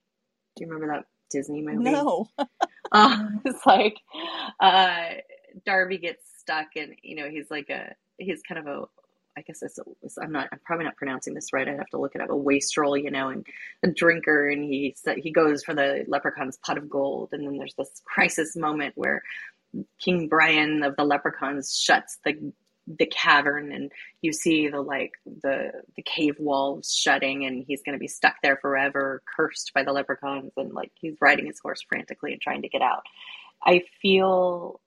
Do 0.54 0.64
you 0.64 0.70
remember 0.70 0.94
that 0.94 1.06
Disney 1.30 1.62
movie? 1.62 1.82
No. 1.82 2.28
uh, 2.92 3.28
it's 3.44 3.66
like 3.66 3.96
uh 4.60 5.14
Darby 5.64 5.98
gets 5.98 6.22
stuck 6.38 6.68
and 6.76 6.94
you 7.02 7.16
know 7.16 7.28
he's 7.28 7.50
like 7.50 7.70
a 7.70 7.94
he's 8.18 8.42
kind 8.42 8.58
of 8.58 8.66
a 8.66 8.84
I 9.38 9.42
guess 9.42 9.62
it's, 9.62 9.78
I'm 10.16 10.32
not 10.32 10.48
I'm 10.50 10.60
probably 10.64 10.86
not 10.86 10.96
pronouncing 10.96 11.34
this 11.34 11.52
right. 11.52 11.68
I'd 11.68 11.76
have 11.76 11.88
to 11.88 11.98
look 11.98 12.14
it 12.14 12.22
up. 12.22 12.30
A 12.30 12.36
wastrel, 12.36 12.96
you 12.96 13.10
know, 13.10 13.28
and 13.28 13.46
a 13.82 13.88
drinker, 13.88 14.48
and 14.48 14.64
he 14.64 14.96
he 15.18 15.30
goes 15.30 15.62
for 15.62 15.74
the 15.74 16.04
leprechaun's 16.08 16.56
pot 16.56 16.78
of 16.78 16.88
gold, 16.88 17.30
and 17.32 17.46
then 17.46 17.58
there's 17.58 17.74
this 17.74 18.00
crisis 18.06 18.56
moment 18.56 18.94
where 18.96 19.22
King 20.00 20.28
Brian 20.28 20.82
of 20.82 20.96
the 20.96 21.04
leprechauns 21.04 21.78
shuts 21.78 22.18
the 22.24 22.52
the 22.86 23.06
cavern, 23.06 23.72
and 23.72 23.90
you 24.22 24.32
see 24.32 24.68
the 24.68 24.80
like 24.80 25.12
the 25.42 25.72
the 25.96 26.02
cave 26.02 26.36
walls 26.38 26.94
shutting, 26.94 27.44
and 27.44 27.64
he's 27.66 27.82
going 27.82 27.94
to 27.94 28.00
be 28.00 28.08
stuck 28.08 28.34
there 28.42 28.56
forever, 28.56 29.22
cursed 29.36 29.72
by 29.74 29.82
the 29.82 29.92
leprechauns, 29.92 30.52
and 30.56 30.72
like 30.72 30.92
he's 30.94 31.16
riding 31.20 31.46
his 31.46 31.58
horse 31.60 31.82
frantically 31.88 32.32
and 32.32 32.40
trying 32.40 32.62
to 32.62 32.68
get 32.68 32.82
out. 32.82 33.02
I 33.64 33.82
feel 34.00 34.80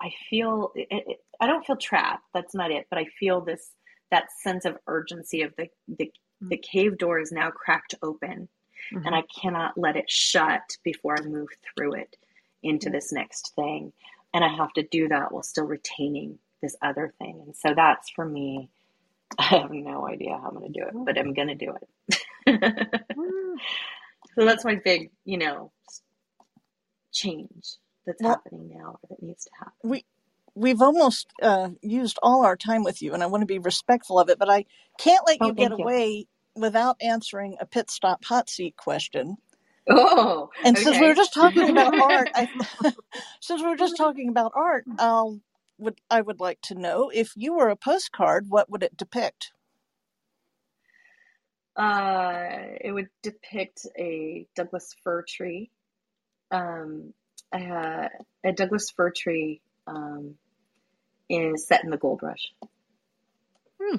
I 0.00 0.12
feel 0.30 0.72
it, 0.74 0.88
it, 0.90 1.18
I 1.40 1.46
don't 1.46 1.66
feel 1.66 1.76
trapped. 1.76 2.24
That's 2.32 2.54
not 2.54 2.70
it. 2.70 2.86
But 2.90 2.98
I 2.98 3.06
feel 3.18 3.40
this 3.40 3.72
that 4.10 4.30
sense 4.42 4.64
of 4.64 4.78
urgency 4.86 5.42
of 5.42 5.52
the 5.56 5.68
the, 5.88 6.06
mm-hmm. 6.06 6.48
the 6.48 6.56
cave 6.58 6.98
door 6.98 7.18
is 7.18 7.32
now 7.32 7.50
cracked 7.50 7.94
open, 8.02 8.48
mm-hmm. 8.92 9.06
and 9.06 9.14
I 9.14 9.24
cannot 9.40 9.76
let 9.76 9.96
it 9.96 10.08
shut 10.08 10.76
before 10.84 11.16
I 11.18 11.24
move 11.24 11.48
through 11.76 11.94
it 11.94 12.16
into 12.62 12.88
this 12.88 13.12
next 13.12 13.52
thing. 13.56 13.92
And 14.32 14.44
I 14.44 14.48
have 14.48 14.72
to 14.72 14.82
do 14.82 15.08
that 15.08 15.30
while 15.30 15.44
still 15.44 15.66
retaining 15.66 16.38
this 16.64 16.76
other 16.82 17.12
thing. 17.18 17.42
And 17.46 17.56
so 17.56 17.74
that's 17.74 18.10
for 18.10 18.24
me. 18.24 18.70
I 19.38 19.44
have 19.44 19.70
no 19.70 20.06
idea 20.06 20.38
how 20.38 20.48
I'm 20.48 20.58
going 20.58 20.72
to 20.72 20.80
do 20.80 20.86
it, 20.86 20.94
but 20.94 21.18
I'm 21.18 21.34
going 21.34 21.48
to 21.48 21.54
do 21.54 21.74
it. 21.74 22.20
Mm. 23.16 23.56
so 24.38 24.44
that's 24.44 24.64
my 24.64 24.74
big, 24.74 25.10
you 25.24 25.38
know, 25.38 25.72
change 27.10 27.78
that's 28.06 28.22
well, 28.22 28.32
happening 28.32 28.70
now 28.76 28.98
or 29.02 29.08
that 29.08 29.22
needs 29.22 29.44
to 29.44 29.50
happen. 29.58 29.72
We 29.82 30.04
we've 30.54 30.82
almost 30.82 31.28
uh, 31.42 31.70
used 31.80 32.18
all 32.22 32.44
our 32.44 32.56
time 32.56 32.84
with 32.84 33.02
you, 33.02 33.14
and 33.14 33.22
I 33.22 33.26
want 33.26 33.42
to 33.42 33.46
be 33.46 33.58
respectful 33.58 34.18
of 34.18 34.28
it, 34.28 34.38
but 34.38 34.50
I 34.50 34.66
can't 34.98 35.26
let 35.26 35.38
oh, 35.40 35.46
you 35.46 35.54
get 35.54 35.70
you. 35.70 35.84
away 35.84 36.26
without 36.54 36.96
answering 37.00 37.56
a 37.60 37.66
pit 37.66 37.90
stop 37.90 38.24
hot 38.24 38.48
seat 38.48 38.76
question. 38.76 39.36
Oh, 39.88 40.50
and 40.64 40.76
okay. 40.76 40.84
since 40.84 40.98
we 40.98 41.06
were 41.06 41.14
just 41.14 41.34
talking 41.34 41.68
about 41.70 41.98
art, 42.00 42.30
I, 42.34 42.48
since 43.40 43.62
we 43.62 43.68
were 43.68 43.76
just 43.76 43.96
talking 43.96 44.28
about 44.28 44.52
art, 44.54 44.84
um, 44.98 45.42
would 45.84 46.00
I 46.10 46.20
would 46.20 46.40
like 46.40 46.60
to 46.62 46.74
know 46.74 47.10
if 47.12 47.32
you 47.36 47.54
were 47.54 47.68
a 47.68 47.76
postcard, 47.76 48.46
what 48.48 48.70
would 48.70 48.82
it 48.82 48.96
depict? 48.96 49.52
Uh, 51.76 52.76
it 52.80 52.92
would 52.92 53.08
depict 53.22 53.86
a 53.98 54.46
Douglas 54.54 54.94
fir 55.02 55.22
tree, 55.22 55.70
um, 56.50 57.12
uh, 57.52 58.08
a 58.44 58.52
Douglas 58.52 58.90
fir 58.90 59.10
tree 59.10 59.60
um, 59.86 60.36
is 61.28 61.66
set 61.66 61.84
in 61.84 61.90
the 61.90 61.96
gold 61.96 62.20
rush. 62.22 62.52
Hmm. 63.82 63.96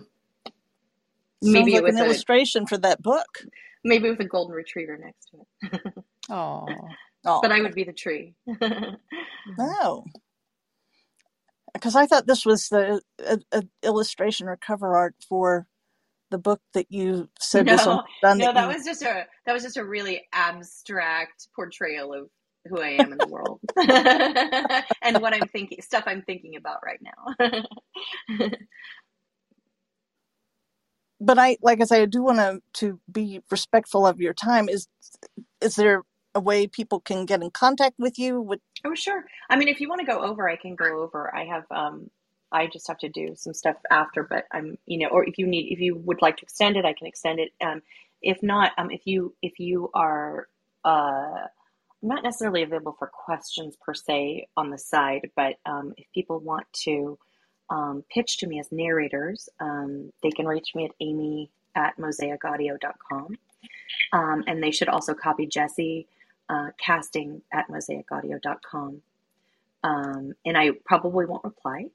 Maybe 1.41 1.73
Sounds 1.73 1.83
like 1.83 1.93
an 1.93 1.99
a, 1.99 2.05
illustration 2.05 2.65
for 2.65 2.77
that 2.77 3.01
book. 3.01 3.43
Maybe 3.83 4.09
with 4.09 4.19
a 4.19 4.25
golden 4.25 4.55
retriever 4.55 4.97
next 4.97 5.31
to 5.31 5.77
it. 5.77 5.93
oh. 6.29 6.67
But 7.41 7.51
I 7.51 7.59
would 7.59 7.73
be 7.73 7.83
the 7.83 7.91
tree. 7.91 8.35
oh. 9.59 10.05
Because 11.75 11.95
I 11.95 12.05
thought 12.05 12.25
this 12.25 12.45
was 12.45 12.69
the 12.69 13.01
a, 13.19 13.39
a 13.51 13.63
illustration 13.83 14.47
or 14.47 14.57
cover 14.57 14.95
art 14.95 15.15
for 15.27 15.67
the 16.31 16.37
book 16.37 16.61
that 16.73 16.87
you 16.89 17.29
said 17.39 17.65
no, 17.65 17.73
was 17.73 17.85
done. 18.21 18.37
No, 18.37 18.45
that, 18.45 18.55
that 18.55 18.69
you... 18.69 18.75
was 18.75 18.85
just 18.85 19.01
a 19.01 19.25
that 19.45 19.53
was 19.53 19.63
just 19.63 19.77
a 19.77 19.83
really 19.83 20.23
abstract 20.33 21.49
portrayal 21.53 22.13
of 22.13 22.29
who 22.67 22.81
I 22.81 22.89
am 22.99 23.11
in 23.11 23.17
the 23.17 23.27
world 23.27 23.59
and 25.03 25.21
what 25.21 25.33
I'm 25.33 25.47
thinking, 25.49 25.81
stuff 25.81 26.05
I'm 26.07 26.23
thinking 26.23 26.55
about 26.55 26.79
right 26.83 26.99
now. 27.01 27.35
but 31.21 31.37
I, 31.37 31.57
like 31.61 31.81
I 31.81 31.85
say, 31.85 32.01
I 32.01 32.05
do 32.05 32.23
want 32.23 32.39
to 32.39 32.61
to 32.81 32.99
be 33.11 33.41
respectful 33.51 34.07
of 34.07 34.19
your 34.19 34.33
time. 34.33 34.69
Is 34.69 34.87
is 35.61 35.75
there 35.75 36.03
a 36.35 36.39
way 36.39 36.67
people 36.67 36.99
can 36.99 37.25
get 37.25 37.41
in 37.41 37.49
contact 37.49 37.95
with 37.97 38.19
you? 38.19 38.41
With 38.41 38.59
oh, 38.85 38.93
sure. 38.93 39.25
I 39.49 39.55
mean, 39.55 39.67
if 39.67 39.81
you 39.81 39.89
want 39.89 40.01
to 40.01 40.05
go 40.05 40.21
over, 40.21 40.47
I 40.47 40.57
can 40.57 40.75
go 40.75 41.01
over. 41.01 41.33
I 41.35 41.45
have 41.45 41.65
um, 41.71 42.09
I 42.51 42.67
just 42.67 42.87
have 42.87 42.99
to 42.99 43.09
do 43.09 43.35
some 43.35 43.53
stuff 43.53 43.77
after, 43.89 44.23
but 44.23 44.45
I'm, 44.51 44.77
you 44.85 44.99
know, 44.99 45.07
or 45.07 45.27
if 45.27 45.37
you 45.37 45.47
need, 45.47 45.71
if 45.71 45.79
you 45.79 45.95
would 45.95 46.21
like 46.21 46.37
to 46.37 46.43
extend 46.43 46.77
it, 46.77 46.85
I 46.85 46.93
can 46.93 47.07
extend 47.07 47.39
it. 47.39 47.51
Um, 47.61 47.81
if 48.21 48.43
not, 48.43 48.71
um, 48.77 48.91
if 48.91 49.01
you 49.05 49.35
if 49.41 49.59
you 49.59 49.89
are 49.93 50.47
uh 50.83 51.47
not 52.01 52.23
necessarily 52.23 52.61
available 52.61 52.95
for 52.97 53.07
questions 53.07 53.75
per 53.83 53.93
se 53.93 54.47
on 54.55 54.69
the 54.69 54.77
side, 54.77 55.29
but 55.35 55.55
um, 55.65 55.93
if 55.97 56.05
people 56.13 56.39
want 56.39 56.65
to 56.73 57.17
um, 57.69 58.03
pitch 58.13 58.37
to 58.37 58.47
me 58.47 58.59
as 58.59 58.71
narrators, 58.71 59.49
um, 59.59 60.11
they 60.21 60.29
can 60.29 60.45
reach 60.45 60.75
me 60.75 60.85
at 60.85 60.91
amy 60.99 61.49
at 61.75 61.97
mosaicaudio.com. 61.97 63.35
Um, 64.13 64.43
and 64.45 64.61
they 64.61 64.71
should 64.71 64.87
also 64.89 65.15
copy 65.15 65.47
Jesse 65.47 66.07
uh, 66.49 66.67
casting 66.77 67.41
at 67.51 67.67
mosaicaudio.com. 67.69 69.01
Um, 69.83 70.33
and 70.45 70.57
I 70.57 70.71
probably 70.85 71.25
won't 71.25 71.43
reply, 71.43 71.87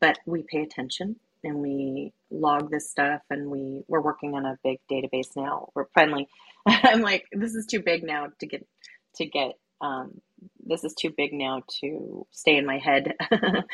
but 0.00 0.18
we 0.26 0.42
pay 0.42 0.62
attention 0.62 1.16
and 1.44 1.58
we 1.58 2.12
log 2.30 2.70
this 2.70 2.90
stuff 2.90 3.20
and 3.30 3.50
we, 3.50 3.84
we're 3.86 4.00
working 4.00 4.34
on 4.34 4.44
a 4.44 4.58
big 4.64 4.78
database 4.90 5.36
now. 5.36 5.68
We're 5.74 5.86
finally, 5.94 6.28
I'm 6.66 7.02
like, 7.02 7.26
this 7.32 7.54
is 7.54 7.66
too 7.66 7.80
big 7.80 8.02
now 8.02 8.28
to 8.40 8.46
get 8.46 8.66
to 9.16 9.26
get 9.26 9.52
um, 9.80 10.20
this 10.64 10.84
is 10.84 10.94
too 10.94 11.10
big 11.16 11.32
now 11.32 11.62
to 11.80 12.26
stay 12.30 12.56
in 12.56 12.66
my 12.66 12.78
head. 12.78 13.14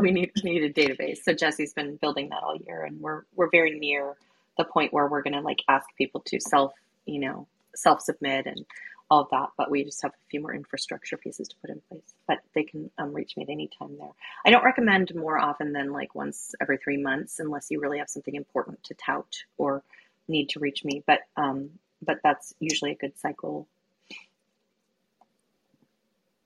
we 0.00 0.10
need 0.10 0.32
need 0.42 0.62
a 0.62 0.72
database. 0.72 1.18
So 1.22 1.32
Jesse's 1.32 1.72
been 1.72 1.96
building 1.96 2.28
that 2.30 2.42
all 2.42 2.56
year, 2.56 2.82
and 2.84 3.00
we're 3.00 3.22
we're 3.34 3.50
very 3.50 3.78
near 3.78 4.16
the 4.56 4.64
point 4.64 4.92
where 4.92 5.06
we're 5.06 5.22
going 5.22 5.34
to 5.34 5.40
like 5.40 5.60
ask 5.68 5.86
people 5.96 6.20
to 6.26 6.40
self 6.40 6.72
you 7.06 7.20
know 7.20 7.46
self 7.74 8.00
submit 8.00 8.46
and 8.46 8.64
all 9.10 9.22
of 9.22 9.30
that. 9.30 9.50
But 9.56 9.70
we 9.70 9.84
just 9.84 10.02
have 10.02 10.12
a 10.12 10.28
few 10.30 10.40
more 10.40 10.54
infrastructure 10.54 11.16
pieces 11.16 11.48
to 11.48 11.56
put 11.60 11.70
in 11.70 11.80
place. 11.88 12.14
But 12.26 12.38
they 12.54 12.64
can 12.64 12.90
um, 12.98 13.12
reach 13.12 13.36
me 13.36 13.44
at 13.44 13.50
any 13.50 13.68
time 13.78 13.96
there. 13.98 14.10
I 14.44 14.50
don't 14.50 14.64
recommend 14.64 15.14
more 15.14 15.38
often 15.38 15.72
than 15.72 15.92
like 15.92 16.14
once 16.14 16.54
every 16.60 16.78
three 16.78 16.98
months, 16.98 17.40
unless 17.40 17.70
you 17.70 17.80
really 17.80 17.98
have 17.98 18.08
something 18.08 18.34
important 18.34 18.82
to 18.84 18.94
tout 18.94 19.44
or 19.56 19.82
need 20.28 20.50
to 20.50 20.60
reach 20.60 20.84
me. 20.84 21.02
But 21.06 21.20
um, 21.36 21.70
but 22.02 22.18
that's 22.22 22.54
usually 22.60 22.92
a 22.92 22.96
good 22.96 23.18
cycle 23.18 23.66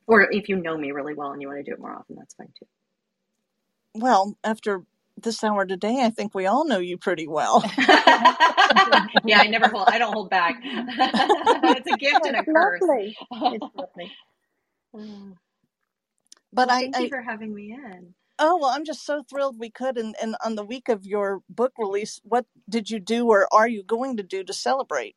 or 0.06 0.30
if 0.30 0.48
you 0.48 0.56
know 0.56 0.76
me 0.76 0.92
really 0.92 1.14
well 1.14 1.32
and 1.32 1.40
you 1.40 1.48
want 1.48 1.58
to 1.58 1.62
do 1.62 1.72
it 1.72 1.80
more 1.80 1.92
often, 1.92 2.16
that's 2.16 2.34
fine 2.34 2.52
too. 2.58 2.66
Well, 3.94 4.36
after 4.42 4.82
this 5.20 5.42
hour 5.44 5.64
today, 5.66 6.02
I 6.02 6.10
think 6.10 6.34
we 6.34 6.46
all 6.46 6.66
know 6.66 6.78
you 6.78 6.96
pretty 6.96 7.26
well. 7.26 7.62
yeah, 9.24 9.40
I 9.40 9.46
never 9.48 9.68
hold. 9.68 9.88
I 9.88 9.98
don't 9.98 10.12
hold 10.12 10.30
back. 10.30 10.60
it's 10.64 11.90
a 11.90 11.96
gift 11.96 12.26
and 12.26 12.36
a 12.36 12.44
curse. 12.44 12.80
Lovely. 12.80 13.16
It's 13.30 13.66
lovely. 13.74 14.12
But 16.54 16.68
well, 16.68 16.76
I 16.76 16.80
thank 16.82 16.96
I, 16.96 17.00
you 17.00 17.08
for 17.08 17.22
having 17.22 17.54
me 17.54 17.72
in. 17.72 18.14
Oh 18.38 18.58
well, 18.58 18.70
I'm 18.70 18.84
just 18.84 19.06
so 19.06 19.22
thrilled 19.22 19.58
we 19.58 19.70
could. 19.70 19.96
And, 19.96 20.14
and 20.20 20.36
on 20.44 20.54
the 20.54 20.64
week 20.64 20.90
of 20.90 21.06
your 21.06 21.40
book 21.48 21.72
release, 21.78 22.20
what 22.24 22.44
did 22.68 22.90
you 22.90 23.00
do, 23.00 23.26
or 23.28 23.48
are 23.52 23.68
you 23.68 23.82
going 23.82 24.18
to 24.18 24.22
do 24.22 24.44
to 24.44 24.52
celebrate? 24.52 25.16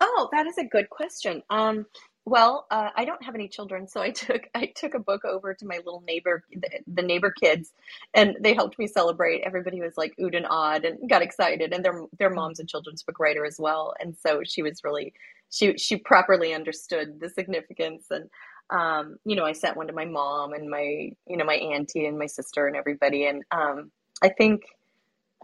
Oh, 0.00 0.28
that 0.32 0.46
is 0.46 0.58
a 0.58 0.64
good 0.64 0.90
question. 0.90 1.42
Um, 1.50 1.86
well, 2.28 2.66
uh, 2.70 2.90
I 2.96 3.04
don't 3.04 3.22
have 3.24 3.34
any 3.34 3.48
children, 3.48 3.88
so 3.88 4.00
I 4.00 4.10
took 4.12 4.48
I 4.54 4.66
took 4.76 4.94
a 4.94 4.98
book 4.98 5.24
over 5.24 5.54
to 5.54 5.66
my 5.66 5.76
little 5.78 6.02
neighbor, 6.06 6.44
the, 6.52 6.70
the, 6.86 7.02
neighbor 7.02 7.30
kids, 7.30 7.72
and 8.14 8.36
they 8.40 8.54
helped 8.54 8.78
me 8.78 8.86
celebrate. 8.86 9.42
Everybody 9.42 9.80
was 9.80 9.96
like 9.96 10.14
oohed 10.20 10.36
and 10.36 10.46
awed 10.48 10.84
and 10.84 11.08
got 11.08 11.22
excited, 11.22 11.72
and 11.72 11.84
their 11.84 12.02
their 12.18 12.30
mom's 12.30 12.60
a 12.60 12.64
children's 12.64 13.02
book 13.02 13.18
writer 13.18 13.44
as 13.44 13.56
well, 13.58 13.94
and 14.00 14.16
so 14.16 14.42
she 14.44 14.62
was 14.62 14.84
really 14.84 15.12
she 15.50 15.76
she 15.78 15.96
properly 15.96 16.54
understood 16.54 17.20
the 17.20 17.28
significance 17.30 18.06
and. 18.10 18.28
Um, 18.70 19.16
you 19.24 19.34
know, 19.34 19.46
I 19.46 19.52
sent 19.52 19.78
one 19.78 19.86
to 19.86 19.94
my 19.94 20.04
mom 20.04 20.52
and 20.52 20.68
my, 20.68 21.10
you 21.26 21.38
know, 21.38 21.46
my 21.46 21.54
auntie 21.54 22.04
and 22.04 22.18
my 22.18 22.26
sister 22.26 22.66
and 22.66 22.76
everybody. 22.76 23.24
And 23.24 23.42
um, 23.50 23.90
I 24.22 24.28
think 24.28 24.60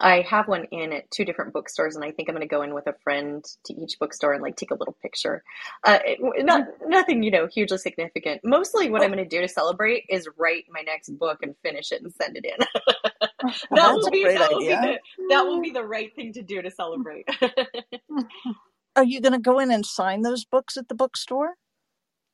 I 0.00 0.22
have 0.22 0.48
one 0.48 0.64
in 0.72 0.92
at 0.92 1.10
two 1.10 1.24
different 1.24 1.52
bookstores, 1.52 1.94
and 1.94 2.04
I 2.04 2.10
think 2.10 2.28
I'm 2.28 2.34
going 2.34 2.46
to 2.46 2.52
go 2.52 2.62
in 2.62 2.74
with 2.74 2.86
a 2.86 2.94
friend 3.04 3.44
to 3.66 3.74
each 3.74 3.98
bookstore 4.00 4.32
and 4.32 4.42
like 4.42 4.56
take 4.56 4.72
a 4.72 4.74
little 4.74 4.96
picture. 5.00 5.44
Uh, 5.84 5.98
it, 6.04 6.44
not 6.44 6.66
nothing, 6.86 7.22
you 7.22 7.30
know, 7.30 7.46
hugely 7.46 7.78
significant. 7.78 8.40
Mostly, 8.44 8.90
what 8.90 9.02
I'm 9.02 9.12
going 9.12 9.22
to 9.22 9.28
do 9.28 9.40
to 9.40 9.48
celebrate 9.48 10.04
is 10.08 10.28
write 10.36 10.64
my 10.68 10.80
next 10.80 11.10
book 11.10 11.38
and 11.42 11.54
finish 11.62 11.92
it 11.92 12.02
and 12.02 12.12
send 12.12 12.36
it 12.36 12.44
in. 12.44 12.66
that 13.70 13.94
will 13.94 14.10
be 14.10 14.24
that 14.24 14.50
will 14.50 14.60
be, 14.60 14.68
the, 14.68 14.98
that 15.28 15.42
will 15.42 15.60
be 15.60 15.70
the 15.70 15.84
right 15.84 16.14
thing 16.14 16.32
to 16.32 16.42
do 16.42 16.62
to 16.62 16.70
celebrate. 16.70 17.28
Are 18.96 19.04
you 19.04 19.20
going 19.20 19.32
to 19.32 19.38
go 19.38 19.58
in 19.58 19.70
and 19.70 19.84
sign 19.84 20.22
those 20.22 20.44
books 20.44 20.76
at 20.76 20.88
the 20.88 20.94
bookstore? 20.94 21.54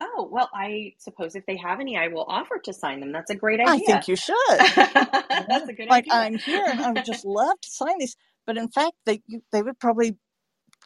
Oh, 0.03 0.29
well, 0.31 0.49
I 0.55 0.95
suppose 0.99 1.35
if 1.35 1.45
they 1.47 1.57
have 1.59 1.81
any, 1.81 1.97
I 1.99 2.09
will 2.09 2.25
offer 2.29 2.59
to 2.65 2.73
sign 2.73 3.01
them. 3.01 3.13
That's 3.13 3.31
a 3.31 3.35
great 3.35 3.61
idea. 3.61 3.73
I 3.73 3.79
think 3.79 4.09
you 4.09 4.17
should. 4.17 4.37
That's 4.59 5.69
a 5.69 5.73
good 5.75 5.89
like, 5.89 6.05
idea. 6.05 6.15
I'm 6.15 6.39
here 6.39 6.65
and 6.67 6.81
I 6.81 6.93
would 6.93 7.05
just 7.05 7.25
love 7.25 7.61
to 7.61 7.71
sign 7.71 7.99
these. 7.99 8.17
But 8.47 8.57
in 8.57 8.69
fact, 8.69 8.93
they 9.05 9.23
you, 9.27 9.43
they 9.53 9.63
would 9.63 9.79
probably 9.79 10.17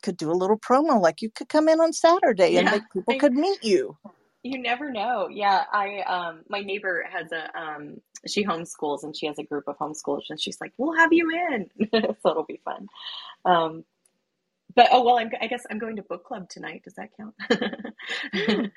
could 0.03 0.17
do 0.17 0.31
a 0.31 0.33
little 0.35 0.59
promo. 0.59 1.01
Like 1.01 1.23
you 1.23 1.31
could 1.31 1.49
come 1.49 1.69
in 1.69 1.81
on 1.81 1.93
Saturday 1.93 2.57
and 2.57 2.67
yeah, 2.67 2.79
people 2.93 3.15
could 3.15 3.35
meet 3.35 3.63
you. 3.63 3.97
You 4.43 4.59
never 4.59 4.91
know. 4.91 5.29
Yeah, 5.29 5.65
I 5.73 6.01
um 6.01 6.43
my 6.49 6.61
neighbor 6.61 7.05
has 7.11 7.33
a 7.33 7.59
um 7.59 8.01
she 8.27 8.45
homeschools 8.45 9.03
and 9.03 9.17
she 9.17 9.27
has 9.27 9.39
a 9.39 9.45
group 9.45 9.65
of 9.69 9.79
homeschoolers 9.79 10.29
and 10.31 10.41
she's 10.41 10.61
like, 10.61 10.73
"We'll 10.77 10.97
have 10.97 11.13
you 11.13 11.31
in," 11.31 11.71
so 12.23 12.31
it'll 12.31 12.45
be 12.45 12.61
fun. 12.65 12.89
Um, 13.45 13.85
but 14.75 14.89
oh 14.93 15.05
well, 15.05 15.19
I'm, 15.19 15.31
i 15.41 15.47
guess 15.47 15.65
I'm 15.71 15.79
going 15.79 15.97
to 15.97 16.03
book 16.03 16.25
club 16.25 16.49
tonight. 16.51 16.83
Does 16.85 16.95
that 16.95 17.11
count? 17.17 17.35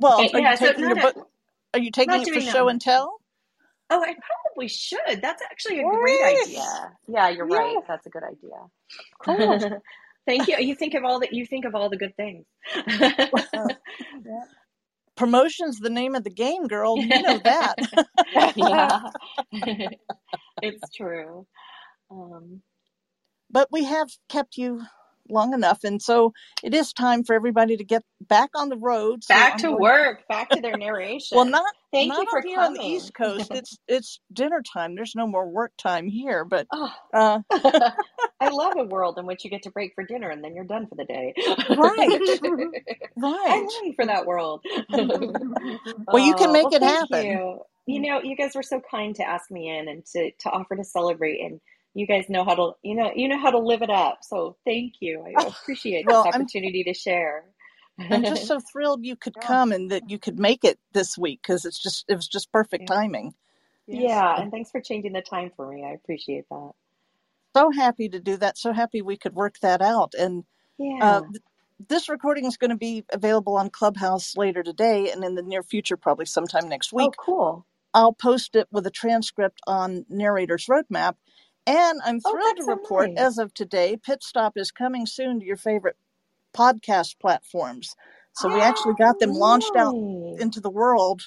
Well, 0.00 0.18
but, 0.18 0.34
are, 0.34 0.40
yeah, 0.40 0.50
you 0.52 0.56
so 0.56 0.78
your 0.78 0.94
book, 0.96 1.28
are 1.74 1.80
you 1.80 1.90
taking 1.90 2.22
it 2.22 2.28
for 2.32 2.40
show 2.40 2.68
and 2.68 2.80
tell? 2.80 3.20
Oh, 3.90 4.00
I 4.00 4.14
probably 4.14 4.68
should. 4.68 5.20
That's 5.20 5.42
actually 5.42 5.80
a 5.80 5.84
great 5.84 6.22
idea. 6.22 6.92
Yeah, 7.08 7.28
you're 7.28 7.48
yeah. 7.50 7.56
right. 7.56 7.76
That's 7.88 8.06
a 8.06 8.10
good 8.10 8.22
idea. 8.22 8.56
Cool. 9.24 9.80
Thank 10.26 10.48
you. 10.48 10.56
You 10.58 10.74
think 10.74 10.94
of 10.94 11.04
all 11.04 11.18
that. 11.20 11.32
You 11.32 11.44
think 11.44 11.64
of 11.64 11.74
all 11.74 11.90
the 11.90 11.96
good 11.96 12.16
things. 12.16 12.46
Promotion's 15.16 15.80
the 15.80 15.90
name 15.90 16.14
of 16.14 16.24
the 16.24 16.30
game, 16.30 16.66
girl. 16.66 16.96
You 16.98 17.08
know 17.08 17.38
that. 17.44 17.74
yeah, 18.56 19.00
it's 20.62 20.94
true. 20.94 21.46
Um, 22.10 22.62
but 23.50 23.68
we 23.72 23.84
have 23.84 24.08
kept 24.28 24.56
you 24.56 24.82
long 25.30 25.54
enough. 25.54 25.84
And 25.84 26.00
so 26.00 26.32
it 26.62 26.74
is 26.74 26.92
time 26.92 27.24
for 27.24 27.34
everybody 27.34 27.76
to 27.76 27.84
get 27.84 28.02
back 28.20 28.50
on 28.54 28.68
the 28.68 28.76
road. 28.76 29.24
So 29.24 29.34
back 29.34 29.54
I'm 29.54 29.58
to 29.58 29.66
going... 29.68 29.80
work, 29.80 30.28
back 30.28 30.50
to 30.50 30.60
their 30.60 30.76
narration. 30.76 31.36
well, 31.36 31.44
not 31.44 31.64
thank 31.92 32.08
not 32.08 32.22
you 32.22 32.26
for 32.30 32.42
here 32.42 32.56
coming. 32.56 32.80
on 32.80 32.86
the 32.86 32.92
East 32.92 33.14
Coast. 33.14 33.50
It's 33.60 33.78
it's 33.88 34.20
dinner 34.32 34.62
time. 34.62 34.94
There's 34.94 35.14
no 35.14 35.26
more 35.26 35.48
work 35.48 35.72
time 35.76 36.08
here. 36.08 36.44
But 36.44 36.66
oh. 36.72 36.92
uh... 37.12 37.40
I 38.40 38.48
love 38.48 38.72
a 38.78 38.84
world 38.84 39.18
in 39.18 39.26
which 39.26 39.44
you 39.44 39.50
get 39.50 39.62
to 39.64 39.70
break 39.70 39.94
for 39.94 40.02
dinner 40.02 40.30
and 40.30 40.42
then 40.42 40.54
you're 40.54 40.64
done 40.64 40.86
for 40.86 40.94
the 40.94 41.04
day. 41.04 41.34
right, 41.36 41.70
right. 43.16 43.46
I'm 43.48 43.64
looking 43.66 43.94
for 43.94 44.06
that 44.06 44.24
world. 44.24 44.64
well, 44.88 46.24
you 46.24 46.34
can 46.36 46.50
make 46.50 46.64
oh, 46.66 46.74
it 46.74 46.82
happen. 46.82 47.26
You. 47.26 47.60
you 47.86 48.00
know, 48.00 48.22
you 48.22 48.34
guys 48.36 48.54
were 48.54 48.62
so 48.62 48.80
kind 48.90 49.14
to 49.16 49.28
ask 49.28 49.50
me 49.50 49.68
in 49.68 49.88
and 49.88 50.06
to 50.06 50.30
to 50.30 50.50
offer 50.50 50.74
to 50.74 50.84
celebrate 50.84 51.40
and 51.40 51.60
you 51.94 52.06
guys 52.06 52.28
know 52.28 52.44
how 52.44 52.54
to 52.54 52.72
you 52.82 52.94
know 52.94 53.10
you 53.14 53.28
know 53.28 53.38
how 53.38 53.50
to 53.50 53.58
live 53.58 53.82
it 53.82 53.90
up. 53.90 54.18
So 54.22 54.56
thank 54.64 54.94
you. 55.00 55.24
I 55.26 55.42
appreciate 55.46 56.06
well, 56.06 56.24
this 56.24 56.34
opportunity 56.34 56.84
I'm, 56.86 56.92
to 56.92 56.98
share. 56.98 57.44
I'm 57.98 58.24
just 58.24 58.46
so 58.46 58.60
thrilled 58.72 59.04
you 59.04 59.16
could 59.16 59.34
come 59.40 59.72
and 59.72 59.90
that 59.90 60.08
you 60.08 60.18
could 60.18 60.38
make 60.38 60.64
it 60.64 60.78
this 60.92 61.18
week 61.18 61.40
because 61.42 61.64
it's 61.64 61.82
just 61.82 62.04
it 62.08 62.14
was 62.14 62.28
just 62.28 62.52
perfect 62.52 62.84
yeah. 62.88 62.96
timing. 62.96 63.34
Yes. 63.86 64.02
yeah 64.02 64.40
and 64.40 64.52
thanks 64.52 64.70
for 64.70 64.80
changing 64.80 65.12
the 65.12 65.22
time 65.22 65.50
for 65.56 65.68
me. 65.68 65.84
I 65.84 65.94
appreciate 65.94 66.44
that. 66.50 66.70
So 67.56 67.70
happy 67.70 68.08
to 68.08 68.20
do 68.20 68.36
that. 68.36 68.56
So 68.56 68.72
happy 68.72 69.02
we 69.02 69.16
could 69.16 69.34
work 69.34 69.58
that 69.60 69.82
out. 69.82 70.14
And 70.16 70.44
yeah. 70.78 70.98
uh, 71.02 71.22
this 71.88 72.08
recording 72.08 72.44
is 72.44 72.56
going 72.56 72.70
to 72.70 72.76
be 72.76 73.04
available 73.12 73.56
on 73.56 73.70
clubhouse 73.70 74.36
later 74.36 74.62
today 74.62 75.10
and 75.10 75.24
in 75.24 75.34
the 75.34 75.42
near 75.42 75.64
future 75.64 75.96
probably 75.96 76.26
sometime 76.26 76.68
next 76.68 76.92
week. 76.92 77.10
oh 77.18 77.24
cool. 77.24 77.66
I'll 77.92 78.12
post 78.12 78.54
it 78.54 78.68
with 78.70 78.86
a 78.86 78.90
transcript 78.90 79.60
on 79.66 80.06
narrator's 80.08 80.66
roadmap 80.66 81.16
and 81.66 82.00
I'm 82.04 82.20
oh, 82.24 82.30
thrilled 82.30 82.58
oh, 82.60 82.64
to 82.64 82.70
report, 82.70 83.10
nice. 83.10 83.18
as 83.18 83.38
of 83.38 83.54
today, 83.54 83.96
Pit 83.96 84.22
Stop 84.22 84.54
is 84.56 84.70
coming 84.70 85.06
soon 85.06 85.40
to 85.40 85.46
your 85.46 85.56
favorite 85.56 85.96
podcast 86.54 87.18
platforms. 87.20 87.94
So 88.32 88.52
we 88.52 88.60
actually 88.60 88.94
got 88.94 89.18
them 89.18 89.32
launched 89.32 89.74
out 89.76 89.94
into 89.94 90.60
the 90.60 90.70
world, 90.70 91.22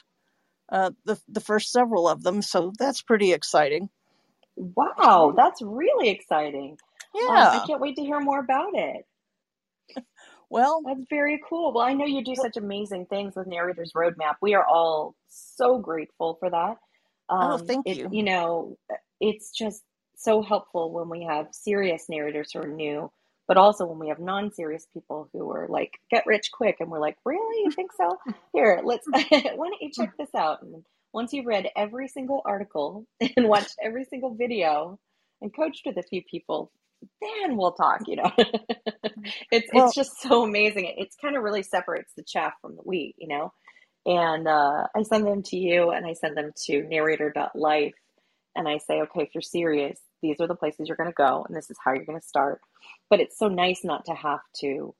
uh, 0.69 0.91
the 1.05 1.19
the 1.27 1.41
first 1.41 1.71
several 1.71 2.07
of 2.07 2.23
them. 2.23 2.41
So 2.41 2.71
that's 2.79 3.01
pretty 3.01 3.33
exciting. 3.33 3.89
Wow, 4.55 5.33
that's 5.35 5.61
really 5.61 6.09
exciting. 6.09 6.77
Yeah, 7.13 7.27
um, 7.27 7.61
I 7.61 7.65
can't 7.67 7.81
wait 7.81 7.95
to 7.97 8.01
hear 8.01 8.19
more 8.19 8.39
about 8.39 8.69
it. 8.73 9.05
well, 10.49 10.81
that's 10.85 11.05
very 11.09 11.41
cool. 11.47 11.73
Well, 11.73 11.85
I 11.85 11.93
know 11.93 12.05
you 12.05 12.23
do 12.23 12.35
such 12.35 12.57
amazing 12.57 13.07
things 13.07 13.35
with 13.35 13.47
Narrator's 13.47 13.91
Roadmap. 13.93 14.35
We 14.41 14.55
are 14.55 14.65
all 14.65 15.15
so 15.27 15.77
grateful 15.79 16.37
for 16.39 16.49
that. 16.49 16.77
Oh, 17.29 17.35
um, 17.35 17.51
oh, 17.51 17.57
thank 17.57 17.87
it, 17.87 17.97
you. 17.97 18.09
You 18.11 18.23
know, 18.23 18.77
it's 19.19 19.51
just 19.51 19.83
so 20.17 20.41
helpful 20.41 20.91
when 20.91 21.09
we 21.09 21.23
have 21.23 21.47
serious 21.51 22.05
narrators 22.09 22.51
who 22.53 22.59
are 22.59 22.67
new, 22.67 23.11
but 23.47 23.57
also 23.57 23.85
when 23.85 23.99
we 23.99 24.09
have 24.09 24.19
non-serious 24.19 24.87
people 24.93 25.29
who 25.33 25.51
are 25.51 25.67
like 25.69 25.91
get 26.09 26.25
rich 26.25 26.51
quick, 26.53 26.77
and 26.79 26.89
we're 26.89 26.99
like, 26.99 27.17
really, 27.25 27.63
you 27.63 27.71
think 27.71 27.91
so? 27.93 28.17
Here, 28.53 28.81
let's. 28.83 29.05
why 29.11 29.29
don't 29.31 29.81
you 29.81 29.91
check 29.91 30.13
this 30.17 30.33
out? 30.35 30.61
And 30.61 30.83
once 31.13 31.33
you've 31.33 31.45
read 31.45 31.67
every 31.75 32.07
single 32.07 32.41
article 32.45 33.05
and 33.37 33.47
watched 33.47 33.75
every 33.81 34.05
single 34.05 34.35
video 34.35 34.99
and 35.41 35.55
coached 35.55 35.83
with 35.85 35.97
a 35.97 36.03
few 36.03 36.21
people, 36.29 36.71
then 37.21 37.57
we'll 37.57 37.73
talk. 37.73 38.01
You 38.07 38.17
know, 38.17 38.31
it's 39.51 39.69
well, 39.73 39.87
it's 39.87 39.95
just 39.95 40.21
so 40.21 40.43
amazing. 40.43 40.85
It, 40.85 40.95
it's 40.97 41.15
kind 41.15 41.35
of 41.35 41.43
really 41.43 41.63
separates 41.63 42.13
the 42.15 42.23
chaff 42.23 42.53
from 42.61 42.75
the 42.75 42.83
wheat. 42.83 43.15
You 43.17 43.27
know. 43.27 43.53
And 44.05 44.49
uh, 44.49 44.87
I 44.93 45.03
send 45.03 45.25
them 45.25 45.43
to 45.43 45.55
you, 45.57 45.91
and 45.91 46.05
I 46.05 46.11
send 46.11 46.35
them 46.35 46.51
to 46.65 46.83
narrator.life 46.83 47.93
and 48.55 48.67
I 48.67 48.77
say, 48.77 49.01
okay, 49.01 49.21
if 49.21 49.29
you're 49.33 49.41
serious, 49.41 49.99
these 50.21 50.39
are 50.39 50.47
the 50.47 50.55
places 50.55 50.87
you're 50.87 50.97
going 50.97 51.09
to 51.09 51.15
go, 51.15 51.45
and 51.47 51.55
this 51.55 51.69
is 51.69 51.77
how 51.83 51.93
you're 51.93 52.05
going 52.05 52.19
to 52.19 52.25
start. 52.25 52.61
But 53.09 53.19
it's 53.19 53.37
so 53.37 53.47
nice 53.47 53.83
not 53.83 54.05
to 54.05 54.13
have 54.13 54.41
to 54.61 54.95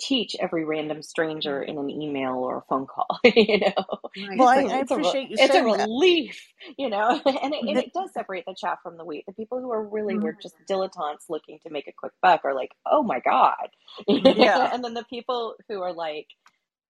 teach 0.00 0.34
every 0.40 0.64
random 0.64 1.02
stranger 1.02 1.62
in 1.62 1.78
an 1.78 1.88
email 1.88 2.34
or 2.34 2.58
a 2.58 2.62
phone 2.62 2.86
call. 2.86 3.20
you 3.24 3.60
know, 3.60 4.00
well, 4.36 4.48
I, 4.48 4.62
I 4.62 4.78
appreciate 4.78 5.26
a, 5.26 5.30
you. 5.30 5.36
It's 5.38 5.54
a 5.54 5.62
relief, 5.62 6.40
that. 6.66 6.74
you 6.78 6.90
know, 6.90 7.10
and 7.24 7.54
it, 7.54 7.60
and 7.68 7.78
it, 7.78 7.92
does 7.92 8.12
separate 8.12 8.44
the 8.46 8.54
chaff 8.58 8.78
from 8.82 8.96
the 8.96 9.04
wheat. 9.04 9.24
The 9.26 9.32
people 9.32 9.60
who 9.60 9.70
are 9.70 9.82
really 9.82 10.14
mm-hmm. 10.14 10.24
were 10.24 10.36
just 10.40 10.54
dilettantes 10.68 11.28
looking 11.28 11.58
to 11.64 11.70
make 11.70 11.88
a 11.88 11.92
quick 11.92 12.12
buck 12.22 12.40
are 12.44 12.54
like, 12.54 12.72
oh 12.86 13.02
my 13.02 13.20
god, 13.20 13.68
yeah. 14.08 14.70
and 14.72 14.84
then 14.84 14.94
the 14.94 15.04
people 15.04 15.54
who 15.68 15.82
are 15.82 15.92
like, 15.92 16.26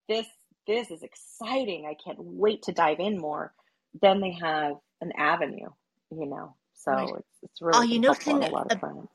this 0.08 0.26
this 0.66 0.90
is 0.90 1.02
exciting. 1.02 1.86
I 1.86 1.96
can't 2.02 2.18
wait 2.20 2.62
to 2.64 2.72
dive 2.72 3.00
in 3.00 3.18
more. 3.18 3.52
Then 4.00 4.20
they 4.20 4.32
have 4.40 4.76
an 5.00 5.12
avenue 5.16 5.68
you 6.18 6.26
know. 6.26 6.54
So 6.74 6.92
right. 6.92 7.08
it's, 7.16 7.38
it's 7.42 7.62
really 7.62 7.78
are 7.78 7.84
you 7.84 7.98
noticing 7.98 8.42
a, 8.42 8.48
a, 8.48 9.08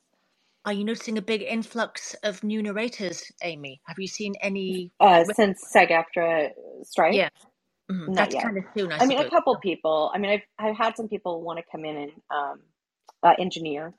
Are 0.66 0.74
you 0.74 0.84
noticing 0.84 1.18
a 1.18 1.22
big 1.22 1.42
influx 1.42 2.16
of 2.24 2.44
new 2.44 2.62
narrators, 2.64 3.32
Amy? 3.44 3.82
Have 3.86 4.00
you 4.00 4.08
seen 4.08 4.36
any 4.42 4.92
uh, 5.00 5.24
since 5.26 5.62
SAG-AFTRA 5.70 6.50
strike? 6.84 7.14
Yeah. 7.14 7.30
Mm-hmm. 7.92 8.14
That's 8.14 8.34
yet. 8.36 8.44
kind 8.44 8.58
of 8.58 8.64
soon. 8.76 8.92
I, 8.92 9.00
I 9.00 9.06
mean, 9.06 9.20
a 9.20 9.30
couple 9.30 9.58
people. 9.58 10.12
I 10.14 10.20
mean, 10.20 10.32
I've 10.32 10.42
I've 10.60 10.78
had 10.78 10.96
some 10.96 11.08
people 11.08 11.42
want 11.42 11.58
to 11.60 11.66
come 11.72 11.86
in 11.86 11.98
and 11.98 12.12
um, 12.30 12.60
uh, 13.24 13.34
engineer, 13.40 13.94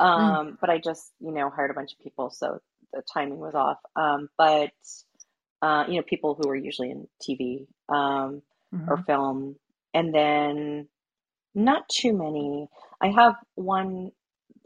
mm. 0.00 0.06
um, 0.06 0.46
mm. 0.46 0.56
but 0.60 0.70
I 0.70 0.78
just 0.78 1.10
you 1.20 1.32
know 1.32 1.50
hired 1.50 1.70
a 1.70 1.74
bunch 1.74 1.92
of 1.92 1.98
people, 1.98 2.30
so 2.30 2.60
the 2.92 3.02
timing 3.12 3.38
was 3.38 3.54
off. 3.54 3.78
Um, 3.96 4.28
but 4.38 4.70
uh, 5.60 5.84
you 5.88 5.96
know, 5.96 6.02
people 6.02 6.38
who 6.40 6.48
are 6.48 6.56
usually 6.56 6.90
in 6.90 7.08
TV 7.20 7.66
um, 7.88 8.42
mm-hmm. 8.74 8.88
or 8.88 8.98
film, 9.06 9.56
and 9.94 10.14
then 10.14 10.88
not 11.54 11.88
too 11.88 12.12
many. 12.12 12.68
I 13.00 13.08
have 13.08 13.34
one 13.54 14.12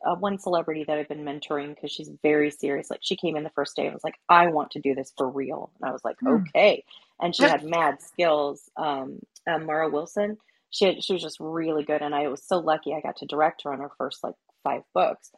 uh, 0.06 0.14
one 0.14 0.38
celebrity 0.38 0.84
that 0.86 0.98
I've 0.98 1.08
been 1.08 1.24
mentoring 1.24 1.74
because 1.74 1.90
she's 1.90 2.10
very 2.22 2.50
serious. 2.50 2.90
Like 2.90 3.00
she 3.02 3.16
came 3.16 3.36
in 3.36 3.44
the 3.44 3.50
first 3.50 3.74
day 3.76 3.86
and 3.86 3.94
was 3.94 4.04
like, 4.04 4.18
"I 4.28 4.48
want 4.48 4.72
to 4.72 4.80
do 4.80 4.94
this 4.94 5.12
for 5.16 5.28
real," 5.28 5.70
and 5.80 5.88
I 5.88 5.92
was 5.92 6.04
like, 6.04 6.16
hmm. 6.20 6.28
"Okay." 6.48 6.84
And 7.20 7.34
she 7.34 7.44
had 7.44 7.64
mad 7.64 8.02
skills. 8.02 8.70
Um, 8.76 9.20
uh, 9.46 9.58
Mara 9.58 9.88
Wilson, 9.88 10.36
she 10.70 10.84
had, 10.84 11.02
she 11.02 11.14
was 11.14 11.22
just 11.22 11.38
really 11.40 11.84
good, 11.84 12.02
and 12.02 12.14
I 12.14 12.28
was 12.28 12.42
so 12.46 12.58
lucky 12.58 12.94
I 12.94 13.00
got 13.00 13.16
to 13.16 13.26
direct 13.26 13.62
her 13.64 13.72
on 13.72 13.80
her 13.80 13.90
first 13.96 14.22
like 14.22 14.34
five 14.64 14.82
books. 14.94 15.30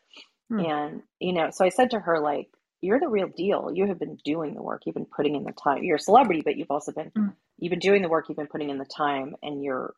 Hmm. 0.49 0.61
And 0.61 1.03
you 1.21 1.33
know, 1.33 1.51
so 1.51 1.65
I 1.65 1.69
said 1.69 1.91
to 1.91 2.01
her 2.01 2.21
like, 2.21 2.49
you're 2.81 3.01
the 3.01 3.09
real 3.09 3.29
deal. 3.29 3.71
You 3.73 3.87
have 3.87 3.99
been 3.99 4.19
doing 4.25 4.55
the 4.55 4.63
work. 4.63 4.83
You've 4.87 4.95
been 4.95 5.07
putting 5.07 5.35
in 5.35 5.45
the 5.45 5.53
time. 5.53 5.83
You're 5.83 5.97
a 5.97 6.01
celebrity, 6.01 6.43
but 6.45 6.57
you've 6.57 6.71
also 6.71 6.93
been 6.93 7.11
mm. 7.11 7.33
you've 7.59 7.71
been 7.71 7.79
doing 7.79 8.03
the 8.03 8.09
work. 8.09 8.29
You've 8.29 8.39
been 8.39 8.47
putting 8.47 8.71
in 8.71 8.79
the 8.79 8.85
time, 8.85 9.37
and 9.43 9.63
your 9.63 9.95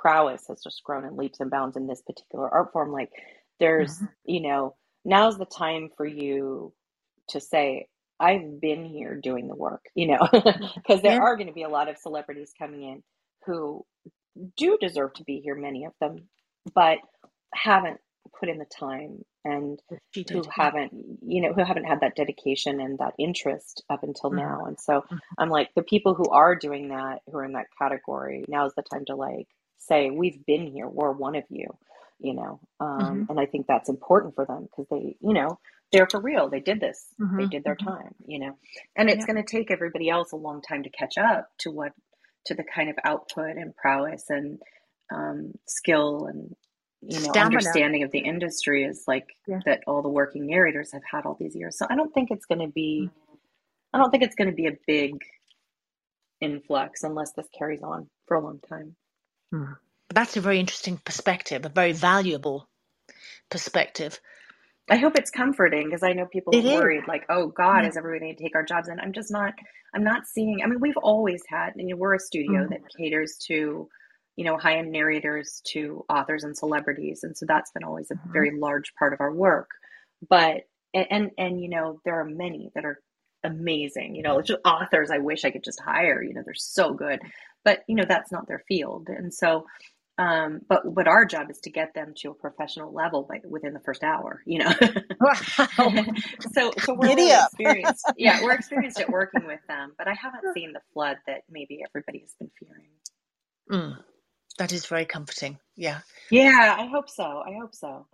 prowess 0.00 0.46
has 0.48 0.62
just 0.62 0.82
grown 0.84 1.04
in 1.04 1.16
leaps 1.16 1.40
and 1.40 1.50
bounds 1.50 1.76
in 1.76 1.86
this 1.86 2.02
particular 2.02 2.48
art 2.48 2.72
form. 2.72 2.92
Like 2.92 3.10
there's, 3.58 3.96
mm-hmm. 3.96 4.06
you 4.24 4.42
know, 4.42 4.76
now's 5.04 5.38
the 5.38 5.46
time 5.46 5.90
for 5.96 6.06
you 6.06 6.72
to 7.30 7.40
say, 7.40 7.88
I've 8.20 8.60
been 8.60 8.84
here 8.84 9.14
doing 9.14 9.48
the 9.48 9.54
work, 9.54 9.84
you 9.94 10.08
know, 10.08 10.26
because 10.32 11.02
there 11.02 11.14
yeah. 11.14 11.20
are 11.20 11.36
going 11.36 11.48
to 11.48 11.52
be 11.52 11.62
a 11.62 11.68
lot 11.68 11.88
of 11.88 11.98
celebrities 11.98 12.52
coming 12.58 12.82
in 12.82 13.02
who 13.46 13.84
do 14.56 14.78
deserve 14.80 15.14
to 15.14 15.24
be 15.24 15.40
here, 15.40 15.54
many 15.54 15.84
of 15.84 15.92
them, 16.00 16.28
but 16.74 16.98
haven't 17.54 17.98
put 18.38 18.48
in 18.48 18.58
the 18.58 18.66
time 18.66 19.24
and 19.44 19.80
who 20.30 20.42
haven't 20.50 20.92
you 21.22 21.40
know 21.40 21.52
who 21.54 21.64
haven't 21.64 21.84
had 21.84 22.00
that 22.00 22.14
dedication 22.14 22.80
and 22.80 22.98
that 22.98 23.14
interest 23.18 23.82
up 23.88 24.02
until 24.02 24.30
mm-hmm. 24.30 24.40
now 24.40 24.64
and 24.66 24.78
so 24.78 25.00
mm-hmm. 25.00 25.16
i'm 25.38 25.48
like 25.48 25.70
the 25.74 25.82
people 25.82 26.14
who 26.14 26.28
are 26.28 26.54
doing 26.54 26.88
that 26.88 27.20
who 27.30 27.38
are 27.38 27.44
in 27.44 27.52
that 27.52 27.66
category 27.80 28.44
now 28.48 28.66
is 28.66 28.72
the 28.76 28.82
time 28.82 29.04
to 29.06 29.14
like 29.14 29.48
say 29.78 30.10
we've 30.10 30.44
been 30.46 30.66
here 30.66 30.88
we're 30.88 31.12
one 31.12 31.36
of 31.36 31.44
you 31.48 31.66
you 32.18 32.34
know 32.34 32.60
um, 32.80 33.00
mm-hmm. 33.00 33.22
and 33.30 33.40
i 33.40 33.46
think 33.46 33.66
that's 33.66 33.88
important 33.88 34.34
for 34.34 34.44
them 34.44 34.64
because 34.64 34.86
they 34.90 35.16
you 35.20 35.32
know 35.32 35.58
they're 35.92 36.08
for 36.10 36.20
real 36.20 36.48
they 36.48 36.60
did 36.60 36.80
this 36.80 37.06
they 37.18 37.24
mm-hmm. 37.24 37.48
did 37.48 37.64
their 37.64 37.76
mm-hmm. 37.76 37.88
time 37.88 38.14
you 38.26 38.38
know 38.38 38.56
and 38.96 39.08
it's 39.08 39.20
yeah. 39.20 39.32
going 39.32 39.44
to 39.44 39.50
take 39.50 39.70
everybody 39.70 40.08
else 40.08 40.32
a 40.32 40.36
long 40.36 40.60
time 40.60 40.82
to 40.82 40.90
catch 40.90 41.16
up 41.18 41.48
to 41.58 41.70
what 41.70 41.92
to 42.44 42.54
the 42.54 42.64
kind 42.64 42.90
of 42.90 42.96
output 43.04 43.56
and 43.56 43.76
prowess 43.76 44.24
and 44.30 44.58
um, 45.12 45.52
skill 45.66 46.26
and 46.26 46.54
you 47.00 47.20
know 47.20 47.30
Stamina. 47.30 47.44
understanding 47.44 48.02
of 48.02 48.10
the 48.10 48.18
industry 48.18 48.84
is 48.84 49.04
like 49.06 49.26
yeah. 49.46 49.60
that 49.64 49.80
all 49.86 50.02
the 50.02 50.08
working 50.08 50.46
narrators 50.46 50.92
have 50.92 51.02
had 51.10 51.24
all 51.24 51.36
these 51.38 51.54
years 51.54 51.78
so 51.78 51.86
i 51.88 51.94
don't 51.94 52.12
think 52.12 52.30
it's 52.30 52.46
going 52.46 52.60
to 52.60 52.72
be 52.72 53.02
mm-hmm. 53.04 53.36
i 53.94 53.98
don't 53.98 54.10
think 54.10 54.22
it's 54.22 54.34
going 54.34 54.50
to 54.50 54.54
be 54.54 54.66
a 54.66 54.76
big 54.86 55.14
influx 56.40 57.04
unless 57.04 57.32
this 57.32 57.46
carries 57.56 57.82
on 57.82 58.08
for 58.26 58.36
a 58.36 58.42
long 58.42 58.60
time 58.68 58.96
hmm. 59.50 59.72
that's 60.10 60.36
a 60.36 60.40
very 60.40 60.60
interesting 60.60 60.98
perspective 61.04 61.64
a 61.64 61.68
very 61.68 61.92
valuable 61.92 62.68
perspective 63.50 64.20
i 64.90 64.96
hope 64.96 65.16
it's 65.16 65.30
comforting 65.30 65.84
because 65.84 66.02
i 66.02 66.12
know 66.12 66.26
people 66.26 66.54
it 66.54 66.64
are 66.64 66.80
worried 66.80 67.04
like 67.08 67.24
oh 67.28 67.46
god 67.48 67.82
yeah. 67.82 67.88
is 67.88 67.96
everybody 67.96 68.20
going 68.26 68.36
to 68.36 68.42
take 68.42 68.54
our 68.54 68.64
jobs 68.64 68.88
and 68.88 69.00
i'm 69.00 69.12
just 69.12 69.30
not 69.30 69.54
i'm 69.94 70.04
not 70.04 70.26
seeing 70.26 70.60
i 70.62 70.66
mean 70.66 70.80
we've 70.80 70.96
always 70.98 71.42
had 71.48 71.72
you 71.76 71.86
know 71.86 71.96
we're 71.96 72.14
a 72.14 72.20
studio 72.20 72.62
mm-hmm. 72.62 72.70
that 72.70 72.82
caters 72.96 73.36
to 73.36 73.88
you 74.38 74.44
know, 74.44 74.56
high 74.56 74.78
end 74.78 74.92
narrators 74.92 75.60
to 75.64 76.04
authors 76.08 76.44
and 76.44 76.56
celebrities. 76.56 77.24
And 77.24 77.36
so 77.36 77.44
that's 77.44 77.72
been 77.72 77.82
always 77.82 78.08
a 78.12 78.14
mm-hmm. 78.14 78.32
very 78.32 78.56
large 78.56 78.94
part 78.96 79.12
of 79.12 79.20
our 79.20 79.34
work. 79.34 79.68
But, 80.28 80.68
and, 80.94 81.06
and, 81.10 81.30
and, 81.36 81.60
you 81.60 81.68
know, 81.68 82.00
there 82.04 82.20
are 82.20 82.24
many 82.24 82.70
that 82.76 82.84
are 82.84 83.00
amazing, 83.44 84.14
you 84.14 84.22
know, 84.22 84.40
just 84.42 84.60
authors 84.64 85.10
I 85.10 85.18
wish 85.18 85.44
I 85.44 85.50
could 85.50 85.64
just 85.64 85.80
hire, 85.80 86.22
you 86.22 86.34
know, 86.34 86.42
they're 86.44 86.54
so 86.54 86.92
good, 86.92 87.20
but, 87.64 87.80
you 87.88 87.94
know, 87.94 88.04
that's 88.06 88.32
not 88.32 88.48
their 88.48 88.62
field. 88.68 89.08
And 89.08 89.32
so, 89.32 89.66
um, 90.18 90.62
but 90.68 90.82
but 90.94 91.06
our 91.06 91.24
job 91.24 91.48
is 91.48 91.60
to 91.60 91.70
get 91.70 91.94
them 91.94 92.12
to 92.22 92.30
a 92.30 92.34
professional 92.34 92.92
level 92.92 93.22
by 93.22 93.40
within 93.48 93.72
the 93.72 93.78
first 93.78 94.02
hour, 94.02 94.42
you 94.44 94.58
know. 94.58 94.70
so 96.52 96.72
so 96.82 96.94
we're 96.94 97.06
really 97.06 97.30
experienced. 97.30 98.04
Yeah, 98.16 98.42
we're 98.42 98.54
experienced 98.54 99.00
at 99.00 99.08
working 99.10 99.46
with 99.46 99.60
them, 99.68 99.92
but 99.96 100.08
I 100.08 100.14
haven't 100.14 100.52
seen 100.54 100.72
the 100.72 100.80
flood 100.92 101.18
that 101.28 101.42
maybe 101.48 101.82
everybody 101.88 102.18
has 102.18 102.34
been 102.34 102.50
fearing. 102.58 102.88
Mm. 103.70 104.02
That 104.58 104.72
is 104.72 104.86
very 104.86 105.04
comforting. 105.04 105.58
Yeah. 105.76 106.00
Yeah, 106.30 106.74
I 106.76 106.86
hope 106.86 107.08
so. 107.08 107.22
I 107.22 107.54
hope 107.60 107.76
so. 107.76 108.06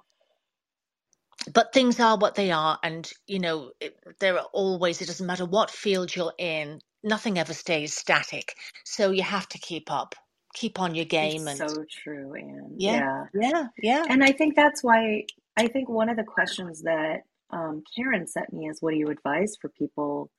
But 1.53 1.73
things 1.73 2.01
are 2.01 2.17
what 2.19 2.35
they 2.35 2.51
are, 2.53 2.79
and 2.83 3.11
you 3.27 3.39
know, 3.39 3.73
it, 3.81 3.97
there 4.21 4.39
are 4.39 4.47
always. 4.53 5.01
It 5.03 5.07
doesn't 5.07 5.27
matter 5.27 5.45
what 5.45 5.71
field 5.71 6.15
you're 6.15 6.33
in. 6.39 6.81
Nothing 7.03 7.39
ever 7.39 7.55
stays 7.55 7.95
static. 7.95 8.55
So 8.85 9.11
you 9.11 9.23
have 9.23 9.49
to 9.51 9.59
keep 9.59 9.91
up, 9.91 10.15
keep 10.55 10.81
on 10.81 10.95
your 10.95 11.05
game. 11.05 11.47
It's 11.47 11.49
and 11.49 11.59
so 11.59 11.85
true, 11.91 12.35
and 12.35 12.83
yeah, 12.87 13.03
yeah, 13.03 13.25
yeah, 13.35 13.69
yeah. 13.83 14.05
And 14.09 14.25
I 14.25 14.33
think 14.33 14.57
that's 14.57 14.85
why 14.85 15.27
I 15.57 15.69
think 15.69 15.89
one 15.89 16.11
of 16.11 16.17
the 16.17 16.25
questions 16.25 16.83
that 16.83 17.23
um, 17.51 17.83
Karen 17.97 18.27
sent 18.27 18.53
me 18.53 18.69
is, 18.69 18.83
"What 18.83 18.93
do 18.93 18.99
you 18.99 19.11
advise 19.11 19.57
for 19.61 19.71
people 19.71 20.31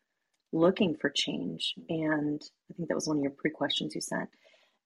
looking 0.53 0.95
for 0.95 1.10
change?" 1.10 1.76
And 1.90 2.41
I 2.72 2.76
think 2.76 2.90
that 2.90 2.95
was 2.95 3.07
one 3.07 3.18
of 3.18 3.23
your 3.23 3.34
pre 3.34 3.52
questions 3.52 3.95
you 3.95 4.02
sent. 4.02 4.30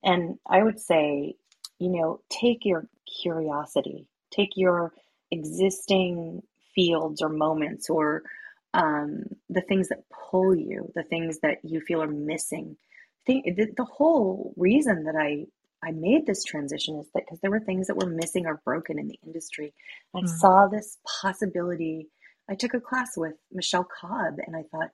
And 0.03 0.37
I 0.49 0.63
would 0.63 0.79
say, 0.79 1.35
you 1.79 1.89
know, 1.89 2.21
take 2.29 2.65
your 2.65 2.87
curiosity, 3.21 4.07
take 4.31 4.51
your 4.55 4.93
existing 5.31 6.41
fields 6.75 7.21
or 7.21 7.29
moments 7.29 7.89
or 7.89 8.23
um, 8.73 9.23
the 9.49 9.61
things 9.61 9.89
that 9.89 10.03
pull 10.09 10.55
you, 10.55 10.91
the 10.95 11.03
things 11.03 11.39
that 11.39 11.57
you 11.63 11.81
feel 11.81 12.01
are 12.01 12.07
missing. 12.07 12.77
The, 13.25 13.43
the, 13.77 13.85
whole 13.85 14.53
reason 14.57 15.03
that 15.03 15.15
I 15.15 15.45
I 15.83 15.91
made 15.91 16.25
this 16.25 16.43
transition 16.43 16.97
is 16.97 17.07
that 17.13 17.25
because 17.25 17.39
there 17.41 17.51
were 17.51 17.59
things 17.59 17.87
that 17.87 17.95
were 17.95 18.09
missing 18.09 18.47
or 18.47 18.61
broken 18.65 18.97
in 18.97 19.07
the 19.07 19.19
industry. 19.25 19.73
I 20.15 20.21
mm. 20.21 20.27
saw 20.27 20.67
this 20.67 20.97
possibility. 21.21 22.07
I 22.49 22.55
took 22.55 22.73
a 22.73 22.79
class 22.79 23.11
with 23.15 23.35
Michele 23.51 23.87
Cobb 24.01 24.37
and 24.45 24.55
I 24.55 24.63
thought, 24.71 24.89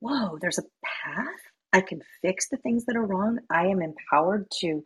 whoa, 0.00 0.38
there's 0.40 0.58
a 0.58 0.64
path 1.04 1.26
I 1.72 1.82
can 1.82 2.00
fix 2.22 2.48
the 2.48 2.56
things 2.56 2.86
that 2.86 2.96
are 2.96 3.04
wrong. 3.04 3.38
I 3.50 3.66
am 3.66 3.82
empowered 3.82 4.50
to 4.60 4.82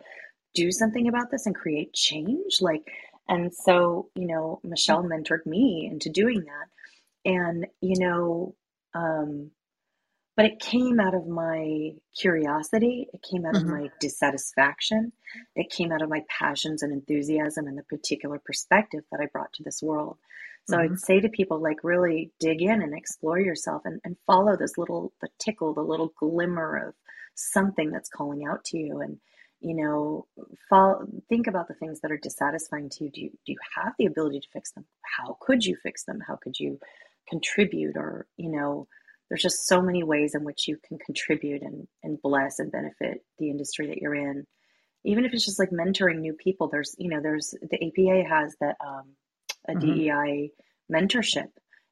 do 0.55 0.73
something 0.73 1.07
about 1.09 1.31
this 1.31 1.47
and 1.47 1.55
create 1.55 1.93
change. 1.95 2.61
Like, 2.61 2.83
and 3.31 3.55
so, 3.55 4.11
you 4.15 4.27
know, 4.27 4.61
Michele 4.63 5.05
mentored 5.05 5.47
me 5.47 5.89
into 5.91 6.11
doing 6.11 6.45
that. 6.45 7.31
And, 7.31 7.67
you 7.81 7.99
know, 7.99 8.55
um, 8.95 9.51
but 10.37 10.47
it 10.47 10.59
came 10.59 11.01
out 11.01 11.15
of 11.15 11.27
my 11.27 11.93
curiosity. 12.19 13.09
It 13.13 13.23
came 13.23 13.47
out 13.47 13.55
mm-hmm. 13.55 13.73
of 13.73 13.81
my 13.81 13.91
dissatisfaction. 14.01 15.13
It 15.55 15.71
came 15.71 15.93
out 15.93 16.03
of 16.03 16.09
my 16.09 16.23
passions 16.29 16.83
and 16.83 16.93
enthusiasm 16.93 17.67
and 17.67 17.79
the 17.79 17.83
particular 17.85 18.39
perspective 18.45 19.05
that 19.11 19.21
I 19.21 19.27
brought 19.27 19.53
to 19.55 19.63
this 19.63 19.83
world. 19.83 20.19
So 20.69 20.77
mm-hmm. 20.77 20.95
I'd 20.95 21.01
say 21.01 21.21
to 21.21 21.29
people, 21.29 21.63
like, 21.63 21.85
really 21.85 22.33
dig 22.41 22.63
in 22.63 22.83
and 22.83 22.95
explore 22.95 23.39
yourself 23.39 23.83
and, 23.85 24.01
and 24.05 24.17
follow 24.27 24.57
this 24.57 24.77
little, 24.77 25.13
the 25.21 25.29
tickle, 25.39 25.73
the 25.73 25.83
little 25.83 26.13
glimmer 26.19 26.89
of 26.89 26.95
something 27.35 27.91
that's 27.91 28.09
calling 28.09 28.45
out 28.45 28.65
to 28.67 28.79
you. 28.79 29.01
And, 29.01 29.19
you 29.61 29.75
know, 29.75 30.27
follow, 30.69 31.07
think 31.29 31.47
about 31.47 31.69
the 31.69 31.75
things 31.75 32.01
that 32.01 32.11
are 32.11 32.19
dissatisfying 32.19 32.89
to 32.91 33.05
you. 33.05 33.11
Do, 33.11 33.21
you. 33.21 33.31
do 33.31 33.53
you 33.53 33.59
have 33.77 33.93
the 33.99 34.07
ability 34.07 34.41
to 34.41 34.49
fix 34.53 34.73
them? 34.73 34.85
How 35.03 35.37
could 35.41 35.65
you 35.65 35.77
fix 35.83 36.05
them? 36.05 36.21
How 36.27 36.37
could 36.37 36.59
you 36.59 36.79
contribute? 37.29 37.97
Or, 37.97 38.27
you 38.37 38.51
know, 38.51 38.89
there's 39.29 39.43
just 39.43 39.67
so 39.67 39.83
many 39.83 40.03
ways 40.03 40.35
in 40.35 40.45
which 40.45 40.67
you 40.67 40.79
can 40.87 40.99
contribute 40.99 41.63
and, 41.63 41.87
and 42.03 42.21
bless 42.23 42.59
and 42.59 42.73
benefit 42.73 43.25
the 43.39 43.51
industry 43.51 43.87
that 43.89 43.99
you're 43.99 44.15
in. 44.15 44.47
Even 45.05 45.25
if 45.25 45.33
it's 45.33 45.45
just 45.45 45.59
like 45.59 45.71
mentoring 45.71 46.21
new 46.21 46.35
people, 46.35 46.69
there's, 46.69 46.95
you 46.99 47.09
know, 47.09 47.21
there's 47.23 47.55
the 47.63 47.77
APA 47.77 48.29
has 48.29 48.57
that, 48.61 48.77
um, 48.85 49.15
a 49.69 49.73
mm-hmm. 49.73 49.95
DEI 49.95 50.51
mentorship. 50.91 51.49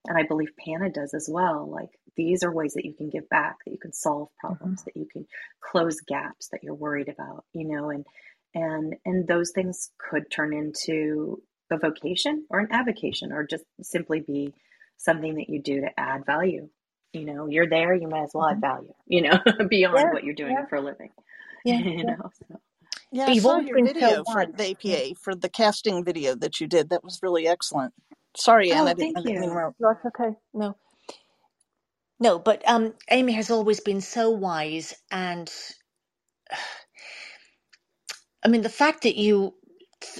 And 0.08 0.16
I 0.16 0.22
believe 0.22 0.56
PANA 0.56 0.90
does 0.90 1.12
as 1.12 1.28
well. 1.30 1.70
Like 1.70 1.90
these 2.16 2.42
are 2.42 2.52
ways 2.52 2.74
that 2.74 2.86
you 2.86 2.94
can 2.94 3.10
give 3.10 3.28
back, 3.28 3.56
that 3.64 3.70
you 3.70 3.78
can 3.78 3.92
solve 3.92 4.28
problems, 4.40 4.80
mm-hmm. 4.80 4.84
that 4.86 4.96
you 4.98 5.06
can 5.06 5.26
close 5.60 6.00
gaps 6.00 6.48
that 6.48 6.64
you're 6.64 6.74
worried 6.74 7.08
about, 7.08 7.44
you 7.52 7.68
know, 7.68 7.90
and 7.90 8.06
and 8.54 8.96
and 9.04 9.28
those 9.28 9.52
things 9.54 9.90
could 9.98 10.30
turn 10.30 10.54
into 10.54 11.42
a 11.70 11.78
vocation 11.78 12.46
or 12.48 12.60
an 12.60 12.68
avocation 12.70 13.32
or 13.32 13.46
just 13.46 13.64
simply 13.82 14.20
be 14.20 14.54
something 14.96 15.34
that 15.34 15.50
you 15.50 15.60
do 15.60 15.82
to 15.82 16.00
add 16.00 16.24
value. 16.24 16.68
You 17.12 17.24
know, 17.24 17.46
you're 17.46 17.68
there, 17.68 17.94
you 17.94 18.08
might 18.08 18.24
as 18.24 18.30
well 18.32 18.46
mm-hmm. 18.46 18.64
add 18.64 18.72
value, 18.72 18.94
you 19.06 19.22
know, 19.22 19.38
beyond 19.68 19.98
yeah, 19.98 20.12
what 20.12 20.24
you're 20.24 20.34
doing 20.34 20.56
yeah. 20.58 20.66
for 20.66 20.76
a 20.76 20.82
living. 20.82 21.10
Yeah. 21.64 21.80
you 21.80 22.04
know. 22.04 22.30
So. 22.38 22.60
Yeah, 23.10 23.26
I 23.26 23.38
saw 23.38 23.58
your 23.58 23.84
video 23.84 24.22
for 24.32 24.46
the 24.46 24.70
APA 24.70 25.16
for 25.20 25.34
the 25.34 25.48
casting 25.48 26.04
video 26.04 26.36
that 26.36 26.60
you 26.60 26.68
did. 26.68 26.90
That 26.90 27.02
was 27.02 27.18
really 27.20 27.48
excellent. 27.48 27.92
Sorry, 28.38 28.72
Anne. 28.72 28.86
Oh, 28.86 28.86
I 28.88 28.94
didn't, 28.94 29.14
thank 29.14 29.28
you. 29.28 29.40
No, 29.40 29.74
that's 29.80 30.04
okay. 30.06 30.36
No, 30.54 30.76
no, 32.20 32.38
but 32.38 32.62
um, 32.68 32.94
Amy 33.10 33.32
has 33.34 33.50
always 33.50 33.80
been 33.80 34.00
so 34.00 34.30
wise, 34.30 34.94
and 35.10 35.52
I 38.44 38.48
mean 38.48 38.62
the 38.62 38.68
fact 38.70 39.02
that 39.04 39.16
you 39.16 39.54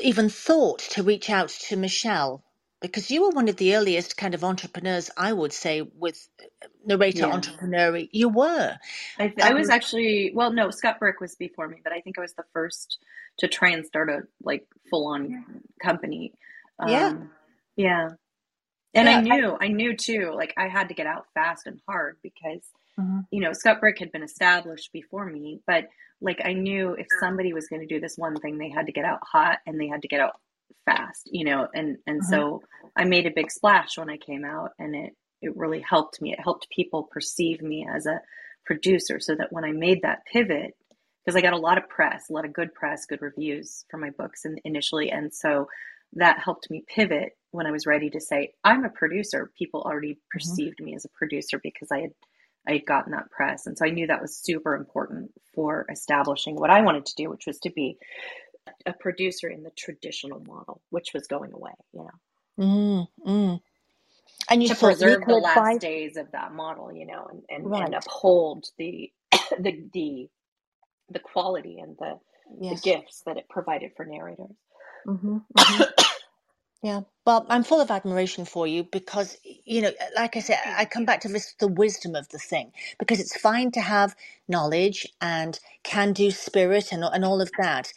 even 0.03 0.29
thought 0.29 0.81
to 0.81 1.03
reach 1.03 1.31
out 1.31 1.51
to 1.51 1.77
Michele, 1.77 2.45
because 2.81 3.11
you 3.11 3.23
were 3.23 3.31
one 3.31 3.49
of 3.49 3.57
the 3.57 3.77
earliest 3.77 4.17
kind 4.17 4.35
of 4.35 4.45
entrepreneurs, 4.45 5.11
I 5.17 5.33
would 5.33 5.53
say, 5.53 5.83
with 5.83 6.29
narrator 6.85 7.27
yeah. 7.27 7.33
entrepreneur. 7.33 7.97
You 8.13 8.29
were. 8.29 8.77
I, 9.19 9.35
I 9.43 9.55
was 9.55 9.69
um, 9.69 9.75
actually 9.75 10.33
well, 10.35 10.53
no, 10.53 10.71
Scott 10.71 10.99
Brick 10.99 11.21
was 11.21 11.37
before 11.37 11.69
me, 11.69 11.79
but 11.85 11.93
I 11.93 12.01
think 12.01 12.19
I 12.19 12.23
was 12.23 12.35
the 12.35 12.45
first 12.53 12.99
to 13.39 13.49
try 13.49 13.71
and 13.71 13.87
start 13.87 14.11
a 14.11 14.23
like 14.43 14.67
full 14.91 15.09
on 15.09 15.45
company. 15.83 16.35
Um, 16.81 17.31
yeah. 17.79 18.09
And 18.95 19.09
yeah, 19.09 19.17
I 19.17 19.21
knew, 19.21 19.57
I, 19.61 19.65
I, 19.67 19.69
knew 19.69 19.97
too, 19.97 20.33
like 20.35 20.53
I 20.57 20.69
had 20.69 20.89
to 20.89 20.95
get 20.95 21.07
out 21.07 21.27
fast 21.35 21.67
and 21.67 21.81
hard 21.87 22.17
because, 22.23 22.63
mm-hmm. 22.99 23.21
you 23.31 23.41
know, 23.41 23.53
Scott 23.53 23.81
Brick 23.81 23.99
had 23.99 24.13
been 24.13 24.23
established 24.23 24.93
before 24.93 25.27
me, 25.27 25.61
but 25.67 25.89
like 26.21 26.41
I 26.45 26.53
knew 26.53 26.95
if 26.95 27.07
somebody 27.21 27.53
was 27.53 27.69
going 27.69 27.81
to 27.81 27.95
do 27.95 28.01
this 28.01 28.17
one 28.17 28.37
thing, 28.37 28.59
they 28.59 28.71
had 28.71 28.87
to 28.87 28.93
get 28.93 29.05
out 29.05 29.21
hot 29.23 29.59
and 29.67 29.81
they 29.81 29.89
had 29.89 30.03
to 30.03 30.09
get 30.09 30.21
out 30.21 30.41
fast, 30.85 31.29
you 31.31 31.45
know, 31.45 31.69
and 31.75 31.99
and 32.07 32.23
mm-hmm. 32.23 32.31
so 32.31 32.63
I 32.97 33.05
made 33.05 33.27
a 33.27 33.31
big 33.35 33.51
splash 33.51 33.99
when 33.99 34.11
I 34.11 34.17
came 34.17 34.45
out, 34.45 34.71
and 34.79 34.95
it 34.95 35.15
it 35.41 35.57
really 35.57 35.81
helped 35.81 36.21
me. 36.21 36.33
It 36.33 36.41
helped 36.41 36.69
people 36.71 37.05
perceive 37.05 37.63
me 37.63 37.87
as 37.89 38.07
a 38.07 38.21
producer 38.67 39.21
so 39.21 39.35
that 39.37 39.53
when 39.53 39.65
I 39.65 39.73
made 39.73 40.03
that 40.03 40.25
pivot, 40.31 40.77
because 41.25 41.37
I 41.37 41.43
got 41.43 41.53
a 41.53 41.59
lot 41.59 41.79
of 41.79 41.89
press, 41.89 42.29
a 42.29 42.33
lot 42.33 42.45
of 42.45 42.53
good 42.53 42.75
press, 42.75 43.07
good 43.07 43.23
reviews 43.23 43.85
for 43.91 43.99
my 43.99 44.11
books 44.11 44.45
and 44.45 44.61
initially. 44.65 45.11
And 45.11 45.33
so 45.33 45.69
that 46.15 46.41
helped 46.41 46.71
me 46.71 46.85
pivot 46.89 47.37
when 47.51 47.67
I 47.67 47.71
was 47.71 47.87
ready 47.87 48.11
to 48.11 48.21
say, 48.21 48.53
I'm 48.65 48.85
a 48.85 48.91
producer. 48.91 49.51
People 49.59 49.83
already 49.83 50.13
mm-hmm. 50.13 50.39
perceived 50.39 50.79
mm-hmm. 50.79 50.87
me 50.87 50.95
as 50.95 51.05
a 51.05 51.11
producer 51.11 51.59
because 51.63 51.91
I 51.91 52.01
had 52.01 52.13
I 52.67 52.73
had 52.73 52.87
gotten 52.87 53.13
that 53.13 53.31
press. 53.31 53.67
And 53.67 53.79
so 53.79 53.87
I 53.87 53.91
knew 53.91 54.07
that 54.07 54.21
was 54.21 54.37
super 54.37 54.75
important 54.75 55.33
for 55.55 55.87
establishing 55.91 56.57
what 56.57 56.71
I 56.71 56.83
wanted 56.83 57.07
to 57.07 57.15
do, 57.17 57.31
which 57.31 57.47
was 57.47 57.59
to 57.61 57.71
be 57.71 57.97
a 58.85 58.93
producer 58.93 59.49
in 59.49 59.63
the 59.63 59.71
traditional 59.71 60.41
model, 60.41 60.83
which 60.91 61.15
was 61.15 61.27
going 61.27 61.53
away, 61.53 61.73
you 61.95 62.01
know. 62.05 62.11
Mm, 62.65 63.09
mm. 63.27 63.61
And 64.51 64.63
you 64.63 64.69
to 64.69 64.75
preserve 64.75 65.25
the 65.27 65.35
last 65.35 65.81
days 65.81 66.17
of 66.17 66.31
that 66.33 66.53
model, 66.53 66.93
you 66.93 67.07
know, 67.07 67.29
and, 67.31 67.43
and, 67.49 67.71
right. 67.71 67.85
and 67.85 67.95
uphold 67.95 68.67
the 68.77 69.11
the 69.59 69.85
the 69.93 70.29
the 71.11 71.19
quality 71.19 71.79
and 71.79 71.97
the, 71.99 72.19
yes. 72.61 72.83
the 72.83 72.91
gifts 72.91 73.23
that 73.25 73.39
it 73.39 73.49
provided 73.49 73.93
for 73.97 74.05
narrators. 74.05 74.57
Mm-hmm, 75.07 75.39
mm-hmm. 75.57 75.83
yeah, 76.83 77.01
well, 77.27 77.45
I'm 77.49 77.65
full 77.65 77.81
of 77.81 77.91
admiration 77.91 78.45
for 78.45 78.67
you 78.67 78.85
because, 78.85 79.37
you 79.43 79.83
know, 79.83 79.91
like 80.17 80.37
I 80.37 80.41
said, 80.41 80.59
I 80.65 80.85
come 80.85 81.05
back 81.05 81.21
to 81.23 81.29
this 81.29 81.55
the 81.59 81.69
wisdom 81.69 82.15
of 82.15 82.29
the 82.29 82.39
thing 82.39 82.73
because 82.99 83.21
it's 83.21 83.39
fine 83.39 83.71
to 83.73 83.81
have 83.81 84.15
knowledge 84.49 85.07
and 85.21 85.59
can 85.83 86.13
do 86.13 86.31
spirit 86.31 86.93
and, 86.93 87.05
and 87.05 87.25
all 87.25 87.41
of 87.41 87.51
that. 87.59 87.93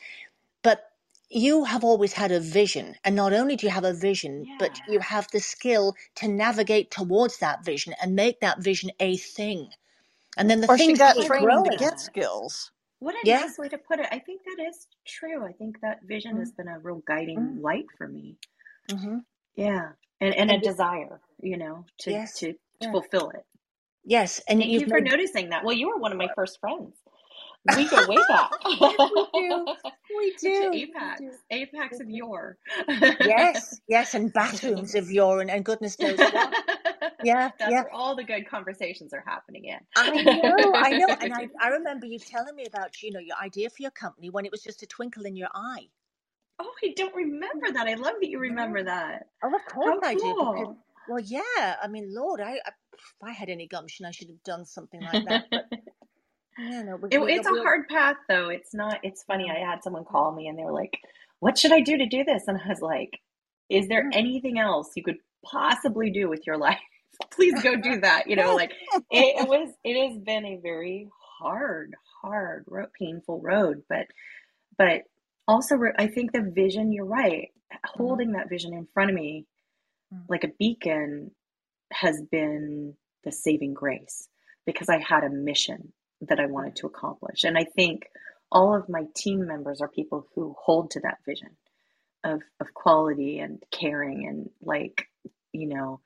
But 0.63 0.83
you 1.29 1.63
have 1.63 1.83
always 1.83 2.13
had 2.13 2.31
a 2.31 2.39
vision. 2.39 2.95
And 3.05 3.15
not 3.15 3.33
only 3.33 3.55
do 3.55 3.67
you 3.67 3.71
have 3.71 3.85
a 3.85 3.93
vision, 3.93 4.45
yeah. 4.45 4.55
but 4.59 4.79
you 4.87 4.99
have 4.99 5.27
the 5.31 5.39
skill 5.39 5.95
to 6.15 6.27
navigate 6.27 6.91
towards 6.91 7.37
that 7.37 7.63
vision 7.63 7.93
and 8.01 8.15
make 8.15 8.41
that 8.41 8.59
vision 8.59 8.91
a 8.99 9.15
thing. 9.15 9.69
And 10.37 10.49
then 10.49 10.59
the 10.59 10.67
or 10.67 10.77
things 10.77 10.97
she 10.97 10.97
got 10.97 11.15
training 11.25 11.45
growing. 11.45 11.71
to 11.71 11.77
get 11.77 11.99
skills. 11.99 12.71
What 12.99 13.15
a 13.15 13.19
yeah. 13.23 13.39
nice 13.39 13.57
way 13.57 13.69
to 13.69 13.77
put 13.77 13.99
it. 13.99 14.07
I 14.11 14.19
think 14.19 14.41
that 14.43 14.63
is 14.67 14.87
true. 15.05 15.45
I 15.45 15.53
think 15.53 15.79
that 15.81 16.03
vision 16.03 16.31
mm-hmm. 16.31 16.39
has 16.41 16.51
been 16.51 16.67
a 16.67 16.79
real 16.79 17.01
guiding 17.07 17.39
mm-hmm. 17.39 17.61
light 17.61 17.85
for 17.97 18.07
me. 18.07 18.37
Mm-hmm. 18.89 19.17
Yeah, 19.55 19.89
and 20.19 20.33
and, 20.35 20.51
and 20.51 20.51
a 20.51 20.59
desire, 20.59 21.19
you 21.41 21.57
know, 21.57 21.85
to 21.99 22.11
yes. 22.11 22.39
to, 22.39 22.53
to 22.53 22.57
yeah. 22.81 22.91
fulfill 22.91 23.29
it. 23.29 23.45
Yes, 24.03 24.41
and 24.47 24.59
thank 24.59 24.71
you 24.71 24.87
for 24.87 25.01
made... 25.01 25.11
noticing 25.11 25.49
that. 25.49 25.63
Well, 25.63 25.75
you 25.75 25.89
were 25.89 25.97
one 25.97 26.11
of 26.11 26.17
my 26.17 26.29
first 26.35 26.59
friends. 26.59 26.95
We 27.77 27.87
go 27.87 28.07
way 28.07 28.17
back. 28.27 28.51
we 28.65 28.79
do. 29.33 29.65
We 30.17 30.35
do. 30.41 30.71
Apex, 30.73 31.21
apex 31.51 31.99
of 31.99 32.09
yore. 32.09 32.57
yes, 32.87 33.79
yes, 33.87 34.15
and 34.15 34.33
bathrooms 34.33 34.95
of 34.95 35.11
yore, 35.11 35.41
and, 35.41 35.51
and 35.51 35.63
goodness 35.63 35.99
knows 35.99 36.17
what. 36.17 36.33
Yeah, 37.23 37.51
that's 37.59 37.71
yeah. 37.71 37.83
where 37.83 37.93
all 37.93 38.15
the 38.15 38.23
good 38.23 38.49
conversations 38.49 39.13
are 39.13 39.23
happening 39.25 39.65
in. 39.65 39.77
I 39.95 40.09
know, 40.09 40.73
I 40.75 40.97
know, 40.97 41.15
and 41.21 41.33
I, 41.33 41.47
I 41.61 41.67
remember 41.69 42.07
you 42.07 42.17
telling 42.17 42.55
me 42.55 42.65
about 42.65 43.01
you 43.03 43.11
know 43.11 43.19
your 43.19 43.37
idea 43.37 43.69
for 43.69 43.83
your 43.83 43.91
company 43.91 44.31
when 44.31 44.45
it 44.45 44.51
was 44.51 44.63
just 44.63 44.81
a 44.81 44.87
twinkle 44.87 45.25
in 45.25 45.35
your 45.35 45.49
eye. 45.53 45.87
Oh, 46.59 46.71
I 46.83 46.93
don't 46.95 47.15
remember 47.15 47.71
that. 47.73 47.87
I 47.87 47.95
love 47.95 48.15
that 48.21 48.29
you 48.29 48.39
remember 48.39 48.83
that. 48.83 49.27
Oh, 49.43 49.53
of 49.53 49.65
course 49.73 49.99
How 50.03 50.09
I 50.09 50.15
cool. 50.15 50.53
do. 50.53 50.59
Because, 50.59 50.75
well, 51.09 51.19
yeah. 51.19 51.75
I 51.81 51.87
mean, 51.87 52.13
Lord, 52.13 52.41
I, 52.41 52.51
I, 52.51 52.71
if 52.93 53.23
I 53.23 53.31
had 53.31 53.49
any 53.49 53.67
gumption, 53.67 54.05
I 54.05 54.11
should 54.11 54.27
have 54.27 54.43
done 54.43 54.65
something 54.65 55.01
like 55.01 55.25
that. 55.25 55.45
But, 55.49 55.65
yeah, 56.59 56.83
no, 56.83 56.99
it, 57.09 57.17
it's 57.17 57.47
a 57.47 57.61
hard 57.61 57.87
path, 57.87 58.17
though. 58.29 58.49
It's 58.49 58.73
not. 58.73 58.99
It's 59.03 59.23
funny. 59.23 59.49
I 59.49 59.59
had 59.59 59.83
someone 59.83 60.05
call 60.05 60.33
me, 60.33 60.47
and 60.47 60.57
they 60.57 60.63
were 60.63 60.71
like, 60.71 60.97
"What 61.39 61.57
should 61.57 61.71
I 61.71 61.81
do 61.81 61.97
to 61.97 62.05
do 62.05 62.23
this?" 62.23 62.43
And 62.47 62.59
I 62.59 62.67
was 62.67 62.81
like, 62.81 63.19
"Is 63.69 63.87
there 63.87 64.05
mm. 64.05 64.15
anything 64.15 64.59
else 64.59 64.91
you 64.95 65.03
could 65.03 65.17
possibly 65.43 66.11
do 66.11 66.29
with 66.29 66.45
your 66.45 66.57
life?" 66.69 66.79
please 67.29 67.61
go 67.61 67.75
do 67.75 67.99
that 67.99 68.27
you 68.27 68.35
know 68.35 68.55
like 68.55 68.71
it, 69.11 69.41
it, 69.41 69.47
was 69.47 69.69
it 69.83 70.09
has 70.09 70.17
been 70.17 70.43
a 70.43 70.55
very 70.57 71.07
hard 71.39 71.93
hard 72.21 72.65
road, 72.67 72.87
painful 72.97 73.39
road 73.41 73.83
but 73.87 74.07
but 74.75 75.03
also 75.47 75.79
i 75.97 76.07
think 76.07 76.31
the 76.31 76.51
vision 76.53 76.91
you're 76.91 77.05
right 77.05 77.49
mm-hmm. 77.73 78.03
holding 78.03 78.31
that 78.33 78.49
vision 78.49 78.73
in 78.73 78.87
front 78.93 79.09
of 79.09 79.15
me 79.15 79.45
mm-hmm. 80.13 80.23
like 80.29 80.43
a 80.43 80.51
beacon 80.59 81.31
has 81.91 82.21
been 82.31 82.93
the 83.23 83.31
saving 83.31 83.73
grace 83.73 84.27
because 84.65 84.89
i 84.89 84.97
had 84.97 85.23
a 85.23 85.29
mission 85.29 85.91
that 86.21 86.39
i 86.39 86.45
wanted 86.45 86.75
to 86.75 86.87
accomplish 86.87 87.43
and 87.43 87.57
i 87.57 87.63
think 87.75 88.03
all 88.51 88.75
of 88.75 88.89
my 88.89 89.05
team 89.15 89.45
members 89.47 89.81
are 89.81 89.87
people 89.87 90.27
who 90.35 90.55
hold 90.59 90.91
to 90.91 90.99
that 90.99 91.17
vision 91.25 91.49
of 92.23 92.41
of 92.59 92.73
quality 92.73 93.39
and 93.39 93.63
caring 93.71 94.27
and 94.27 94.49
like 94.61 95.07
you 95.53 95.67
know 95.67 95.99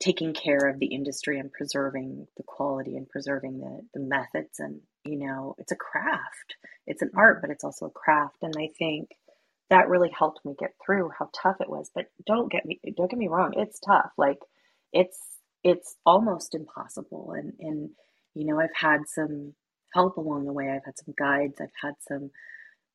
taking 0.00 0.32
care 0.32 0.68
of 0.68 0.80
the 0.80 0.86
industry 0.86 1.38
and 1.38 1.52
preserving 1.52 2.26
the 2.36 2.42
quality 2.42 2.96
and 2.96 3.08
preserving 3.08 3.60
the, 3.60 3.80
the 3.94 4.00
methods 4.00 4.58
and 4.58 4.80
you 5.04 5.18
know 5.18 5.54
it's 5.58 5.72
a 5.72 5.76
craft. 5.76 6.56
It's 6.86 7.02
an 7.02 7.10
art 7.16 7.40
but 7.42 7.50
it's 7.50 7.64
also 7.64 7.86
a 7.86 7.90
craft 7.90 8.38
and 8.42 8.54
i 8.58 8.68
think 8.78 9.10
that 9.70 9.88
really 9.88 10.10
helped 10.10 10.44
me 10.44 10.54
get 10.58 10.72
through 10.84 11.10
how 11.18 11.30
tough 11.34 11.56
it 11.60 11.70
was 11.70 11.90
but 11.94 12.06
don't 12.26 12.50
get 12.52 12.66
me 12.66 12.80
don't 12.96 13.10
get 13.10 13.18
me 13.18 13.28
wrong 13.28 13.54
it's 13.56 13.80
tough 13.80 14.10
like 14.18 14.38
it's 14.92 15.18
it's 15.64 15.96
almost 16.06 16.54
impossible 16.54 17.32
and 17.36 17.54
and 17.60 17.90
you 18.34 18.44
know 18.46 18.60
i've 18.60 18.74
had 18.74 19.00
some 19.08 19.54
help 19.94 20.16
along 20.18 20.44
the 20.46 20.52
way 20.52 20.68
i've 20.70 20.84
had 20.84 20.98
some 20.98 21.14
guides 21.18 21.60
i've 21.60 21.68
had 21.82 21.94
some 22.06 22.30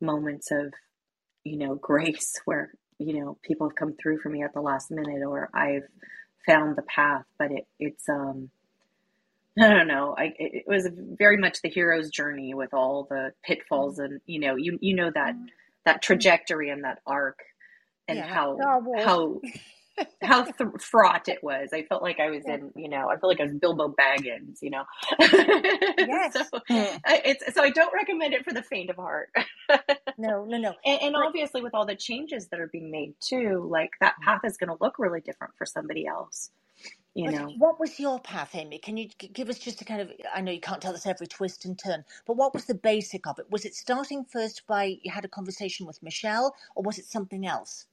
moments 0.02 0.52
of 0.52 0.74
you 1.44 1.58
know 1.58 1.76
grace 1.76 2.40
where 2.46 2.72
you 3.00 3.20
know 3.22 3.38
people 3.44 3.70
have 3.70 3.76
come 3.76 3.96
through 4.02 4.20
for 4.20 4.30
me 4.30 4.44
at 4.44 4.54
the 4.54 4.62
last 4.62 4.92
minute 4.92 5.24
or 5.26 5.50
i've 5.54 5.84
found 6.46 6.76
the 6.78 6.84
path, 6.84 7.26
but 7.40 7.52
it, 7.52 7.68
it's 7.80 8.10
um 8.10 8.50
I 9.62 9.70
don't 9.70 9.88
know. 9.88 10.16
I 10.18 10.34
it, 10.38 10.64
was 10.68 10.88
very 10.94 11.38
much 11.38 11.62
the 11.62 11.70
hero's 11.70 12.10
journey 12.10 12.54
with 12.54 12.74
all 12.74 13.08
the 13.10 13.32
pitfalls 13.44 14.00
and 14.00 14.22
you 14.26 14.40
know 14.40 14.56
you 14.56 14.78
you 14.82 14.96
know 14.96 15.12
that 15.14 15.36
that 15.86 16.02
trajectory 16.02 16.70
and 16.70 16.84
that 16.84 17.00
arc 17.06 17.40
and 18.08 18.18
yeah, 18.18 18.28
how 18.28 18.58
how 19.04 19.42
how 20.22 20.44
th- 20.44 20.70
fraught 20.80 21.28
it 21.28 21.44
was. 21.44 21.70
I 21.74 21.84
felt 21.84 22.02
like 22.02 22.20
I 22.20 22.30
was 22.30 22.46
in, 22.46 22.72
you 22.76 22.90
know, 22.90 23.10
I 23.10 23.18
felt 23.18 23.32
like 23.32 23.40
I 23.40 23.46
was 23.46 23.56
Bilbo 23.56 23.96
Baggins, 24.00 24.60
you 24.62 24.70
know. 24.70 24.84
yes. 25.20 26.34
so, 26.34 26.60
I, 26.70 27.22
it's 27.26 27.54
so 27.54 27.64
I 27.64 27.70
don't 27.70 27.94
recommend 27.94 28.34
it 28.34 28.44
for 28.44 28.54
the 28.54 28.64
faint 28.64 28.90
of 28.90 28.98
heart. 28.98 29.30
no, 30.18 30.46
no, 30.46 30.58
no. 30.58 30.74
And, 30.86 31.02
and 31.02 31.16
obviously, 31.16 31.62
with 31.62 31.74
all 31.74 31.86
the 31.86 31.96
changes 31.96 32.48
that 32.50 32.60
are 32.60 32.68
being 32.68 32.92
made 32.92 33.16
too, 33.20 33.68
like 33.70 33.92
that 34.02 34.14
mm-hmm. 34.14 34.30
path 34.30 34.42
is 34.44 34.58
going 34.58 34.70
to 34.70 34.78
look 34.82 35.00
really 35.00 35.22
different 35.22 35.54
for 35.58 35.66
somebody 35.66 36.06
else. 36.06 36.52
You 37.18 37.30
know, 37.30 37.50
what 37.58 37.80
was 37.80 38.00
your 38.00 38.20
path, 38.22 38.56
Amy? 38.56 38.80
Can 38.80 38.98
you 38.98 39.10
give 39.34 39.50
us 39.50 39.60
just 39.60 39.82
a 39.82 39.86
kind 39.86 40.02
of? 40.02 40.12
I 40.36 40.42
know 40.42 40.52
you 40.54 40.62
can't 40.62 40.82
tell 40.82 40.96
us 40.96 41.08
every 41.08 41.28
twist 41.28 41.66
and 41.66 41.78
turn, 41.80 42.06
but 42.28 42.38
what 42.38 42.54
was 42.56 42.66
the 42.66 42.76
basic 42.76 43.28
of 43.28 43.40
it? 43.40 43.52
Was 43.52 43.66
it 43.66 43.76
starting 43.76 44.26
first 44.26 44.68
by 44.68 44.98
you 45.04 45.12
had 45.12 45.26
a 45.26 45.30
conversation 45.30 45.88
with 45.88 46.04
Michele, 46.04 46.56
or 46.76 46.84
was 46.84 47.00
it 47.00 47.06
something 47.06 47.48
else? 47.48 47.88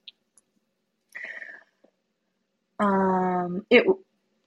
Um, 2.81 3.67
it 3.71 3.87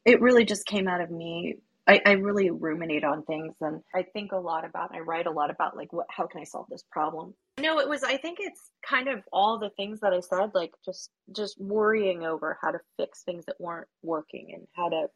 it 0.05 0.21
really 0.21 0.45
just 0.45 0.65
came 0.67 0.87
out 0.87 1.01
of 1.01 1.11
me. 1.11 1.57
I, 1.88 2.01
I 2.05 2.11
really 2.14 2.49
ruminate 2.49 3.05
on 3.05 3.23
things, 3.23 3.55
and 3.61 3.81
I 3.95 4.03
think 4.03 4.34
a 4.34 4.38
lot 4.38 4.65
about. 4.65 4.93
I 4.93 4.99
write 4.99 5.26
a 5.26 5.31
lot 5.31 5.49
about 5.49 5.77
like 5.77 5.93
what, 5.93 6.07
how 6.09 6.27
can 6.27 6.41
I 6.41 6.43
solve 6.43 6.68
this 6.69 6.84
problem? 6.91 7.34
No, 7.59 7.80
it 7.80 7.88
was. 7.88 8.03
I 8.03 8.18
think 8.18 8.39
it's 8.41 8.61
kind 8.85 9.07
of 9.07 9.22
all 9.31 9.57
the 9.57 9.69
things 9.69 10.01
that 10.01 10.11
I 10.11 10.19
said, 10.19 10.51
like 10.53 10.72
just 10.84 11.09
just 11.34 11.59
worrying 11.59 12.26
over 12.26 12.57
how 12.61 12.72
to 12.72 12.80
fix 12.97 13.23
things 13.23 13.45
that 13.45 13.55
weren't 13.59 13.88
working, 14.03 14.51
and 14.53 14.68
how 14.76 14.89
to 14.89 15.07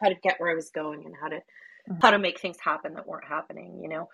how 0.00 0.08
to 0.08 0.14
get 0.14 0.40
where 0.40 0.50
I 0.50 0.54
was 0.54 0.70
going, 0.70 1.04
and 1.04 1.14
how 1.20 1.28
to 1.28 1.36
mm-hmm. 1.36 2.00
how 2.00 2.10
to 2.10 2.18
make 2.18 2.40
things 2.40 2.56
happen 2.64 2.94
that 2.94 3.06
weren't 3.06 3.28
happening. 3.28 3.80
You 3.82 3.90
know, 3.90 4.08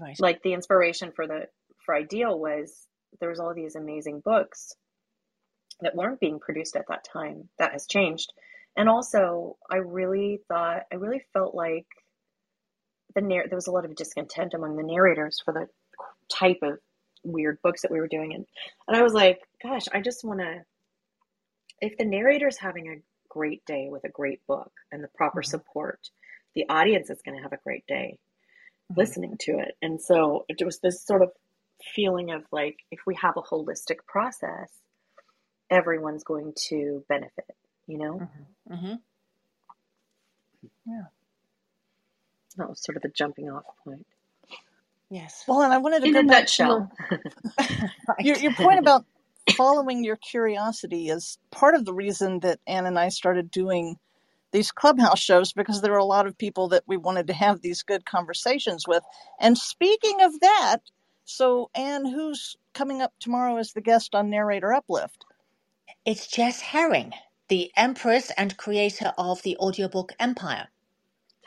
right. 0.00 0.16
like 0.18 0.42
the 0.42 0.54
inspiration 0.54 1.12
for 1.14 1.28
the 1.28 1.46
for 1.86 1.94
Ideal 1.94 2.36
was 2.36 2.88
there 3.20 3.30
was 3.30 3.38
all 3.38 3.54
these 3.54 3.76
amazing 3.76 4.22
books 4.24 4.72
that 5.82 5.94
weren't 5.94 6.20
being 6.20 6.40
produced 6.40 6.74
at 6.74 6.86
that 6.88 7.04
time. 7.12 7.48
That 7.60 7.72
has 7.72 7.86
changed. 7.86 8.32
And 8.76 8.88
also, 8.88 9.56
I 9.70 9.76
really 9.76 10.40
thought, 10.48 10.82
I 10.90 10.96
really 10.96 11.22
felt 11.32 11.54
like 11.54 11.86
the 13.14 13.20
narr- 13.20 13.46
there 13.48 13.56
was 13.56 13.66
a 13.66 13.72
lot 13.72 13.84
of 13.84 13.94
discontent 13.94 14.54
among 14.54 14.76
the 14.76 14.82
narrators 14.82 15.40
for 15.44 15.52
the 15.52 15.66
type 16.30 16.58
of 16.62 16.78
weird 17.24 17.58
books 17.62 17.82
that 17.82 17.90
we 17.90 18.00
were 18.00 18.08
doing. 18.08 18.32
And, 18.34 18.46
and 18.88 18.96
I 18.96 19.02
was 19.02 19.12
like, 19.12 19.40
gosh, 19.62 19.86
I 19.92 20.00
just 20.00 20.24
want 20.24 20.40
to, 20.40 20.62
if 21.80 21.96
the 21.98 22.04
narrator's 22.04 22.56
having 22.56 22.88
a 22.88 23.02
great 23.28 23.64
day 23.66 23.88
with 23.90 24.04
a 24.04 24.08
great 24.08 24.46
book 24.46 24.72
and 24.90 25.02
the 25.02 25.08
proper 25.14 25.40
mm-hmm. 25.40 25.50
support, 25.50 26.00
the 26.54 26.64
audience 26.68 27.10
is 27.10 27.22
going 27.24 27.36
to 27.36 27.42
have 27.42 27.52
a 27.52 27.62
great 27.62 27.86
day 27.86 28.18
mm-hmm. 28.90 29.00
listening 29.00 29.36
to 29.40 29.58
it. 29.58 29.76
And 29.82 30.00
so 30.00 30.44
it 30.48 30.64
was 30.64 30.78
this 30.78 31.04
sort 31.04 31.22
of 31.22 31.30
feeling 31.94 32.30
of 32.30 32.44
like, 32.52 32.76
if 32.90 33.00
we 33.06 33.16
have 33.16 33.36
a 33.36 33.42
holistic 33.42 33.98
process, 34.06 34.70
everyone's 35.70 36.24
going 36.24 36.52
to 36.68 37.04
benefit, 37.08 37.56
you 37.86 37.98
know? 37.98 38.22
Mm-hmm. 38.22 38.74
Mm-hmm. 38.74 38.94
Yeah. 40.86 41.04
That 42.56 42.68
was 42.68 42.82
sort 42.84 42.96
of 42.96 43.02
the 43.02 43.10
jumping 43.10 43.50
off 43.50 43.64
point. 43.84 44.06
Yes. 45.10 45.44
Well, 45.46 45.62
and 45.62 45.72
I 45.72 45.78
wanted 45.78 46.02
to 46.02 46.08
In 46.08 46.14
go 46.14 46.20
a 46.20 46.24
back 46.24 46.44
nutshell. 46.44 46.80
to 46.80 46.90
your, 47.10 47.20
your, 48.18 48.38
your 48.38 48.54
point 48.54 48.80
about 48.80 49.04
following 49.56 50.04
your 50.04 50.16
curiosity 50.16 51.08
is 51.08 51.38
part 51.50 51.74
of 51.74 51.84
the 51.84 51.94
reason 51.94 52.40
that 52.40 52.60
Anne 52.66 52.86
and 52.86 52.98
I 52.98 53.10
started 53.10 53.50
doing 53.50 53.96
these 54.52 54.72
clubhouse 54.72 55.20
shows 55.20 55.52
because 55.52 55.80
there 55.82 55.92
were 55.92 55.98
a 55.98 56.04
lot 56.04 56.26
of 56.26 56.38
people 56.38 56.68
that 56.68 56.84
we 56.86 56.96
wanted 56.96 57.26
to 57.28 57.32
have 57.34 57.60
these 57.62 57.82
good 57.82 58.04
conversations 58.06 58.86
with. 58.88 59.02
And 59.40 59.58
speaking 59.58 60.22
of 60.22 60.40
that, 60.40 60.78
so 61.24 61.70
Anne, 61.74 62.06
who's 62.06 62.56
coming 62.74 63.02
up 63.02 63.12
tomorrow 63.20 63.56
as 63.58 63.72
the 63.72 63.80
guest 63.82 64.14
on 64.14 64.30
Narrator 64.30 64.72
Uplift? 64.72 65.24
It's 66.04 66.26
Jess 66.26 66.60
Herring, 66.60 67.12
the 67.52 67.70
empress 67.76 68.32
and 68.38 68.56
creator 68.56 69.12
of 69.18 69.42
the 69.42 69.58
audiobook 69.58 70.14
Empire. 70.18 70.68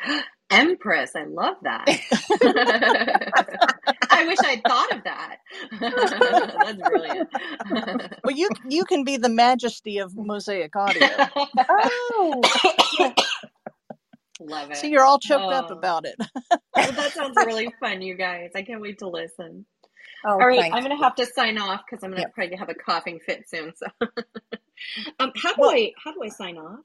Empress, 0.52 1.16
I 1.16 1.24
love 1.24 1.56
that. 1.64 1.86
I 4.12 4.28
wish 4.28 4.38
I'd 4.44 4.62
thought 4.68 4.92
of 4.92 5.04
that. 5.04 5.38
That's 6.78 6.88
brilliant. 6.88 7.28
well, 8.24 8.36
you 8.36 8.50
you 8.70 8.86
can 8.86 9.04
be 9.04 9.18
the 9.18 9.30
majesty 9.30 9.98
of 9.98 10.16
Mosaic 10.16 10.76
Audio. 10.76 11.08
oh. 11.58 12.44
Love 14.40 14.70
it. 14.70 14.78
See, 14.78 14.92
you're 14.92 15.04
all 15.04 15.18
choked 15.18 15.46
oh. 15.46 15.50
up 15.50 15.72
about 15.72 16.06
it. 16.06 16.18
well, 16.76 16.92
that 16.92 17.14
sounds 17.14 17.36
really 17.38 17.74
fun, 17.80 18.04
you 18.04 18.14
guys. 18.14 18.52
I 18.56 18.62
can't 18.62 18.80
wait 18.80 19.00
to 19.00 19.10
listen. 19.10 19.66
Oh, 20.24 20.34
all 20.34 20.38
right, 20.38 20.60
thanks. 20.60 20.78
I'm 20.78 20.84
going 20.84 20.96
to 20.96 21.04
have 21.04 21.16
to 21.16 21.26
sign 21.26 21.58
off 21.58 21.82
because 21.90 22.04
I'm 22.04 22.12
going 22.12 22.22
to 22.22 22.28
yep. 22.28 22.36
probably 22.36 22.58
have 22.58 22.70
a 22.70 22.76
coughing 22.76 23.20
fit 23.26 23.50
soon. 23.50 23.74
So, 23.76 23.88
um, 25.20 25.32
how 25.36 25.54
do 25.54 25.62
well, 25.62 25.72
I 25.72 25.92
how 26.04 26.12
do 26.12 26.24
I 26.24 26.30
sign 26.30 26.58
off? 26.58 26.80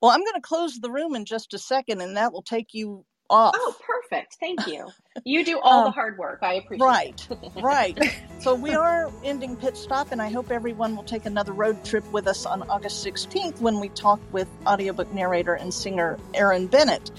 Well, 0.00 0.12
I'm 0.12 0.20
going 0.20 0.34
to 0.34 0.40
close 0.40 0.78
the 0.78 0.90
room 0.90 1.16
in 1.16 1.24
just 1.24 1.54
a 1.54 1.58
second, 1.58 2.00
and 2.00 2.16
that 2.16 2.32
will 2.32 2.42
take 2.42 2.72
you 2.72 3.04
off. 3.30 3.54
Oh, 3.56 3.74
perfect. 3.84 4.36
Thank 4.40 4.66
you. 4.66 4.88
You 5.24 5.44
do 5.44 5.58
all 5.58 5.80
um, 5.80 5.84
the 5.86 5.90
hard 5.90 6.16
work. 6.16 6.38
I 6.42 6.54
appreciate 6.54 6.86
right, 6.86 7.28
it. 7.28 7.52
Right, 7.60 7.98
right. 7.98 8.22
So 8.38 8.54
we 8.54 8.72
are 8.72 9.10
ending 9.24 9.56
Pit 9.56 9.76
Stop, 9.76 10.12
and 10.12 10.22
I 10.22 10.30
hope 10.30 10.52
everyone 10.52 10.94
will 10.94 11.02
take 11.02 11.26
another 11.26 11.52
road 11.52 11.84
trip 11.84 12.08
with 12.12 12.28
us 12.28 12.46
on 12.46 12.62
August 12.70 13.04
16th 13.04 13.60
when 13.60 13.80
we 13.80 13.88
talk 13.88 14.20
with 14.30 14.46
audiobook 14.64 15.12
narrator 15.12 15.54
and 15.54 15.74
singer 15.74 16.20
Erin 16.34 16.68
Bennett. 16.68 17.10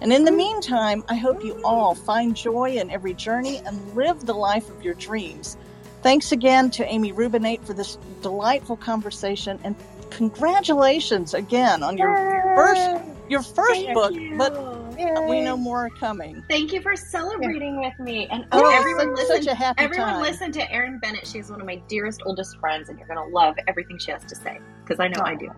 And 0.00 0.12
in 0.12 0.24
the 0.24 0.32
meantime, 0.32 1.04
I 1.08 1.14
hope 1.14 1.44
you 1.44 1.60
all 1.62 1.94
find 1.94 2.34
joy 2.34 2.72
in 2.72 2.90
every 2.90 3.14
journey 3.14 3.58
and 3.58 3.94
live 3.94 4.26
the 4.26 4.34
life 4.34 4.68
of 4.68 4.82
your 4.82 4.94
dreams. 4.94 5.56
Thanks 6.04 6.32
again 6.32 6.68
to 6.72 6.84
Amy 6.84 7.12
Rubinate 7.12 7.64
for 7.64 7.72
this 7.72 7.96
delightful 8.20 8.76
conversation 8.76 9.58
and 9.64 9.74
congratulations 10.10 11.32
again 11.32 11.82
on 11.82 11.96
your 11.96 12.14
first 12.54 13.08
your 13.30 13.40
first 13.40 13.80
Thank 13.80 13.94
book, 13.94 14.12
you. 14.12 14.36
but 14.36 14.52
Yay. 14.98 15.14
we 15.26 15.40
know 15.40 15.56
more 15.56 15.86
are 15.86 15.90
coming. 15.90 16.44
Thank 16.50 16.74
you 16.74 16.82
for 16.82 16.94
celebrating 16.94 17.82
yeah. 17.82 17.88
with 17.88 17.98
me. 18.06 18.28
And 18.30 18.44
oh, 18.52 18.70
everyone 18.70 19.14
listen, 19.14 19.44
such 19.44 19.46
a 19.46 19.54
happy 19.54 19.82
everyone 19.82 20.08
time. 20.10 20.20
listen 20.20 20.52
to 20.52 20.70
Erin 20.70 20.98
Bennett. 20.98 21.26
She's 21.26 21.48
one 21.48 21.62
of 21.62 21.66
my 21.66 21.76
dearest, 21.88 22.20
oldest 22.26 22.58
friends, 22.58 22.90
and 22.90 22.98
you're 22.98 23.08
going 23.08 23.26
to 23.26 23.34
love 23.34 23.54
everything 23.66 23.96
she 23.96 24.10
has 24.10 24.26
to 24.26 24.36
say 24.36 24.60
because 24.84 25.00
I 25.00 25.08
know 25.08 25.20
oh. 25.20 25.24
I 25.24 25.34
do. 25.36 25.50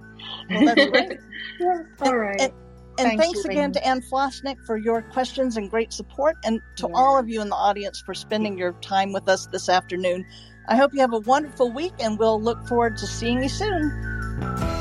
Well, 0.48 0.64
that's 0.64 0.86
great. 0.86 1.18
All 2.02 2.16
right. 2.16 2.40
And, 2.40 2.52
and, 2.98 3.12
and 3.12 3.20
thanks, 3.20 3.44
again 3.44 3.72
to 3.72 3.86
Anne 3.86 4.00
Flosnik 4.00 4.56
for 4.64 4.76
your 4.76 5.02
questions 5.02 5.56
and 5.56 5.70
great 5.70 5.92
support, 5.92 6.36
and 6.44 6.60
to 6.76 6.88
yeah. 6.88 6.94
all 6.94 7.18
of 7.18 7.28
you 7.28 7.40
in 7.40 7.48
the 7.48 7.56
audience 7.56 8.02
for 8.04 8.14
spending 8.14 8.56
your 8.58 8.72
time 8.74 9.12
with 9.12 9.28
us 9.28 9.46
this 9.46 9.68
afternoon. 9.68 10.24
I 10.68 10.76
hope 10.76 10.92
you 10.94 11.00
have 11.00 11.12
a 11.12 11.20
wonderful 11.20 11.70
week, 11.70 11.94
and 12.00 12.18
we'll 12.18 12.40
look 12.40 12.66
forward 12.66 12.96
to 12.98 13.06
seeing 13.06 13.42
you 13.42 13.48
soon. 13.48 14.75